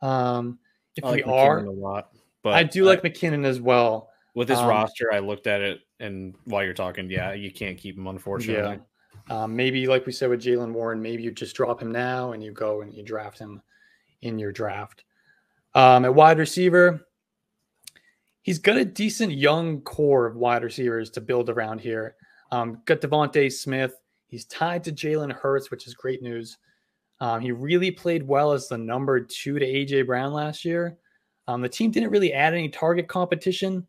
Um, 0.01 0.57
if 0.95 1.03
I 1.03 1.09
like 1.09 1.25
we 1.25 1.31
McKinnon 1.31 1.35
are, 1.35 1.65
a 1.65 1.71
lot, 1.71 2.09
but 2.41 2.53
I 2.53 2.63
do 2.63 2.85
like 2.85 3.03
McKinnon 3.03 3.45
as 3.45 3.61
well. 3.61 4.09
with 4.33 4.49
his 4.49 4.59
um, 4.59 4.67
roster. 4.67 5.13
I 5.13 5.19
looked 5.19 5.45
at 5.47 5.61
it, 5.61 5.81
and 5.99 6.35
while 6.45 6.63
you're 6.63 6.73
talking, 6.73 7.09
yeah, 7.09 7.33
you 7.33 7.51
can't 7.51 7.77
keep 7.77 7.97
him 7.97 8.07
unfortunately. 8.07 8.79
Um, 9.29 9.55
maybe, 9.55 9.85
like 9.85 10.05
we 10.05 10.11
said 10.11 10.29
with 10.29 10.41
Jaylen 10.41 10.73
Warren, 10.73 11.01
maybe 11.01 11.21
you 11.21 11.31
just 11.31 11.55
drop 11.55 11.81
him 11.81 11.91
now 11.91 12.31
and 12.31 12.43
you 12.43 12.51
go 12.51 12.81
and 12.81 12.91
you 12.91 13.03
draft 13.03 13.37
him 13.37 13.61
in 14.21 14.39
your 14.39 14.51
draft. 14.51 15.03
Um, 15.75 16.03
at 16.03 16.15
wide 16.15 16.39
receiver, 16.39 17.05
he's 18.41 18.59
got 18.59 18.77
a 18.77 18.85
decent 18.85 19.33
young 19.33 19.81
core 19.81 20.25
of 20.25 20.35
wide 20.35 20.63
receivers 20.63 21.09
to 21.11 21.21
build 21.21 21.49
around 21.49 21.79
here. 21.79 22.15
Um, 22.51 22.81
got 22.85 23.01
DeVonta 23.01 23.51
Smith. 23.51 23.93
He's 24.27 24.45
tied 24.45 24.83
to 24.85 24.91
Jalen 24.91 25.33
Hurts, 25.33 25.71
which 25.71 25.87
is 25.87 25.93
great 25.93 26.21
news. 26.21 26.57
Um, 27.19 27.41
he 27.41 27.51
really 27.51 27.91
played 27.91 28.25
well 28.25 28.53
as 28.53 28.67
the 28.67 28.77
number 28.77 29.19
two 29.19 29.59
to 29.59 29.65
AJ 29.65 30.05
Brown 30.05 30.33
last 30.33 30.63
year. 30.63 30.97
Um, 31.47 31.61
the 31.61 31.69
team 31.69 31.91
didn't 31.91 32.11
really 32.11 32.31
add 32.31 32.53
any 32.53 32.69
target 32.69 33.07
competition. 33.07 33.85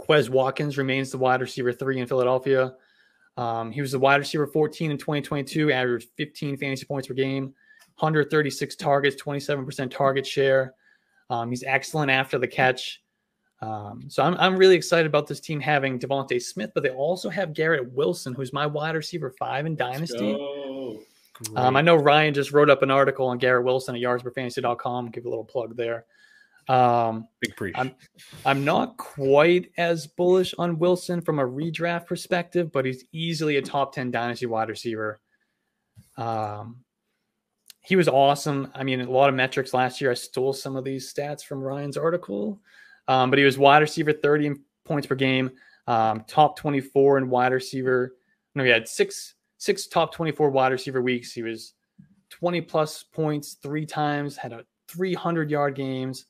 Quez 0.00 0.28
Watkins 0.28 0.78
remains 0.78 1.10
the 1.10 1.18
wide 1.18 1.40
receiver 1.40 1.72
three 1.72 2.00
in 2.00 2.06
Philadelphia. 2.06 2.74
Um, 3.36 3.70
he 3.70 3.80
was 3.80 3.92
the 3.92 3.98
wide 3.98 4.16
receiver 4.16 4.46
14 4.46 4.90
in 4.90 4.98
2022, 4.98 5.70
averaged 5.70 6.08
15 6.16 6.56
fantasy 6.56 6.86
points 6.86 7.06
per 7.06 7.14
game, 7.14 7.54
136 7.98 8.74
targets, 8.76 9.22
27% 9.22 9.90
target 9.90 10.26
share. 10.26 10.74
Um, 11.30 11.50
he's 11.50 11.62
excellent 11.62 12.10
after 12.10 12.38
the 12.38 12.48
catch. 12.48 13.02
Um, 13.60 14.04
so 14.08 14.22
I'm, 14.22 14.34
I'm 14.36 14.56
really 14.56 14.76
excited 14.76 15.06
about 15.06 15.26
this 15.26 15.40
team 15.40 15.60
having 15.60 15.98
DeVonta 15.98 16.40
Smith, 16.40 16.70
but 16.74 16.82
they 16.82 16.90
also 16.90 17.28
have 17.28 17.52
Garrett 17.52 17.92
Wilson, 17.92 18.32
who's 18.34 18.52
my 18.52 18.66
wide 18.66 18.94
receiver 18.94 19.30
five 19.38 19.66
in 19.66 19.74
Dynasty. 19.74 20.34
Um, 21.56 21.76
I 21.76 21.80
know 21.82 21.96
Ryan 21.96 22.34
just 22.34 22.52
wrote 22.52 22.70
up 22.70 22.82
an 22.82 22.90
article 22.90 23.26
on 23.28 23.38
Garrett 23.38 23.64
Wilson 23.64 23.94
at 23.94 24.00
yardsperfantasy.com. 24.02 25.10
Give 25.10 25.24
a 25.24 25.28
little 25.28 25.44
plug 25.44 25.76
there. 25.76 26.04
Um, 26.68 27.26
Big 27.40 27.56
preach. 27.56 27.74
I'm- 27.76 27.94
I'm 28.44 28.64
not 28.64 28.96
quite 28.96 29.70
as 29.78 30.06
bullish 30.06 30.54
on 30.58 30.78
Wilson 30.78 31.20
from 31.20 31.38
a 31.38 31.44
redraft 31.46 32.06
perspective, 32.06 32.70
but 32.72 32.84
he's 32.84 33.04
easily 33.12 33.56
a 33.56 33.62
top 33.62 33.94
10 33.94 34.10
dynasty 34.10 34.46
wide 34.46 34.68
receiver. 34.68 35.20
Um, 36.16 36.84
he 37.80 37.96
was 37.96 38.08
awesome. 38.08 38.70
I 38.74 38.84
mean, 38.84 39.00
a 39.00 39.10
lot 39.10 39.30
of 39.30 39.34
metrics 39.34 39.72
last 39.72 40.00
year. 40.00 40.10
I 40.10 40.14
stole 40.14 40.52
some 40.52 40.76
of 40.76 40.84
these 40.84 41.12
stats 41.12 41.42
from 41.42 41.62
Ryan's 41.62 41.96
article, 41.96 42.60
um, 43.08 43.30
but 43.30 43.38
he 43.38 43.44
was 43.44 43.58
wide 43.58 43.82
receiver 43.82 44.12
30 44.12 44.54
points 44.84 45.06
per 45.06 45.14
game, 45.14 45.50
um, 45.86 46.24
top 46.28 46.56
24 46.56 47.18
in 47.18 47.28
wide 47.28 47.52
receiver. 47.52 48.14
No, 48.54 48.62
he 48.62 48.70
had 48.70 48.86
six 48.86 49.34
six 49.58 49.88
top 49.88 50.14
24 50.14 50.50
wide 50.50 50.70
receiver 50.72 51.02
weeks. 51.02 51.32
He 51.32 51.42
was 51.42 51.74
20 52.30 52.60
plus 52.60 53.02
points 53.02 53.54
three 53.62 53.86
times, 53.86 54.36
had 54.36 54.52
a 54.52 54.64
300 54.88 55.50
yard 55.50 55.74
games 55.74 56.26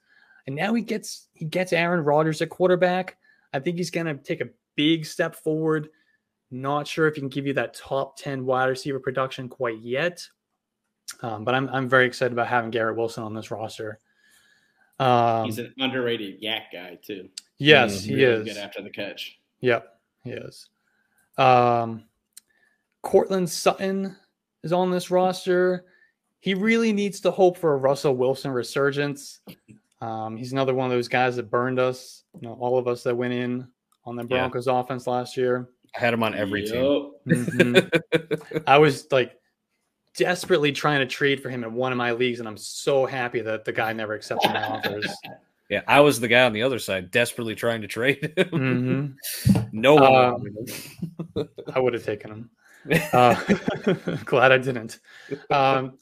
and 0.49 0.57
now 0.57 0.73
he 0.73 0.81
gets 0.81 1.29
he 1.35 1.45
gets 1.45 1.75
Aaron 1.75 2.03
Rodgers 2.03 2.41
at 2.41 2.49
quarterback. 2.49 3.19
I 3.53 3.61
think 3.61 3.77
he's 3.77 3.91
to 3.91 4.15
take 4.15 4.41
a 4.41 4.49
big 4.77 5.05
step 5.05 5.37
forward. 5.37 5.91
Not 6.51 6.87
sure 6.89 7.07
if 7.07 7.17
he 7.17 7.21
can 7.21 7.29
give 7.29 7.47
you 7.47 7.53
that 7.53 7.75
top 7.75 8.17
ten 8.17 8.47
wide 8.47 8.71
receiver 8.71 8.99
production 8.99 9.51
quite 9.51 9.79
yet, 9.83 10.27
um, 11.21 11.45
but 11.45 11.55
I'm 11.55 11.69
I'm 11.69 11.87
very 11.87 12.07
excited 12.07 12.33
about 12.33 12.47
having 12.47 12.71
Garrett 12.71 12.97
Wilson 12.97 13.25
on 13.25 13.35
this 13.35 13.51
roster. 13.51 13.99
Um, 14.99 15.45
He's 15.45 15.59
an 15.59 15.73
underrated 15.79 16.41
YAC 16.43 16.63
guy 16.73 16.99
too. 17.03 17.29
yes, 17.59 18.03
Mm, 18.03 18.05
he 18.07 18.15
Really 18.17 18.49
is. 18.49 18.55
good 18.55 18.61
after 18.63 18.83
the 18.83 18.91
catch. 18.91 19.39
Yep, 19.61 19.99
he 20.25 20.31
is. 20.31 20.69
Um, 21.37 22.05
Courtland 23.03 23.49
Sutton 23.49 24.17
is 24.63 24.73
on 24.73 24.91
this 24.91 25.11
roster. 25.11 25.85
He 26.41 26.55
really 26.55 26.93
needs 26.93 27.21
to 27.21 27.31
hope 27.31 27.57
for 27.57 27.75
a 27.75 27.77
Russell 27.77 28.15
Wilson 28.17 28.51
resurgence. 28.51 29.41
Um, 30.01 30.37
he's 30.37 30.53
another 30.53 30.75
one 30.75 30.87
of 30.87 30.93
those 30.93 31.09
guys 31.09 31.37
that 31.37 31.51
burned 31.51 31.79
us. 31.79 32.25
You 32.41 32.49
know, 32.49 32.55
all 32.61 32.79
of 32.79 32.87
us 32.89 33.03
that 33.05 33.17
went 33.17 33.35
in 33.35 33.67
on 34.05 34.17
the 34.17 34.23
Yeah. 34.23 34.29
Broncos 34.29 34.67
offense 34.67 35.07
last 35.07 35.37
year. 35.37 35.69
I 35.97 36.01
had 36.01 36.13
him 36.15 36.23
on 36.23 36.35
every 36.35 36.65
team. 36.67 36.85
Yup. 36.85 37.13
Mhm. 37.27 38.63
I 38.67 38.79
was 38.79 39.11
like 39.11 39.38
desperately 40.19 40.73
trying 40.73 40.99
to 40.99 41.07
trade 41.07 41.41
for 41.41 41.49
him 41.49 41.65
in 41.65 41.73
one 41.73 41.93
of 41.93 41.99
my 41.99 42.13
leagues, 42.13 42.41
and 42.41 42.49
I'm 42.49 42.57
so 42.57 43.07
happy 43.07 43.41
that 43.41 43.65
the 43.65 43.73
guy 43.73 43.93
never 43.93 44.15
accepted 44.15 44.53
my 44.53 44.63
offers. 44.63 45.07
Yeah, 45.71 45.83
I 45.87 46.01
was 46.01 46.19
the 46.19 46.29
guy 46.29 46.45
on 46.45 46.55
the 46.55 46.63
other 46.63 46.79
side, 46.79 47.11
desperately 47.11 47.55
trying 47.55 47.83
to 47.83 47.87
trade 47.87 48.33
him. 48.39 49.17
Mhm. 49.45 49.69
no 49.73 49.97
one. 49.97 50.15
Um. 51.37 51.47
I 51.75 51.79
would 51.79 51.93
have 51.93 52.07
taken 52.07 52.31
him. 52.31 52.51
Uh, 53.13 53.35
glad 54.25 54.51
I 54.51 54.57
didn't. 54.57 54.99
Um, 55.51 55.99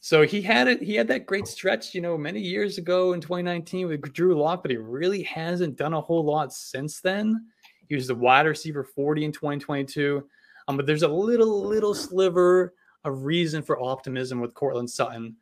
so 0.00 0.22
he 0.22 0.40
had 0.40 0.66
it. 0.66 0.82
He 0.82 0.94
had 0.94 1.08
that 1.08 1.26
great 1.26 1.46
stretch, 1.46 1.94
you 1.94 2.00
know, 2.00 2.16
many 2.16 2.40
years 2.40 2.78
ago 2.78 3.12
in 3.12 3.20
2019 3.20 3.86
with 3.86 4.14
Drew 4.14 4.40
Lock, 4.40 4.62
but 4.62 4.70
he 4.70 4.78
really 4.78 5.22
hasn't 5.24 5.76
done 5.76 5.92
a 5.92 6.00
whole 6.00 6.24
lot 6.24 6.54
since 6.54 7.00
then. 7.00 7.48
He 7.90 7.96
was 7.96 8.06
the 8.06 8.14
wide 8.14 8.46
receiver 8.46 8.82
40 8.82 9.26
in 9.26 9.32
2022. 9.32 10.26
Um, 10.68 10.78
but 10.78 10.86
there's 10.86 11.02
a 11.02 11.08
little, 11.08 11.66
little 11.66 11.94
sliver 11.94 12.72
of 13.06 13.24
reason 13.24 13.62
for 13.62 13.80
optimism 13.82 14.40
with 14.40 14.54
Courtland 14.54 14.90
Sutton. 14.90 15.36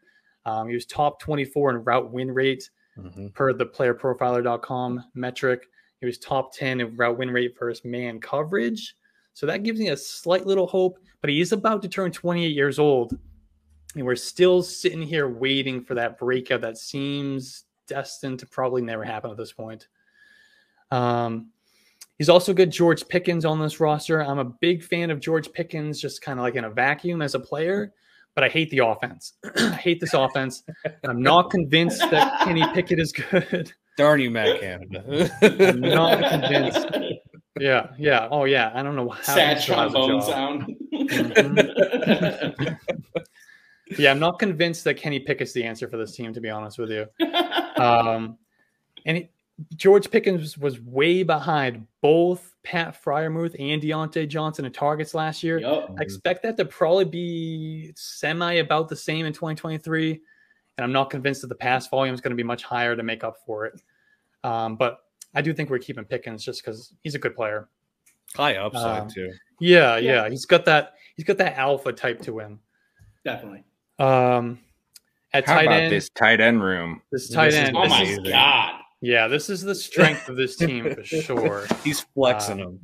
Um, 0.47 0.69
he 0.69 0.74
was 0.74 0.86
top 0.86 1.20
24 1.20 1.70
in 1.70 1.85
route 1.85 2.11
win 2.12 2.31
rate 2.31 2.69
Mhm. 2.99 3.32
per 3.35 3.53
the 3.53 3.66
playerprofiler.com 3.66 5.05
metric. 5.15 5.69
He 6.01 6.07
was 6.07 6.19
top 6.19 6.53
10 6.55 6.81
in 6.81 6.97
route 6.97 7.19
win 7.19 7.31
rate 7.31 7.57
versus 7.59 7.85
man 7.85 8.20
coverage. 8.20 8.97
So 9.32 9.47
that 9.47 9.62
gives 9.65 9.81
me 9.81 9.89
a 9.89 9.97
slight 9.97 10.47
little 10.47 10.66
hope, 10.66 10.99
but 11.20 11.31
he 11.31 11.41
is 11.41 11.53
about 11.53 11.82
to 11.82 11.89
turn 11.89 12.12
28 12.12 12.55
years 12.55 12.78
old. 12.78 13.19
And 13.97 14.05
we're 14.05 14.15
still 14.16 14.62
sitting 14.62 15.03
here 15.03 15.28
waiting 15.28 15.82
for 15.82 15.95
that 15.95 16.19
breakout 16.19 16.61
that 16.61 16.78
seems 16.78 17.65
destined 17.86 18.39
to 18.41 18.47
probably 18.47 18.82
never 18.82 19.03
happen 19.05 19.31
at 19.31 19.36
this 19.36 19.53
point. 19.53 19.89
Um, 20.91 21.51
he's 22.19 22.28
also 22.28 22.53
got 22.55 22.69
George 22.69 23.07
Pickens 23.09 23.45
on 23.45 23.61
this 23.61 23.81
roster. 23.81 24.20
I'm 24.23 24.39
a 24.39 24.45
big 24.45 24.82
fan 24.82 25.11
of 25.11 25.20
George 25.20 25.53
Pickens, 25.53 26.01
just 26.01 26.23
kind 26.23 26.39
of 26.39 26.43
like 26.43 26.55
in 26.57 26.65
a 26.65 26.70
vacuum 26.70 27.23
as 27.23 27.35
a 27.35 27.41
player, 27.41 27.93
but 28.35 28.45
I 28.45 28.49
hate 28.49 28.70
the 28.70 28.78
offense. 28.78 29.35
I 29.57 29.73
hate 29.74 30.01
this 30.01 30.15
offense. 30.15 30.62
And 30.85 30.95
I'm 31.05 31.23
not 31.23 31.51
convinced 31.51 32.01
that 32.11 32.41
Kenny 32.45 32.65
Pickett 32.74 32.99
is 32.99 33.12
good. 33.12 33.73
Darn 33.97 34.20
you, 34.20 34.31
Matt 34.31 34.61
Canada. 34.61 35.31
I'm 35.43 35.81
not 35.81 36.19
convinced. 36.31 36.89
Yeah, 37.61 37.91
yeah. 37.97 38.27
Oh, 38.31 38.45
yeah. 38.45 38.73
I 38.74 38.82
don't 38.82 38.97
know 38.97 39.09
how 39.11 39.23
Sad 39.23 39.59
he 39.59 39.62
still 39.62 39.77
has 39.77 39.91
a 39.93 39.95
trombone 39.95 40.20
job. 40.20 40.28
sound. 40.28 40.77
Mhm. 40.93 42.78
Yeah, 43.99 44.11
I'm 44.11 44.19
not 44.19 44.39
convinced 44.39 44.82
that 44.85 44.95
Kenny 44.95 45.20
Pickett's 45.20 45.53
the 45.53 45.62
answer 45.62 45.86
for 45.89 45.99
this 45.99 46.16
team, 46.16 46.32
to 46.32 46.41
be 46.41 46.49
honest 46.49 46.78
with 46.78 46.91
you. 46.91 47.07
Um, 47.77 48.39
and 49.05 49.19
it, 49.19 49.31
George 49.77 50.11
Pickens 50.11 50.59
was 50.59 50.81
way 50.81 51.23
behind 51.23 51.87
both 52.01 52.55
Pat 52.65 53.01
Freiermuth 53.03 53.55
and 53.59 53.81
Diontae 53.81 54.29
Johnson 54.29 54.65
in 54.65 54.73
targets 54.73 55.15
last 55.15 55.43
year. 55.43 55.59
Yup. 55.59 55.95
I 55.99 56.03
expect 56.03 56.43
that 56.43 56.57
to 56.57 56.65
probably 56.65 57.05
be 57.05 57.93
semi 57.95 58.55
about 58.55 58.89
the 58.89 58.97
same 58.97 59.27
in 59.27 59.33
2023. 59.33 60.21
And 60.77 60.85
I'm 60.85 60.91
not 60.93 61.09
convinced 61.11 61.43
that 61.43 61.49
the 61.49 61.55
pass 61.55 61.87
volume 61.89 62.15
is 62.15 62.21
going 62.21 62.31
to 62.33 62.37
be 62.37 62.43
much 62.43 62.65
higher 62.65 62.97
to 62.97 63.03
make 63.05 63.23
up 63.23 63.37
for 63.47 63.65
it. 63.67 63.81
Um, 64.43 64.75
but 64.77 64.99
I 65.35 65.41
do 65.41 65.53
think 65.55 65.71
we're 65.71 65.79
keeping 65.79 66.05
Pickens 66.05 66.45
just 66.45 66.65
because 66.65 66.93
he's 67.03 67.15
a 67.15 67.19
good 67.21 67.37
player. 67.37 67.69
High 68.35 68.57
upside 68.57 69.03
Um, 69.03 69.09
too. 69.09 69.31
Yeah, 69.61 69.97
Yeah. 69.99 70.25
yeah, 70.25 70.31
He's 70.31 70.47
got 70.47 70.65
that. 70.65 70.95
He's 71.15 71.25
got 71.25 71.39
that 71.39 71.57
alpha 71.57 71.93
type 71.93 72.21
to 72.23 72.41
him. 72.41 72.59
Definitely. 73.25 73.63
Um, 74.01 74.59
at 75.33 75.47
How 75.47 75.55
tight 75.55 75.67
about 75.67 75.81
end, 75.83 75.93
this 75.93 76.09
tight 76.11 76.41
end 76.41 76.61
room? 76.63 77.03
this 77.13 77.29
tight 77.31 77.51
This 77.53 77.55
is 77.55 77.61
end. 77.69 77.77
Oh 77.77 77.83
this 77.83 77.91
my 77.91 78.03
is- 78.03 78.19
god. 78.19 78.81
Yeah, 79.05 79.29
this 79.29 79.51
is 79.51 79.61
the 79.61 79.75
strength 79.75 80.31
of 80.31 80.37
this 80.37 80.57
team 80.57 80.95
for 80.95 81.05
sure. 81.05 81.67
He's 81.85 82.01
flexing 82.01 82.63
uh, 82.63 82.69
him. 82.69 82.81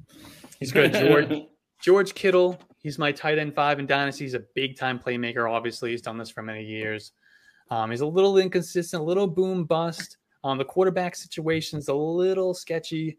He's 0.59 0.71
got 0.71 0.93
George 0.93 1.33
George 1.83 2.15
Kittle. 2.15 2.61
He's 2.83 2.99
my 2.99 3.11
tight 3.11 3.39
end 3.39 3.55
five 3.55 3.79
in 3.79 3.87
Dynasty. 3.87 4.25
He's 4.25 4.35
a 4.35 4.43
big 4.55 4.77
time 4.77 4.99
playmaker. 4.99 5.51
Obviously, 5.51 5.93
he's 5.93 6.03
done 6.03 6.19
this 6.19 6.29
for 6.29 6.43
many 6.43 6.63
years. 6.63 7.13
Um, 7.71 7.91
he's 7.91 8.03
a 8.03 8.07
little 8.07 8.37
inconsistent, 8.37 9.01
a 9.01 9.05
little 9.05 9.27
boom 9.27 9.65
bust. 9.65 10.19
Um, 10.45 10.59
the 10.59 10.65
quarterback 10.65 11.17
situation's 11.17 11.89
a 11.89 11.95
little 11.95 12.53
sketchy. 12.53 13.17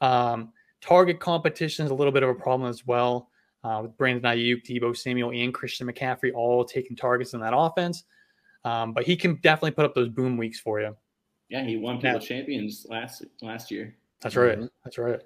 Um, 0.00 0.52
target 0.80 1.18
competition 1.18 1.84
is 1.84 1.90
a 1.90 1.94
little 1.94 2.12
bit 2.12 2.22
of 2.22 2.28
a 2.28 2.34
problem 2.34 2.70
as 2.70 2.86
well. 2.86 3.30
Uh, 3.64 3.80
with 3.82 3.96
Brandon 3.96 4.22
Aiyuk, 4.30 4.64
Deebo 4.64 4.96
Samuel, 4.96 5.32
and 5.32 5.52
Christian 5.52 5.88
McCaffrey 5.88 6.32
all 6.32 6.64
taking 6.64 6.96
targets 6.96 7.34
in 7.34 7.40
that 7.40 7.56
offense. 7.56 8.04
Um, 8.64 8.92
but 8.92 9.02
he 9.04 9.16
can 9.16 9.40
definitely 9.42 9.72
put 9.72 9.86
up 9.86 9.94
those 9.94 10.08
boom 10.08 10.36
weeks 10.36 10.60
for 10.60 10.80
you. 10.80 10.96
Yeah, 11.48 11.64
he 11.64 11.76
won 11.76 11.96
Yeah. 11.96 12.12
people 12.14 12.20
champions 12.26 12.86
last 12.88 13.24
last 13.42 13.70
year. 13.70 13.96
That's 14.20 14.36
right. 14.36 14.58
Mhm. 14.58 14.70
That's 14.84 14.98
right. 14.98 15.20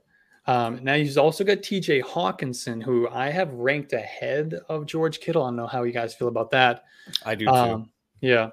Um, 0.47 0.83
now 0.83 0.95
he's 0.95 1.19
also 1.19 1.45
got 1.45 1.59
TJ 1.59 2.03
Hockenson, 2.03 2.83
who 2.83 3.07
I 3.09 3.29
have 3.29 3.53
ranked 3.53 3.93
ahead 3.93 4.55
of 4.69 4.87
George 4.87 5.21
Kittle. 5.21 5.43
I 5.43 5.49
don't 5.49 5.57
know 5.57 5.67
how 5.67 5.83
you 5.83 5.93
guys 5.93 6.15
feel 6.15 6.29
about 6.29 6.51
that. 6.53 6.85
I 7.25 7.35
do 7.35 7.45
too. 7.45 7.51
Um, 7.51 7.91
yeah, 8.21 8.51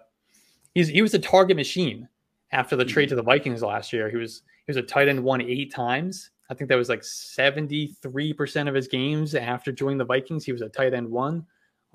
he's 0.73 0.87
he 0.89 1.01
was 1.01 1.13
a 1.13 1.19
target 1.19 1.55
machine 1.57 2.07
after 2.51 2.75
the 2.75 2.85
trade 2.85 3.09
to 3.09 3.15
the 3.15 3.23
Vikings 3.23 3.61
last 3.63 3.93
year. 3.93 4.09
He 4.09 4.17
was 4.17 4.43
he 4.65 4.69
was 4.71 4.77
a 4.77 4.81
tight 4.83 5.07
end 5.07 5.23
one 5.23 5.41
eight 5.41 5.73
times. 5.73 6.31
I 6.49 6.53
think 6.53 6.69
that 6.69 6.75
was 6.75 6.89
like 6.89 7.01
73% 7.01 8.67
of 8.67 8.75
his 8.75 8.87
games 8.87 9.33
after 9.33 9.71
joining 9.71 9.97
the 9.97 10.05
Vikings. 10.05 10.45
He 10.45 10.51
was 10.51 10.61
a 10.61 10.69
tight 10.69 10.93
end 10.93 11.09
one. 11.09 11.43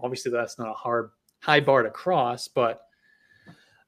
Obviously, 0.01 0.33
that's 0.33 0.59
not 0.59 0.69
a 0.69 0.73
hard 0.73 1.11
high 1.41 1.61
bar 1.61 1.83
to 1.85 1.91
cross, 1.91 2.49
but 2.49 2.83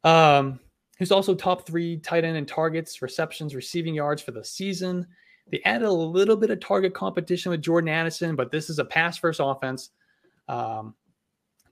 um, 0.05 0.61
he's 1.03 1.11
also 1.11 1.35
top 1.35 1.67
three 1.67 1.97
tight 1.99 2.25
end 2.25 2.37
in 2.37 2.47
targets, 2.47 3.03
receptions, 3.03 3.55
receiving 3.55 3.95
yards 3.95 4.23
for 4.23 4.31
the 4.31 4.45
season. 4.45 5.07
They 5.51 5.61
added 5.65 5.89
a 5.89 5.93
little 5.93 6.37
bit 6.37 6.51
of 6.51 6.61
target 6.61 6.95
competition 6.95 7.51
with 7.51 7.61
Jordan 7.61 7.89
Addison, 7.89 8.37
but 8.37 8.53
this 8.53 8.71
is 8.71 8.79
a 8.79 8.85
pass 8.85 9.19
first 9.19 9.41
offense. 9.43 9.91
Um, 10.49 10.95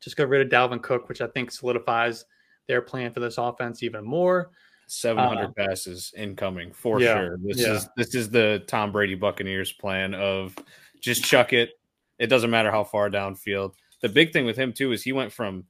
just 0.00 0.16
got 0.16 0.28
rid 0.28 0.40
of 0.40 0.48
Dalvin 0.48 0.82
Cook, 0.82 1.08
which 1.08 1.20
I 1.20 1.28
think 1.28 1.50
solidifies 1.50 2.24
their 2.66 2.82
plan 2.82 3.12
for 3.12 3.20
this 3.20 3.38
offense 3.38 3.82
even 3.82 4.04
more. 4.04 4.50
700 4.88 5.44
uh, 5.44 5.50
passes 5.56 6.12
incoming 6.16 6.72
for 6.72 7.00
yeah, 7.00 7.14
sure. 7.14 7.38
This 7.42 7.60
yeah. 7.60 7.74
is 7.74 7.88
this 7.96 8.14
is 8.14 8.28
the 8.28 8.64
Tom 8.66 8.90
Brady 8.90 9.14
Buccaneers 9.14 9.72
plan 9.72 10.14
of 10.14 10.56
just 11.00 11.22
chuck 11.24 11.52
it. 11.52 11.70
It 12.18 12.26
doesn't 12.26 12.50
matter 12.50 12.72
how 12.72 12.82
far 12.82 13.08
downfield. 13.08 13.74
The 14.02 14.08
big 14.08 14.32
thing 14.32 14.46
with 14.46 14.56
him 14.56 14.72
too 14.72 14.90
is 14.90 15.02
he 15.02 15.12
went 15.12 15.32
from 15.32 15.64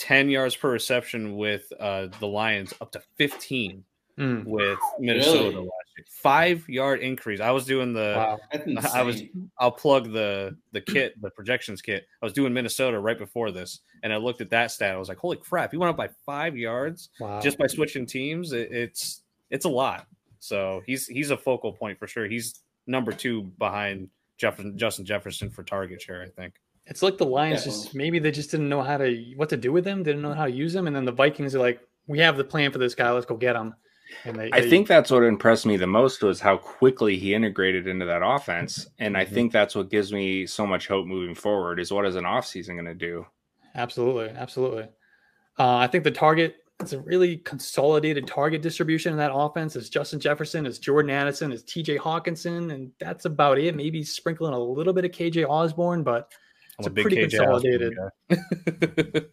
10 0.00 0.30
yards 0.30 0.56
per 0.56 0.70
reception 0.70 1.36
with 1.36 1.70
uh, 1.78 2.08
the 2.18 2.26
Lions 2.26 2.72
up 2.80 2.90
to 2.92 3.02
15 3.18 3.84
mm. 4.18 4.44
with 4.46 4.78
Minnesota 4.98 5.38
Really? 5.38 5.54
last 5.56 5.66
year. 5.96 6.06
Five 6.08 6.66
yard 6.68 7.00
increase. 7.00 7.40
I 7.40 7.50
was 7.50 7.66
doing 7.66 7.92
the 7.92 8.14
Wow. 8.16 8.38
I 8.94 9.02
was. 9.02 9.22
I'll 9.58 9.70
plug 9.70 10.10
the 10.12 10.56
the 10.72 10.80
kit, 10.80 11.20
the 11.20 11.28
projections 11.30 11.82
kit. 11.82 12.06
I 12.22 12.26
was 12.26 12.32
doing 12.32 12.54
Minnesota 12.54 12.98
right 12.98 13.18
before 13.18 13.50
this, 13.50 13.80
and 14.02 14.10
I 14.10 14.16
looked 14.16 14.40
at 14.40 14.48
that 14.50 14.70
stat. 14.70 14.94
I 14.94 14.98
was 14.98 15.10
like, 15.10 15.18
"Holy 15.18 15.36
crap! 15.36 15.72
He 15.72 15.76
went 15.76 15.90
up 15.90 15.96
by 15.98 16.08
five 16.24 16.56
yards 16.56 17.10
Wow. 17.20 17.40
just 17.40 17.58
by 17.58 17.66
switching 17.66 18.06
teams. 18.06 18.52
It, 18.52 18.72
it's 18.72 19.22
it's 19.50 19.66
a 19.66 19.68
lot." 19.68 20.06
So 20.38 20.82
he's 20.86 21.06
he's 21.06 21.30
a 21.30 21.36
focal 21.36 21.72
point 21.74 21.98
for 21.98 22.06
sure. 22.06 22.26
He's 22.26 22.60
number 22.86 23.12
two 23.12 23.42
behind 23.58 24.08
Jefferson, 24.38 24.78
Justin 24.78 25.04
Jefferson 25.04 25.50
for 25.50 25.62
target 25.62 26.00
share. 26.00 26.22
I 26.22 26.28
think. 26.28 26.54
It's 26.90 27.02
like 27.02 27.16
the 27.18 27.24
Lions 27.26 27.64
just 27.64 27.94
maybe 27.94 28.18
they 28.18 28.32
just 28.32 28.50
didn't 28.50 28.68
know 28.68 28.82
how 28.82 28.98
to 28.98 29.32
what 29.36 29.48
to 29.50 29.56
do 29.56 29.72
with 29.72 29.84
them, 29.84 30.02
didn't 30.02 30.22
know 30.22 30.34
how 30.34 30.44
to 30.46 30.50
use 30.50 30.72
them, 30.72 30.86
and 30.88 30.94
then 30.94 31.04
the 31.04 31.12
Vikings 31.12 31.54
are 31.54 31.60
like, 31.60 31.80
"We 32.08 32.18
have 32.18 32.36
the 32.36 32.44
plan 32.44 32.72
for 32.72 32.78
this 32.78 32.94
guy. 32.96 33.10
Let's 33.12 33.26
go 33.26 33.36
get 33.36 33.54
him." 33.56 33.74
And 34.24 34.34
they, 34.36 34.50
I 34.52 34.60
they- 34.60 34.68
think 34.68 34.88
that's 34.88 35.10
what 35.12 35.22
impressed 35.22 35.66
me 35.66 35.76
the 35.76 35.86
most 35.86 36.20
was 36.24 36.40
how 36.40 36.56
quickly 36.56 37.16
he 37.16 37.32
integrated 37.32 37.86
into 37.86 38.06
that 38.06 38.22
offense. 38.24 38.88
And 38.98 39.16
I 39.16 39.24
Mhm. 39.24 39.28
think 39.28 39.52
that's 39.52 39.76
what 39.76 39.88
gives 39.88 40.12
me 40.12 40.46
so 40.46 40.66
much 40.66 40.88
hope 40.88 41.06
moving 41.06 41.36
forward 41.36 41.78
is 41.78 41.92
what 41.92 42.04
is 42.06 42.16
an 42.16 42.24
offseason 42.24 42.74
going 42.74 42.86
to 42.86 42.94
do? 42.94 43.24
absolutely, 43.76 44.30
absolutely. 44.30 44.82
Uh, 45.56 45.76
I 45.76 45.86
think 45.86 46.02
the 46.02 46.10
target 46.10 46.56
it's 46.80 46.92
a 46.94 46.98
really 47.00 47.36
consolidated 47.36 48.26
target 48.26 48.62
distribution 48.62 49.12
in 49.12 49.18
that 49.18 49.30
offense. 49.32 49.76
Is 49.76 49.90
Justin 49.90 50.18
Jefferson, 50.18 50.64
is 50.66 50.78
Jordan 50.80 51.10
Addison, 51.10 51.52
is 51.52 51.62
T.J. 51.62 51.98
Hockenson, 51.98 52.72
and 52.72 52.90
that's 52.98 53.26
about 53.26 53.58
it. 53.58 53.76
Maybe 53.76 54.02
sprinkling 54.02 54.54
a 54.54 54.58
little 54.58 54.94
bit 54.94 55.04
of 55.04 55.12
K.J. 55.12 55.44
Osborn, 55.44 56.02
but 56.02 56.32
It's 56.80 56.86
a 56.88 56.90
pretty 56.90 57.16
KJ 57.16 57.30
consolidated- 57.30 57.96
guy. 57.96 58.36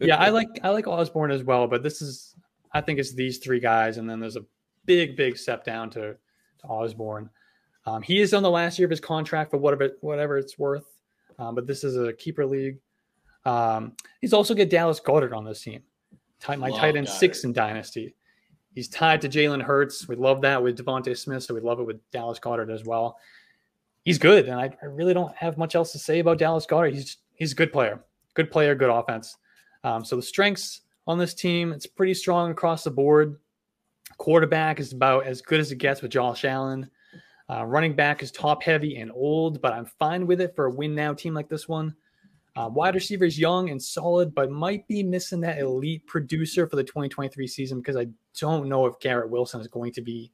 yeah, 0.00 0.16
I 0.16 0.30
like 0.30 0.48
I 0.62 0.70
like 0.70 0.86
Osborn 0.86 1.30
as 1.30 1.42
well, 1.42 1.66
but 1.66 1.82
this 1.82 2.00
is 2.02 2.34
I 2.72 2.80
think 2.80 2.98
it's 2.98 3.12
these 3.14 3.38
three 3.38 3.60
guys, 3.60 3.98
and 3.98 4.08
then 4.08 4.20
there's 4.20 4.36
a 4.36 4.44
big 4.86 5.16
big 5.16 5.36
step 5.36 5.64
down 5.64 5.90
to, 5.90 6.00
to 6.60 6.66
Osborn. 6.66 7.30
Um, 7.86 8.02
he 8.02 8.20
is 8.20 8.34
on 8.34 8.42
the 8.42 8.50
last 8.50 8.78
year 8.78 8.86
of 8.86 8.90
his 8.90 9.00
contract 9.00 9.50
for 9.50 9.56
whatever 9.58 9.90
whatever 10.00 10.36
it's 10.38 10.58
worth, 10.58 10.86
um, 11.38 11.54
but 11.54 11.66
this 11.66 11.84
is 11.84 11.96
a 11.96 12.12
keeper 12.12 12.44
league. 12.46 12.78
Um, 13.44 13.92
he's 14.20 14.32
also 14.32 14.54
got 14.54 14.68
Dallas 14.68 15.00
Goedert 15.00 15.32
on 15.34 15.44
this 15.44 15.62
team, 15.62 15.82
Tight- 16.40 16.58
my 16.58 16.68
Love 16.68 16.80
tight 16.80 16.96
end 16.96 17.06
Goedert. 17.06 17.18
six 17.18 17.44
in 17.44 17.52
dynasty. 17.52 18.14
He's 18.74 18.88
tied 18.88 19.20
to 19.22 19.28
Jalen 19.28 19.62
Hurts. 19.62 20.06
We 20.06 20.14
love 20.16 20.42
that 20.42 20.62
with 20.62 20.76
DeVonta 20.78 21.16
Smith, 21.16 21.42
so 21.42 21.54
we 21.54 21.60
love 21.60 21.80
it 21.80 21.84
with 21.84 21.98
Dallas 22.10 22.38
Goedert 22.38 22.70
as 22.72 22.84
well. 22.84 23.18
He's 24.04 24.18
good, 24.18 24.46
and 24.48 24.60
I, 24.60 24.70
I 24.82 24.86
really 24.86 25.14
don't 25.14 25.34
have 25.36 25.58
much 25.58 25.74
else 25.74 25.92
to 25.92 25.98
say 25.98 26.18
about 26.20 26.38
Dallas 26.38 26.64
Goedert. 26.66 26.94
He's 26.94 27.16
he's 27.38 27.52
a 27.52 27.56
good 27.56 27.72
player, 27.72 28.04
good 28.34 28.50
player, 28.50 28.74
good 28.74 28.90
offense. 28.90 29.36
Um, 29.84 30.04
so 30.04 30.16
the 30.16 30.22
strengths 30.22 30.82
on 31.06 31.18
this 31.18 31.34
team, 31.34 31.72
it's 31.72 31.86
pretty 31.86 32.14
strong 32.14 32.50
across 32.50 32.84
the 32.84 32.90
board. 32.90 33.38
Quarterback 34.18 34.80
is 34.80 34.92
about 34.92 35.26
as 35.26 35.40
good 35.40 35.60
as 35.60 35.72
it 35.72 35.76
gets 35.76 36.02
with 36.02 36.10
Josh 36.10 36.44
Allen. 36.44 36.90
Uh, 37.50 37.64
running 37.64 37.94
back 37.94 38.22
is 38.22 38.30
top 38.30 38.62
heavy 38.62 38.96
and 38.96 39.10
old, 39.12 39.62
but 39.62 39.72
I'm 39.72 39.86
fine 39.86 40.26
with 40.26 40.40
it 40.40 40.54
for 40.54 40.66
a 40.66 40.70
win 40.70 40.94
now 40.94 41.14
team 41.14 41.32
like 41.32 41.48
this 41.48 41.66
one. 41.66 41.94
Uh, 42.56 42.68
wide 42.68 42.94
receiver 42.94 43.24
is 43.24 43.38
young 43.38 43.70
and 43.70 43.80
solid, 43.80 44.34
but 44.34 44.50
might 44.50 44.86
be 44.88 45.02
missing 45.02 45.40
that 45.40 45.58
elite 45.58 46.04
producer 46.06 46.66
for 46.66 46.76
the 46.76 46.82
2023 46.82 47.46
season 47.46 47.78
because 47.78 47.96
I 47.96 48.08
don't 48.38 48.68
know 48.68 48.84
if 48.86 48.98
Garrett 48.98 49.30
Wilson 49.30 49.60
is 49.60 49.68
going 49.68 49.92
to 49.92 50.02
be 50.02 50.32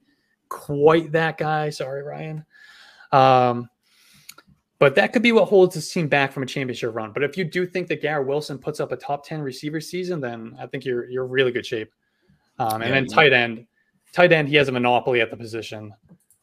quite 0.49 1.11
that 1.11 1.37
guy. 1.37 1.69
Sorry, 1.69 2.01
Ryan. 2.01 2.43
Um, 3.11 3.69
but 4.79 4.95
that 4.95 5.13
could 5.13 5.21
be 5.21 5.31
what 5.31 5.45
holds 5.47 5.75
this 5.75 5.91
team 5.91 6.07
back 6.07 6.31
from 6.31 6.43
a 6.43 6.45
championship 6.45 6.93
run. 6.95 7.11
But 7.13 7.23
if 7.23 7.37
you 7.37 7.43
do 7.45 7.65
think 7.65 7.87
that 7.87 8.01
Garrett 8.01 8.27
Wilson 8.27 8.57
puts 8.57 8.79
up 8.79 8.91
a 8.91 8.97
top 8.97 9.25
10 9.25 9.41
receiver 9.41 9.79
season, 9.79 10.19
then 10.19 10.55
I 10.59 10.67
think 10.67 10.83
you're 10.85 11.09
you're 11.09 11.25
really 11.25 11.51
good 11.51 11.65
shape. 11.65 11.91
Um, 12.59 12.81
and 12.81 12.83
Yeah, 12.85 12.91
then 12.91 13.05
tight 13.07 13.33
end, 13.33 13.65
tight 14.13 14.31
end, 14.31 14.47
he 14.49 14.55
has 14.55 14.67
a 14.67 14.71
monopoly 14.71 15.21
at 15.21 15.29
the 15.31 15.37
position. 15.37 15.93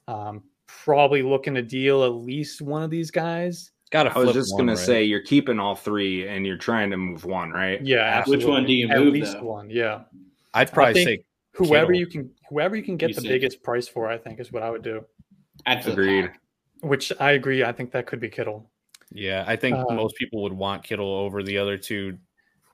Um, 0.09 0.43
probably 0.67 1.23
looking 1.23 1.55
to 1.55 1.63
deal 1.63 2.05
at 2.05 2.13
least 2.13 2.61
one 2.63 2.83
of 2.83 2.91
these 2.91 3.11
guys. 3.11 3.71
Got 3.91 4.05
to 4.05 4.11
I 4.17 4.19
was 4.19 4.33
just 4.33 4.53
one, 4.55 4.67
going 4.67 4.77
to 4.77 4.81
right? 4.81 4.87
say 4.87 5.03
you're 5.05 5.21
keeping 5.23 5.59
all 5.61 5.75
three 5.75 6.27
and 6.27 6.47
you're 6.47 6.57
trying 6.57 6.91
to 6.91 6.97
move 6.97 7.27
one, 7.27 7.51
right? 7.51 7.81
Yeah, 7.85 8.25
Which 8.27 8.45
one 8.45 8.65
do 8.65 8.73
you 8.73 8.89
At 8.89 8.97
move, 8.99 9.09
At 9.09 9.13
least 9.13 9.33
though? 9.35 9.43
one. 9.45 9.69
Yeah, 9.69 10.05
I'd 10.55 10.73
probably 10.73 11.05
say 11.05 11.25
whoever 11.53 11.93
Kittle. 11.93 12.01
you 12.01 12.07
can, 12.07 12.31
whoever 12.49 12.75
you 12.75 12.83
can 12.83 12.97
get 12.97 13.11
You 13.11 13.15
the 13.17 13.21
said- 13.21 13.29
biggest 13.29 13.63
price 13.63 13.87
for, 13.87 14.09
I 14.09 14.17
think 14.17 14.41
is 14.41 14.51
what 14.51 14.63
I 14.63 14.71
would 14.71 14.83
do. 14.83 15.05
I'd 15.67 15.87
Agreed. 15.87 16.23
back. 16.23 16.41
Which 16.83 17.13
I 17.21 17.33
agree. 17.33 17.65
I 17.65 17.73
think 17.73 17.93
that 17.93 18.07
could 18.07 18.21
be 18.21 18.29
Kittle. 18.29 18.71
Yeah, 19.13 19.45
I 19.47 19.57
think 19.57 19.77
Uh, 19.77 19.95
most 19.95 20.17
people 20.17 20.43
would 20.43 20.53
want 20.53 20.83
Kittle 20.83 21.09
over 21.09 21.43
the 21.43 21.59
other 21.59 21.79
two, 21.79 22.19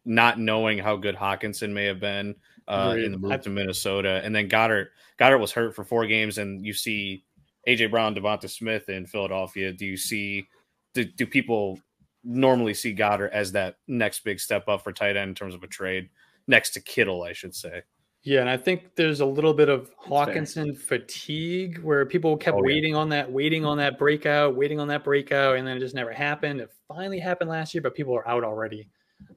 not 0.04 0.38
knowing 0.38 0.78
how 0.78 0.96
good 0.96 1.14
Hockenson 1.14 1.72
may 1.72 1.84
have 1.84 2.00
been 2.00 2.34
uh, 2.66 2.96
in 2.98 3.12
the 3.12 3.18
move 3.18 3.32
I- 3.32 3.36
to 3.38 3.50
Minnesota, 3.50 4.20
and 4.24 4.34
then 4.34 4.48
Goedert. 4.48 4.88
Goedert 5.18 5.40
was 5.40 5.52
hurt 5.52 5.74
for 5.74 5.84
four 5.84 6.06
games, 6.06 6.38
and 6.38 6.64
you 6.64 6.72
see 6.72 7.24
AJ 7.66 7.90
Brown, 7.90 8.14
DeVonta 8.14 8.48
Smith 8.48 8.88
in 8.88 9.06
Philadelphia. 9.06 9.72
Do 9.72 9.84
you 9.84 9.96
see? 9.96 10.48
Do, 10.94 11.04
do 11.04 11.26
people 11.26 11.78
normally 12.24 12.72
see 12.74 12.94
Goedert 12.94 13.30
as 13.32 13.52
that 13.52 13.76
next 13.86 14.24
big 14.24 14.40
step 14.40 14.68
up 14.68 14.82
for 14.82 14.92
tight 14.92 15.16
end 15.16 15.28
in 15.30 15.34
terms 15.34 15.54
of 15.54 15.62
a 15.62 15.66
trade 15.66 16.08
next 16.46 16.70
to 16.70 16.80
Kittle? 16.80 17.22
I 17.24 17.32
should 17.34 17.54
say. 17.54 17.82
Yeah, 18.22 18.40
and 18.40 18.50
I 18.50 18.56
think 18.56 18.94
there's 18.96 19.20
a 19.20 19.26
little 19.26 19.54
bit 19.54 19.68
of. 19.68 19.90
Hockenson 19.96 20.76
fatigue 20.76 21.78
where 21.78 22.04
people 22.04 22.36
kept 22.36 22.56
Oh, 22.56 22.58
yeah. 22.64 22.74
waiting 22.74 22.94
on 22.94 23.08
that, 23.10 23.30
waiting 23.30 23.64
on 23.64 23.78
that 23.78 23.98
breakout, 23.98 24.56
waiting 24.56 24.80
on 24.80 24.88
that 24.88 25.04
breakout, 25.04 25.56
and 25.56 25.66
then 25.66 25.76
it 25.76 25.80
just 25.80 25.94
never 25.94 26.12
happened. 26.12 26.60
It 26.60 26.70
finally 26.88 27.18
happened 27.20 27.48
last 27.50 27.74
year, 27.74 27.82
but 27.82 27.94
people 27.94 28.14
are 28.16 28.26
out 28.28 28.44
already. 28.44 28.88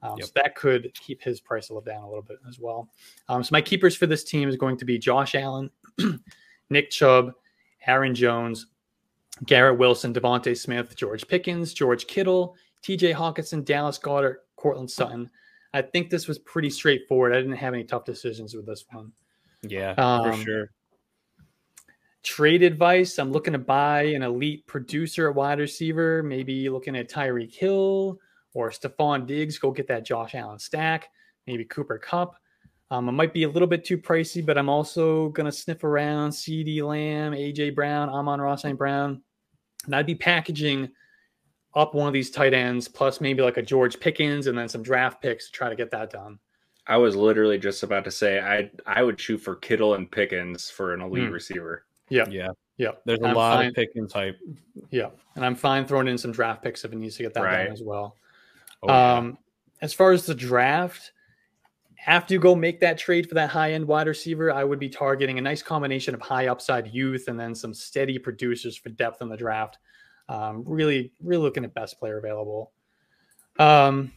Um, 0.02 0.16
Yep. 0.18 0.26
So 0.26 0.32
that 0.36 0.54
could 0.54 0.92
keep 0.94 1.22
his 1.22 1.40
price 1.40 1.70
a 1.70 1.74
little 1.74 1.84
down 1.84 2.02
a 2.02 2.08
little 2.08 2.22
bit 2.22 2.38
as 2.48 2.58
well. 2.58 2.88
Um, 3.28 3.42
so 3.42 3.50
my 3.52 3.60
keepers 3.62 3.96
for 3.96 4.06
this 4.06 4.24
team 4.24 4.48
is 4.48 4.56
going 4.56 4.76
to 4.78 4.84
be 4.84 4.98
Josh 4.98 5.34
Allen, 5.34 5.70
Nick 6.70 6.90
Chubb, 6.90 7.32
Aaron 7.86 8.14
Jones, 8.14 8.66
Garrett 9.46 9.78
Wilson, 9.78 10.12
DeVonta 10.12 10.56
Smith, 10.56 10.94
George 10.96 11.26
Pickens, 11.26 11.72
George 11.74 12.06
Kittle, 12.06 12.56
TJ 12.82 13.14
Hockenson, 13.14 13.64
Dallas 13.64 13.98
Goedert, 13.98 14.36
Courtland 14.56 14.90
Sutton. 14.90 15.30
I 15.74 15.82
think 15.82 16.10
this 16.10 16.28
was 16.28 16.38
pretty 16.38 16.70
straightforward. 16.70 17.32
I 17.32 17.36
didn't 17.36 17.56
have 17.56 17.74
any 17.74 17.84
tough 17.84 18.04
decisions 18.04 18.54
with 18.54 18.66
this 18.66 18.84
one. 18.90 19.12
Yeah, 19.62 19.94
Um, 19.96 20.32
for 20.32 20.42
sure. 20.44 20.70
Trade 22.22 22.62
advice 22.62 23.18
I'm 23.18 23.32
looking 23.32 23.52
to 23.52 23.58
buy 23.58 24.02
an 24.02 24.22
elite 24.22 24.66
producer 24.66 25.28
at 25.28 25.34
wide 25.34 25.58
receiver, 25.58 26.22
maybe 26.22 26.68
looking 26.68 26.94
at 26.94 27.10
Tyreek 27.10 27.52
Hill 27.54 28.18
or 28.54 28.70
Stefon 28.70 29.26
Diggs. 29.26 29.58
Go 29.58 29.72
get 29.72 29.88
that 29.88 30.04
Josh 30.04 30.34
Allen 30.34 30.58
stack, 30.58 31.08
maybe 31.46 31.64
Cooper 31.64 31.98
Kupp. 31.98 32.36
Um, 32.92 33.08
it 33.08 33.12
might 33.12 33.32
be 33.32 33.44
a 33.44 33.48
little 33.48 33.66
bit 33.66 33.84
too 33.84 33.98
pricey, 33.98 34.44
but 34.44 34.58
I'm 34.58 34.68
also 34.68 35.30
going 35.30 35.46
to 35.46 35.52
sniff 35.52 35.82
around 35.82 36.30
CeeDee 36.30 36.82
Lamb, 36.82 37.32
AJ 37.32 37.74
Brown, 37.74 38.08
Amon-Ra 38.08 38.54
St. 38.54 38.78
Brown. 38.78 39.22
And 39.86 39.96
I'd 39.96 40.06
be 40.06 40.14
packaging 40.14 40.90
up 41.74 41.94
one 41.94 42.06
of 42.06 42.12
these 42.12 42.30
tight 42.30 42.54
ends, 42.54 42.88
plus 42.88 43.20
maybe 43.20 43.42
like 43.42 43.56
a 43.56 43.62
George 43.62 43.98
Pickens 43.98 44.46
and 44.46 44.56
then 44.56 44.68
some 44.68 44.82
draft 44.82 45.22
picks 45.22 45.46
to 45.46 45.52
try 45.52 45.68
to 45.68 45.76
get 45.76 45.90
that 45.90 46.10
done. 46.10 46.38
I 46.86 46.96
was 46.96 47.14
literally 47.16 47.58
just 47.58 47.82
about 47.82 48.04
to 48.04 48.10
say 48.10 48.40
I 48.40 48.70
I 48.86 49.02
would 49.02 49.18
shoot 49.20 49.38
for 49.38 49.54
Kittle 49.56 49.94
and 49.94 50.10
Pickens 50.10 50.68
for 50.70 50.92
an 50.94 51.00
elite 51.00 51.28
Hmm. 51.28 51.32
receiver. 51.32 51.84
Yeah. 52.08 52.26
Yeah, 52.28 52.48
Yeah. 52.76 52.90
there's 53.06 53.20
a 53.20 53.26
I'm 53.28 53.34
lot 53.36 53.56
fine. 53.58 53.68
of 53.68 53.74
pick 53.74 53.90
and 53.94 54.10
type. 54.10 54.38
Yeah. 54.90 55.10
And 55.36 55.46
I'm 55.46 55.54
fine 55.54 55.86
throwing 55.86 56.08
in 56.08 56.18
some 56.18 56.32
draft 56.32 56.62
picks 56.62 56.84
if 56.84 56.92
it 56.92 56.96
needs 56.96 57.16
to 57.16 57.22
get 57.22 57.32
that 57.34 57.42
Right. 57.42 57.64
done 57.64 57.72
as 57.72 57.82
well. 57.82 58.16
Oh, 58.82 58.88
yeah. 58.88 59.16
Um, 59.16 59.38
as 59.80 59.94
far 59.94 60.12
as 60.12 60.26
the 60.26 60.34
draft, 60.34 61.12
after 62.06 62.34
you 62.34 62.40
go 62.40 62.54
make 62.56 62.80
that 62.80 62.98
trade 62.98 63.28
for 63.28 63.36
that 63.36 63.48
high 63.50 63.72
end 63.72 63.86
wide 63.86 64.08
receiver, 64.08 64.52
I 64.52 64.64
would 64.64 64.80
be 64.80 64.88
targeting 64.88 65.38
a 65.38 65.40
nice 65.40 65.62
combination 65.62 66.14
of 66.14 66.20
high 66.20 66.48
upside 66.48 66.88
youth 66.88 67.28
and 67.28 67.38
then 67.38 67.54
some 67.54 67.72
steady 67.72 68.18
producers 68.18 68.76
for 68.76 68.88
depth 68.90 69.22
in 69.22 69.28
the 69.28 69.36
draft. 69.36 69.78
Um, 70.32 70.64
really, 70.66 71.12
really 71.22 71.42
looking 71.42 71.62
at 71.62 71.74
best 71.74 71.98
player 71.98 72.16
available. 72.16 72.72
Um, 73.58 74.10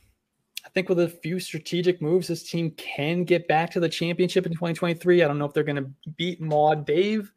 I 0.66 0.70
think 0.70 0.88
with 0.88 1.02
a 1.02 1.10
few 1.10 1.42
strategic 1.42 2.02
moves, 2.02 2.30
this 2.30 2.50
team 2.50 2.72
can 2.72 3.26
get 3.26 3.50
back 3.50 3.70
to 3.72 3.82
the 3.82 3.90
championship 3.90 4.46
in 4.46 4.54
2023. 4.54 5.22
I 5.22 5.28
don't 5.28 5.38
know 5.38 5.44
if 5.44 5.54
they're 5.54 5.64
going 5.64 5.84
to 5.84 5.92
beat 6.16 6.40
Maud 6.40 6.86
Dave, 6.86 7.34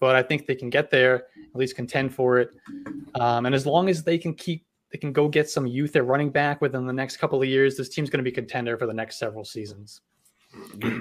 but 0.00 0.16
I 0.16 0.22
think 0.22 0.46
they 0.46 0.54
can 0.54 0.70
get 0.70 0.90
there, 0.90 1.26
at 1.36 1.56
least 1.56 1.76
contend 1.76 2.14
for 2.14 2.38
it. 2.38 2.52
Um, 3.16 3.44
and 3.44 3.54
as 3.54 3.66
long 3.66 3.90
as 3.90 4.02
they 4.02 4.16
can 4.16 4.32
keep, 4.32 4.64
they 4.90 4.98
can 4.98 5.12
go 5.12 5.28
get 5.28 5.50
some 5.50 5.66
youth 5.66 5.94
at 5.96 6.06
running 6.06 6.30
back 6.30 6.62
within 6.62 6.86
the 6.86 6.92
next 6.92 7.18
couple 7.18 7.42
of 7.42 7.46
years, 7.46 7.76
this 7.76 7.90
team's 7.90 8.08
going 8.08 8.24
to 8.24 8.28
be 8.28 8.32
contender 8.32 8.78
for 8.78 8.86
the 8.86 8.94
next 8.94 9.18
several 9.18 9.44
seasons. 9.44 10.00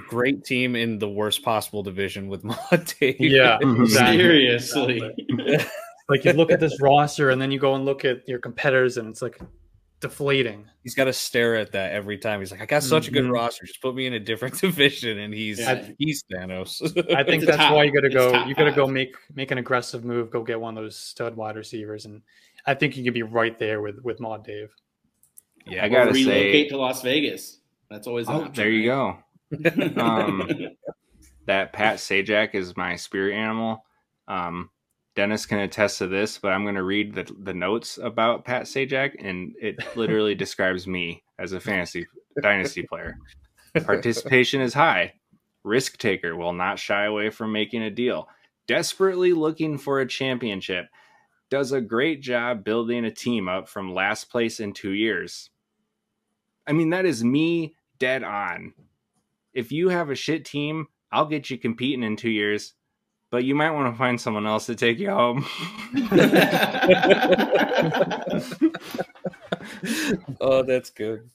Great 0.10 0.44
team 0.44 0.76
in 0.76 1.00
the 1.00 1.10
worst 1.10 1.44
possible 1.44 1.82
division 1.82 2.28
with 2.28 2.44
Maud 2.44 2.94
Dave. 3.00 3.22
Yeah, 3.22 3.58
exactly. 3.62 4.18
Seriously. 4.18 5.28
like 6.12 6.26
you 6.26 6.34
look 6.34 6.52
at 6.52 6.60
this 6.60 6.80
roster 6.82 7.30
and 7.32 7.42
then 7.42 7.50
you 7.52 7.58
go 7.60 7.74
and 7.76 7.86
look 7.86 8.06
at 8.06 8.28
your 8.28 8.38
competitors 8.40 8.98
and 8.98 9.08
it's 9.10 9.22
like 9.22 9.40
deflating. 10.00 10.66
He's 10.84 10.96
got 10.96 11.06
to 11.06 11.14
stare 11.14 11.56
at 11.56 11.72
that 11.74 11.92
every 11.92 12.18
time. 12.18 12.40
He's 12.40 12.52
like, 12.52 12.62
I 12.62 12.66
got 12.66 12.82
such 12.84 13.08
a 13.08 13.12
good 13.12 13.24
Mhm. 13.26 13.32
roster. 13.34 13.66
Just 13.66 13.82
put 13.82 13.96
me 13.96 14.08
in 14.08 14.14
a 14.14 14.20
different 14.20 14.60
division, 14.62 15.20
and 15.20 15.34
he's 15.34 15.60
Yeah. 15.60 15.88
he's 15.98 16.24
Thanos. 16.32 16.82
I 17.16 17.24
think 17.24 17.44
It's 17.44 17.46
that's 17.46 17.58
top- 17.58 17.76
why 17.76 17.84
you 17.86 17.94
got 17.94 18.02
to 18.02 18.10
go. 18.10 18.46
You 18.46 18.56
got 18.56 18.66
to 18.66 18.72
go 18.72 18.88
make 18.88 19.16
make 19.36 19.52
an 19.52 19.58
aggressive 19.58 20.04
move. 20.04 20.30
Go 20.32 20.44
get 20.44 20.60
one 20.60 20.78
of 20.78 20.84
those 20.84 20.98
stud 20.98 21.36
wide 21.36 21.56
receivers, 21.56 22.06
and 22.06 22.22
I 22.66 22.74
think 22.74 22.98
you 22.98 23.04
could 23.04 23.14
be 23.14 23.24
right 23.24 23.58
there 23.60 23.82
with 23.82 24.00
with 24.04 24.20
Maud 24.20 24.44
Dave. 24.44 24.74
yeah, 25.68 25.86
I 25.86 25.90
gotta 25.90 26.12
relocate 26.12 26.66
say- 26.66 26.70
to 26.70 26.78
Las 26.78 27.02
Vegas. 27.04 27.60
That's 27.90 28.08
always 28.08 28.28
Oh, 28.28 28.34
option, 28.46 28.54
there 28.54 28.70
you 28.70 28.86
go. 28.86 29.18
Um, 30.02 30.50
That 31.46 31.74
Pat 31.74 31.98
Sajak 31.98 32.56
is 32.56 32.78
my 32.78 32.96
spirit 32.96 33.36
animal. 33.36 33.84
Um, 34.28 34.70
Dennis 35.16 35.46
can 35.46 35.60
attest 35.60 35.98
to 35.98 36.08
this, 36.08 36.38
but 36.38 36.54
I'm 36.54 36.64
going 36.64 36.76
to 36.76 36.84
read 36.84 37.14
the, 37.14 37.30
the 37.40 37.54
notes 37.54 38.00
about 38.02 38.46
Pat 38.46 38.64
Sajak, 38.64 39.16
and 39.20 39.54
it 39.62 39.76
literally 39.96 40.36
describes 40.36 40.88
me 40.88 41.24
as 41.38 41.54
a 41.54 41.60
fantasy 41.60 42.08
dynasty 42.42 42.84
player. 42.84 43.18
Participation 43.84 44.62
is 44.62 44.74
high. 44.74 45.14
Risk 45.64 45.98
taker 45.98 46.36
will 46.36 46.54
not 46.54 46.80
shy 46.80 47.06
away 47.06 47.30
from 47.30 47.52
making 47.52 47.84
a 47.84 47.90
deal. 47.90 48.28
Desperately 48.68 49.34
looking 49.34 49.78
for 49.78 50.00
a 50.00 50.08
championship. 50.08 50.88
Does 51.50 51.74
a 51.74 51.82
great 51.82 52.22
job 52.22 52.64
building 52.64 53.06
a 53.06 53.12
team 53.12 53.50
up 53.50 53.68
from 53.68 53.94
last 53.94 54.30
place 54.30 54.60
in 54.60 54.74
two 54.74 54.92
years. 54.92 55.50
I 56.66 56.72
mean, 56.72 56.92
that 56.92 57.06
is 57.06 57.24
me 57.24 57.76
dead 58.00 58.24
on. 58.24 58.74
If 59.54 59.72
you 59.72 59.90
have 59.90 60.10
a 60.10 60.16
shit 60.16 60.46
team, 60.46 60.88
I'll 61.12 61.26
get 61.26 61.50
you 61.50 61.58
competing 61.58 62.04
in 62.04 62.16
two 62.16 62.30
years, 62.30 62.74
but 63.32 63.46
you 63.46 63.56
might 63.56 63.72
want 63.72 63.92
to 63.92 63.98
find 63.98 64.22
someone 64.22 64.46
else 64.46 64.68
to 64.68 64.76
take 64.76 65.00
you 65.00 65.10
home. 65.10 65.44
oh, 70.42 70.64
that's 70.64 70.92
good. 70.92 71.30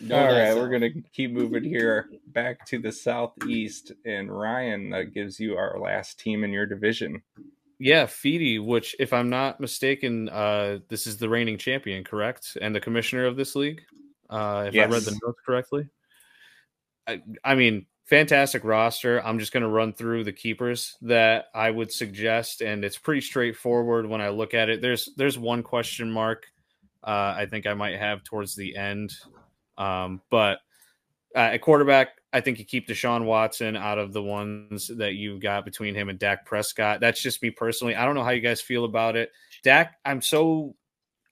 No, 0.00 0.16
All 0.16 0.28
that's 0.28 0.54
right, 0.54 0.56
we're 0.56 0.68
gonna 0.68 0.90
keep 1.12 1.32
moving 1.32 1.64
here 1.64 2.08
back 2.28 2.64
to 2.66 2.78
the 2.78 2.92
southeast, 2.92 3.92
and 4.04 4.30
Ryan 4.30 4.92
uh, 4.92 5.02
gives 5.02 5.40
you 5.40 5.56
our 5.56 5.80
last 5.80 6.20
team 6.20 6.44
in 6.44 6.50
your 6.50 6.66
division. 6.66 7.22
Yeah, 7.78 8.04
Feedy, 8.04 8.64
which, 8.64 8.94
if 9.00 9.12
I'm 9.12 9.30
not 9.30 9.60
mistaken, 9.60 10.28
uh, 10.28 10.78
this 10.88 11.06
is 11.06 11.16
the 11.16 11.28
reigning 11.28 11.58
champion, 11.58 12.04
correct? 12.04 12.56
And 12.60 12.74
the 12.74 12.80
commissioner 12.80 13.26
of 13.26 13.36
this 13.36 13.56
league, 13.56 13.82
uh, 14.30 14.70
if 14.72 14.80
I 14.80 14.86
read 14.86 15.02
the 15.02 15.18
notes 15.22 15.40
correctly. 15.44 15.88
I, 17.06 17.20
I 17.42 17.54
mean, 17.54 17.86
fantastic 18.04 18.64
roster. 18.64 19.24
I'm 19.24 19.38
just 19.38 19.52
going 19.52 19.62
to 19.62 19.68
run 19.68 19.92
through 19.92 20.24
the 20.24 20.32
keepers 20.32 20.96
that 21.02 21.46
I 21.54 21.70
would 21.70 21.92
suggest, 21.92 22.60
and 22.60 22.84
it's 22.84 22.98
pretty 22.98 23.20
straightforward 23.20 24.06
when 24.06 24.20
I 24.20 24.28
look 24.28 24.54
at 24.54 24.68
it. 24.68 24.80
There's 24.80 25.10
there's 25.16 25.38
one 25.38 25.62
question 25.62 26.10
mark 26.10 26.46
uh, 27.02 27.34
I 27.36 27.46
think 27.46 27.66
I 27.66 27.74
might 27.74 27.98
have 27.98 28.24
towards 28.24 28.54
the 28.54 28.76
end, 28.76 29.12
um, 29.76 30.22
but 30.30 30.58
uh, 31.34 31.50
at 31.52 31.60
quarterback, 31.60 32.10
I 32.32 32.40
think 32.40 32.58
you 32.58 32.64
keep 32.64 32.88
Deshaun 32.88 33.24
Watson 33.24 33.76
out 33.76 33.98
of 33.98 34.12
the 34.12 34.22
ones 34.22 34.90
that 34.96 35.14
you've 35.14 35.40
got 35.40 35.64
between 35.64 35.94
him 35.94 36.08
and 36.08 36.18
Dak 36.18 36.46
Prescott. 36.46 37.00
That's 37.00 37.20
just 37.20 37.42
me 37.42 37.50
personally. 37.50 37.94
I 37.94 38.04
don't 38.04 38.14
know 38.14 38.24
how 38.24 38.30
you 38.30 38.40
guys 38.40 38.60
feel 38.60 38.84
about 38.84 39.16
it. 39.16 39.30
Dak, 39.62 39.96
I'm 40.04 40.22
so 40.22 40.74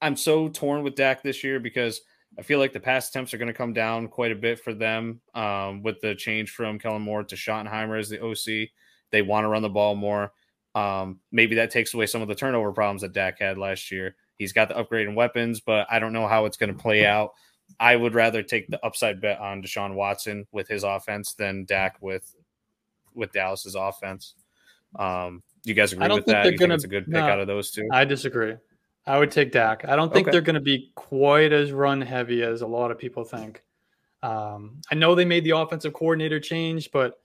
I'm 0.01 0.17
so 0.17 0.49
torn 0.49 0.83
with 0.83 0.97
Dak 0.97 1.23
this 1.23 1.43
year 1.43 1.61
because 1.61 2.03
I 2.39 2.43
feel 2.43 2.59
like 2.59 2.73
the 2.73 2.81
pass 2.81 3.09
attempts 3.11 3.35
are 3.35 3.39
going 3.39 3.49
to 3.49 3.53
come 3.55 3.73
down 3.73 4.09
quite 4.09 4.33
a 4.33 4.37
bit 4.37 4.59
for 4.61 4.73
them 4.73 5.21
um, 5.35 5.83
with 5.83 6.01
the 6.01 6.15
change 6.15 6.51
from 6.51 6.79
Kellen 6.79 7.03
Moore 7.03 7.25
to 7.25 7.37
Schottenheimer 7.37 7.99
as 7.99 8.09
the 8.09 8.23
OC. 8.25 8.71
They 9.11 9.21
want 9.23 9.45
to 9.45 9.49
run 9.49 9.63
the 9.63 9.69
ball 9.69 9.95
more. 9.95 10.33
Um, 10.75 11.21
maybe 11.31 11.57
that 11.57 11.71
takes 11.71 11.93
away 11.93 12.07
some 12.07 12.23
of 12.23 12.29
the 12.29 12.35
turnover 12.35 12.73
problems 12.73 13.03
that 13.03 13.13
Dak 13.13 13.39
had 13.39 13.59
last 13.59 13.91
year. 13.91 14.17
He's 14.39 14.55
got 14.55 14.69
the 14.69 14.77
upgrade 14.79 15.07
in 15.07 15.15
weapons, 15.15 15.61
but 15.61 15.87
I 15.91 15.99
don't 15.99 16.15
know 16.15 16.27
how 16.27 16.47
it's 16.47 16.57
going 16.57 16.75
to 16.75 16.79
play 16.83 17.05
out. 17.05 17.33
I 17.79 17.95
would 17.97 18.15
rather 18.15 18.43
take 18.43 18.67
the 18.69 18.85
upside 18.85 19.21
bet 19.21 19.39
on 19.39 19.63
Deshaun 19.63 19.95
Watson 19.95 20.47
with 20.53 20.69
his 20.69 20.85
offense 20.85 21.35
than 21.35 21.65
Dak 21.67 21.97
with 22.01 22.35
with 23.15 23.31
Dallas's 23.33 23.75
offense. 23.75 24.35
Um, 24.99 25.43
you 25.65 25.75
guys 25.75 25.93
agree 25.93 26.05
I 26.07 26.09
don't 26.09 26.17
with 26.19 26.25
think 26.27 26.35
that? 26.35 26.43
they're 26.45 26.53
You 26.53 26.59
gonna- 26.59 26.71
think 26.73 26.77
it's 26.79 26.85
a 26.85 26.89
good 26.89 27.05
pick 27.05 27.13
no. 27.15 27.21
out 27.21 27.41
of 27.41 27.47
those 27.47 27.71
two? 27.71 27.87
I 27.93 28.05
disagree. 28.07 28.55
I 29.07 29.19
would 29.19 29.31
take 29.31 29.51
Dak. 29.53 29.85
I 29.89 29.97
don't 29.97 30.13
think 30.13 30.29
Okay. 30.29 30.33
they're 30.33 30.41
going 30.41 30.55
to 30.55 30.61
be 30.61 30.93
quite 30.95 31.53
as 31.53 31.73
run 31.73 32.01
heavy 32.01 32.43
as 32.43 32.63
a 32.63 32.67
lot 32.67 32.91
of 32.91 32.99
people 32.99 33.25
think. 33.25 33.63
Um, 34.23 34.81
I 34.91 34.95
know 34.95 35.15
they 35.15 35.25
made 35.25 35.45
the 35.45 35.57
offensive 35.57 35.93
coordinator 35.93 36.39
change, 36.39 36.93
but 36.93 37.21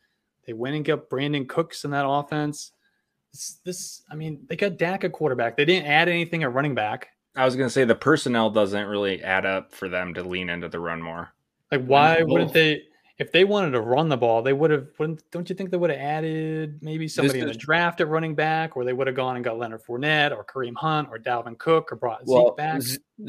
they 0.46 0.54
went 0.54 0.76
and 0.76 0.84
got 0.84 1.10
Brandin 1.10 1.48
Cooks 1.48 1.86
in 1.86 1.92
that 1.92 2.08
offense. 2.08 2.72
This, 3.32 3.60
this, 3.64 4.02
I 4.10 4.16
mean, 4.16 4.40
they 4.48 4.56
got 4.56 4.78
Dak 4.78 5.04
a 5.04 5.10
quarterback. 5.10 5.56
They 5.56 5.66
didn't 5.66 5.88
add 5.88 6.10
anything 6.10 6.44
at 6.44 6.54
running 6.54 6.74
back. 6.74 7.10
I 7.36 7.46
was 7.46 7.56
gonna 7.56 7.70
say 7.70 7.84
the 7.84 7.94
personnel 7.94 8.50
doesn't 8.50 8.88
really 8.88 9.24
add 9.24 9.46
up 9.46 9.72
for 9.72 9.88
them 9.88 10.16
to 10.16 10.24
lean 10.24 10.50
into 10.50 10.70
the 10.70 10.80
run 10.80 11.00
more. 11.00 11.32
Like, 11.72 11.86
why 11.86 12.24
wouldn't 12.24 12.52
they? 12.52 12.82
If 13.20 13.32
they 13.32 13.44
wanted 13.46 13.72
to 13.72 13.82
run 13.82 14.10
the 14.10 14.18
ball, 14.18 14.44
they 14.44 14.54
would 14.54 14.70
have. 14.70 14.88
Wouldn't? 15.00 15.24
Don't 15.32 15.50
you 15.50 15.56
think 15.56 15.72
they 15.72 15.78
would 15.78 15.90
have 15.90 16.00
added 16.00 16.78
maybe 16.84 17.08
somebody 17.08 17.40
in 17.40 17.48
the 17.48 17.54
draft 17.56 18.00
at 18.00 18.08
running 18.08 18.36
back, 18.36 18.78
or 18.78 18.84
they 18.86 18.94
would 18.94 19.08
have 19.08 19.16
gone 19.16 19.36
and 19.36 19.44
got 19.44 19.58
Leonard 19.58 19.82
Fournette 19.84 20.32
or 20.38 20.46
Kareem 20.46 20.76
Hunt 20.76 21.10
or 21.12 21.18
Dalvin 21.18 21.58
Cook 21.58 21.92
or 21.92 21.96
brought 21.96 22.22
Well, 22.28 22.50
Zeke 22.50 22.58
back? 22.58 22.82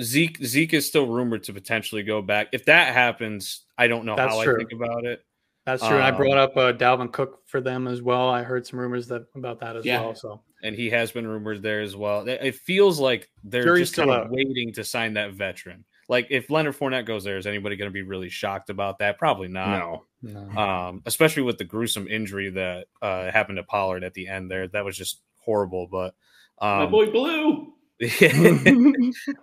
Zeke 0.02 0.44
Zeke 0.44 0.74
is 0.74 0.86
still 0.86 1.06
rumored 1.06 1.44
to 1.44 1.55
potentially 1.55 2.02
go 2.02 2.20
back. 2.20 2.48
If 2.52 2.66
that 2.66 2.93
happens, 2.93 3.65
I 3.78 3.86
don't 3.89 4.05
know 4.05 4.15
That's 4.15 4.35
how 4.35 4.43
true. 4.43 4.56
I 4.56 4.59
think 4.59 4.73
about 4.73 5.06
it. 5.06 5.24
That's 5.65 5.82
true. 5.82 5.97
and 5.97 6.05
I 6.05 6.10
Um, 6.10 6.16
brought 6.16 6.36
up 6.39 6.56
uh, 6.56 6.73
Dalvin 6.74 7.10
Cook 7.12 7.43
for 7.47 7.60
them 7.62 7.89
as 7.89 8.02
well. 8.02 8.28
I 8.28 8.43
heard 8.43 8.66
some 8.66 8.78
rumors 8.78 9.06
that 9.09 9.24
about 9.35 9.60
that 9.60 9.77
as 9.77 9.85
Yeah. 9.86 10.01
well. 10.02 10.15
So 10.15 10.43
and 10.62 10.74
he 10.74 10.90
has 10.90 11.12
been 11.12 11.27
rumored 11.27 11.62
there 11.62 11.81
as 11.81 11.94
well. 11.97 12.27
It 12.28 12.55
feels 12.56 12.98
like 13.01 13.31
they're 13.44 13.62
Jury's 13.65 13.89
just 13.89 13.97
kind 13.97 14.09
still 14.10 14.19
of 14.20 14.27
out. 14.27 14.31
waiting 14.32 14.73
to 14.74 14.85
sign 14.85 15.15
that 15.15 15.32
veteran. 15.32 15.85
Like 16.09 16.28
if 16.30 16.48
Leonard 16.48 16.76
Fournette 16.76 17.06
goes 17.06 17.24
there, 17.24 17.36
is 17.36 17.47
anybody 17.47 17.76
going 17.76 17.90
to 17.90 17.93
be 17.93 18.02
really 18.02 18.30
shocked 18.30 18.70
about 18.70 18.98
that? 18.98 19.18
Probably 19.18 19.48
not. 19.48 19.78
no, 19.78 20.05
no. 20.22 20.60
Um, 20.60 21.02
especially 21.05 21.43
with 21.43 21.59
the 21.59 21.64
gruesome 21.64 22.09
injury 22.09 22.51
that 22.51 22.86
uh, 23.02 23.30
happened 23.30 23.59
to 23.59 23.62
Pollard 23.62 24.05
at 24.05 24.14
the 24.14 24.28
end 24.28 24.51
there. 24.51 24.68
That 24.68 24.85
was 24.85 24.97
just 24.97 25.20
horrible. 25.36 25.86
But 25.86 26.14
My 26.60 26.85
um, 26.85 26.90
boy 26.90 27.10
Blue. 27.10 27.74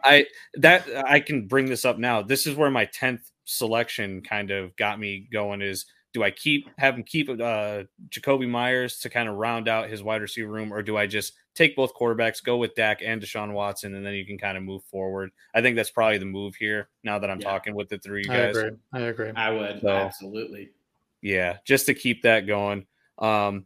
I 0.03 0.25
that 0.55 0.87
I 1.05 1.19
can 1.19 1.47
bring 1.47 1.65
this 1.65 1.83
up 1.83 1.97
now. 1.97 2.21
This 2.21 2.47
is 2.47 2.55
where 2.55 2.71
my 2.71 2.85
tenth 2.85 3.29
selection 3.43 4.21
kind 4.21 4.49
of 4.49 4.75
got 4.77 4.99
me 4.99 5.27
going. 5.31 5.61
Is 5.61 5.85
do 6.15 6.23
I 6.23 6.31
keep 6.31 6.69
have 6.77 6.95
him 6.95 7.03
keep 7.03 7.29
uh, 7.29 7.83
Jakobi 8.09 8.47
Meyers 8.47 8.99
to 8.99 9.09
kind 9.09 9.27
of 9.27 9.35
round 9.35 9.67
out 9.67 9.89
his 9.89 10.01
wide 10.01 10.21
receiver 10.21 10.49
room, 10.49 10.71
or 10.71 10.81
do 10.81 10.95
I 10.95 11.07
just 11.07 11.33
take 11.55 11.75
both 11.75 11.93
quarterbacks, 11.93 12.41
go 12.41 12.55
with 12.55 12.73
Dak 12.73 13.01
and 13.03 13.21
Deshaun 13.21 13.51
Watson, 13.51 13.95
and 13.95 14.05
then 14.05 14.13
you 14.13 14.25
can 14.25 14.37
kind 14.37 14.55
of 14.57 14.63
move 14.63 14.81
forward? 14.85 15.31
I 15.53 15.61
think 15.61 15.75
that's 15.75 15.91
probably 15.91 16.17
the 16.17 16.25
move 16.25 16.55
here. 16.55 16.87
Now 17.03 17.19
that 17.19 17.29
I'm 17.29 17.41
Yeah. 17.41 17.49
talking 17.49 17.75
with 17.75 17.89
the 17.89 17.97
three 17.97 18.23
I 18.29 18.33
guys, 18.33 18.55
agree. 18.55 18.77
I 18.93 18.99
agree. 19.01 19.31
I 19.35 19.51
would 19.51 19.81
So- 19.81 19.89
absolutely. 19.89 20.69
yeah, 21.21 21.57
just 21.65 21.85
to 21.87 21.93
keep 21.93 22.21
that 22.21 22.47
going. 22.47 22.85
Um, 23.17 23.65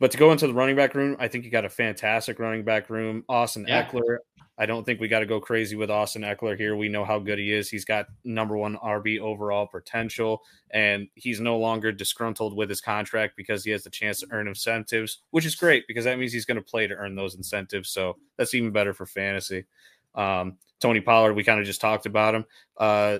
but 0.00 0.10
to 0.10 0.18
go 0.18 0.32
into 0.32 0.46
the 0.46 0.54
running 0.54 0.76
back 0.76 0.94
room, 0.94 1.16
I 1.20 1.28
think 1.28 1.44
you 1.44 1.50
got 1.50 1.64
a 1.64 1.70
fantastic 1.70 2.38
running 2.38 2.64
back 2.64 2.90
room. 2.90 3.22
Austin 3.28 3.66
Yeah. 3.68 3.86
Eckler. 3.86 4.18
I 4.58 4.66
don't 4.66 4.84
think 4.84 5.00
we 5.00 5.08
got 5.08 5.20
to 5.20 5.26
go 5.26 5.40
crazy 5.40 5.74
with 5.74 5.90
Austin 5.90 6.20
Ekeler 6.20 6.54
here. 6.54 6.76
We 6.76 6.90
know 6.90 7.02
how 7.02 7.18
good 7.18 7.38
he 7.38 7.50
is. 7.50 7.70
He's 7.70 7.86
got 7.86 8.06
number 8.24 8.58
one 8.58 8.76
RB 8.76 9.18
overall 9.18 9.66
potential, 9.66 10.42
and 10.70 11.08
he's 11.14 11.40
no 11.40 11.56
longer 11.56 11.92
disgruntled 11.92 12.54
with 12.54 12.68
his 12.68 12.82
contract 12.82 13.38
because 13.38 13.64
he 13.64 13.70
has 13.70 13.84
the 13.84 13.90
chance 13.90 14.20
to 14.20 14.26
earn 14.32 14.48
incentives, 14.48 15.22
which 15.30 15.46
is 15.46 15.54
great 15.54 15.86
because 15.88 16.04
that 16.04 16.18
means 16.18 16.30
he's 16.30 16.44
going 16.44 16.58
to 16.58 16.62
play 16.62 16.86
to 16.86 16.94
earn 16.94 17.14
those 17.14 17.36
incentives. 17.36 17.88
So 17.88 18.18
that's 18.36 18.52
even 18.52 18.70
better 18.70 18.92
for 18.92 19.06
fantasy. 19.06 19.64
Um, 20.14 20.58
Tony 20.78 21.00
Pollard, 21.00 21.32
we 21.34 21.44
kind 21.44 21.60
of 21.60 21.64
just 21.64 21.80
talked 21.80 22.04
about 22.04 22.34
him. 22.34 22.44
Uh, 22.76 23.18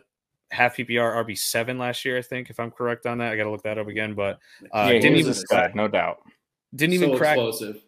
half 0.50 0.76
PPR 0.76 1.24
RB 1.24 1.38
seven 1.38 1.78
last 1.78 2.04
year, 2.04 2.18
I 2.18 2.22
think, 2.22 2.50
if 2.50 2.60
I'm 2.60 2.70
correct 2.70 3.06
on 3.06 3.16
that. 3.18 3.32
I 3.32 3.36
got 3.36 3.44
to 3.44 3.50
look 3.50 3.62
that 3.62 3.78
up 3.78 3.88
again, 3.88 4.14
but 4.14 4.38
uh, 4.74 4.90
yeah, 4.92 4.92
didn't 4.92 5.12
was 5.12 5.20
even 5.20 5.32
a 5.32 5.34
stud, 5.34 5.74
no 5.74 5.88
doubt. 5.88 6.18
Didn't 6.74 6.94
even 6.94 7.12
so 7.12 7.18
crack. 7.18 7.36
explosive. 7.36 7.82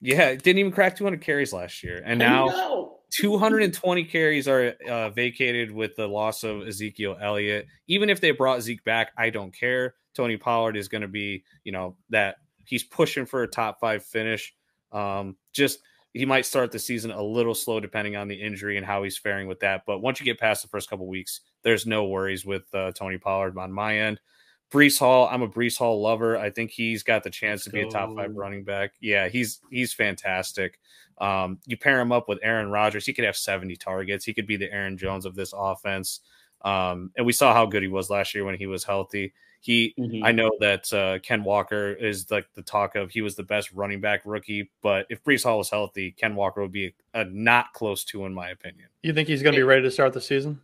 Yeah, 0.00 0.34
didn't 0.34 0.58
even 0.58 0.72
crack 0.72 0.96
200 0.96 1.20
carries 1.20 1.52
last 1.52 1.82
year, 1.82 2.00
and 2.04 2.18
now 2.18 2.48
go. 2.48 2.98
220 3.10 4.04
carries 4.04 4.46
are 4.46 4.74
uh, 4.88 5.10
vacated 5.10 5.72
with 5.72 5.96
the 5.96 6.06
loss 6.06 6.44
of 6.44 6.66
Ezekiel 6.66 7.16
Elliott. 7.20 7.66
Even 7.86 8.10
if 8.10 8.20
they 8.20 8.30
brought 8.30 8.62
Zeke 8.62 8.84
back, 8.84 9.12
I 9.16 9.30
don't 9.30 9.52
care. 9.52 9.94
Tony 10.14 10.36
Pollard 10.36 10.76
is 10.76 10.88
going 10.88 11.02
to 11.02 11.08
be, 11.08 11.44
you 11.64 11.72
know, 11.72 11.96
that 12.10 12.36
he's 12.64 12.84
pushing 12.84 13.26
for 13.26 13.42
a 13.42 13.48
top 13.48 13.80
five 13.80 14.04
finish. 14.04 14.54
Um, 14.92 15.36
just 15.52 15.80
he 16.12 16.26
might 16.26 16.46
start 16.46 16.72
the 16.72 16.78
season 16.78 17.10
a 17.10 17.22
little 17.22 17.54
slow 17.54 17.80
depending 17.80 18.16
on 18.16 18.28
the 18.28 18.34
injury 18.34 18.76
and 18.76 18.84
how 18.84 19.02
he's 19.02 19.18
faring 19.18 19.46
with 19.46 19.60
that. 19.60 19.82
But 19.86 20.00
once 20.00 20.20
you 20.20 20.26
get 20.26 20.40
past 20.40 20.62
the 20.62 20.68
first 20.68 20.90
couple 20.90 21.06
weeks, 21.06 21.40
there's 21.62 21.86
no 21.86 22.06
worries 22.06 22.44
with 22.44 22.62
uh, 22.74 22.92
Tony 22.92 23.18
Pollard 23.18 23.56
on 23.58 23.72
my 23.72 23.98
end. 23.98 24.20
Breece 24.70 24.98
Hall, 24.98 25.28
I'm 25.30 25.42
a 25.42 25.48
Breece 25.48 25.78
Hall 25.78 26.00
lover. 26.00 26.36
I 26.36 26.50
think 26.50 26.70
he's 26.70 27.02
got 27.02 27.24
the 27.24 27.30
chance 27.30 27.60
Let's 27.60 27.64
to 27.64 27.70
be 27.70 27.82
go. 27.82 27.88
a 27.88 27.90
top 27.90 28.14
five 28.14 28.34
running 28.36 28.64
back. 28.64 28.92
Yeah, 29.00 29.28
he's 29.28 29.60
he's 29.70 29.92
fantastic. 29.92 30.78
Um, 31.20 31.58
you 31.66 31.76
pair 31.76 32.00
him 32.00 32.12
up 32.12 32.28
with 32.28 32.38
Aaron 32.42 32.70
Rodgers, 32.70 33.06
he 33.06 33.12
could 33.12 33.24
have 33.24 33.36
70 33.36 33.76
targets. 33.76 34.24
He 34.24 34.34
could 34.34 34.46
be 34.46 34.56
the 34.56 34.70
Aaron 34.72 34.96
Jones 34.96 35.26
of 35.26 35.34
this 35.34 35.52
offense. 35.56 36.20
Um, 36.62 37.10
and 37.16 37.26
we 37.26 37.32
saw 37.32 37.52
how 37.52 37.66
good 37.66 37.82
he 37.82 37.88
was 37.88 38.10
last 38.10 38.34
year 38.34 38.44
when 38.44 38.56
he 38.56 38.66
was 38.66 38.84
healthy. 38.84 39.32
He, 39.60 39.94
mm-hmm. 39.98 40.24
I 40.24 40.30
know 40.30 40.52
that 40.60 40.92
uh, 40.92 41.18
Ken 41.18 41.42
Walker 41.42 41.92
is 41.92 42.30
like 42.30 42.46
the 42.54 42.62
talk 42.62 42.94
of 42.94 43.10
he 43.10 43.22
was 43.22 43.34
the 43.34 43.42
best 43.42 43.72
running 43.72 44.00
back 44.00 44.22
rookie, 44.24 44.70
but 44.82 45.06
if 45.10 45.22
Breece 45.24 45.42
Hall 45.42 45.58
was 45.58 45.70
healthy, 45.70 46.12
Ken 46.12 46.36
Walker 46.36 46.62
would 46.62 46.70
be 46.70 46.94
a, 47.14 47.20
a 47.20 47.24
not 47.24 47.72
close 47.72 48.04
to, 48.04 48.24
in 48.24 48.32
my 48.32 48.50
opinion. 48.50 48.88
You 49.02 49.12
think 49.12 49.26
he's 49.26 49.42
going 49.42 49.54
to 49.54 49.58
be 49.58 49.64
ready 49.64 49.82
to 49.82 49.90
start 49.90 50.12
the 50.12 50.20
season? 50.20 50.60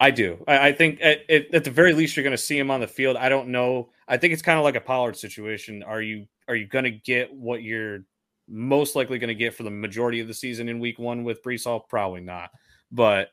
I 0.00 0.10
do. 0.10 0.42
I, 0.48 0.68
I 0.68 0.72
think 0.72 0.98
at, 1.02 1.30
at, 1.30 1.62
the 1.62 1.70
very 1.70 1.92
least 1.92 2.16
you're 2.16 2.24
going 2.24 2.32
to 2.32 2.38
see 2.38 2.58
him 2.58 2.70
on 2.70 2.80
the 2.80 2.88
field. 2.88 3.16
I 3.16 3.28
don't 3.28 3.48
know. 3.48 3.90
I 4.08 4.16
think 4.16 4.32
it's 4.32 4.42
kind 4.42 4.58
of 4.58 4.64
like 4.64 4.74
a 4.74 4.80
Pollard 4.80 5.16
situation. 5.16 5.82
Are 5.82 6.00
you 6.00 6.26
are 6.48 6.56
you 6.56 6.66
going 6.66 6.84
to 6.84 6.90
get 6.90 7.32
what 7.32 7.62
you're 7.62 8.00
most 8.48 8.96
likely 8.96 9.18
going 9.18 9.28
to 9.28 9.34
get 9.34 9.54
for 9.54 9.62
the 9.62 9.70
majority 9.70 10.20
of 10.20 10.26
the 10.26 10.34
season 10.34 10.68
in 10.68 10.80
Week 10.80 10.98
One 10.98 11.22
with 11.22 11.42
Breece 11.42 11.64
Hall? 11.64 11.80
Probably 11.80 12.22
not. 12.22 12.50
But 12.90 13.28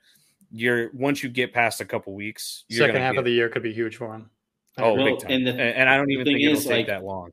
you're 0.51 0.91
once 0.93 1.23
you 1.23 1.29
get 1.29 1.53
past 1.53 1.79
a 1.79 1.85
couple 1.85 2.13
weeks, 2.13 2.65
second 2.69 2.97
half 2.97 3.13
get, 3.13 3.19
of 3.19 3.25
the 3.25 3.31
year 3.31 3.47
could 3.47 3.63
be 3.63 3.73
huge 3.73 3.95
for 3.95 4.13
him. 4.13 4.29
Oh, 4.77 4.93
well, 4.93 5.05
big 5.05 5.19
time. 5.19 5.31
And, 5.31 5.47
the, 5.47 5.53
and, 5.53 5.89
I 5.89 5.97
don't 5.97 6.11
even 6.11 6.25
think 6.25 6.39
it'll 6.39 6.61
take 6.61 6.69
like, 6.69 6.87
that 6.87 7.03
long. 7.03 7.31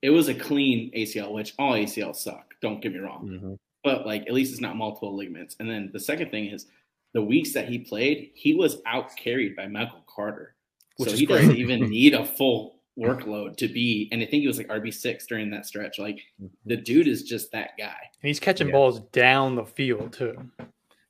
It 0.00 0.10
was 0.10 0.28
a 0.28 0.34
clean 0.34 0.90
ACL, 0.96 1.32
which 1.32 1.52
all 1.58 1.72
ACLs 1.74 2.16
suck. 2.16 2.54
Don't 2.62 2.80
get 2.80 2.92
me 2.92 3.00
wrong. 3.00 3.28
Mm-hmm. 3.28 3.54
But 3.82 4.06
like 4.06 4.22
at 4.22 4.32
least 4.32 4.52
it's 4.52 4.60
not 4.60 4.76
multiple 4.76 5.16
ligaments. 5.16 5.56
And 5.58 5.68
then 5.68 5.90
the 5.92 6.00
second 6.00 6.30
thing 6.30 6.46
is 6.46 6.66
the 7.14 7.22
weeks 7.22 7.52
that 7.54 7.68
he 7.68 7.78
played, 7.78 8.30
he 8.34 8.54
was 8.54 8.78
out 8.86 9.16
carried 9.16 9.56
by 9.56 9.66
Michael 9.66 10.04
Carter. 10.06 10.54
Which 10.96 11.10
so 11.10 11.16
he 11.16 11.26
great. 11.26 11.40
doesn't 11.40 11.56
even 11.56 11.90
need 11.90 12.14
a 12.14 12.24
full 12.24 12.76
workload 12.98 13.56
to 13.58 13.68
be. 13.68 14.08
And 14.12 14.22
I 14.22 14.26
think 14.26 14.40
he 14.40 14.46
was 14.46 14.58
like 14.58 14.68
RB 14.68 14.92
six 14.92 15.26
during 15.26 15.50
that 15.50 15.66
stretch. 15.66 15.98
Like 15.98 16.20
the 16.64 16.76
dude 16.76 17.08
is 17.08 17.22
just 17.22 17.52
that 17.52 17.70
guy. 17.78 17.96
And 18.22 18.28
he's 18.28 18.40
catching 18.40 18.68
yeah. 18.68 18.72
balls 18.72 19.00
down 19.12 19.54
the 19.54 19.64
field 19.64 20.12
too. 20.12 20.50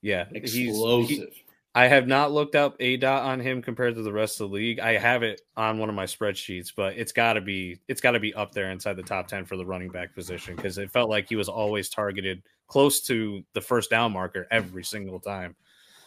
Yeah, 0.02 0.26
explosive. 0.32 1.08
He, 1.32 1.44
I 1.74 1.88
have 1.88 2.06
not 2.06 2.32
looked 2.32 2.54
up 2.54 2.74
a 2.80 2.96
dot 2.96 3.24
on 3.24 3.38
him 3.38 3.60
compared 3.60 3.96
to 3.96 4.02
the 4.02 4.12
rest 4.12 4.40
of 4.40 4.48
the 4.48 4.54
league. 4.54 4.80
I 4.80 4.96
have 4.96 5.22
it 5.22 5.42
on 5.56 5.78
one 5.78 5.90
of 5.90 5.94
my 5.94 6.06
spreadsheets, 6.06 6.72
but 6.74 6.96
it's 6.96 7.12
got 7.12 7.34
to 7.34 7.40
be 7.40 7.78
it's 7.86 8.00
got 8.00 8.12
to 8.12 8.20
be 8.20 8.32
up 8.34 8.52
there 8.52 8.70
inside 8.70 8.96
the 8.96 9.02
top 9.02 9.28
ten 9.28 9.44
for 9.44 9.56
the 9.56 9.66
running 9.66 9.90
back 9.90 10.14
position 10.14 10.56
because 10.56 10.78
it 10.78 10.90
felt 10.90 11.10
like 11.10 11.28
he 11.28 11.36
was 11.36 11.48
always 11.48 11.90
targeted 11.90 12.42
close 12.66 13.02
to 13.02 13.44
the 13.52 13.60
first 13.60 13.90
down 13.90 14.12
marker 14.12 14.46
every 14.50 14.84
single 14.84 15.20
time. 15.20 15.54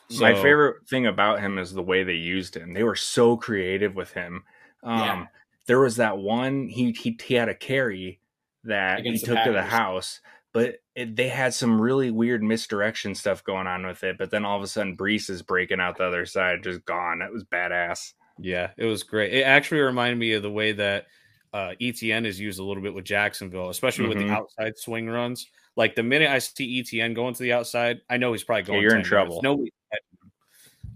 So, 0.10 0.22
my 0.22 0.34
favorite 0.34 0.88
thing 0.90 1.06
about 1.06 1.40
him 1.40 1.58
is 1.58 1.72
the 1.72 1.84
way 1.84 2.04
they 2.04 2.14
used 2.14 2.56
him. 2.56 2.74
They 2.74 2.84
were 2.84 2.96
so 2.96 3.38
creative 3.38 3.96
with 3.96 4.12
him. 4.14 4.44
Um, 4.84 5.00
yeah. 5.00 5.26
There 5.68 5.80
was 5.80 5.98
that 5.98 6.18
one 6.18 6.68
he 6.68 6.92
he, 6.92 7.18
he 7.24 7.36
had 7.36 7.50
a 7.50 7.56
carry 7.56 8.20
that 8.64 9.02
he 9.02 9.18
took 9.18 9.44
to 9.44 9.52
the 9.52 9.62
house 9.62 10.20
but 10.54 10.76
it, 10.96 11.16
they 11.16 11.30
had 11.30 11.54
some 11.54 11.80
really 11.80 12.12
weird 12.12 12.42
misdirection 12.42 13.16
stuff 13.16 13.44
going 13.44 13.68
on 13.68 13.86
with 13.86 14.04
it. 14.04 14.18
But 14.18 14.32
then 14.32 14.46
all 14.46 14.58
of 14.58 14.64
a 14.64 14.68
sudden, 14.68 14.98
Breece 14.98 15.30
is 15.30 15.42
breaking 15.42 15.80
out 15.80 15.98
the 15.98 16.06
other 16.06 16.26
side, 16.26 16.64
just 16.64 16.86
gone. 16.86 17.22
It 17.22 17.32
was 17.32 17.44
badass. 17.44 18.14
Yeah, 18.40 18.72
it 18.78 18.86
was 18.86 19.04
great. 19.04 19.34
It 19.34 19.44
actually 19.44 19.82
reminded 19.82 20.18
me 20.18 20.34
of 20.34 20.42
the 20.42 20.52
way 20.52 20.72
that 20.72 21.06
uh, 21.54 21.74
Etienne 21.80 22.26
is 22.26 22.40
used 22.40 22.60
a 22.60 22.64
little 22.64 22.82
bit 22.82 22.94
with 22.94 23.06
Jacksonville, 23.06 23.70
especially 23.70 24.06
mm-hmm. 24.06 24.10
with 24.10 24.18
the 24.20 24.24
mm-hmm. 24.26 24.36
outside 24.36 24.78
swing 24.78 25.08
runs. 25.08 25.48
Like 25.76 25.96
the 25.96 26.04
minute 26.04 26.30
I 26.30 26.40
see 26.40 26.80
Etienne 26.80 27.14
going 27.14 27.34
to 27.36 27.44
the 27.44 27.54
outside, 27.54 28.02
I 28.10 28.18
know 28.18 28.32
he's 28.32 28.44
probably 28.44 28.64
going. 28.64 28.82
Yeah, 28.82 28.90
you're 28.90 28.98
in 28.98 29.04
trouble. 29.04 29.42
No, 29.44 29.66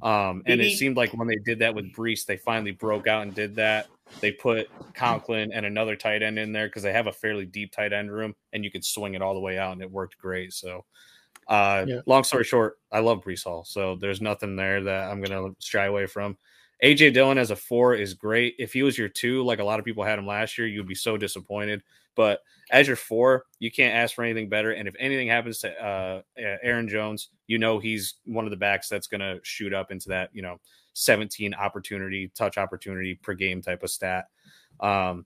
um, 0.04 0.44
and 0.46 0.60
it 0.60 0.78
seemed 0.78 0.98
like 0.98 1.14
when 1.14 1.28
they 1.28 1.38
did 1.38 1.60
that 1.60 1.74
with 1.74 1.94
Breece, 1.94 2.26
they 2.26 2.36
finally 2.36 2.72
broke 2.72 3.08
out 3.08 3.24
and 3.24 3.34
did 3.34 3.56
that. 3.56 3.88
They 4.20 4.34
put 4.34 4.70
Conklin 4.94 5.54
and 5.54 5.66
another 5.66 5.96
tight 5.96 6.22
end 6.22 6.38
in 6.38 6.52
there 6.52 6.68
because 6.68 6.84
they 6.84 6.92
have 6.92 7.08
a 7.08 7.12
fairly 7.14 7.46
deep 7.46 7.72
tight 7.72 7.94
end 7.94 8.12
room, 8.12 8.36
and 8.52 8.66
you 8.66 8.70
could 8.70 8.84
swing 8.84 9.14
it 9.14 9.22
all 9.22 9.34
the 9.34 9.40
way 9.40 9.58
out, 9.58 9.72
and 9.72 9.82
it 9.82 9.90
worked 9.90 10.18
great. 10.18 10.54
So, 10.54 10.84
uh, 11.48 11.86
yeah. 11.88 12.02
long 12.06 12.26
story 12.26 12.44
short, 12.44 12.80
I 12.92 13.00
love 13.00 13.22
Breece 13.22 13.46
Hall, 13.46 13.64
so 13.64 13.96
there's 13.96 14.22
nothing 14.22 14.58
there 14.58 14.84
that 14.84 15.10
I'm 15.10 15.22
gonna 15.22 15.52
shy 15.60 15.86
away 15.86 16.06
from. 16.06 16.38
AJ 16.84 17.14
Dillon 17.14 17.38
as 17.38 17.52
a 17.52 17.56
four 17.56 17.96
is 17.96 18.14
great. 18.14 18.56
If 18.60 18.74
he 18.74 18.84
was 18.84 18.98
your 18.98 19.08
two, 19.08 19.44
like 19.44 19.60
a 19.60 19.64
lot 19.64 19.80
of 19.80 19.86
people 19.86 20.04
had 20.04 20.20
him 20.20 20.28
last 20.28 20.58
year, 20.58 20.68
you'd 20.68 20.86
be 20.86 20.96
so 20.96 21.16
disappointed. 21.16 21.82
But 22.16 22.40
as 22.72 22.88
your 22.88 22.96
four, 22.96 23.46
you 23.60 23.72
can't 23.72 23.96
ask 23.96 24.16
for 24.16 24.24
anything 24.24 24.50
better. 24.50 24.72
And 24.72 24.88
if 24.88 24.96
anything 25.00 25.28
happens 25.28 25.60
to 25.60 25.72
uh, 25.84 26.22
Aaron 26.38 26.88
Jones, 26.88 27.30
you 27.48 27.58
know 27.58 27.80
he's 27.80 28.16
one 28.26 28.46
of 28.46 28.52
the 28.52 28.58
backs 28.58 28.90
that's 28.90 29.08
going 29.08 29.22
to 29.22 29.40
shoot 29.44 29.74
up 29.74 29.92
into 29.92 30.10
that, 30.10 30.30
you 30.34 30.42
know, 30.42 30.58
17 30.94 31.54
opportunity, 31.54 32.32
touch 32.36 32.58
opportunity 32.58 33.16
per 33.16 33.34
game 33.34 33.62
type 33.62 33.84
of 33.84 33.90
stat. 33.90 34.26
Um, 34.80 35.26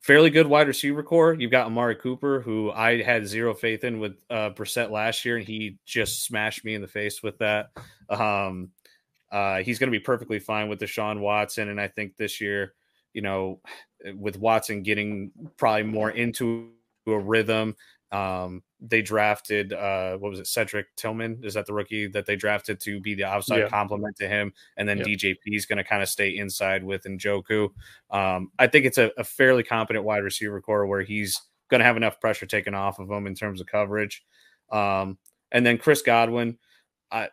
fairly 0.00 0.30
good 0.30 0.46
wide 0.46 0.68
receiver 0.68 1.02
core. 1.02 1.34
You've 1.34 1.50
got 1.50 1.66
Amari 1.66 1.96
Cooper, 1.96 2.40
who 2.40 2.70
I 2.70 3.02
had 3.02 3.26
zero 3.26 3.54
faith 3.54 3.84
in 3.84 3.98
with 3.98 4.16
uh, 4.30 4.50
Brissett 4.50 4.90
last 4.90 5.24
year, 5.24 5.36
and 5.36 5.46
he 5.46 5.78
just 5.84 6.24
smashed 6.24 6.64
me 6.64 6.74
in 6.74 6.82
the 6.82 6.88
face 6.88 7.22
with 7.22 7.38
that. 7.38 7.70
Um, 8.08 8.70
uh, 9.30 9.58
he's 9.58 9.78
going 9.78 9.92
to 9.92 9.96
be 9.96 10.02
perfectly 10.02 10.38
fine 10.38 10.68
with 10.68 10.80
Deshaun 10.80 11.20
Watson, 11.20 11.68
and 11.68 11.80
I 11.80 11.88
think 11.88 12.16
this 12.16 12.40
year, 12.40 12.74
you 13.12 13.22
know, 13.22 13.60
with 14.14 14.38
Watson 14.38 14.82
getting 14.82 15.30
probably 15.56 15.84
more 15.84 16.10
into 16.10 16.70
a 17.06 17.18
rhythm 17.18 17.74
um, 18.12 18.62
they 18.80 19.02
drafted 19.02 19.72
uh, 19.72 20.16
what 20.16 20.30
was 20.30 20.40
it, 20.40 20.46
Cedric 20.46 20.86
Tillman? 20.96 21.40
Is 21.44 21.54
that 21.54 21.66
the 21.66 21.72
rookie 21.72 22.08
that 22.08 22.26
they 22.26 22.34
drafted 22.34 22.80
to 22.80 23.00
be 23.00 23.14
the 23.14 23.24
outside 23.24 23.58
yeah. 23.58 23.68
complement 23.68 24.16
to 24.16 24.28
him? 24.28 24.52
And 24.76 24.88
then 24.88 24.98
yeah. 24.98 25.04
DJP 25.04 25.36
is 25.46 25.66
going 25.66 25.78
to 25.78 25.84
kind 25.84 26.02
of 26.02 26.08
stay 26.08 26.36
inside 26.36 26.82
with 26.82 27.04
Njoku. 27.04 27.70
Um, 28.10 28.50
I 28.58 28.66
think 28.66 28.86
it's 28.86 28.98
a, 28.98 29.10
a, 29.16 29.24
fairly 29.24 29.62
competent 29.62 30.04
wide 30.04 30.24
receiver 30.24 30.60
core 30.60 30.86
where 30.86 31.02
he's 31.02 31.40
going 31.68 31.78
to 31.78 31.84
have 31.84 31.96
enough 31.96 32.20
pressure 32.20 32.46
taken 32.46 32.74
off 32.74 32.98
of 32.98 33.08
him 33.10 33.26
in 33.26 33.34
terms 33.34 33.60
of 33.60 33.68
coverage. 33.68 34.24
Um, 34.72 35.18
and 35.52 35.64
then 35.64 35.78
Chris 35.78 36.02
Godwin, 36.02 36.58
I 37.12 37.28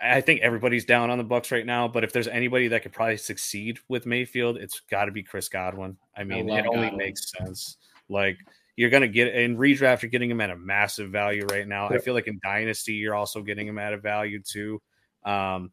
I 0.00 0.20
think 0.20 0.40
everybody's 0.42 0.84
down 0.84 1.10
on 1.10 1.18
the 1.18 1.24
Bucs 1.24 1.50
right 1.50 1.66
now, 1.66 1.88
but 1.88 2.04
if 2.04 2.12
there's 2.12 2.28
anybody 2.28 2.68
that 2.68 2.82
could 2.82 2.92
probably 2.92 3.16
succeed 3.16 3.78
with 3.88 4.06
Mayfield, 4.06 4.56
it's 4.56 4.80
got 4.80 5.06
to 5.06 5.12
be 5.12 5.22
Chris 5.22 5.48
Godwin. 5.48 5.96
I 6.16 6.24
mean, 6.24 6.50
I 6.50 6.60
it 6.60 6.66
only 6.66 6.82
Godwin. 6.82 6.98
makes 6.98 7.32
sense. 7.32 7.78
Like 8.08 8.38
you're 8.76 8.90
going 8.90 9.02
to 9.02 9.08
get 9.08 9.34
in 9.34 9.56
redraft, 9.56 10.02
you're 10.02 10.10
getting 10.10 10.30
him 10.30 10.40
at 10.40 10.50
a 10.50 10.56
massive 10.56 11.10
value 11.10 11.46
right 11.46 11.66
now. 11.66 11.90
Yep. 11.90 12.00
I 12.00 12.04
feel 12.04 12.14
like 12.14 12.28
in 12.28 12.38
Dynasty, 12.42 12.94
you're 12.94 13.14
also 13.14 13.42
getting 13.42 13.66
him 13.66 13.78
at 13.78 13.92
a 13.92 13.98
value 13.98 14.40
too. 14.40 14.80
Um, 15.24 15.72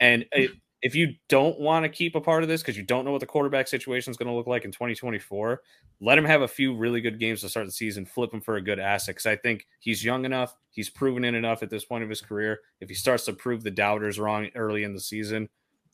and 0.00 0.26
it, 0.32 0.50
if 0.86 0.94
you 0.94 1.16
don't 1.28 1.58
want 1.58 1.82
to 1.82 1.88
keep 1.88 2.14
a 2.14 2.20
part 2.20 2.44
of 2.44 2.48
this 2.48 2.62
because 2.62 2.76
you 2.76 2.84
don't 2.84 3.04
know 3.04 3.10
what 3.10 3.18
the 3.18 3.26
quarterback 3.26 3.66
situation 3.66 4.12
is 4.12 4.16
going 4.16 4.28
to 4.28 4.32
look 4.32 4.46
like 4.46 4.64
in 4.64 4.70
2024, 4.70 5.60
let 6.00 6.16
him 6.16 6.24
have 6.24 6.42
a 6.42 6.48
few 6.48 6.76
really 6.76 7.00
good 7.00 7.18
games 7.18 7.40
to 7.40 7.48
start 7.48 7.66
the 7.66 7.72
season. 7.72 8.06
Flip 8.06 8.32
him 8.32 8.40
for 8.40 8.54
a 8.54 8.62
good 8.62 8.78
asset 8.78 9.16
because 9.16 9.26
I 9.26 9.34
think 9.34 9.66
he's 9.80 10.04
young 10.04 10.24
enough. 10.24 10.54
He's 10.70 10.88
proven 10.88 11.24
it 11.24 11.34
enough 11.34 11.64
at 11.64 11.70
this 11.70 11.84
point 11.84 12.04
of 12.04 12.08
his 12.08 12.20
career. 12.20 12.60
If 12.80 12.88
he 12.88 12.94
starts 12.94 13.24
to 13.24 13.32
prove 13.32 13.64
the 13.64 13.70
doubters 13.72 14.20
wrong 14.20 14.48
early 14.54 14.84
in 14.84 14.94
the 14.94 15.00
season, 15.00 15.48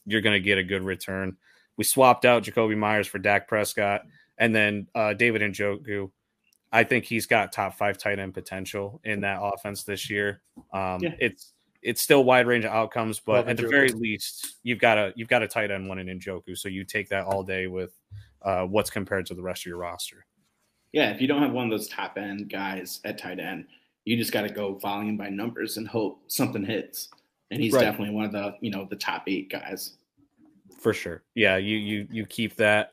you're 0.04 0.20
going 0.20 0.34
to 0.34 0.46
get 0.46 0.58
a 0.58 0.62
good 0.62 0.82
return. 0.82 1.38
We 1.78 1.84
swapped 1.84 2.26
out 2.26 2.42
Jakobi 2.42 2.76
Meyers 2.76 3.06
for 3.06 3.18
Dak 3.18 3.48
Prescott 3.48 4.02
and 4.36 4.54
then 4.54 4.88
uh, 4.94 5.14
David 5.14 5.40
Njoku 5.40 6.10
I 6.72 6.84
think 6.84 7.04
he's 7.04 7.26
got 7.26 7.52
top 7.52 7.76
five 7.76 7.98
tight 7.98 8.18
end 8.18 8.32
potential 8.32 9.00
in 9.04 9.20
that 9.20 9.40
offense 9.42 9.84
this 9.84 10.08
year. 10.08 10.40
Um, 10.72 11.00
yeah. 11.02 11.14
It's 11.18 11.52
it's 11.82 12.00
still 12.00 12.24
wide 12.24 12.46
range 12.46 12.64
of 12.64 12.72
outcomes, 12.72 13.20
but 13.20 13.46
Love 13.46 13.48
at 13.48 13.56
the 13.56 13.68
very 13.68 13.90
least, 13.90 14.56
you've 14.62 14.78
got 14.78 14.98
a 14.98 15.12
you've 15.16 15.28
got 15.28 15.42
a 15.42 15.48
tight 15.48 15.70
end 15.70 15.88
one 15.88 15.98
in 15.98 16.06
Njoku, 16.18 16.56
so 16.56 16.68
you 16.68 16.84
take 16.84 17.08
that 17.08 17.24
all 17.24 17.42
day 17.42 17.66
with 17.66 17.92
uh, 18.42 18.64
what's 18.64 18.90
compared 18.90 19.26
to 19.26 19.34
the 19.34 19.42
rest 19.42 19.62
of 19.62 19.66
your 19.66 19.78
roster. 19.78 20.24
Yeah, 20.92 21.10
if 21.10 21.20
you 21.20 21.26
don't 21.26 21.42
have 21.42 21.52
one 21.52 21.64
of 21.64 21.70
those 21.70 21.88
top 21.88 22.18
end 22.18 22.50
guys 22.50 23.00
at 23.04 23.18
tight 23.18 23.40
end, 23.40 23.66
you 24.04 24.16
just 24.16 24.32
got 24.32 24.42
to 24.42 24.50
go 24.50 24.74
volume 24.74 25.16
by 25.16 25.28
numbers 25.28 25.76
and 25.76 25.88
hope 25.88 26.20
something 26.28 26.64
hits. 26.64 27.08
And 27.50 27.60
he's 27.60 27.72
right. 27.72 27.82
definitely 27.82 28.14
one 28.14 28.24
of 28.24 28.32
the 28.32 28.54
you 28.60 28.70
know 28.70 28.86
the 28.88 28.96
top 28.96 29.24
eight 29.26 29.50
guys. 29.50 29.94
For 30.80 30.94
sure, 30.94 31.22
yeah. 31.34 31.56
You 31.56 31.76
you 31.76 32.08
you 32.10 32.26
keep 32.26 32.56
that 32.56 32.92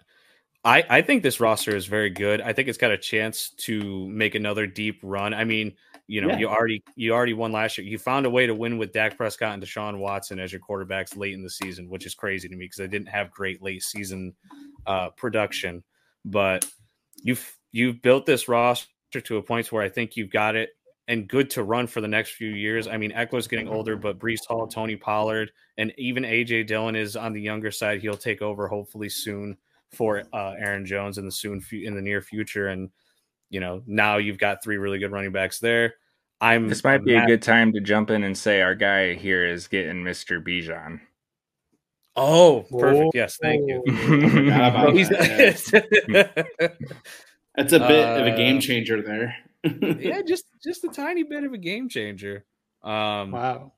I, 0.66 0.84
I 0.90 1.02
think 1.02 1.24
this 1.24 1.40
roster 1.40 1.76
is 1.76 1.86
very 1.86 2.10
good. 2.10 2.42
I 2.42 2.52
think 2.52 2.68
it's 2.68 2.78
got 2.78 2.92
a 2.92 2.98
chance 2.98 3.52
to 3.60 4.08
make 4.10 4.36
another 4.36 4.68
deep 4.68 5.00
run. 5.02 5.34
I 5.34 5.46
mean, 5.46 5.74
you 6.10 6.22
know, 6.22 6.30
yeah. 6.30 6.40
you 6.40 6.48
already 6.48 6.84
you 6.96 7.14
already 7.14 7.34
won 7.34 7.52
last 7.52 7.78
year. 7.78 7.86
You 7.86 8.00
found 8.00 8.26
a 8.26 8.32
way 8.32 8.48
to 8.48 8.56
win 8.56 8.80
with 8.80 8.92
Dak 8.92 9.16
Prescott 9.16 9.54
and 9.54 9.62
Deshaun 9.62 10.00
Watson 10.00 10.40
as 10.40 10.52
your 10.52 10.60
quarterbacks 10.60 11.16
late 11.16 11.36
in 11.36 11.44
the 11.44 11.50
season, 11.52 11.88
which 11.88 12.08
is 12.08 12.16
crazy 12.16 12.50
to 12.50 12.56
me 12.56 12.66
because 12.66 12.82
I 12.82 12.88
didn't 12.88 13.10
have 13.10 13.30
great 13.30 13.62
late 13.62 13.84
season 13.84 14.34
uh, 14.88 15.12
production. 15.12 15.84
But 16.26 16.66
you've 17.22 17.56
you've 17.72 18.02
built 18.02 18.26
this 18.26 18.48
roster 18.48 18.88
to 19.22 19.38
a 19.38 19.44
point 19.44 19.72
where 19.72 19.84
I 19.84 19.90
think 19.90 20.18
you've 20.18 20.32
got 20.32 20.56
it 20.56 20.72
and 21.08 21.28
good 21.28 21.52
to 21.52 21.64
run 21.64 21.86
for 21.86 22.02
the 22.02 22.08
next 22.08 22.32
few 22.32 22.50
years. 22.50 22.88
I 22.88 22.98
mean, 22.98 23.12
Ekeler's 23.12 23.48
getting 23.48 23.68
older, 23.68 23.96
but 23.96 24.18
Breece 24.18 24.48
Hall, 24.48 24.68
Tony 24.68 24.96
Pollard, 24.96 25.52
and 25.78 25.94
even 26.00 26.24
AJ 26.24 26.66
Dillon 26.66 26.96
is 26.96 27.16
on 27.16 27.34
the 27.34 27.42
younger 27.42 27.70
side. 27.70 28.02
He'll 28.02 28.18
take 28.18 28.42
over 28.42 28.68
hopefully 28.68 29.10
soon 29.10 29.58
for 29.92 30.24
uh, 30.34 30.56
Aaron 30.58 30.88
Jones 30.88 31.20
in 31.20 31.26
the 31.26 31.32
soon 31.32 31.64
in 31.72 31.94
the 31.94 32.02
near 32.02 32.24
future. 32.24 32.70
And 32.70 32.90
you 33.50 33.60
know 33.60 33.84
now 33.86 34.18
you've 34.18 34.38
got 34.38 34.64
three 34.64 34.78
really 34.78 35.00
good 35.00 35.12
running 35.12 35.32
backs 35.32 35.60
there. 35.60 35.96
I'm 36.42 36.68
This 36.70 36.84
might 36.84 37.04
be 37.04 37.18
I'm 37.18 37.24
a 37.24 37.28
good 37.28 37.42
time 37.42 37.74
to 37.74 37.82
jump 37.82 38.10
in 38.10 38.24
and 38.24 38.38
say 38.38 38.62
our 38.62 38.76
guy 38.76 39.14
here 39.16 39.46
is 39.46 39.68
getting 39.68 40.04
Mr. 40.04 40.42
Bijan. 40.42 41.02
Oh, 42.16 42.66
perfect. 42.70 43.12
Yes, 43.14 43.38
thank 43.42 43.68
you. 43.68 43.84
Forgot 43.88 44.70
about 44.70 44.84
Bro, 44.86 44.96
he's- 44.96 45.10
that, 45.10 46.48
That's 47.56 47.74
a 47.74 47.80
bit 47.80 48.08
of 48.08 48.26
a 48.28 48.32
Uh, 48.32 48.36
game 48.38 48.60
changer 48.62 49.02
there. 49.02 49.36
yeah, 50.00 50.22
just 50.22 50.46
just 50.64 50.84
a 50.86 50.90
tiny 50.90 51.24
bit 51.24 51.44
of 51.44 51.52
a 51.54 51.58
game 51.58 51.90
changer. 51.90 52.46
Um, 52.84 53.32
Wow. 53.32 53.74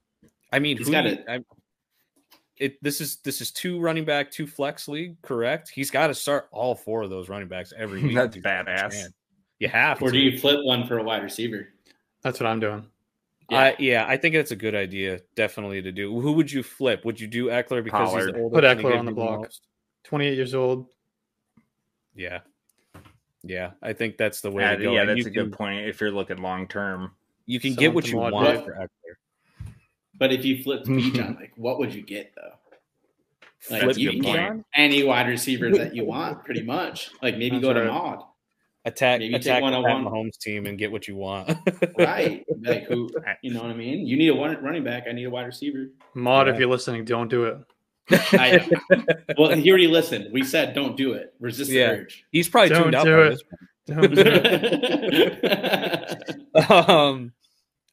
I 0.53 0.59
mean, 0.59 0.77
He's 0.77 0.87
who 0.87 0.91
got 0.93 1.07
it. 1.07 1.23
I- 1.27 1.43
it. 2.57 2.77
This 2.83 3.01
is 3.01 3.17
this 3.23 3.41
is 3.41 3.51
two 3.51 3.79
running 3.79 4.05
back, 4.05 4.29
two 4.29 4.45
flex 4.45 4.87
league, 4.87 5.19
correct? 5.23 5.71
He's 5.73 5.89
got 5.89 6.07
to 6.07 6.13
start 6.13 6.47
all 6.51 6.75
four 6.75 7.01
of 7.01 7.09
those 7.09 7.27
running 7.29 7.47
backs 7.47 7.73
every 7.75 8.03
week. 8.03 8.13
That's 8.15 8.27
if 8.29 8.33
he's 8.35 8.43
got 8.43 8.67
a 8.67 8.71
badass. 8.71 9.07
You 9.59 9.67
have 9.69 10.01
or 10.01 10.07
to. 10.07 10.11
do 10.13 10.19
you 10.19 10.37
flip 10.37 10.59
one 10.63 10.85
for 10.87 10.99
a 10.99 11.03
wide 11.03 11.23
receiver? 11.23 11.69
That's 12.23 12.39
what 12.39 12.47
I'm 12.47 12.59
doing. 12.59 12.85
I, 13.49 13.75
yeah, 13.79 14.05
I 14.07 14.15
think 14.15 14.33
it's 14.35 14.51
a 14.51 14.55
good 14.55 14.75
idea, 14.75 15.19
definitely 15.35 15.81
to 15.81 15.91
do. 15.91 16.21
Who 16.21 16.31
would 16.33 16.49
you 16.49 16.63
flip? 16.63 17.03
Would 17.03 17.19
you 17.19 17.27
do 17.27 17.47
Ekeler 17.47 17.83
because 17.83 18.09
he's 18.13 18.19
Pollard. 18.21 18.33
the 18.35 18.39
oldest 18.39 18.53
Put 18.53 18.63
Ekeler 18.63 18.97
on 18.97 19.05
the 19.05 19.11
block. 19.11 19.41
most? 19.41 19.61
28 20.05 20.35
years 20.35 20.55
old. 20.55 20.87
Yeah, 22.15 22.39
yeah, 23.43 23.71
I 23.81 23.91
think 23.93 24.17
that's 24.17 24.39
the 24.41 24.51
way 24.51 24.63
Yeah, 24.63 24.75
to 24.75 24.83
go. 24.83 24.93
yeah, 24.93 25.01
And 25.01 25.09
that's 25.09 25.17
you 25.19 25.23
a 25.25 25.29
can, 25.31 25.33
good 25.45 25.53
point 25.53 25.85
if 25.87 25.99
you're 25.99 26.11
looking 26.11 26.37
long 26.37 26.67
term. 26.67 27.11
You 27.45 27.59
can 27.59 27.73
get 27.73 27.93
what 27.93 28.07
you 28.07 28.17
want 28.17 28.35
with. 28.35 28.63
for 28.65 28.71
Ekeler. 28.73 29.67
But 30.17 30.31
if 30.31 30.45
you 30.45 30.63
flipped 30.63 30.87
Bijan, 30.87 31.35
like 31.39 31.51
what 31.57 31.77
would 31.79 31.93
you 31.93 32.03
get 32.03 32.33
though? 32.35 32.53
Like 33.69 33.83
Flip 33.83 33.97
you 33.97 34.11
Bijan? 34.11 34.23
can 34.23 34.57
get 34.57 34.65
any 34.75 35.03
wide 35.03 35.27
receiver 35.27 35.69
that 35.71 35.93
you 35.95 36.05
want, 36.05 36.43
pretty 36.45 36.63
much. 36.63 37.11
Like 37.21 37.37
maybe 37.37 37.57
That's 37.57 37.63
go 37.63 37.73
to 37.73 37.81
right. 37.81 37.87
Maud, 37.89 38.23
Attack, 38.83 39.19
Maybe 39.19 39.33
take 39.33 39.41
attack 39.43 39.61
one 39.61 39.73
on 39.75 39.83
Pat 39.83 39.93
one. 40.03 40.05
Mahomes 40.05 40.37
team 40.39 40.65
and 40.65 40.75
get 40.77 40.91
what 40.91 41.07
you 41.07 41.15
want. 41.15 41.49
right? 41.99 42.43
Like 42.63 42.85
who? 42.85 43.09
You 43.43 43.53
know 43.53 43.61
what 43.61 43.69
I 43.69 43.75
mean? 43.75 44.07
You 44.07 44.17
need 44.17 44.29
a 44.29 44.33
one 44.35 44.57
running 44.63 44.83
back. 44.83 45.03
I 45.07 45.11
need 45.11 45.25
a 45.25 45.29
wide 45.29 45.45
receiver. 45.45 45.85
Mod, 46.15 46.47
Yeah. 46.47 46.53
if 46.53 46.59
you're 46.59 46.67
listening, 46.69 47.05
don't 47.05 47.29
do 47.29 47.45
it. 47.45 47.57
I, 48.09 48.67
well, 49.37 49.51
he 49.51 49.69
already 49.69 49.85
listened. 49.87 50.33
We 50.33 50.43
said 50.43 50.73
don't 50.73 50.97
do 50.97 51.13
it. 51.13 51.35
Resist 51.39 51.69
the 51.69 51.77
Yeah. 51.77 51.89
urge. 51.91 52.25
He's 52.31 52.49
probably 52.49 52.69
Don't 52.69 52.83
tuned 52.85 52.95
out 52.95 53.05
do 53.05 53.17
by 53.17 53.27
it. 53.27 53.43
Don't 53.85 54.15
do 54.15 54.23
it. 56.55 56.71
um, 56.89 57.31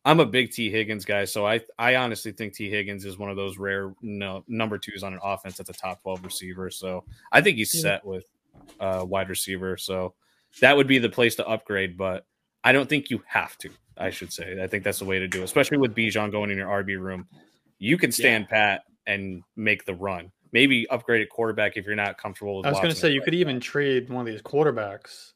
I'm 0.05 0.21
a 0.21 0.27
big 0.27 0.53
Tee 0.53 0.71
Higgins 0.71 1.05
guy, 1.05 1.27
so 1.27 1.47
I 1.47 1.61
I 1.79 1.97
honestly 1.97 2.33
think 2.33 2.55
Tee 2.55 2.71
Higgins 2.71 3.05
is 3.05 3.19
one 3.19 3.29
of 3.31 3.37
those 3.37 3.59
rare 3.59 3.93
no 4.01 4.43
number 4.49 4.79
twos 4.79 5.03
on 5.03 5.13
an 5.13 5.21
offense 5.23 5.59
that's 5.59 5.69
a 5.71 5.75
top 5.75 6.01
12 6.03 6.25
receiver. 6.25 6.71
So 6.71 7.05
I 7.31 7.43
think 7.43 7.59
he's 7.59 7.79
set 7.83 8.05
with 8.07 8.25
uh, 8.81 9.05
wide 9.07 9.29
receiver. 9.29 9.77
So 9.77 10.15
that 10.61 10.77
would 10.77 10.87
be 10.87 10.99
the 10.99 11.09
place 11.09 11.37
to 11.37 11.47
upgrade, 11.47 11.97
but 11.97 12.27
I 12.65 12.73
don't 12.73 12.89
think 12.89 13.11
you 13.11 13.23
have 13.27 13.57
to. 13.59 13.71
I 13.99 14.11
should 14.11 14.33
say. 14.33 14.63
I 14.63 14.67
think 14.69 14.85
that's 14.85 15.01
the 15.01 15.05
way 15.05 15.19
to 15.19 15.27
do 15.27 15.41
it, 15.41 15.45
especially 15.45 15.79
with 15.79 15.95
Bijan 15.95 16.31
going 16.31 16.51
in 16.51 16.57
your 16.57 16.69
RB 16.69 16.99
room. 17.01 17.27
You 17.79 17.99
can 17.99 18.13
stand 18.13 18.49
pat 18.49 18.83
and 19.07 19.43
make 19.57 19.85
the 19.85 19.95
run. 19.95 20.31
Maybe 20.53 20.89
upgrade 20.89 21.21
at 21.21 21.29
quarterback 21.29 21.77
if 21.77 21.85
you're 21.85 21.97
not 21.97 22.17
comfortable 22.17 22.59
with. 22.59 22.67
I 22.67 22.71
was 22.71 22.79
going 22.79 22.91
to 22.91 22.99
say 22.99 23.11
you 23.11 23.21
could 23.21 23.35
even 23.35 23.61
trade 23.61 24.09
one 24.09 24.27
of 24.27 24.33
these 24.33 24.43
quarterbacks. 24.43 25.33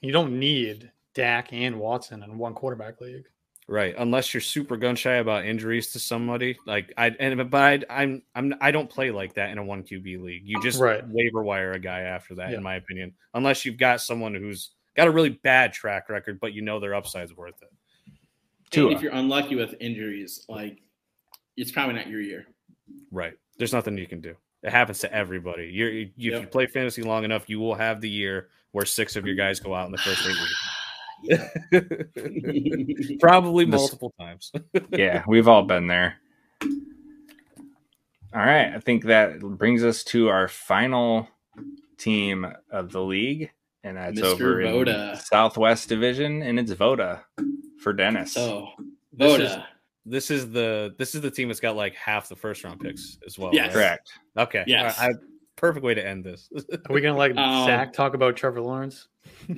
You 0.00 0.12
don't 0.12 0.38
need 0.38 0.92
Dak 1.14 1.52
and 1.52 1.78
Watson 1.78 2.22
in 2.22 2.38
one 2.38 2.54
quarterback 2.54 3.00
league. 3.00 3.26
Right, 3.72 3.94
unless 3.96 4.34
you're 4.34 4.40
super 4.40 4.76
gun 4.76 4.96
shy 4.96 5.14
about 5.14 5.44
injuries 5.44 5.92
to 5.92 6.00
somebody, 6.00 6.58
like 6.66 6.92
I 6.96 7.10
and 7.20 7.48
but 7.48 7.86
I, 7.88 8.02
I'm 8.02 8.20
I'm 8.34 8.52
I 8.60 8.72
don't 8.72 8.90
play 8.90 9.12
like 9.12 9.34
that 9.34 9.50
in 9.50 9.58
a 9.58 9.64
one 9.64 9.84
QB 9.84 10.20
league. 10.20 10.42
You 10.44 10.60
just 10.60 10.80
Right. 10.80 11.06
waiver 11.06 11.44
wire 11.44 11.70
a 11.70 11.78
guy 11.78 12.00
after 12.00 12.34
that, 12.34 12.50
Yeah. 12.50 12.56
in 12.56 12.64
my 12.64 12.74
opinion. 12.74 13.14
Unless 13.32 13.64
you've 13.64 13.78
got 13.78 14.00
someone 14.00 14.34
who's 14.34 14.70
got 14.96 15.06
a 15.06 15.10
really 15.12 15.28
bad 15.28 15.72
track 15.72 16.08
record, 16.08 16.40
but 16.40 16.52
you 16.52 16.62
know 16.62 16.80
their 16.80 16.96
upside's 16.96 17.36
worth 17.36 17.62
it. 17.62 17.68
Tua. 18.70 18.90
If 18.90 19.02
you're 19.02 19.12
unlucky 19.14 19.54
with 19.54 19.76
injuries, 19.78 20.44
like 20.48 20.82
it's 21.56 21.70
probably 21.70 21.94
not 21.94 22.08
your 22.08 22.20
year. 22.20 22.46
Right, 23.12 23.34
there's 23.56 23.72
nothing 23.72 23.96
you 23.98 24.08
can 24.08 24.20
do. 24.20 24.34
It 24.64 24.72
happens 24.72 24.98
to 24.98 25.14
everybody. 25.14 25.70
You're 25.72 25.90
you, 25.92 26.08
if 26.16 26.40
you 26.42 26.46
play 26.48 26.66
fantasy 26.66 27.02
long 27.02 27.22
enough, 27.22 27.48
you 27.48 27.60
will 27.60 27.76
have 27.76 28.00
the 28.00 28.10
year 28.10 28.48
where 28.72 28.84
six 28.84 29.14
of 29.14 29.26
your 29.26 29.36
guys 29.36 29.60
go 29.60 29.76
out 29.76 29.86
in 29.86 29.92
the 29.92 29.98
first 29.98 30.22
eight 30.26 30.28
weeks. 30.34 30.69
Probably 33.20 33.64
This- 33.64 33.80
multiple 33.80 34.12
times. 34.18 34.52
yeah, 34.90 35.22
we've 35.26 35.48
all 35.48 35.62
been 35.62 35.86
there. 35.86 36.16
All 38.32 38.40
right, 38.40 38.72
I 38.74 38.78
think 38.78 39.04
that 39.06 39.40
brings 39.40 39.82
us 39.82 40.04
to 40.04 40.28
our 40.28 40.46
final 40.46 41.26
team 41.98 42.46
of 42.70 42.92
the 42.92 43.00
league, 43.02 43.50
and 43.82 43.96
that's 43.96 44.20
Mr. 44.20 44.66
over 44.68 44.88
in 44.90 45.16
Southwest 45.16 45.88
Division, 45.88 46.42
and 46.42 46.58
it's 46.58 46.70
Voda 46.72 47.24
for 47.82 47.92
Dennis. 47.92 48.32
So 48.34 48.68
This 49.12 49.32
Voda. 49.32 49.44
is- 49.44 49.56
this 50.06 50.30
is 50.30 50.50
the 50.50 50.94
this 50.98 51.14
is 51.14 51.20
the 51.20 51.30
team 51.30 51.48
that's 51.48 51.60
got 51.60 51.76
like 51.76 51.94
half 51.94 52.26
the 52.30 52.34
first 52.34 52.64
round 52.64 52.80
picks 52.80 53.18
as 53.26 53.38
well. 53.38 53.50
Yes. 53.52 53.66
right? 53.66 53.72
Correct. 53.74 54.10
Okay. 54.38 54.64
Yes. 54.66 54.98
All 54.98 55.06
right, 55.08 55.14
I- 55.14 55.24
perfect 55.56 55.84
way 55.84 55.92
to 55.92 56.04
end 56.04 56.24
this. 56.24 56.48
Are 56.56 56.92
we 56.94 57.02
going 57.02 57.12
to 57.14 57.18
let 57.20 57.36
Um, 57.36 57.66
Zach 57.66 57.92
talk 57.92 58.14
about 58.14 58.34
Trevor 58.34 58.62
Lawrence? 58.62 59.08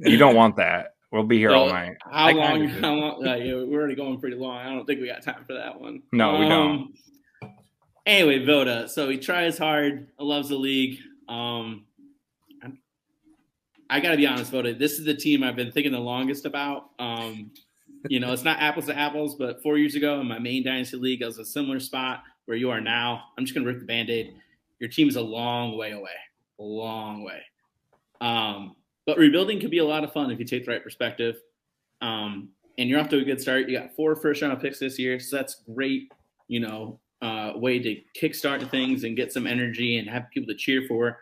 You 0.00 0.16
don't 0.16 0.34
want 0.34 0.56
that. 0.56 0.94
We'll 1.12 1.24
be 1.24 1.38
here 1.38 1.50
all 1.50 1.68
night. 1.68 1.96
How 2.02 2.28
I 2.28 2.32
long? 2.32 2.68
How 2.68 2.94
long? 2.94 3.26
Uh, 3.26 3.34
yeah, 3.34 3.54
we're 3.54 3.80
already 3.80 3.96
going 3.96 4.20
pretty 4.20 4.36
long. 4.36 4.56
I 4.56 4.70
don't 4.70 4.86
think 4.86 5.00
we 5.00 5.08
got 5.08 5.22
time 5.22 5.44
for 5.46 5.54
that 5.54 5.80
one. 5.80 6.02
No, 6.12 6.38
we 6.38 6.46
Um, 6.46 6.94
Anyway, 8.06 8.44
Voda. 8.44 8.88
So 8.88 9.08
he 9.08 9.18
tries 9.18 9.58
hard. 9.58 10.08
Loves 10.18 10.48
the 10.48 10.56
league. 10.56 10.98
Um, 11.28 11.84
I 13.90 14.00
got 14.00 14.12
to 14.12 14.16
be 14.16 14.26
honest, 14.26 14.52
Voda. 14.52 14.72
This 14.74 14.98
is 14.98 15.04
the 15.04 15.14
team 15.14 15.42
I've 15.42 15.56
been 15.56 15.72
thinking 15.72 15.92
the 15.92 15.98
longest 15.98 16.46
about. 16.46 16.90
Um, 16.98 17.50
you 18.08 18.20
know, 18.20 18.32
it's 18.32 18.44
not 18.44 18.60
apples 18.60 18.86
to 18.86 18.96
apples, 18.96 19.34
but 19.34 19.62
four 19.62 19.78
years 19.78 19.96
ago 19.96 20.20
in 20.20 20.28
my 20.28 20.38
main 20.38 20.64
dynasty 20.64 20.96
league, 20.96 21.22
I 21.22 21.26
was 21.26 21.38
a 21.38 21.44
similar 21.44 21.80
spot 21.80 22.22
where 22.46 22.56
you 22.56 22.70
are 22.70 22.80
now. 22.80 23.24
I'm 23.36 23.44
just 23.44 23.54
going 23.54 23.66
to 23.66 23.70
rip 23.70 23.80
the 23.80 23.86
band 23.86 24.10
aid. 24.10 24.34
Your 24.78 24.88
team 24.88 25.08
is 25.08 25.16
a 25.16 25.20
long 25.20 25.76
way 25.76 25.90
away, 25.90 26.10
a 26.58 26.62
long 26.62 27.22
way. 27.22 27.42
Um, 28.20 28.76
but 29.06 29.18
rebuilding 29.18 29.60
can 29.60 29.70
be 29.70 29.78
a 29.78 29.84
lot 29.84 30.04
of 30.04 30.12
fun 30.12 30.30
if 30.30 30.38
you 30.38 30.44
take 30.44 30.64
the 30.64 30.72
right 30.72 30.82
perspective. 30.82 31.36
Um, 32.00 32.50
and 32.78 32.88
you're 32.88 33.00
off 33.00 33.08
to 33.10 33.18
a 33.18 33.24
good 33.24 33.40
start. 33.40 33.68
You 33.68 33.78
got 33.78 33.94
four 33.94 34.16
first 34.16 34.42
round 34.42 34.60
picks 34.60 34.78
this 34.78 34.98
year, 34.98 35.20
so 35.20 35.36
that's 35.36 35.62
great. 35.74 36.10
You 36.48 36.60
know, 36.60 37.00
uh, 37.22 37.52
way 37.56 37.78
to 37.78 38.00
kickstart 38.18 38.68
things 38.70 39.04
and 39.04 39.16
get 39.16 39.32
some 39.32 39.46
energy 39.46 39.98
and 39.98 40.08
have 40.08 40.30
people 40.32 40.52
to 40.52 40.58
cheer 40.58 40.84
for. 40.88 41.18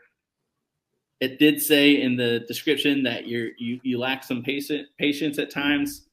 It 1.21 1.39
did 1.39 1.61
say 1.61 2.01
in 2.01 2.17
the 2.17 2.41
description 2.47 3.03
that 3.03 3.27
you're 3.27 3.51
you 3.59 3.81
you 3.83 3.99
lack 3.99 4.23
some 4.23 4.43
patient 4.43 4.87
patience 4.99 5.39
at 5.39 5.51
times. 5.51 6.07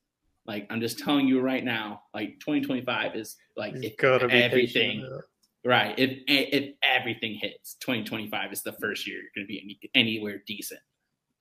Like 0.48 0.68
I'm 0.70 0.82
just 0.82 1.00
telling 1.00 1.28
you 1.28 1.42
right 1.42 1.64
now, 1.64 2.02
like 2.14 2.40
2025 2.40 3.16
is 3.16 3.36
like 3.56 3.76
He's 3.76 3.92
if 3.92 3.98
got 3.98 4.20
to 4.20 4.32
everything 4.32 5.02
patient. 5.02 5.24
right. 5.64 5.94
If 5.98 6.20
if 6.28 6.74
everything 6.82 7.38
hits, 7.40 7.76
2025 7.82 8.52
is 8.52 8.64
the 8.64 8.74
first 8.74 9.06
year 9.06 9.18
you're 9.18 9.32
going 9.36 9.46
to 9.46 9.48
be 9.48 9.62
any, 9.62 9.80
anywhere 9.94 10.42
decent. 10.48 10.82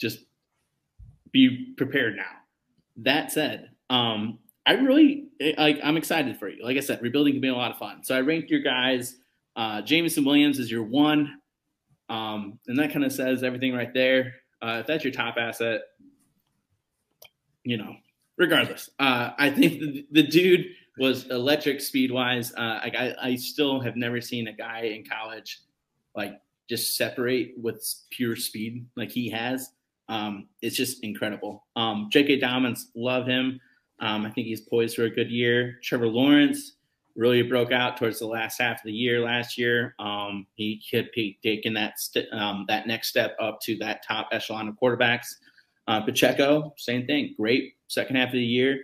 Just 0.01 0.21
be 1.33 1.75
prepared 1.77 2.17
now. 2.17 2.31
That 2.99 3.33
said, 3.33 3.71
um, 3.91 4.39
I 4.67 4.73
really 4.73 5.29
like. 5.59 5.79
I'm 5.83 5.97
excited 5.97 6.39
for 6.39 6.49
you. 6.49 6.65
Like 6.65 6.77
I 6.77 6.81
said, 6.81 7.03
rebuilding 7.03 7.35
can 7.35 7.41
be 7.41 7.49
a 7.49 7.55
lot 7.55 7.71
of 7.71 7.79
fun. 7.79 8.03
So 8.05 8.17
I 8.17 8.21
ranked 8.21 8.51
your 8.51 8.61
guys. 8.61 9.17
Uh, 9.57 9.83
Jameson 9.83 10.25
Williams 10.25 10.59
is 10.59 10.71
your 10.71 10.85
one, 10.85 11.39
um, 12.09 12.59
and 12.67 12.79
that 12.79 12.93
kind 12.93 13.05
of 13.05 13.13
says 13.13 13.43
everything 13.43 13.75
right 13.75 13.93
there. 13.93 14.35
Uh, 14.63 14.79
if 14.81 14.87
that's 14.87 15.05
your 15.05 15.13
top 15.13 15.37
asset, 15.39 15.83
you 17.63 17.77
know, 17.77 17.95
regardless, 18.39 18.91
uh, 18.99 19.31
I 19.39 19.51
think 19.51 19.81
the, 19.81 20.07
the 20.13 20.23
dude 20.23 20.67
was 20.99 21.29
electric 21.31 21.81
speed 21.81 22.11
wise. 22.11 22.53
Uh, 22.55 22.81
like 22.83 22.97
I, 22.97 23.15
I 23.21 23.35
still 23.37 23.81
have 23.81 23.97
never 23.97 24.21
seen 24.21 24.49
a 24.49 24.53
guy 24.53 24.83
in 24.83 25.05
college 25.05 25.61
like 26.15 26.41
just 26.69 26.97
separate 26.97 27.55
with 27.59 27.85
pure 28.11 28.37
speed 28.37 28.87
like 28.97 29.11
he 29.11 29.29
has. 29.31 29.71
Um, 30.09 30.49
it's 30.63 30.77
just 30.77 31.03
incredible. 31.03 31.65
Um, 31.77 32.09
J.K. 32.13 32.39
Dobbins, 32.39 32.91
love 32.95 33.27
him. 33.27 33.61
Um, 34.01 34.27
I 34.27 34.31
think 34.31 34.47
he's 34.47 34.61
poised 34.61 34.97
for 34.97 35.05
a 35.05 35.11
good 35.11 35.31
year. 35.31 35.79
Trevor 35.83 36.09
Lawrence 36.09 36.77
really 37.17 37.43
broke 37.43 37.73
out 37.73 37.97
towards 37.97 38.19
the 38.19 38.27
last 38.27 38.61
half 38.61 38.79
of 38.79 38.85
the 38.85 38.93
year 38.93 39.21
last 39.21 39.57
year. 39.57 39.95
Um, 39.99 40.47
he 40.55 40.83
could 40.91 41.11
be 41.15 41.39
taking 41.43 41.75
that 41.75 41.99
st- 41.99 42.33
um, 42.33 42.65
that 42.69 42.87
next 42.87 43.09
step 43.09 43.37
up 43.41 43.61
to 43.63 43.77
that 43.79 44.05
top 44.07 44.29
echelon 44.33 44.69
of 44.69 44.75
quarterbacks. 44.75 45.37
Uh, 45.87 46.01
Pacheco, 46.01 46.75
same 46.77 47.07
thing. 47.07 47.35
Great 47.37 47.75
second 47.89 48.17
half 48.17 48.29
of 48.29 48.33
the 48.35 48.45
year. 48.45 48.81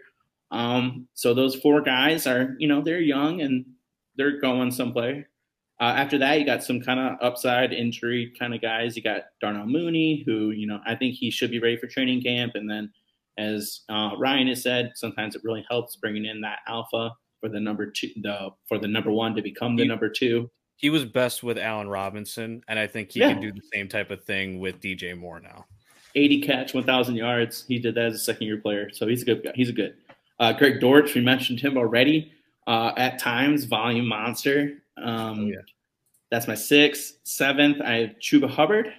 Um, 0.51 1.09
so 1.15 1.35
those 1.35 1.57
four 1.57 1.81
guys 1.81 2.27
are, 2.27 2.55
you 2.59 2.69
know, 2.69 2.83
they're 2.83 3.01
young 3.01 3.41
and 3.41 3.65
they're 4.17 4.41
going 4.41 4.71
someplace. 4.71 5.25
Uh, 5.81 5.95
after 5.97 6.19
that, 6.19 6.39
you 6.39 6.45
got 6.45 6.63
some 6.63 6.81
kind 6.81 7.01
of 7.01 7.17
upside 7.23 7.73
injury 7.73 8.33
kind 8.39 8.55
of 8.55 8.61
guys. 8.61 8.97
You 8.97 9.03
got 9.03 9.23
Darnell 9.41 9.67
Mooney, 9.67 10.23
who 10.27 10.51
you 10.51 10.67
know 10.67 10.81
I 10.87 10.95
think 10.95 11.15
he 11.15 11.31
should 11.31 11.51
be 11.51 11.59
ready 11.59 11.77
for 11.79 11.87
training 11.87 12.23
camp. 12.23 12.53
And 12.55 12.69
then, 12.69 12.93
as 13.39 13.81
uh, 13.89 14.11
Ryan 14.19 14.49
has 14.49 14.63
said, 14.63 14.93
sometimes 14.95 15.35
it 15.35 15.43
really 15.45 15.65
helps 15.71 15.97
bringing 15.97 16.27
in 16.27 16.41
that 16.43 16.59
alpha 16.69 17.13
for 17.41 17.49
the 17.49 17.59
number 17.61 17.91
two, 17.91 18.11
the 18.23 18.51
for 18.69 18.79
the 18.79 18.89
number 18.89 19.11
one 19.11 19.35
to 19.37 19.43
become 19.43 19.77
the 19.77 19.83
You- 19.85 19.89
number 19.89 20.11
two. 20.11 20.51
he 20.77 20.91
was 20.91 21.05
best 21.07 21.43
with 21.43 21.57
Allen 21.59 21.89
Robinson, 21.89 22.63
and 22.69 22.79
I 22.79 22.87
think 22.87 23.13
he 23.13 23.21
Yeah. 23.21 23.33
can 23.33 23.41
do 23.43 23.51
the 23.53 23.63
same 23.73 23.89
type 23.89 24.11
of 24.11 24.23
thing 24.25 24.59
with 24.61 24.81
DJ 24.81 25.15
Moore 25.15 25.41
now. 25.41 25.65
80 26.15 26.41
catch, 26.43 26.75
1,000 26.75 27.17
yards. 27.17 27.65
He 27.69 27.79
did 27.79 27.95
that 27.95 28.07
as 28.07 28.15
a 28.15 28.19
second 28.19 28.47
year 28.47 28.57
player, 28.59 28.91
so 28.93 29.07
he's 29.07 29.23
a 29.23 29.25
good 29.27 29.43
guy. 29.45 29.53
He's 29.55 29.69
a 29.69 29.73
good. 29.73 29.95
Uh, 30.41 30.53
Greg 30.53 30.81
Dortch, 30.81 31.15
we 31.15 31.21
mentioned 31.21 31.61
him 31.61 31.77
already. 31.79 32.33
Uh, 32.67 32.93
at 32.97 33.19
times, 33.19 33.65
volume 33.65 34.07
monster. 34.07 34.80
Um, 34.97 35.41
oh, 35.41 35.47
yeah. 35.47 35.57
That's 36.31 36.47
my 36.47 36.55
sixth. 36.55 37.19
Seventh, 37.25 37.81
I 37.81 37.95
have 37.97 38.11
Chuba 38.21 38.49
Hubbard. 38.49 38.93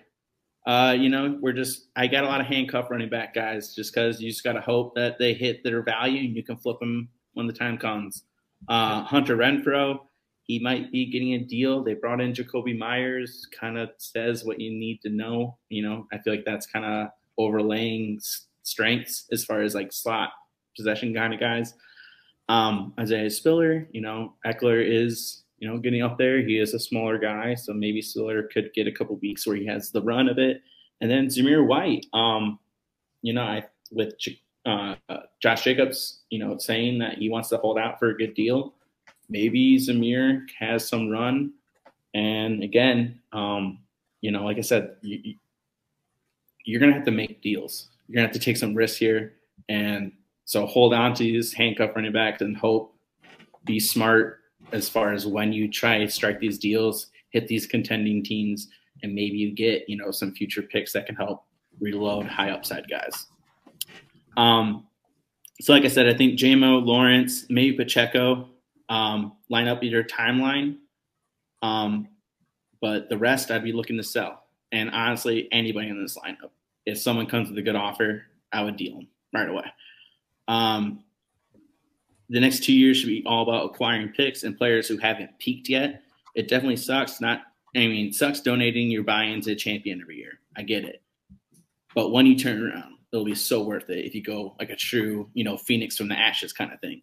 Uh, 0.67 0.95
you 0.97 1.09
know, 1.09 1.37
we're 1.41 1.53
just 1.53 1.87
I 1.95 2.07
got 2.07 2.23
a 2.23 2.27
lot 2.27 2.41
of 2.41 2.47
handcuff 2.47 2.91
running 2.91 3.09
back 3.09 3.33
guys 3.33 3.73
just 3.73 3.93
because 3.93 4.21
you 4.21 4.29
just 4.29 4.43
got 4.43 4.53
to 4.53 4.61
hope 4.61 4.93
that 4.95 5.17
they 5.17 5.33
hit 5.33 5.63
their 5.63 5.81
value 5.81 6.19
and 6.19 6.35
you 6.35 6.43
can 6.43 6.57
flip 6.57 6.79
them 6.79 7.09
when 7.33 7.47
the 7.47 7.53
time 7.53 7.77
comes. 7.77 8.23
Uh, 8.67 9.03
Hunter 9.03 9.37
Renfrow, 9.37 9.99
he 10.43 10.59
might 10.59 10.91
be 10.91 11.09
getting 11.09 11.33
a 11.33 11.39
deal. 11.39 11.83
They 11.83 11.95
brought 11.95 12.21
in 12.21 12.33
Jakobi 12.33 12.77
Meyers, 12.77 13.47
kind 13.59 13.77
of 13.77 13.89
says 13.97 14.43
what 14.43 14.59
you 14.59 14.69
need 14.69 15.01
to 15.01 15.09
know. 15.09 15.57
You 15.69 15.83
know, 15.83 16.07
I 16.13 16.19
feel 16.19 16.33
like 16.33 16.45
that's 16.45 16.67
kind 16.67 16.85
of 16.85 17.07
overlaying 17.37 18.19
strengths 18.63 19.25
as 19.31 19.43
far 19.43 19.61
as 19.61 19.73
like 19.73 19.91
slot 19.91 20.29
possession 20.75 21.13
kind 21.13 21.33
of 21.33 21.39
guys. 21.39 21.73
Um, 22.49 22.93
Isaiah 22.99 23.29
Spiller, 23.29 23.87
you 23.91 24.01
know, 24.01 24.35
Ekeler 24.45 24.85
is, 24.85 25.40
you 25.61 25.69
know, 25.69 25.77
getting 25.77 26.01
up 26.01 26.17
there. 26.17 26.41
He 26.41 26.57
is 26.57 26.73
a 26.73 26.79
smaller 26.79 27.19
guy, 27.19 27.53
so 27.53 27.71
maybe 27.71 28.01
Spiller 28.01 28.43
could 28.51 28.73
get 28.73 28.87
a 28.87 28.91
couple 28.91 29.15
weeks 29.17 29.45
where 29.45 29.55
he 29.55 29.65
has 29.67 29.91
the 29.91 30.01
run 30.01 30.27
of 30.27 30.39
it. 30.39 30.63
And 30.99 31.09
then 31.09 31.27
Zamir 31.27 31.65
White, 31.65 32.07
um, 32.13 32.59
you 33.21 33.31
know, 33.31 33.43
I 33.43 33.65
with 33.91 34.15
uh, 34.65 34.95
uh, 35.07 35.17
Josh 35.39 35.63
Jacobs, 35.63 36.21
you 36.31 36.39
know, 36.39 36.57
saying 36.57 36.97
that 36.99 37.19
he 37.19 37.29
wants 37.29 37.49
to 37.49 37.57
hold 37.57 37.77
out 37.77 37.99
for 37.99 38.09
a 38.09 38.17
good 38.17 38.33
deal. 38.33 38.73
Maybe 39.29 39.77
Zamir 39.77 40.47
has 40.57 40.87
some 40.87 41.09
run. 41.09 41.53
And 42.15 42.63
again, 42.63 43.21
um, 43.31 43.79
you 44.21 44.31
know, 44.31 44.43
like 44.43 44.57
I 44.57 44.61
said, 44.61 44.95
you, 45.01 45.35
you're 46.65 46.79
going 46.79 46.91
to 46.91 46.97
have 46.97 47.05
to 47.05 47.11
make 47.11 47.41
deals. 47.41 47.89
You're 48.07 48.15
going 48.15 48.27
to 48.27 48.33
have 48.33 48.41
to 48.41 48.43
take 48.43 48.57
some 48.57 48.73
risks 48.73 48.97
here. 48.97 49.33
And 49.69 50.11
so 50.45 50.65
hold 50.65 50.93
on 50.93 51.13
to 51.13 51.23
these 51.23 51.53
handcuff 51.53 51.95
running 51.95 52.11
backs 52.11 52.41
and 52.41 52.57
hope, 52.57 52.95
be 53.63 53.79
smart 53.79 54.40
as 54.71 54.89
far 54.89 55.13
as 55.13 55.25
when 55.25 55.53
you 55.53 55.69
try 55.69 55.97
to 55.97 56.09
strike 56.09 56.39
these 56.39 56.57
deals, 56.57 57.07
hit 57.29 57.47
these 57.47 57.65
contending 57.65 58.23
teams, 58.23 58.67
and 59.03 59.13
maybe 59.13 59.37
you 59.37 59.51
get, 59.51 59.87
you 59.87 59.97
know, 59.97 60.11
some 60.11 60.33
future 60.33 60.61
picks 60.61 60.93
that 60.93 61.05
can 61.05 61.15
help 61.15 61.43
reload 61.79 62.25
high 62.25 62.51
upside 62.51 62.89
guys. 62.89 63.27
Um, 64.37 64.87
so, 65.59 65.73
like 65.73 65.85
I 65.85 65.89
said, 65.89 66.07
I 66.07 66.13
think 66.13 66.39
JMO, 66.39 66.85
Lawrence, 66.85 67.45
maybe 67.49 67.75
Pacheco 67.75 68.49
um, 68.89 69.33
line 69.49 69.67
up 69.67 69.83
your 69.83 70.03
timeline. 70.03 70.77
Um, 71.61 72.07
but 72.81 73.09
the 73.09 73.17
rest 73.17 73.51
I'd 73.51 73.63
be 73.63 73.71
looking 73.71 73.97
to 73.97 74.03
sell. 74.03 74.43
And 74.71 74.89
honestly, 74.89 75.47
anybody 75.51 75.89
in 75.89 76.01
this 76.01 76.17
lineup, 76.17 76.49
if 76.85 76.97
someone 76.97 77.27
comes 77.27 77.49
with 77.49 77.57
a 77.57 77.61
good 77.61 77.75
offer, 77.75 78.23
I 78.51 78.63
would 78.63 78.77
deal 78.77 78.95
them 78.95 79.07
right 79.33 79.47
away. 79.47 79.65
Um, 80.47 81.03
the 82.31 82.39
next 82.39 82.63
two 82.63 82.73
years 82.73 82.97
should 82.97 83.09
be 83.09 83.23
all 83.25 83.43
about 83.43 83.65
acquiring 83.65 84.09
picks 84.09 84.43
and 84.43 84.57
players 84.57 84.87
who 84.87 84.97
haven't 84.97 85.37
peaked 85.37 85.67
yet. 85.67 86.01
It 86.33 86.47
definitely 86.47 86.77
sucks. 86.77 87.19
Not, 87.19 87.41
I 87.75 87.79
mean, 87.79 88.13
sucks 88.13 88.39
donating 88.39 88.89
your 88.89 89.03
buy-in 89.03 89.41
to 89.41 89.51
a 89.51 89.55
champion 89.55 90.01
every 90.01 90.17
year. 90.17 90.39
I 90.55 90.63
get 90.63 90.85
it, 90.85 91.01
but 91.93 92.11
when 92.11 92.25
you 92.25 92.37
turn 92.37 92.61
around, 92.61 92.95
it'll 93.11 93.25
be 93.25 93.35
so 93.35 93.63
worth 93.63 93.89
it 93.89 94.05
if 94.05 94.15
you 94.15 94.23
go 94.23 94.55
like 94.59 94.69
a 94.69 94.75
true, 94.75 95.29
you 95.33 95.43
know, 95.43 95.57
phoenix 95.57 95.97
from 95.97 96.07
the 96.07 96.17
ashes 96.17 96.53
kind 96.53 96.71
of 96.71 96.79
thing. 96.79 97.01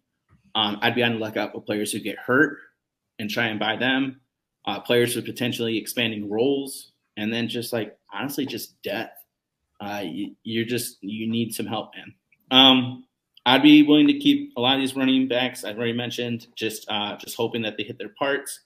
Um, 0.55 0.79
I'd 0.81 0.95
be 0.95 1.03
on 1.03 1.13
the 1.13 1.19
lookout 1.19 1.51
for 1.51 1.61
players 1.61 1.91
who 1.91 1.99
get 1.99 2.17
hurt 2.17 2.57
and 3.19 3.29
try 3.29 3.47
and 3.47 3.59
buy 3.59 3.75
them. 3.75 4.21
Uh, 4.65 4.79
players 4.79 5.15
with 5.15 5.25
potentially 5.25 5.77
expanding 5.77 6.29
roles, 6.29 6.91
and 7.17 7.31
then 7.31 7.47
just 7.47 7.71
like 7.71 7.97
honestly, 8.11 8.45
just 8.45 8.81
depth. 8.81 9.15
Uh, 9.79 10.03
you, 10.03 10.61
are 10.61 10.65
just 10.65 10.97
you 11.01 11.29
need 11.29 11.53
some 11.53 11.65
help, 11.65 11.91
man. 11.95 12.13
Um, 12.51 13.05
I'd 13.45 13.63
be 13.63 13.83
willing 13.83 14.07
to 14.07 14.17
keep 14.17 14.53
a 14.57 14.61
lot 14.61 14.75
of 14.75 14.81
these 14.81 14.95
running 14.95 15.27
backs. 15.27 15.63
I've 15.63 15.77
already 15.77 15.93
mentioned, 15.93 16.47
just 16.55 16.89
uh, 16.89 17.17
just 17.17 17.35
hoping 17.35 17.61
that 17.63 17.77
they 17.77 17.83
hit 17.83 17.97
their 17.97 18.13
parts. 18.17 18.61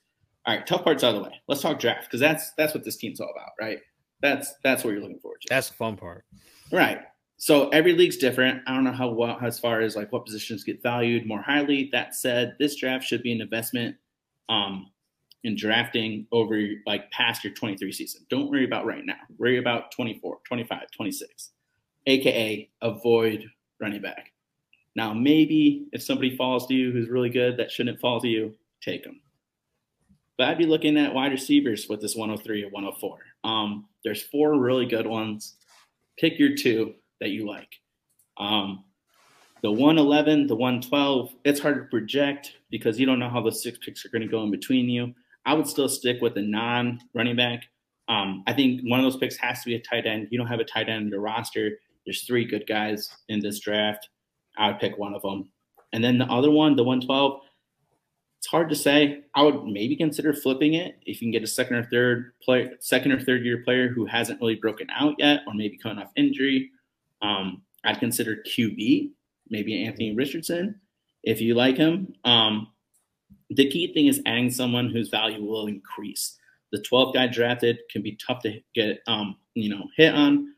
All 0.46 0.54
right, 0.54 0.66
tough 0.66 0.84
parts 0.84 1.02
out 1.02 1.14
of 1.14 1.22
the 1.22 1.28
way. 1.28 1.40
Let's 1.48 1.62
talk 1.62 1.78
draft 1.78 2.04
because 2.04 2.20
that's 2.20 2.52
that's 2.52 2.74
what 2.74 2.84
this 2.84 2.96
team's 2.96 3.20
all 3.20 3.30
about, 3.34 3.50
right? 3.60 3.78
That's 4.20 4.54
that's 4.62 4.84
what 4.84 4.90
you're 4.90 5.00
looking 5.00 5.20
forward 5.20 5.40
to. 5.42 5.46
That's 5.48 5.68
the 5.68 5.74
fun 5.74 5.96
part, 5.96 6.24
right? 6.70 7.00
So 7.36 7.68
every 7.70 7.92
league's 7.94 8.16
different. 8.16 8.62
I 8.66 8.74
don't 8.74 8.84
know 8.84 8.92
how 8.92 9.08
well 9.10 9.38
as 9.42 9.58
far 9.58 9.80
as 9.80 9.96
like 9.96 10.12
what 10.12 10.24
positions 10.24 10.64
get 10.64 10.82
valued 10.82 11.26
more 11.26 11.42
highly. 11.42 11.88
That 11.92 12.14
said, 12.14 12.54
this 12.58 12.76
draft 12.76 13.04
should 13.04 13.22
be 13.22 13.32
an 13.32 13.40
investment 13.40 13.96
um, 14.48 14.90
in 15.42 15.56
drafting 15.56 16.26
over 16.32 16.60
like 16.86 17.10
past 17.10 17.44
your 17.44 17.52
23 17.52 17.92
season. 17.92 18.24
Don't 18.30 18.50
worry 18.50 18.64
about 18.64 18.86
right 18.86 19.04
now. 19.04 19.16
Worry 19.38 19.58
about 19.58 19.92
24, 19.92 20.38
25, 20.46 20.90
26, 20.96 21.50
aka 22.06 22.70
avoid 22.82 23.46
running 23.80 24.00
back. 24.00 24.33
Now, 24.96 25.12
maybe 25.12 25.86
if 25.92 26.02
somebody 26.02 26.36
falls 26.36 26.66
to 26.68 26.74
you 26.74 26.92
who's 26.92 27.08
really 27.08 27.30
good 27.30 27.56
that 27.56 27.70
shouldn't 27.70 28.00
fall 28.00 28.20
to 28.20 28.28
you, 28.28 28.54
take 28.80 29.04
them. 29.04 29.20
But 30.38 30.48
I'd 30.48 30.58
be 30.58 30.66
looking 30.66 30.96
at 30.96 31.14
wide 31.14 31.32
receivers 31.32 31.86
with 31.88 32.00
this 32.00 32.16
103 32.16 32.64
or 32.64 32.68
104. 32.70 33.18
Um, 33.44 33.86
there's 34.04 34.22
four 34.22 34.58
really 34.58 34.86
good 34.86 35.06
ones. 35.06 35.56
Pick 36.18 36.38
your 36.38 36.54
two 36.56 36.94
that 37.20 37.30
you 37.30 37.46
like. 37.46 37.68
Um, 38.36 38.84
the 39.62 39.70
111, 39.70 40.46
the 40.46 40.56
112, 40.56 41.34
it's 41.44 41.60
hard 41.60 41.76
to 41.76 41.84
project 41.84 42.56
because 42.70 42.98
you 42.98 43.06
don't 43.06 43.18
know 43.18 43.30
how 43.30 43.40
those 43.40 43.62
six 43.62 43.78
picks 43.78 44.04
are 44.04 44.10
going 44.10 44.22
to 44.22 44.28
go 44.28 44.42
in 44.42 44.50
between 44.50 44.88
you. 44.88 45.14
I 45.46 45.54
would 45.54 45.66
still 45.66 45.88
stick 45.88 46.20
with 46.20 46.36
a 46.36 46.42
non 46.42 47.00
running 47.14 47.36
back. 47.36 47.64
Um, 48.08 48.44
I 48.46 48.52
think 48.52 48.82
one 48.84 49.00
of 49.00 49.04
those 49.04 49.16
picks 49.16 49.36
has 49.38 49.62
to 49.62 49.66
be 49.66 49.76
a 49.76 49.80
tight 49.80 50.06
end. 50.06 50.28
You 50.30 50.38
don't 50.38 50.48
have 50.48 50.60
a 50.60 50.64
tight 50.64 50.88
end 50.88 51.04
in 51.04 51.08
your 51.08 51.20
roster. 51.20 51.78
There's 52.04 52.24
three 52.24 52.44
good 52.44 52.66
guys 52.66 53.08
in 53.28 53.40
this 53.40 53.60
draft. 53.60 54.08
I 54.56 54.68
would 54.68 54.78
pick 54.78 54.98
one 54.98 55.14
of 55.14 55.22
them. 55.22 55.50
And 55.92 56.02
then 56.02 56.18
the 56.18 56.26
other 56.26 56.50
one, 56.50 56.76
the 56.76 56.84
112, 56.84 57.40
it's 58.38 58.50
hard 58.50 58.68
to 58.68 58.74
say. 58.74 59.22
I 59.34 59.42
would 59.42 59.64
maybe 59.64 59.96
consider 59.96 60.34
flipping 60.34 60.74
it 60.74 60.98
if 61.06 61.20
you 61.20 61.26
can 61.26 61.30
get 61.30 61.42
a 61.42 61.46
second 61.46 61.76
or 61.76 61.84
third 61.84 62.32
player, 62.42 62.72
second 62.80 63.12
or 63.12 63.20
third 63.20 63.44
year 63.44 63.62
player 63.64 63.88
who 63.88 64.04
hasn't 64.04 64.40
really 64.40 64.56
broken 64.56 64.88
out 64.90 65.14
yet, 65.18 65.40
or 65.46 65.54
maybe 65.54 65.78
coming 65.78 65.98
off 65.98 66.10
injury. 66.16 66.70
Um, 67.22 67.62
I'd 67.84 68.00
consider 68.00 68.42
QB, 68.46 69.10
maybe 69.48 69.84
Anthony 69.84 70.14
Richardson, 70.14 70.80
if 71.22 71.40
you 71.40 71.54
like 71.54 71.76
him. 71.76 72.14
Um, 72.24 72.68
the 73.50 73.68
key 73.70 73.92
thing 73.94 74.06
is 74.08 74.20
adding 74.26 74.50
someone 74.50 74.90
whose 74.90 75.08
value 75.08 75.44
will 75.44 75.66
increase. 75.66 76.36
The 76.72 76.80
12th 76.80 77.14
guy 77.14 77.28
drafted 77.28 77.78
can 77.90 78.02
be 78.02 78.16
tough 78.16 78.42
to 78.42 78.60
get, 78.74 79.00
um, 79.06 79.36
you 79.54 79.68
know, 79.68 79.84
hit 79.96 80.14
on. 80.14 80.53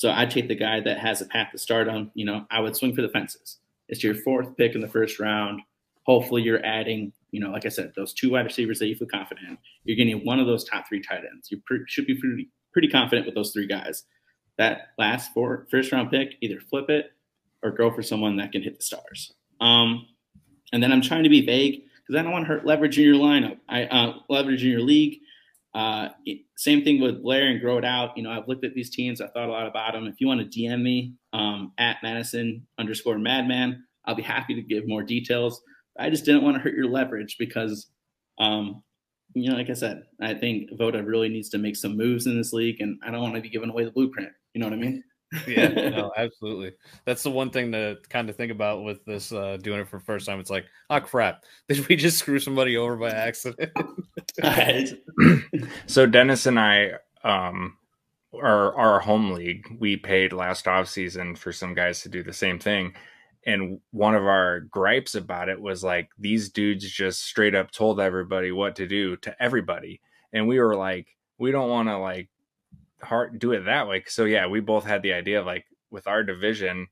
So 0.00 0.10
I'd 0.10 0.30
take 0.30 0.48
the 0.48 0.54
guy 0.54 0.80
that 0.80 0.98
has 0.98 1.20
a 1.20 1.26
path 1.26 1.52
to 1.52 1.58
start 1.58 1.86
on. 1.86 2.10
You 2.14 2.24
know, 2.24 2.46
I 2.50 2.60
would 2.60 2.74
swing 2.74 2.94
for 2.94 3.02
the 3.02 3.10
fences. 3.10 3.58
It's 3.86 4.02
your 4.02 4.14
fourth 4.14 4.56
pick 4.56 4.74
in 4.74 4.80
the 4.80 4.88
first 4.88 5.20
round. 5.20 5.60
Hopefully, 6.06 6.40
you're 6.40 6.64
adding, 6.64 7.12
you 7.32 7.38
know, 7.38 7.50
like 7.50 7.66
I 7.66 7.68
said, 7.68 7.92
those 7.94 8.14
two 8.14 8.30
wide 8.30 8.46
receivers 8.46 8.78
that 8.78 8.86
you 8.86 8.96
feel 8.96 9.08
confident 9.08 9.46
in. 9.46 9.58
You're 9.84 9.98
getting 9.98 10.24
one 10.24 10.40
of 10.40 10.46
those 10.46 10.64
top 10.64 10.88
three 10.88 11.02
tight 11.02 11.24
ends. 11.30 11.50
You 11.50 11.60
pre- 11.66 11.84
should 11.86 12.06
be 12.06 12.14
pretty 12.14 12.48
pretty 12.72 12.88
confident 12.88 13.26
with 13.26 13.34
those 13.34 13.52
three 13.52 13.66
guys 13.66 14.04
that 14.56 14.92
last 14.96 15.34
four, 15.34 15.66
first 15.70 15.92
round 15.92 16.10
pick, 16.10 16.36
either 16.40 16.60
flip 16.60 16.88
it 16.88 17.12
or 17.62 17.70
go 17.70 17.92
for 17.92 18.02
someone 18.02 18.36
that 18.36 18.52
can 18.52 18.62
hit 18.62 18.78
the 18.78 18.82
stars. 18.82 19.34
Um, 19.60 20.06
and 20.72 20.82
then 20.82 20.92
I'm 20.92 21.02
trying 21.02 21.24
to 21.24 21.28
be 21.28 21.44
vague 21.44 21.82
because 21.96 22.18
I 22.18 22.22
don't 22.22 22.32
want 22.32 22.46
to 22.46 22.48
hurt 22.54 22.64
leverage 22.64 22.98
in 22.98 23.04
your 23.04 23.16
lineup. 23.16 23.58
I 23.68 23.84
uh, 23.84 24.14
leverage 24.30 24.64
in 24.64 24.70
your 24.70 24.80
league. 24.80 25.20
Uh, 25.72 26.08
same 26.56 26.82
thing 26.82 27.00
with 27.00 27.22
Blair 27.22 27.48
and 27.48 27.60
grow 27.60 27.78
it 27.78 27.84
out. 27.84 28.16
You 28.16 28.24
know, 28.24 28.30
I've 28.30 28.48
looked 28.48 28.64
at 28.64 28.74
these 28.74 28.90
teams. 28.90 29.20
I 29.20 29.28
thought 29.28 29.48
a 29.48 29.52
lot 29.52 29.66
about 29.66 29.92
them. 29.92 30.06
If 30.06 30.20
you 30.20 30.26
want 30.26 30.40
to 30.40 30.58
DM 30.58 30.82
me 30.82 31.14
um, 31.32 31.72
at 31.78 31.98
Madison 32.02 32.66
underscore 32.78 33.18
Madman, 33.18 33.84
I'll 34.04 34.14
be 34.14 34.22
happy 34.22 34.54
to 34.54 34.62
give 34.62 34.88
more 34.88 35.02
details. 35.02 35.62
I 35.98 36.10
just 36.10 36.24
didn't 36.24 36.42
want 36.42 36.56
to 36.56 36.62
hurt 36.62 36.74
your 36.74 36.88
leverage 36.88 37.36
because, 37.38 37.88
um, 38.38 38.82
you 39.34 39.50
know, 39.50 39.56
like 39.56 39.70
I 39.70 39.74
said, 39.74 40.02
I 40.20 40.34
think 40.34 40.70
Voda 40.76 41.04
really 41.04 41.28
needs 41.28 41.50
to 41.50 41.58
make 41.58 41.76
some 41.76 41.96
moves 41.96 42.26
in 42.26 42.36
this 42.36 42.52
league, 42.52 42.80
and 42.80 42.98
I 43.04 43.10
don't 43.10 43.22
want 43.22 43.36
to 43.36 43.40
be 43.40 43.50
giving 43.50 43.70
away 43.70 43.84
the 43.84 43.92
blueprint. 43.92 44.30
You 44.54 44.60
know 44.60 44.66
what 44.66 44.72
I 44.72 44.78
mean? 44.78 45.04
Yeah, 45.46 45.68
no, 45.90 46.12
absolutely. 46.16 46.72
That's 47.04 47.22
the 47.22 47.30
one 47.30 47.50
thing 47.50 47.72
to 47.72 47.98
kind 48.08 48.28
of 48.28 48.36
think 48.36 48.52
about 48.52 48.82
with 48.82 49.04
this 49.04 49.32
uh, 49.32 49.58
doing 49.60 49.80
it 49.80 49.88
for 49.88 50.00
first 50.00 50.26
time. 50.26 50.40
It's 50.40 50.50
like, 50.50 50.66
oh 50.88 51.00
crap, 51.00 51.44
did 51.68 51.86
we 51.88 51.96
just 51.96 52.18
screw 52.18 52.38
somebody 52.38 52.76
over 52.76 52.96
by 52.96 53.10
accident? 53.10 53.70
right. 54.42 54.88
so 55.86 56.06
Dennis 56.06 56.46
and 56.46 56.58
I, 56.58 56.92
um, 57.24 57.76
our 58.34 58.74
our 58.74 59.00
home 59.00 59.32
league, 59.32 59.76
we 59.78 59.96
paid 59.96 60.32
last 60.32 60.68
off 60.68 60.88
season 60.88 61.36
for 61.36 61.52
some 61.52 61.74
guys 61.74 62.02
to 62.02 62.08
do 62.08 62.22
the 62.22 62.32
same 62.32 62.58
thing. 62.58 62.94
And 63.46 63.80
one 63.90 64.14
of 64.14 64.24
our 64.24 64.60
gripes 64.60 65.14
about 65.14 65.48
it 65.48 65.60
was 65.60 65.82
like 65.82 66.10
these 66.18 66.50
dudes 66.50 66.88
just 66.90 67.22
straight 67.22 67.54
up 67.54 67.70
told 67.70 67.98
everybody 67.98 68.52
what 68.52 68.76
to 68.76 68.86
do 68.86 69.16
to 69.18 69.34
everybody. 69.42 70.00
And 70.32 70.46
we 70.46 70.60
were 70.60 70.76
like, 70.76 71.08
we 71.38 71.50
don't 71.50 71.70
want 71.70 71.88
to 71.88 71.96
like 71.96 72.28
hard 73.02 73.38
do 73.38 73.52
it 73.52 73.64
that 73.64 73.88
way. 73.88 74.04
So 74.06 74.24
yeah, 74.24 74.46
we 74.46 74.60
both 74.60 74.84
had 74.84 75.02
the 75.02 75.12
idea 75.12 75.40
of 75.40 75.46
like 75.46 75.66
with 75.90 76.06
our 76.06 76.22
division, 76.22 76.86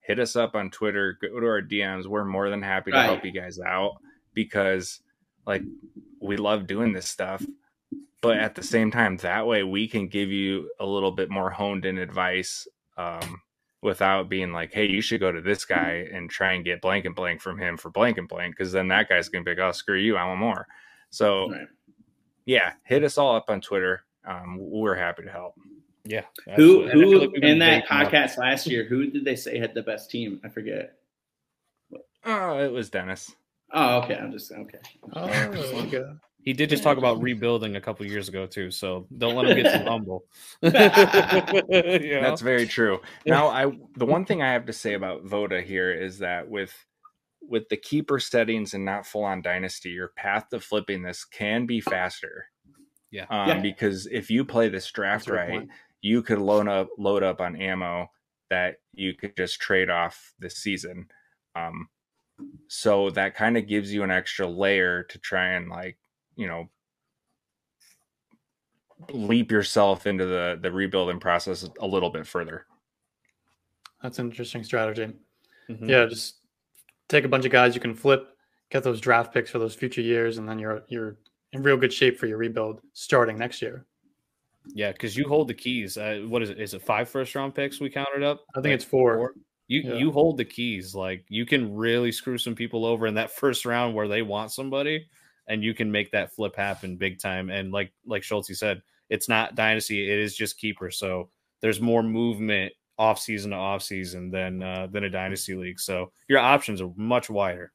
hit 0.00 0.18
us 0.18 0.36
up 0.36 0.54
on 0.54 0.70
Twitter, 0.70 1.18
go 1.20 1.40
to 1.40 1.46
our 1.46 1.62
DMs. 1.62 2.06
We're 2.06 2.24
more 2.24 2.50
than 2.50 2.62
happy 2.62 2.90
to 2.90 2.96
right. 2.96 3.04
help 3.04 3.24
you 3.24 3.32
guys 3.32 3.58
out 3.60 3.96
because 4.34 5.00
like 5.46 5.62
we 6.20 6.36
love 6.36 6.66
doing 6.66 6.92
this 6.92 7.08
stuff. 7.08 7.44
But 8.20 8.38
at 8.38 8.54
the 8.54 8.62
same 8.62 8.90
time, 8.92 9.16
that 9.18 9.46
way 9.46 9.64
we 9.64 9.88
can 9.88 10.06
give 10.06 10.30
you 10.30 10.70
a 10.78 10.86
little 10.86 11.10
bit 11.10 11.28
more 11.28 11.50
honed 11.50 11.84
in 11.84 11.98
advice 11.98 12.68
um, 12.96 13.42
without 13.82 14.28
being 14.28 14.52
like, 14.52 14.72
hey, 14.72 14.86
you 14.86 15.00
should 15.00 15.18
go 15.18 15.32
to 15.32 15.40
this 15.40 15.64
guy 15.64 16.08
and 16.12 16.30
try 16.30 16.52
and 16.52 16.64
get 16.64 16.80
blank 16.80 17.04
and 17.04 17.16
blank 17.16 17.40
from 17.40 17.58
him 17.58 17.76
for 17.76 17.90
blank 17.90 18.18
and 18.18 18.28
blank, 18.28 18.54
because 18.56 18.70
then 18.70 18.86
that 18.88 19.08
guy's 19.08 19.28
gonna 19.28 19.44
be 19.44 19.50
like, 19.50 19.58
oh, 19.58 19.72
screw 19.72 19.98
you, 19.98 20.16
I 20.16 20.24
want 20.24 20.38
more. 20.38 20.68
So 21.10 21.50
Right. 21.50 21.66
yeah, 22.46 22.74
hit 22.84 23.02
us 23.02 23.18
all 23.18 23.34
up 23.34 23.50
on 23.50 23.60
Twitter. 23.60 24.04
Um, 24.26 24.56
we're 24.58 24.94
happy 24.94 25.22
to 25.24 25.30
help. 25.30 25.54
Yeah. 26.04 26.22
Who 26.56 26.84
absolutely. 26.84 26.84
And 26.84 26.90
I 26.90 26.92
feel 26.92 27.10
who 27.10 27.18
like 27.20 27.42
in 27.42 27.58
that 27.58 27.84
baiting 27.88 28.06
up- 28.06 28.12
podcast 28.12 28.38
last 28.38 28.66
year? 28.66 28.84
Who 28.84 29.06
did 29.06 29.24
they 29.24 29.36
say 29.36 29.58
had 29.58 29.74
the 29.74 29.82
best 29.82 30.10
team? 30.10 30.40
I 30.44 30.48
forget. 30.48 30.94
Oh, 32.24 32.58
it 32.58 32.72
was 32.72 32.90
Dennis. 32.90 33.34
Oh, 33.72 33.98
okay. 34.02 34.16
I'm 34.16 34.30
just 34.32 34.52
okay. 34.52 34.78
Oh, 35.14 35.24
okay. 35.24 36.04
He 36.44 36.52
did 36.52 36.70
just 36.70 36.82
talk 36.82 36.98
about 36.98 37.22
rebuilding 37.22 37.76
a 37.76 37.80
couple 37.80 38.04
years 38.06 38.28
ago 38.28 38.46
too, 38.46 38.70
so 38.70 39.06
don't 39.16 39.34
let 39.34 39.46
him 39.46 39.62
get 39.62 39.78
too 39.80 39.84
humble. 39.88 40.24
You 40.62 40.70
know? 42.14 42.20
That's 42.22 42.40
very 42.42 42.66
true. 42.66 43.00
Now, 43.26 43.48
I 43.48 43.72
the 43.96 44.06
one 44.06 44.24
thing 44.24 44.42
I 44.42 44.52
have 44.52 44.66
to 44.66 44.72
say 44.72 44.94
about 44.94 45.24
Voda 45.24 45.62
here 45.62 45.92
is 45.92 46.18
that 46.18 46.48
with 46.48 46.72
with 47.40 47.68
the 47.68 47.76
keeper 47.76 48.18
settings 48.20 48.74
and 48.74 48.84
not 48.84 49.06
full 49.06 49.24
on 49.24 49.42
dynasty, 49.42 49.90
your 49.90 50.08
path 50.16 50.48
to 50.50 50.60
flipping 50.60 51.02
this 51.02 51.24
can 51.24 51.66
be 51.66 51.80
faster. 51.80 52.46
Yeah. 53.12 53.26
Um, 53.30 53.48
Yeah. 53.48 53.60
Because 53.60 54.06
if 54.06 54.30
you 54.30 54.44
play 54.44 54.68
this 54.68 54.90
draft 54.90 55.26
That's 55.26 55.36
right, 55.36 55.68
you 56.00 56.22
could 56.22 56.38
load 56.40 56.66
up 56.66 56.88
load 56.98 57.22
up 57.22 57.40
on 57.40 57.54
ammo 57.54 58.10
that 58.50 58.78
you 58.92 59.14
could 59.14 59.36
just 59.36 59.60
trade 59.60 59.88
off 59.90 60.34
this 60.40 60.56
season. 60.56 61.08
Um, 61.54 61.88
so 62.66 63.10
that 63.10 63.36
kind 63.36 63.56
of 63.56 63.68
gives 63.68 63.92
you 63.94 64.02
an 64.02 64.10
extra 64.10 64.48
layer 64.48 65.04
to 65.04 65.18
try 65.18 65.50
and 65.50 65.68
like 65.70 65.96
you 66.34 66.48
know 66.48 66.68
leap 69.12 69.50
yourself 69.50 70.06
into 70.06 70.24
the 70.26 70.58
the 70.60 70.72
rebuilding 70.72 71.20
process 71.20 71.68
a 71.80 71.86
little 71.86 72.10
bit 72.10 72.26
further. 72.26 72.66
That's 74.02 74.18
an 74.18 74.26
interesting 74.28 74.64
strategy. 74.64 75.12
Mhm. 75.68 75.88
Yeah, 75.88 76.06
just 76.06 76.36
take 77.08 77.24
a 77.24 77.28
bunch 77.28 77.44
of 77.44 77.52
guys 77.52 77.74
you 77.74 77.80
can 77.80 77.94
flip, 77.94 78.36
get 78.70 78.82
those 78.82 79.00
draft 79.00 79.32
picks 79.32 79.50
for 79.50 79.58
those 79.58 79.74
future 79.74 80.00
years, 80.00 80.38
and 80.38 80.48
then 80.48 80.58
you're 80.58 80.82
you're 80.88 81.18
in 81.52 81.62
real 81.62 81.76
good 81.76 81.92
shape 81.92 82.18
for 82.18 82.26
your 82.26 82.38
rebuild 82.38 82.80
starting 82.92 83.38
next 83.38 83.60
year. 83.62 83.86
Yeah, 84.66 84.92
because 84.92 85.16
you 85.16 85.26
hold 85.28 85.48
the 85.48 85.54
keys. 85.54 85.96
Uh, 85.98 86.24
what 86.28 86.42
is 86.42 86.50
it? 86.50 86.60
Is 86.60 86.74
it 86.74 86.82
five 86.82 87.08
first 87.08 87.34
round 87.34 87.54
picks 87.54 87.80
we 87.80 87.90
counted 87.90 88.22
up? 88.22 88.44
I 88.54 88.60
think 88.60 88.74
it's 88.74 88.84
four. 88.84 89.34
You 89.68 89.80
Yeah. 89.82 89.94
you 89.94 90.12
hold 90.12 90.36
the 90.36 90.44
keys. 90.44 90.94
Like 90.94 91.24
you 91.28 91.44
can 91.46 91.74
really 91.74 92.12
screw 92.12 92.38
some 92.38 92.54
people 92.54 92.84
over 92.84 93.06
in 93.06 93.14
that 93.14 93.32
first 93.32 93.64
round 93.64 93.94
where 93.94 94.08
they 94.08 94.22
want 94.22 94.52
somebody, 94.52 95.08
and 95.48 95.64
you 95.64 95.74
can 95.74 95.90
make 95.90 96.10
that 96.12 96.32
flip 96.32 96.54
happen 96.54 96.96
big 96.96 97.18
time. 97.18 97.50
And 97.50 97.72
like 97.72 97.92
like 98.06 98.22
Schultzy 98.22 98.56
said, 98.56 98.82
it's 99.08 99.28
not 99.28 99.54
dynasty. 99.56 100.10
It 100.10 100.18
is 100.18 100.36
just 100.36 100.58
keeper. 100.58 100.90
So 100.90 101.28
there's 101.60 101.80
more 101.80 102.02
movement 102.02 102.72
off 102.98 103.18
season 103.18 103.50
to 103.50 103.56
off 103.56 103.82
season 103.82 104.30
than 104.30 104.62
uh, 104.62 104.86
than 104.86 105.04
a 105.04 105.10
dynasty 105.10 105.54
league. 105.54 105.80
So 105.80 106.12
your 106.28 106.38
options 106.38 106.80
are 106.80 106.92
much 106.96 107.28
wider. 107.30 107.72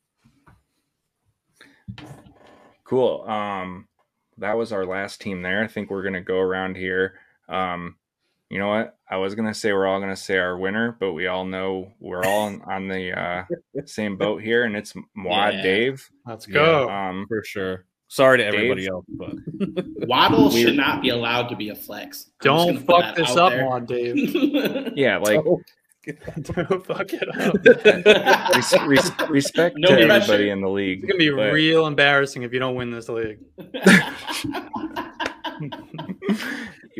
Cool. 2.88 3.24
Um, 3.28 3.88
that 4.38 4.58
was 4.58 4.72
our 4.72 4.86
last 4.86 5.20
team 5.22 5.42
there. 5.42 5.64
I 5.64 5.68
think 5.68 5.90
we're 5.90 6.04
gonna 6.04 6.22
go 6.22 6.38
around 6.40 6.78
here. 6.78 7.16
Um, 7.50 7.96
you 8.50 8.60
know 8.60 8.70
what? 8.70 8.98
I 9.10 9.18
was 9.18 9.36
gonna 9.36 9.54
say 9.54 9.74
we're 9.74 9.88
all 9.88 10.00
gonna 10.00 10.16
say 10.16 10.38
our 10.38 10.58
winner, 10.58 10.96
but 11.00 11.12
we 11.14 11.28
all 11.28 11.44
know 11.44 11.92
we're 12.00 12.24
all 12.24 12.44
on, 12.48 12.62
on 12.68 12.88
the 12.88 13.12
uh, 13.20 13.44
same 13.86 14.16
boat 14.16 14.42
here, 14.42 14.64
and 14.64 14.76
it's 14.76 14.94
Mwad 15.18 15.54
Yeah. 15.56 15.62
Dave. 15.64 16.10
Let's 16.26 16.48
Yeah. 16.48 16.54
go. 16.54 16.90
Um, 16.90 17.26
For 17.28 17.44
sure. 17.44 17.86
Sorry 18.10 18.38
to 18.38 18.46
everybody 18.46 18.84
Dave? 18.84 18.92
else, 18.92 19.06
but 19.10 19.34
Waddle 20.08 20.48
Weird. 20.48 20.54
should 20.54 20.78
not 20.78 21.02
be 21.02 21.10
allowed 21.10 21.50
to 21.50 21.58
be 21.58 21.70
a 21.70 21.76
flex. 21.76 22.30
I'm 22.42 22.46
Don't 22.46 22.78
fuck 22.86 23.18
this 23.18 23.36
up, 23.36 23.52
there. 23.52 23.66
Juan 23.66 23.86
Dave. 23.86 24.16
yeah, 24.96 25.18
like 25.18 25.42
Don't 26.42 26.86
fuck 26.86 27.08
it 27.14 27.28
up. 27.38 28.56
res- 28.56 28.88
res- 28.88 29.30
respect 29.30 29.76
No 29.78 29.90
to 29.90 29.96
pressure. 29.96 30.12
everybody 30.12 30.50
in 30.50 30.62
the 30.62 30.70
league. 30.70 31.00
It's 31.04 31.12
gonna 31.12 31.18
be 31.20 31.30
but- 31.30 31.52
real 31.54 31.86
embarrassing 31.88 32.44
if 32.44 32.54
you 32.54 32.60
don't 32.60 32.76
win 32.76 32.92
this 32.92 33.10
league. 33.10 33.40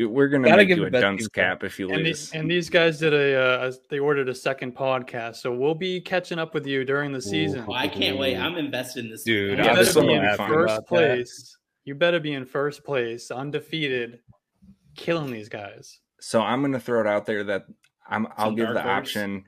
We're 0.00 0.28
gonna 0.28 0.44
Gotta 0.48 0.58
make 0.58 0.68
give 0.68 0.78
you 0.78 0.86
a 0.86 0.90
best 0.90 1.02
dunce 1.02 1.20
team 1.22 1.28
cap 1.34 1.64
if 1.64 1.78
you 1.78 1.90
And, 1.90 2.04
lose. 2.04 2.30
the, 2.30 2.38
and 2.38 2.50
these 2.50 2.70
guys 2.70 2.98
did 3.00 3.12
a, 3.12 3.34
uh, 3.64 3.68
a 3.68 3.72
they 3.90 3.98
ordered 3.98 4.28
a 4.28 4.34
second 4.34 4.76
podcast, 4.76 5.36
so 5.36 5.52
we'll 5.52 5.74
be 5.74 6.00
catching 6.00 6.38
up 6.38 6.54
with 6.54 6.66
you 6.66 6.84
during 6.84 7.12
the 7.12 7.20
season. 7.20 7.66
Well, 7.66 7.76
I 7.76 7.88
can't 7.88 8.16
wait. 8.16 8.36
I'm 8.36 8.56
invested 8.56 9.04
in 9.06 9.10
this. 9.10 9.24
Dude, 9.24 9.58
You 9.58 9.64
I'm 9.64 9.76
this 9.76 9.94
better 9.94 10.06
be 10.06 10.12
in 10.14 10.22
first 10.36 10.40
about 10.50 10.66
that. 10.66 10.86
place. 10.86 11.56
You 11.84 11.94
better 11.96 12.20
be 12.20 12.32
in 12.34 12.44
first 12.44 12.84
place, 12.84 13.30
undefeated, 13.32 14.20
killing 14.94 15.32
these 15.32 15.48
guys. 15.48 15.98
So 16.20 16.40
I'm 16.42 16.60
going 16.60 16.72
to 16.72 16.80
throw 16.80 17.00
it 17.00 17.06
out 17.06 17.26
there 17.26 17.42
that 17.44 17.64
I'm. 18.08 18.26
I'll 18.36 18.46
Some 18.46 18.56
give 18.56 18.68
the 18.68 18.82
horse. 18.82 18.86
option. 19.08 19.44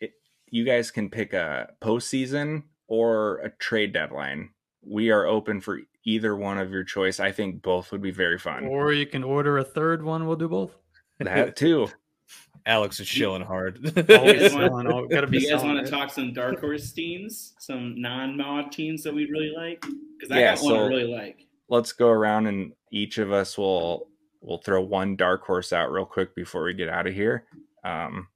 It, 0.00 0.12
you 0.50 0.64
guys 0.64 0.90
can 0.90 1.08
pick 1.10 1.32
a 1.32 1.70
postseason 1.80 2.64
or 2.88 3.38
a 3.38 3.50
trade 3.50 3.92
deadline. 3.92 4.50
We 4.82 5.10
are 5.10 5.26
open 5.26 5.60
for 5.60 5.80
either 6.04 6.36
one 6.36 6.58
of 6.58 6.70
your 6.70 6.84
choice. 6.84 7.18
I 7.18 7.32
think 7.32 7.62
both 7.62 7.90
would 7.92 8.02
be 8.02 8.12
very 8.12 8.38
fun. 8.38 8.66
Or 8.66 8.92
you 8.92 9.06
can 9.06 9.24
order 9.24 9.58
a 9.58 9.64
third 9.64 10.04
one. 10.04 10.26
We'll 10.26 10.36
do 10.36 10.48
both. 10.48 10.76
that 11.18 11.56
too. 11.56 11.88
Alex 12.66 12.98
is 12.98 13.06
chilling 13.08 13.42
hard. 13.42 13.76
Always 14.10 14.52
want- 14.54 14.88
selling. 14.88 15.08
Gotta 15.08 15.26
be 15.28 15.38
you 15.38 15.50
guys 15.50 15.62
want 15.62 15.84
to 15.84 15.90
talk 15.90 16.10
some 16.10 16.32
dark 16.32 16.60
horse 16.60 16.90
teams, 16.92 17.54
some 17.60 18.00
non-mod 18.00 18.72
teams 18.72 19.02
that 19.04 19.14
we 19.14 19.26
really 19.30 19.52
like? 19.56 19.80
Because 20.18 20.32
I 20.32 20.40
Yeah, 20.40 20.54
got 20.56 20.64
one 20.64 20.74
I 20.76 20.86
really 20.86 21.12
like. 21.12 21.46
Let's 21.68 21.92
go 21.92 22.08
around 22.08 22.46
and 22.48 22.72
each 22.92 23.18
of 23.18 23.32
us 23.32 23.56
will 23.56 24.08
will 24.40 24.58
throw 24.58 24.80
one 24.82 25.16
dark 25.16 25.44
horse 25.44 25.72
out 25.72 25.90
real 25.92 26.04
quick 26.06 26.34
before 26.34 26.64
we 26.64 26.74
get 26.74 26.88
out 26.88 27.06
of 27.06 27.14
here. 27.14 27.44
Um, 27.86 28.28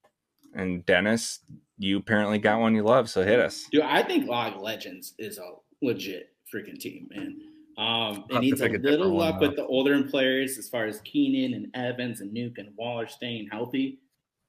and 0.55 0.85
Dennis, 0.87 1.41
you 1.79 1.99
apparently 1.99 2.39
got 2.39 2.61
one 2.61 2.75
you 2.75 2.83
love, 2.83 3.11
so 3.11 3.23
hit 3.25 3.39
us. 3.39 3.67
Dude, 3.71 3.83
I 3.83 4.03
think 4.03 4.29
Log 4.29 4.61
Legends 4.61 5.15
is 5.19 5.39
a 5.39 5.51
legit 5.83 6.31
freaking 6.53 6.79
team, 6.79 7.09
man. 7.11 7.41
Um, 7.79 8.25
it 8.29 8.41
needs 8.41 8.61
a 8.61 8.67
a 8.67 8.69
little 8.69 8.83
different 8.83 9.15
one, 9.15 9.31
luck 9.31 9.41
with 9.41 9.57
the 9.57 9.67
older 9.67 10.03
players 10.05 10.59
as 10.59 10.69
far 10.69 10.85
as 10.87 11.01
Keenan 11.01 11.55
and 11.55 11.75
Evans 11.75 12.21
and 12.21 12.35
Nuk 12.35 12.59
and 12.59 12.69
Waller 12.77 13.07
staying 13.07 13.49
healthy. 13.51 13.99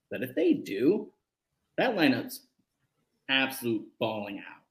But 0.10 0.22
if 0.22 0.36
they 0.36 0.54
do, 0.54 1.08
that 1.78 1.96
lineup's 1.96 2.42
absolute 3.30 3.88
balling 4.00 4.40
out. 4.40 4.62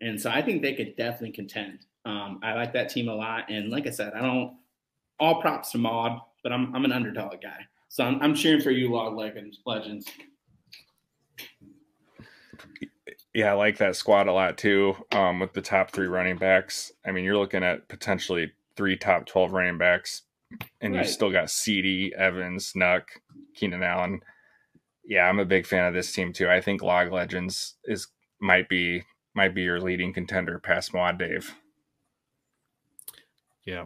And 0.00 0.20
so 0.20 0.30
I 0.30 0.42
think 0.42 0.60
they 0.60 0.74
could 0.74 0.96
definitely 0.96 1.30
contend. 1.30 1.86
Um, 2.04 2.40
I 2.42 2.54
like 2.54 2.72
that 2.74 2.90
team 2.90 3.08
a 3.08 3.14
lot. 3.14 3.50
And 3.50 3.70
like 3.70 3.86
I 3.86 3.90
said, 3.90 4.12
I 4.14 4.20
don't 4.20 4.56
all 5.18 5.40
props 5.40 5.70
to 5.70 5.78
Maud, 5.78 6.20
but 6.42 6.52
I'm 6.52 6.74
I'm 6.74 6.84
an 6.84 6.92
underdog 6.92 7.40
guy. 7.40 7.66
So 7.92 8.02
I'm, 8.04 8.18
I'm 8.22 8.34
cheering 8.34 8.62
for 8.62 8.70
you, 8.70 8.90
Log 8.90 9.14
Legends. 9.18 9.60
Legends. 9.66 10.06
Yeah, 13.34 13.50
I 13.50 13.52
like 13.52 13.76
that 13.78 13.96
squad 13.96 14.28
a 14.28 14.32
lot 14.32 14.56
too. 14.56 14.96
Um, 15.12 15.40
with 15.40 15.52
the 15.52 15.60
top 15.60 15.90
three 15.90 16.06
running 16.06 16.38
backs, 16.38 16.90
I 17.04 17.12
mean, 17.12 17.22
you're 17.22 17.36
looking 17.36 17.62
at 17.62 17.88
potentially 17.88 18.50
three 18.76 18.96
top 18.96 19.26
twelve 19.26 19.52
running 19.52 19.76
backs, 19.76 20.22
and 20.80 20.94
Right. 20.94 21.04
you 21.04 21.12
still 21.12 21.30
got 21.30 21.48
CeeDee, 21.48 22.12
Evans, 22.12 22.72
Nuk, 22.74 23.02
Keenan 23.54 23.82
Allen. 23.82 24.20
Yeah, 25.04 25.28
I'm 25.28 25.38
a 25.38 25.44
big 25.44 25.66
fan 25.66 25.84
of 25.86 25.92
this 25.92 26.12
team 26.14 26.32
too. 26.32 26.48
I 26.48 26.62
think 26.62 26.80
Log 26.80 27.12
Legends 27.12 27.74
is 27.84 28.08
might 28.40 28.70
be 28.70 29.02
might 29.34 29.54
be 29.54 29.62
your 29.64 29.80
leading 29.82 30.14
contender 30.14 30.58
past 30.58 30.94
Mod 30.94 31.18
Dave. 31.18 31.54
yeah. 33.64 33.84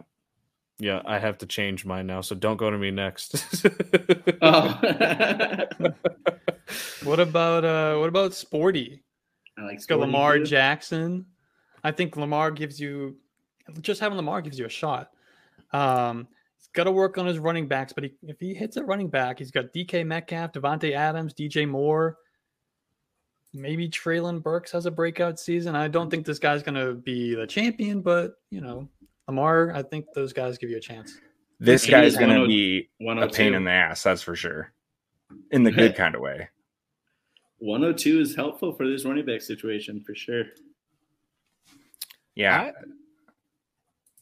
Yeah, 0.79 1.01
I 1.05 1.17
have 1.17 1.39
to 1.39 1.45
change 1.47 1.85
mine 1.85 2.05
now, 2.07 2.21
so 2.21 2.35
don't 2.35 2.57
go 2.57 2.69
to 2.69 2.77
me 2.77 2.91
next. 2.91 3.65
Oh. 4.41 4.79
What 7.03 7.19
about 7.21 7.63
uh 7.63 7.97
what 7.97 8.09
about 8.09 8.33
Sporty? 8.33 9.01
I 9.57 9.61
like 9.61 9.75
It's 9.75 9.85
got 9.85 9.99
Lamar 9.99 10.37
too. 10.37 10.45
Jackson. 10.45 11.25
I 11.83 11.91
think 11.91 12.17
Lamar 12.17 12.51
gives 12.51 12.79
you 12.79 13.15
just 13.81 14.01
having 14.01 14.17
Lamar 14.17 14.41
gives 14.41 14.59
you 14.59 14.65
a 14.65 14.69
shot. 14.69 15.11
Um, 15.71 16.27
he's 16.57 16.67
got 16.73 16.83
to 16.85 16.91
work 16.91 17.17
on 17.17 17.25
his 17.25 17.39
running 17.39 17.67
backs, 17.67 17.93
but 17.93 18.03
he, 18.03 18.13
if 18.23 18.39
he 18.39 18.53
hits 18.53 18.77
a 18.77 18.83
running 18.83 19.07
back, 19.09 19.39
he's 19.39 19.51
got 19.51 19.73
DK 19.73 20.05
Metcalf, 20.05 20.51
Davante 20.51 20.93
Adams, 20.93 21.33
DJ 21.33 21.67
Moore. 21.67 22.17
Maybe 23.53 23.87
Treylon 23.89 24.43
Burks 24.43 24.71
has 24.71 24.85
a 24.85 24.91
breakout 24.91 25.39
season. 25.39 25.75
I 25.75 25.87
don't 25.87 26.09
think 26.09 26.25
this 26.25 26.39
guy's 26.39 26.63
going 26.63 26.75
to 26.75 26.93
be 26.93 27.33
the 27.35 27.47
champion, 27.47 28.01
but 28.01 28.33
you 28.51 28.59
know, 28.61 28.89
Lamar, 29.27 29.71
I 29.73 29.83
think 29.83 30.05
those 30.13 30.33
guys 30.33 30.57
give 30.57 30.69
you 30.69 30.77
a 30.77 30.81
chance. 30.81 31.17
This 31.59 31.83
He 31.83 31.91
guy's 31.91 32.13
is 32.13 32.17
going 32.17 32.29
to 32.29 32.39
102 32.41 32.47
be 32.47 32.89
a 33.01 33.05
102. 33.05 33.37
pain 33.43 33.53
in 33.53 33.63
the 33.63 33.71
ass, 33.71 34.03
that's 34.03 34.21
for 34.21 34.35
sure, 34.35 34.71
in 35.51 35.63
the 35.63 35.71
good 35.71 35.95
kind 35.95 36.15
of 36.15 36.21
way. 36.21 36.47
102 37.59 38.19
is 38.21 38.35
helpful 38.35 38.73
for 38.73 38.87
this 38.87 39.03
running 39.05 39.25
back 39.25 39.41
situation 39.41 40.01
for 40.05 40.13
sure. 40.15 40.43
Yeah, 42.35 42.71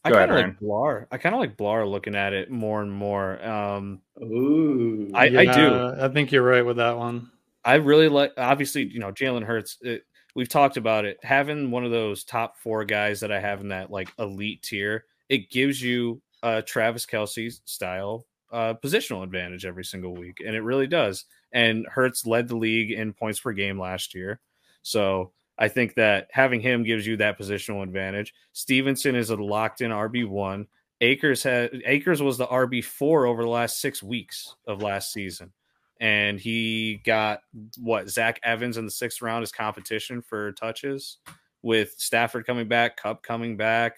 I 0.06 0.10
Go 0.10 0.16
ahead, 0.16 0.30
kind 0.30 0.40
of 0.40 0.48
like 0.48 0.60
Blar. 0.60 1.08
I 1.12 1.18
kind 1.18 1.36
of 1.36 1.42
like 1.42 1.58
Blar 1.58 1.90
looking 1.90 2.16
at 2.16 2.32
it 2.32 2.50
more 2.50 2.82
and 2.82 2.92
more. 2.92 3.44
Um, 3.46 4.02
Ooh. 4.22 5.12
I- 5.14 5.26
I 5.40 5.46
do. 5.46 5.94
I 6.00 6.08
think 6.10 6.32
you're 6.32 6.44
right 6.44 6.66
with 6.66 6.78
that 6.78 6.98
one. 6.98 7.30
I 7.66 7.76
really 7.76 8.08
like. 8.08 8.32
Obviously, 8.38 8.84
you 8.84 9.00
know, 9.00 9.12
Jalen 9.12 9.44
Hurts. 9.44 9.78
It, 9.82 10.04
we've 10.36 10.50
talked 10.50 10.78
about 10.78 11.06
it. 11.06 11.18
Having 11.24 11.72
one 11.72 11.86
of 11.86 11.92
those 11.92 12.24
top 12.24 12.58
four 12.58 12.86
guys 12.86 13.22
that 13.22 13.32
I 13.32 13.40
have 13.40 13.62
in 13.62 13.70
that 13.70 13.90
like 13.90 14.10
elite 14.20 14.62
tier, 14.62 15.06
it 15.30 15.50
gives 15.50 15.82
you 15.82 16.22
a 16.44 16.62
Travis 16.62 17.06
Kelce 17.06 17.60
style 17.66 18.26
uh, 18.52 18.76
positional 18.76 19.24
advantage 19.24 19.66
every 19.66 19.84
single 19.84 20.14
week, 20.16 20.42
and 20.46 20.56
it 20.56 20.62
really 20.62 20.88
does. 20.88 21.26
and 21.52 21.88
Hurts 21.88 22.26
led 22.26 22.48
the 22.48 22.58
league 22.58 22.92
in 22.92 23.14
points 23.14 23.40
per 23.40 23.54
game 23.54 23.80
last 23.80 24.14
year. 24.14 24.40
So 24.84 25.32
I 25.58 25.68
think 25.70 25.96
that 25.96 26.28
having 26.32 26.62
him 26.62 26.84
gives 26.84 27.08
you 27.08 27.18
that 27.18 27.40
positional 27.40 27.82
advantage. 27.82 28.34
Stevenson 28.54 29.16
is 29.16 29.30
a 29.30 29.36
locked 29.36 29.82
in 29.82 29.92
RB 29.92 30.28
one. 30.28 30.68
Akers 31.02 31.44
had 31.44 31.82
Akers 31.86 32.22
was 32.22 32.38
the 32.38 32.48
RB 32.48 32.84
four 32.84 33.26
over 33.26 33.44
the 33.44 33.50
last 33.50 33.80
six 33.82 34.04
weeks 34.04 34.56
of 34.68 34.82
last 34.82 35.12
season, 35.12 35.52
and 36.00 36.40
he 36.40 37.02
got 37.06 37.42
what 37.78 38.10
Zach 38.10 38.40
Evans 38.44 38.78
in 38.78 38.86
the 38.86 38.92
sixth 38.92 39.22
round 39.22 39.44
as 39.44 39.52
competition 39.52 40.22
for 40.22 40.52
touches 40.54 41.18
with 41.62 41.96
Stafford 41.98 42.46
coming 42.46 42.68
back, 42.68 42.98
Kupp 42.98 43.24
coming 43.24 43.58
back. 43.58 43.98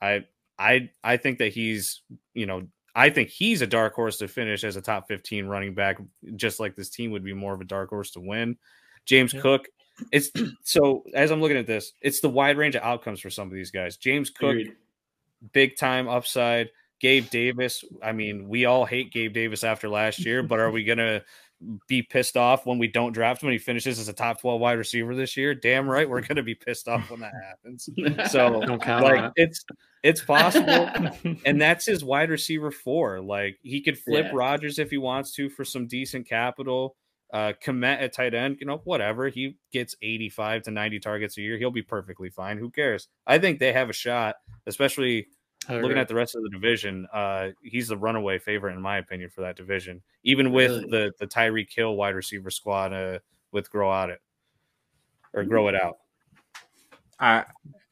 I 0.00 0.24
I 0.58 0.90
I 1.02 1.16
think 1.16 1.38
that 1.38 1.52
he's 1.52 2.02
you 2.34 2.46
know 2.46 2.66
I 2.94 3.10
think 3.10 3.28
he's 3.28 3.62
a 3.62 3.66
dark 3.66 3.94
horse 3.94 4.18
to 4.18 4.28
finish 4.28 4.64
as 4.64 4.76
a 4.76 4.82
top 4.82 5.08
15 5.08 5.46
running 5.46 5.74
back, 5.74 5.98
just 6.36 6.60
like 6.60 6.76
this 6.76 6.90
team 6.90 7.12
would 7.12 7.24
be 7.24 7.32
more 7.32 7.54
of 7.54 7.60
a 7.60 7.64
dark 7.64 7.88
horse 7.90 8.10
to 8.12 8.20
win. 8.20 8.56
James 9.06 9.32
yeah. 9.32 9.40
Cook, 9.40 9.68
it's 10.12 10.30
so 10.64 11.04
as 11.14 11.30
I'm 11.30 11.40
looking 11.40 11.56
at 11.56 11.66
this, 11.66 11.92
it's 12.00 12.20
the 12.20 12.28
wide 12.28 12.58
range 12.58 12.74
of 12.74 12.82
outcomes 12.82 13.20
for 13.20 13.30
some 13.30 13.48
of 13.48 13.54
these 13.54 13.70
guys. 13.70 13.96
James 13.96 14.30
Cook, 14.30 14.50
Agreed 14.50 14.76
big 15.52 15.76
time 15.76 16.08
upside. 16.08 16.70
Gabe 17.00 17.28
Davis, 17.30 17.84
I 18.02 18.12
mean, 18.12 18.48
we 18.48 18.66
all 18.66 18.84
hate 18.84 19.12
Gabe 19.12 19.32
Davis 19.32 19.64
after 19.64 19.88
last 19.88 20.24
year, 20.24 20.42
but 20.42 20.58
are 20.58 20.70
we 20.70 20.84
going 20.84 20.98
to 20.98 21.24
be 21.88 22.02
pissed 22.02 22.36
off 22.36 22.66
when 22.66 22.78
we 22.78 22.88
don't 22.88 23.12
draft 23.12 23.42
him 23.42 23.48
and 23.48 23.54
he 23.54 23.58
finishes 23.58 23.98
as 23.98 24.08
a 24.08 24.12
top 24.12 24.40
12 24.40 24.60
wide 24.60 24.78
receiver 24.78 25.14
this 25.14 25.36
year? 25.36 25.54
Damn 25.54 25.88
right, 25.88 26.08
we're 26.08 26.20
going 26.20 26.36
to 26.36 26.42
be 26.42 26.54
pissed 26.54 26.88
off 26.88 27.10
when 27.10 27.20
that 27.20 27.32
happens. 27.42 27.88
So, 28.30 28.58
like, 28.58 29.32
it's 29.36 29.64
it's 30.02 30.22
possible. 30.22 30.90
and 31.44 31.60
that's 31.60 31.86
his 31.86 32.04
wide 32.04 32.30
receiver 32.30 32.70
four. 32.70 33.20
Like, 33.20 33.58
he 33.62 33.80
could 33.80 33.98
flip 33.98 34.26
yeah. 34.26 34.32
Rodgers 34.34 34.78
if 34.78 34.90
he 34.90 34.98
wants 34.98 35.32
to 35.32 35.48
for 35.48 35.64
some 35.64 35.86
decent 35.86 36.28
capital. 36.28 36.96
Uh, 37.32 37.52
Kmet 37.64 38.02
at 38.02 38.12
tight 38.12 38.34
end, 38.34 38.56
you 38.60 38.66
know, 38.66 38.80
whatever. 38.84 39.28
He 39.28 39.56
gets 39.72 39.94
85 40.02 40.62
to 40.62 40.70
90 40.72 40.98
targets 40.98 41.38
a 41.38 41.42
year. 41.42 41.58
He'll 41.58 41.70
be 41.70 41.82
perfectly 41.82 42.28
fine. 42.28 42.58
Who 42.58 42.70
cares? 42.70 43.06
I 43.26 43.38
think 43.38 43.60
they 43.60 43.72
have 43.72 43.88
a 43.88 43.94
shot, 43.94 44.34
especially 44.66 45.28
looking 45.68 45.98
at 45.98 46.08
the 46.08 46.14
rest 46.14 46.34
of 46.34 46.42
the 46.42 46.48
division. 46.48 47.06
Uh, 47.12 47.48
he's 47.62 47.88
the 47.88 47.96
runaway 47.96 48.38
favorite, 48.38 48.74
in 48.74 48.80
my 48.80 48.98
opinion, 48.98 49.30
for 49.30 49.42
that 49.42 49.56
division, 49.56 50.02
even 50.24 50.52
with 50.52 50.70
really? 50.70 50.90
the, 50.90 51.12
the 51.18 51.26
Tyreek 51.26 51.72
Hill 51.74 51.94
wide 51.96 52.14
receiver 52.14 52.50
squad 52.50 52.92
uh, 52.92 53.18
with 53.52 53.70
Grow 53.70 53.90
Out 53.90 54.10
It 54.10 54.20
or 55.34 55.44
Grow 55.44 55.68
It 55.68 55.74
Out. 55.74 55.98
Uh, 57.18 57.42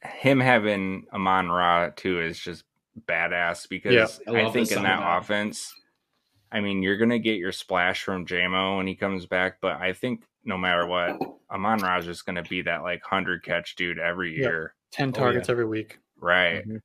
him 0.01 0.39
having 0.39 1.05
Amon-Ra, 1.13 1.89
too, 1.95 2.21
is 2.21 2.39
just 2.39 2.63
badass 3.07 3.69
because 3.69 3.93
yeah, 3.93 4.33
I, 4.33 4.45
I 4.45 4.51
think 4.51 4.71
in 4.71 4.83
that 4.83 5.17
offense, 5.17 5.73
I 6.51 6.61
mean, 6.61 6.81
you're 6.81 6.97
going 6.97 7.11
to 7.11 7.19
get 7.19 7.37
your 7.37 7.51
splash 7.51 8.03
from 8.03 8.25
JMO 8.25 8.77
when 8.77 8.87
he 8.87 8.95
comes 8.95 9.25
back, 9.25 9.57
but 9.61 9.79
I 9.79 9.93
think 9.93 10.23
no 10.43 10.57
matter 10.57 10.87
what, 10.87 11.19
Amon-Ra 11.51 11.99
is 11.99 12.05
just 12.05 12.25
going 12.25 12.35
to 12.35 12.49
be 12.49 12.61
that 12.63 12.81
like 12.81 13.03
100 13.03 13.43
catch 13.43 13.75
dude 13.75 13.99
every 13.99 14.35
year. 14.35 14.73
10 14.91 15.11
targets 15.11 15.49
oh, 15.49 15.51
yeah. 15.51 15.53
every 15.53 15.65
week. 15.65 15.99
Right. 16.19 16.67
Mm-hmm. 16.67 16.77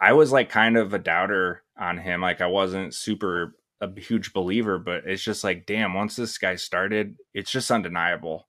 I 0.00 0.12
was 0.12 0.32
like 0.32 0.48
kind 0.48 0.76
of 0.76 0.94
a 0.94 0.98
doubter 0.98 1.62
on 1.76 1.98
him. 1.98 2.22
Like 2.22 2.40
I 2.40 2.46
wasn't 2.46 2.94
super 2.94 3.54
a 3.80 4.00
huge 4.00 4.32
believer, 4.32 4.78
but 4.78 5.04
it's 5.06 5.22
just 5.22 5.42
like, 5.44 5.66
damn, 5.66 5.94
once 5.94 6.16
this 6.16 6.36
guy 6.38 6.56
started, 6.56 7.16
it's 7.34 7.50
just 7.50 7.70
undeniable. 7.70 8.46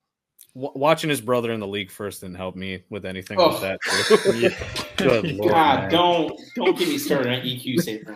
W- 0.55 0.73
watching 0.75 1.09
his 1.09 1.21
brother 1.21 1.51
in 1.51 1.59
the 1.59 1.67
league 1.67 1.89
first 1.89 2.21
didn't 2.21 2.35
help 2.35 2.55
me 2.55 2.83
with 2.89 3.05
anything 3.05 3.39
oh. 3.39 3.49
with 3.49 3.61
that. 3.61 3.79
Good 4.97 5.31
Lord, 5.31 5.51
God, 5.51 5.79
man. 5.81 5.91
don't 5.91 6.41
don't 6.55 6.77
get 6.77 6.89
me 6.89 6.97
started 6.97 7.39
on 7.39 7.45
EQ 7.45 7.81
saver. 7.81 8.15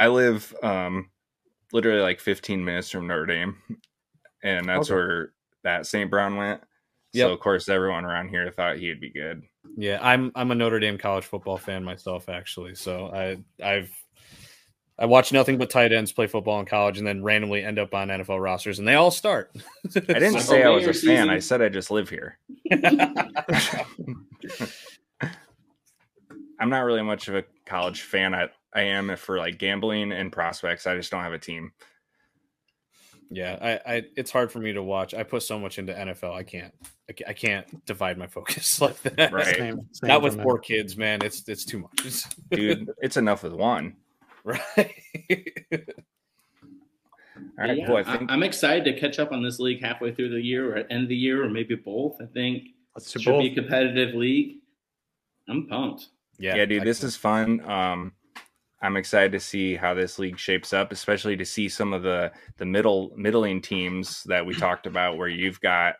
I 0.00 0.08
live 0.08 0.54
um, 0.62 1.10
literally 1.72 2.00
like 2.00 2.20
15 2.20 2.64
minutes 2.64 2.90
from 2.90 3.06
Notre 3.06 3.26
Dame, 3.26 3.56
and 4.42 4.68
that's 4.68 4.90
okay. 4.90 4.94
where 4.94 5.32
that 5.64 5.86
St. 5.86 6.10
Brown 6.10 6.36
went. 6.36 6.62
Yep. 7.12 7.26
So 7.26 7.32
of 7.32 7.40
course 7.40 7.68
everyone 7.68 8.04
around 8.04 8.28
here 8.28 8.50
thought 8.50 8.78
he'd 8.78 9.00
be 9.00 9.10
good. 9.10 9.42
Yeah, 9.76 9.98
I'm 10.02 10.32
I'm 10.34 10.50
a 10.50 10.54
Notre 10.54 10.80
Dame 10.80 10.98
college 10.98 11.24
football 11.24 11.56
fan 11.58 11.84
myself 11.84 12.28
actually. 12.28 12.74
So 12.74 13.06
I 13.08 13.38
I've 13.64 13.90
I 14.98 15.06
watch 15.06 15.32
nothing 15.32 15.58
but 15.58 15.70
tight 15.70 15.92
ends 15.92 16.12
play 16.12 16.26
football 16.26 16.58
in 16.58 16.66
college 16.66 16.98
and 16.98 17.06
then 17.06 17.22
randomly 17.22 17.62
end 17.62 17.78
up 17.78 17.94
on 17.94 18.08
NFL 18.08 18.42
rosters 18.42 18.80
and 18.80 18.88
they 18.88 18.94
all 18.94 19.12
start. 19.12 19.52
I 19.94 20.00
didn't 20.00 20.40
say 20.40 20.64
I 20.64 20.70
was 20.70 20.86
a 20.86 20.92
season. 20.92 21.16
fan. 21.16 21.30
I 21.30 21.38
said 21.38 21.62
I 21.62 21.68
just 21.68 21.90
live 21.90 22.08
here. 22.08 22.38
I'm 26.60 26.70
not 26.70 26.80
really 26.80 27.02
much 27.02 27.28
of 27.28 27.36
a 27.36 27.44
college 27.66 28.02
fan. 28.02 28.34
I, 28.34 28.48
I 28.74 28.82
am 28.82 29.14
for 29.16 29.38
like 29.38 29.58
gambling 29.58 30.10
and 30.10 30.32
prospects. 30.32 30.86
I 30.86 30.96
just 30.96 31.10
don't 31.12 31.22
have 31.22 31.32
a 31.32 31.38
team. 31.38 31.72
Yeah, 33.30 33.58
I, 33.60 33.94
I 33.94 34.02
it's 34.16 34.30
hard 34.30 34.50
for 34.50 34.58
me 34.58 34.72
to 34.72 34.82
watch. 34.82 35.14
I 35.14 35.22
put 35.22 35.42
so 35.42 35.58
much 35.58 35.78
into 35.78 35.92
NFL. 35.92 36.32
I 36.32 36.42
can't 36.42 36.72
I 37.26 37.32
can't 37.32 37.84
divide 37.86 38.18
my 38.18 38.26
focus 38.36 38.80
like 38.80 39.00
that. 39.02 39.32
Right. 39.32 39.56
Same, 39.56 39.88
same 39.92 40.08
Not 40.08 40.22
with 40.22 40.42
four 40.42 40.58
kids, 40.58 40.96
man. 40.96 41.20
It's 41.22 41.48
it's 41.48 41.64
too 41.64 41.80
much. 41.80 42.24
Dude, 42.50 42.90
it's 42.98 43.16
enough 43.16 43.42
with 43.42 43.52
one. 43.52 43.96
Right. 44.44 44.62
All 47.56 47.66
right, 47.66 47.78
yeah, 47.78 47.86
cool. 47.86 47.96
I 47.96 48.02
think... 48.04 48.30
I'm 48.30 48.42
excited 48.42 48.84
to 48.84 48.98
catch 48.98 49.18
up 49.18 49.32
on 49.32 49.42
this 49.42 49.58
league 49.58 49.82
halfway 49.82 50.12
through 50.12 50.30
the 50.30 50.40
year 50.40 50.72
or 50.72 50.76
at 50.76 50.86
end 50.90 51.04
of 51.04 51.08
the 51.08 51.16
year 51.16 51.44
or 51.44 51.48
maybe 51.48 51.74
both. 51.74 52.16
I 52.20 52.26
think 52.26 52.68
it 52.96 53.04
should 53.04 53.24
both. 53.24 53.40
be 53.42 53.50
a 53.50 53.54
competitive 53.54 54.14
league. 54.14 54.58
I'm 55.48 55.66
pumped. 55.66 56.08
Yeah, 56.38 56.56
yeah, 56.56 56.66
dude, 56.66 56.84
this 56.84 57.02
is 57.02 57.16
fun. 57.16 57.60
Um, 57.68 58.12
I'm 58.80 58.96
excited 58.96 59.32
to 59.32 59.40
see 59.40 59.74
how 59.74 59.94
this 59.94 60.18
league 60.18 60.38
shapes 60.38 60.72
up, 60.72 60.92
especially 60.92 61.36
to 61.36 61.44
see 61.44 61.68
some 61.68 61.92
of 61.92 62.02
the 62.02 62.32
the 62.58 62.66
middle 62.66 63.12
middling 63.16 63.60
teams 63.60 64.22
that 64.24 64.46
we 64.46 64.54
talked 64.54 64.86
about, 64.86 65.16
where 65.16 65.28
you've 65.28 65.60
got, 65.60 65.96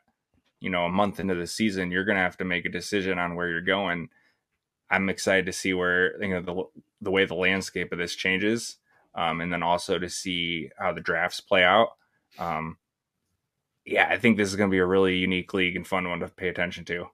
you 0.61 0.71
know, 0.71 0.85
a 0.85 0.89
month 0.91 1.19
into 1.19 1.35
the 1.35 1.47
season, 1.47 1.91
you're 1.91 2.05
going 2.05 2.17
to 2.17 2.23
have 2.23 2.37
to 2.37 2.45
make 2.45 2.67
a 2.67 2.71
decision 2.71 3.19
on 3.19 3.35
where 3.35 3.49
you're 3.49 3.61
going. 3.61 4.09
I'm 4.91 5.09
excited 5.09 5.47
to 5.47 5.53
see 5.53 5.75
where 5.75 6.23
you 6.23 6.31
know 6.31 6.43
the 6.43 6.83
the 7.01 7.11
way 7.11 7.25
the 7.25 7.35
landscape 7.35 7.93
of 7.93 7.99
this 7.99 8.15
changes, 8.15 8.77
um, 9.15 9.41
and 9.41 9.53
then 9.53 9.63
also 9.63 9.99
to 9.99 10.09
see 10.09 10.71
how 10.79 10.93
the 10.93 11.01
drafts 11.01 11.41
play 11.41 11.65
out. 11.65 11.91
Um, 12.39 12.79
yeah, 13.85 14.09
I 14.09 14.19
think 14.19 14.37
this 14.37 14.49
is 14.49 14.57
going 14.57 14.71
to 14.71 14.75
be 14.75 14.79
a 14.79 14.87
really 14.87 15.17
unique 15.17 15.53
league 15.55 15.75
and 15.75 15.87
fun 15.87 16.09
one 16.09 16.21
to 16.21 16.29
pay 16.29 16.49
attention 16.49 16.85
to. 16.87 17.07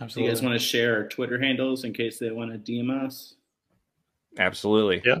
Absolutely. 0.00 0.28
you 0.28 0.34
guys 0.34 0.42
want 0.42 0.54
to 0.54 0.64
share 0.64 0.96
our 0.96 1.08
Twitter 1.08 1.40
handles 1.40 1.84
in 1.84 1.92
case 1.92 2.18
they 2.18 2.30
want 2.30 2.52
to 2.52 2.72
DM 2.72 2.90
us? 3.04 3.34
Absolutely. 4.38 5.02
Yeah. 5.04 5.18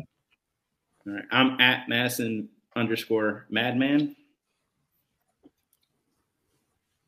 All 1.06 1.12
right. 1.12 1.24
I'm 1.30 1.60
at 1.60 1.88
Madison 1.88 2.48
underscore 2.76 3.46
Madman. 3.50 4.14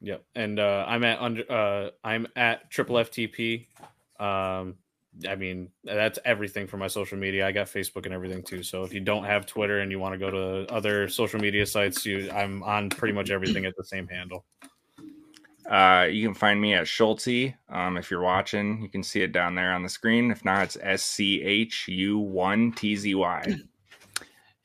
Yep. 0.02 0.24
And 0.34 0.58
uh, 0.58 0.84
I'm 0.88 1.04
at 1.04 1.20
under 1.20 1.50
uh, 1.50 1.90
I'm 2.02 2.26
at 2.36 2.70
triple 2.70 2.96
FTP. 2.96 3.66
Um, 4.18 4.76
I 5.28 5.34
mean, 5.34 5.70
that's 5.84 6.18
everything 6.24 6.66
for 6.66 6.76
my 6.76 6.86
social 6.86 7.18
media. 7.18 7.46
I 7.46 7.52
got 7.52 7.66
Facebook 7.66 8.06
and 8.06 8.14
everything 8.14 8.42
too. 8.42 8.62
So 8.62 8.84
if 8.84 8.94
you 8.94 9.00
don't 9.00 9.24
have 9.24 9.44
Twitter 9.44 9.80
and 9.80 9.90
you 9.90 9.98
want 9.98 10.14
to 10.14 10.18
go 10.18 10.30
to 10.30 10.72
other 10.72 11.08
social 11.08 11.40
media 11.40 11.66
sites, 11.66 12.06
you 12.06 12.30
I'm 12.30 12.62
on 12.62 12.88
pretty 12.90 13.12
much 13.12 13.30
everything 13.30 13.66
at 13.66 13.76
the 13.76 13.84
same 13.84 14.06
handle. 14.08 14.44
Uh, 15.70 16.08
you 16.10 16.26
can 16.26 16.34
find 16.34 16.60
me 16.60 16.74
at 16.74 16.86
Schultzy. 16.86 17.54
Um, 17.68 17.96
if 17.96 18.10
you're 18.10 18.20
watching, 18.20 18.82
you 18.82 18.88
can 18.88 19.04
see 19.04 19.22
it 19.22 19.30
down 19.30 19.54
there 19.54 19.72
on 19.72 19.84
the 19.84 19.88
screen. 19.88 20.32
If 20.32 20.44
not, 20.44 20.64
it's 20.64 20.76
S 20.82 21.02
C 21.04 21.40
H 21.42 21.86
U 21.86 22.18
one 22.18 22.72
T 22.72 22.96
Z 22.96 23.14
Y. 23.14 23.54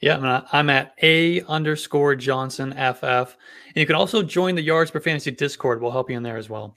Yeah, 0.01 0.41
I'm 0.51 0.69
at 0.69 0.93
A 1.03 1.41
underscore 1.43 2.15
Johnson 2.15 2.71
FF. 2.73 3.05
And 3.05 3.75
you 3.75 3.85
can 3.85 3.95
also 3.95 4.23
join 4.23 4.55
the 4.55 4.61
Yards 4.61 4.91
per 4.91 4.99
Fantasy 4.99 5.31
Discord. 5.31 5.81
We'll 5.81 5.91
help 5.91 6.09
you 6.09 6.17
in 6.17 6.23
there 6.23 6.37
as 6.37 6.49
well. 6.49 6.75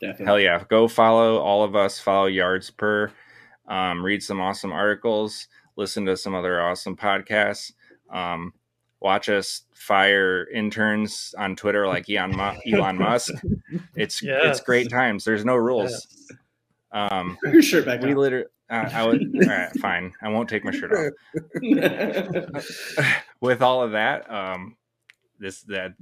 Definitely. 0.00 0.26
Hell 0.26 0.40
yeah. 0.40 0.64
Go 0.68 0.88
follow 0.88 1.38
all 1.38 1.62
of 1.62 1.76
us, 1.76 1.98
follow 1.98 2.26
Yards 2.26 2.70
per, 2.70 3.12
um, 3.68 4.04
read 4.04 4.22
some 4.22 4.40
awesome 4.40 4.72
articles, 4.72 5.48
listen 5.76 6.04
to 6.06 6.16
some 6.16 6.34
other 6.34 6.60
awesome 6.60 6.96
podcasts. 6.96 7.72
Um, 8.10 8.52
watch 9.00 9.28
us 9.28 9.62
fire 9.74 10.48
interns 10.52 11.34
on 11.38 11.56
Twitter 11.56 11.86
like 11.86 12.08
Elon, 12.10 12.38
Elon 12.72 12.98
Musk. 12.98 13.34
It's 13.94 14.22
yes. 14.22 14.42
it's 14.44 14.60
great 14.60 14.90
times. 14.90 15.24
There's 15.24 15.44
no 15.44 15.56
rules. 15.56 15.90
Yes. 15.90 16.38
Um, 16.90 17.38
your 17.44 17.62
shirt 17.62 17.86
back. 17.86 18.02
We 18.02 18.14
literally. 18.14 18.46
Uh, 18.70 18.90
I 18.92 19.06
would. 19.06 19.22
all 19.42 19.48
right, 19.48 19.72
fine. 19.80 20.12
I 20.22 20.28
won't 20.28 20.48
take 20.48 20.64
my 20.64 20.72
shirt 20.72 20.92
off. 20.92 21.12
With 23.40 23.62
all 23.62 23.82
of 23.82 23.92
that, 23.92 24.30
um, 24.30 24.76
this 25.38 25.62
that 25.62 25.94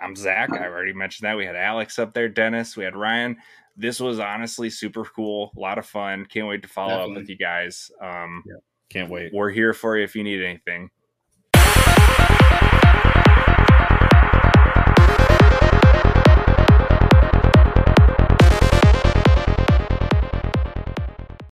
I'm 0.00 0.16
Zach. 0.16 0.52
I 0.52 0.66
already 0.66 0.92
mentioned 0.92 1.26
that. 1.26 1.36
We 1.36 1.46
had 1.46 1.56
Alex 1.56 1.98
up 1.98 2.14
there, 2.14 2.28
Dennis. 2.28 2.76
We 2.76 2.84
had 2.84 2.96
Ryan. 2.96 3.36
This 3.76 4.00
was 4.00 4.18
honestly 4.18 4.70
super 4.70 5.04
cool. 5.04 5.52
A 5.56 5.60
lot 5.60 5.76
of 5.78 5.84
fun. 5.86 6.26
Can't 6.26 6.48
wait 6.48 6.62
to 6.62 6.68
follow 6.68 6.90
Definitely. 6.90 7.12
up 7.12 7.18
with 7.20 7.28
you 7.28 7.36
guys. 7.36 7.90
Um, 8.00 8.42
yeah. 8.46 8.54
Can't 8.88 9.10
wait. 9.10 9.32
We're 9.34 9.50
here 9.50 9.74
for 9.74 9.98
you 9.98 10.04
if 10.04 10.14
you 10.14 10.22
need 10.22 10.42
anything. 10.42 10.90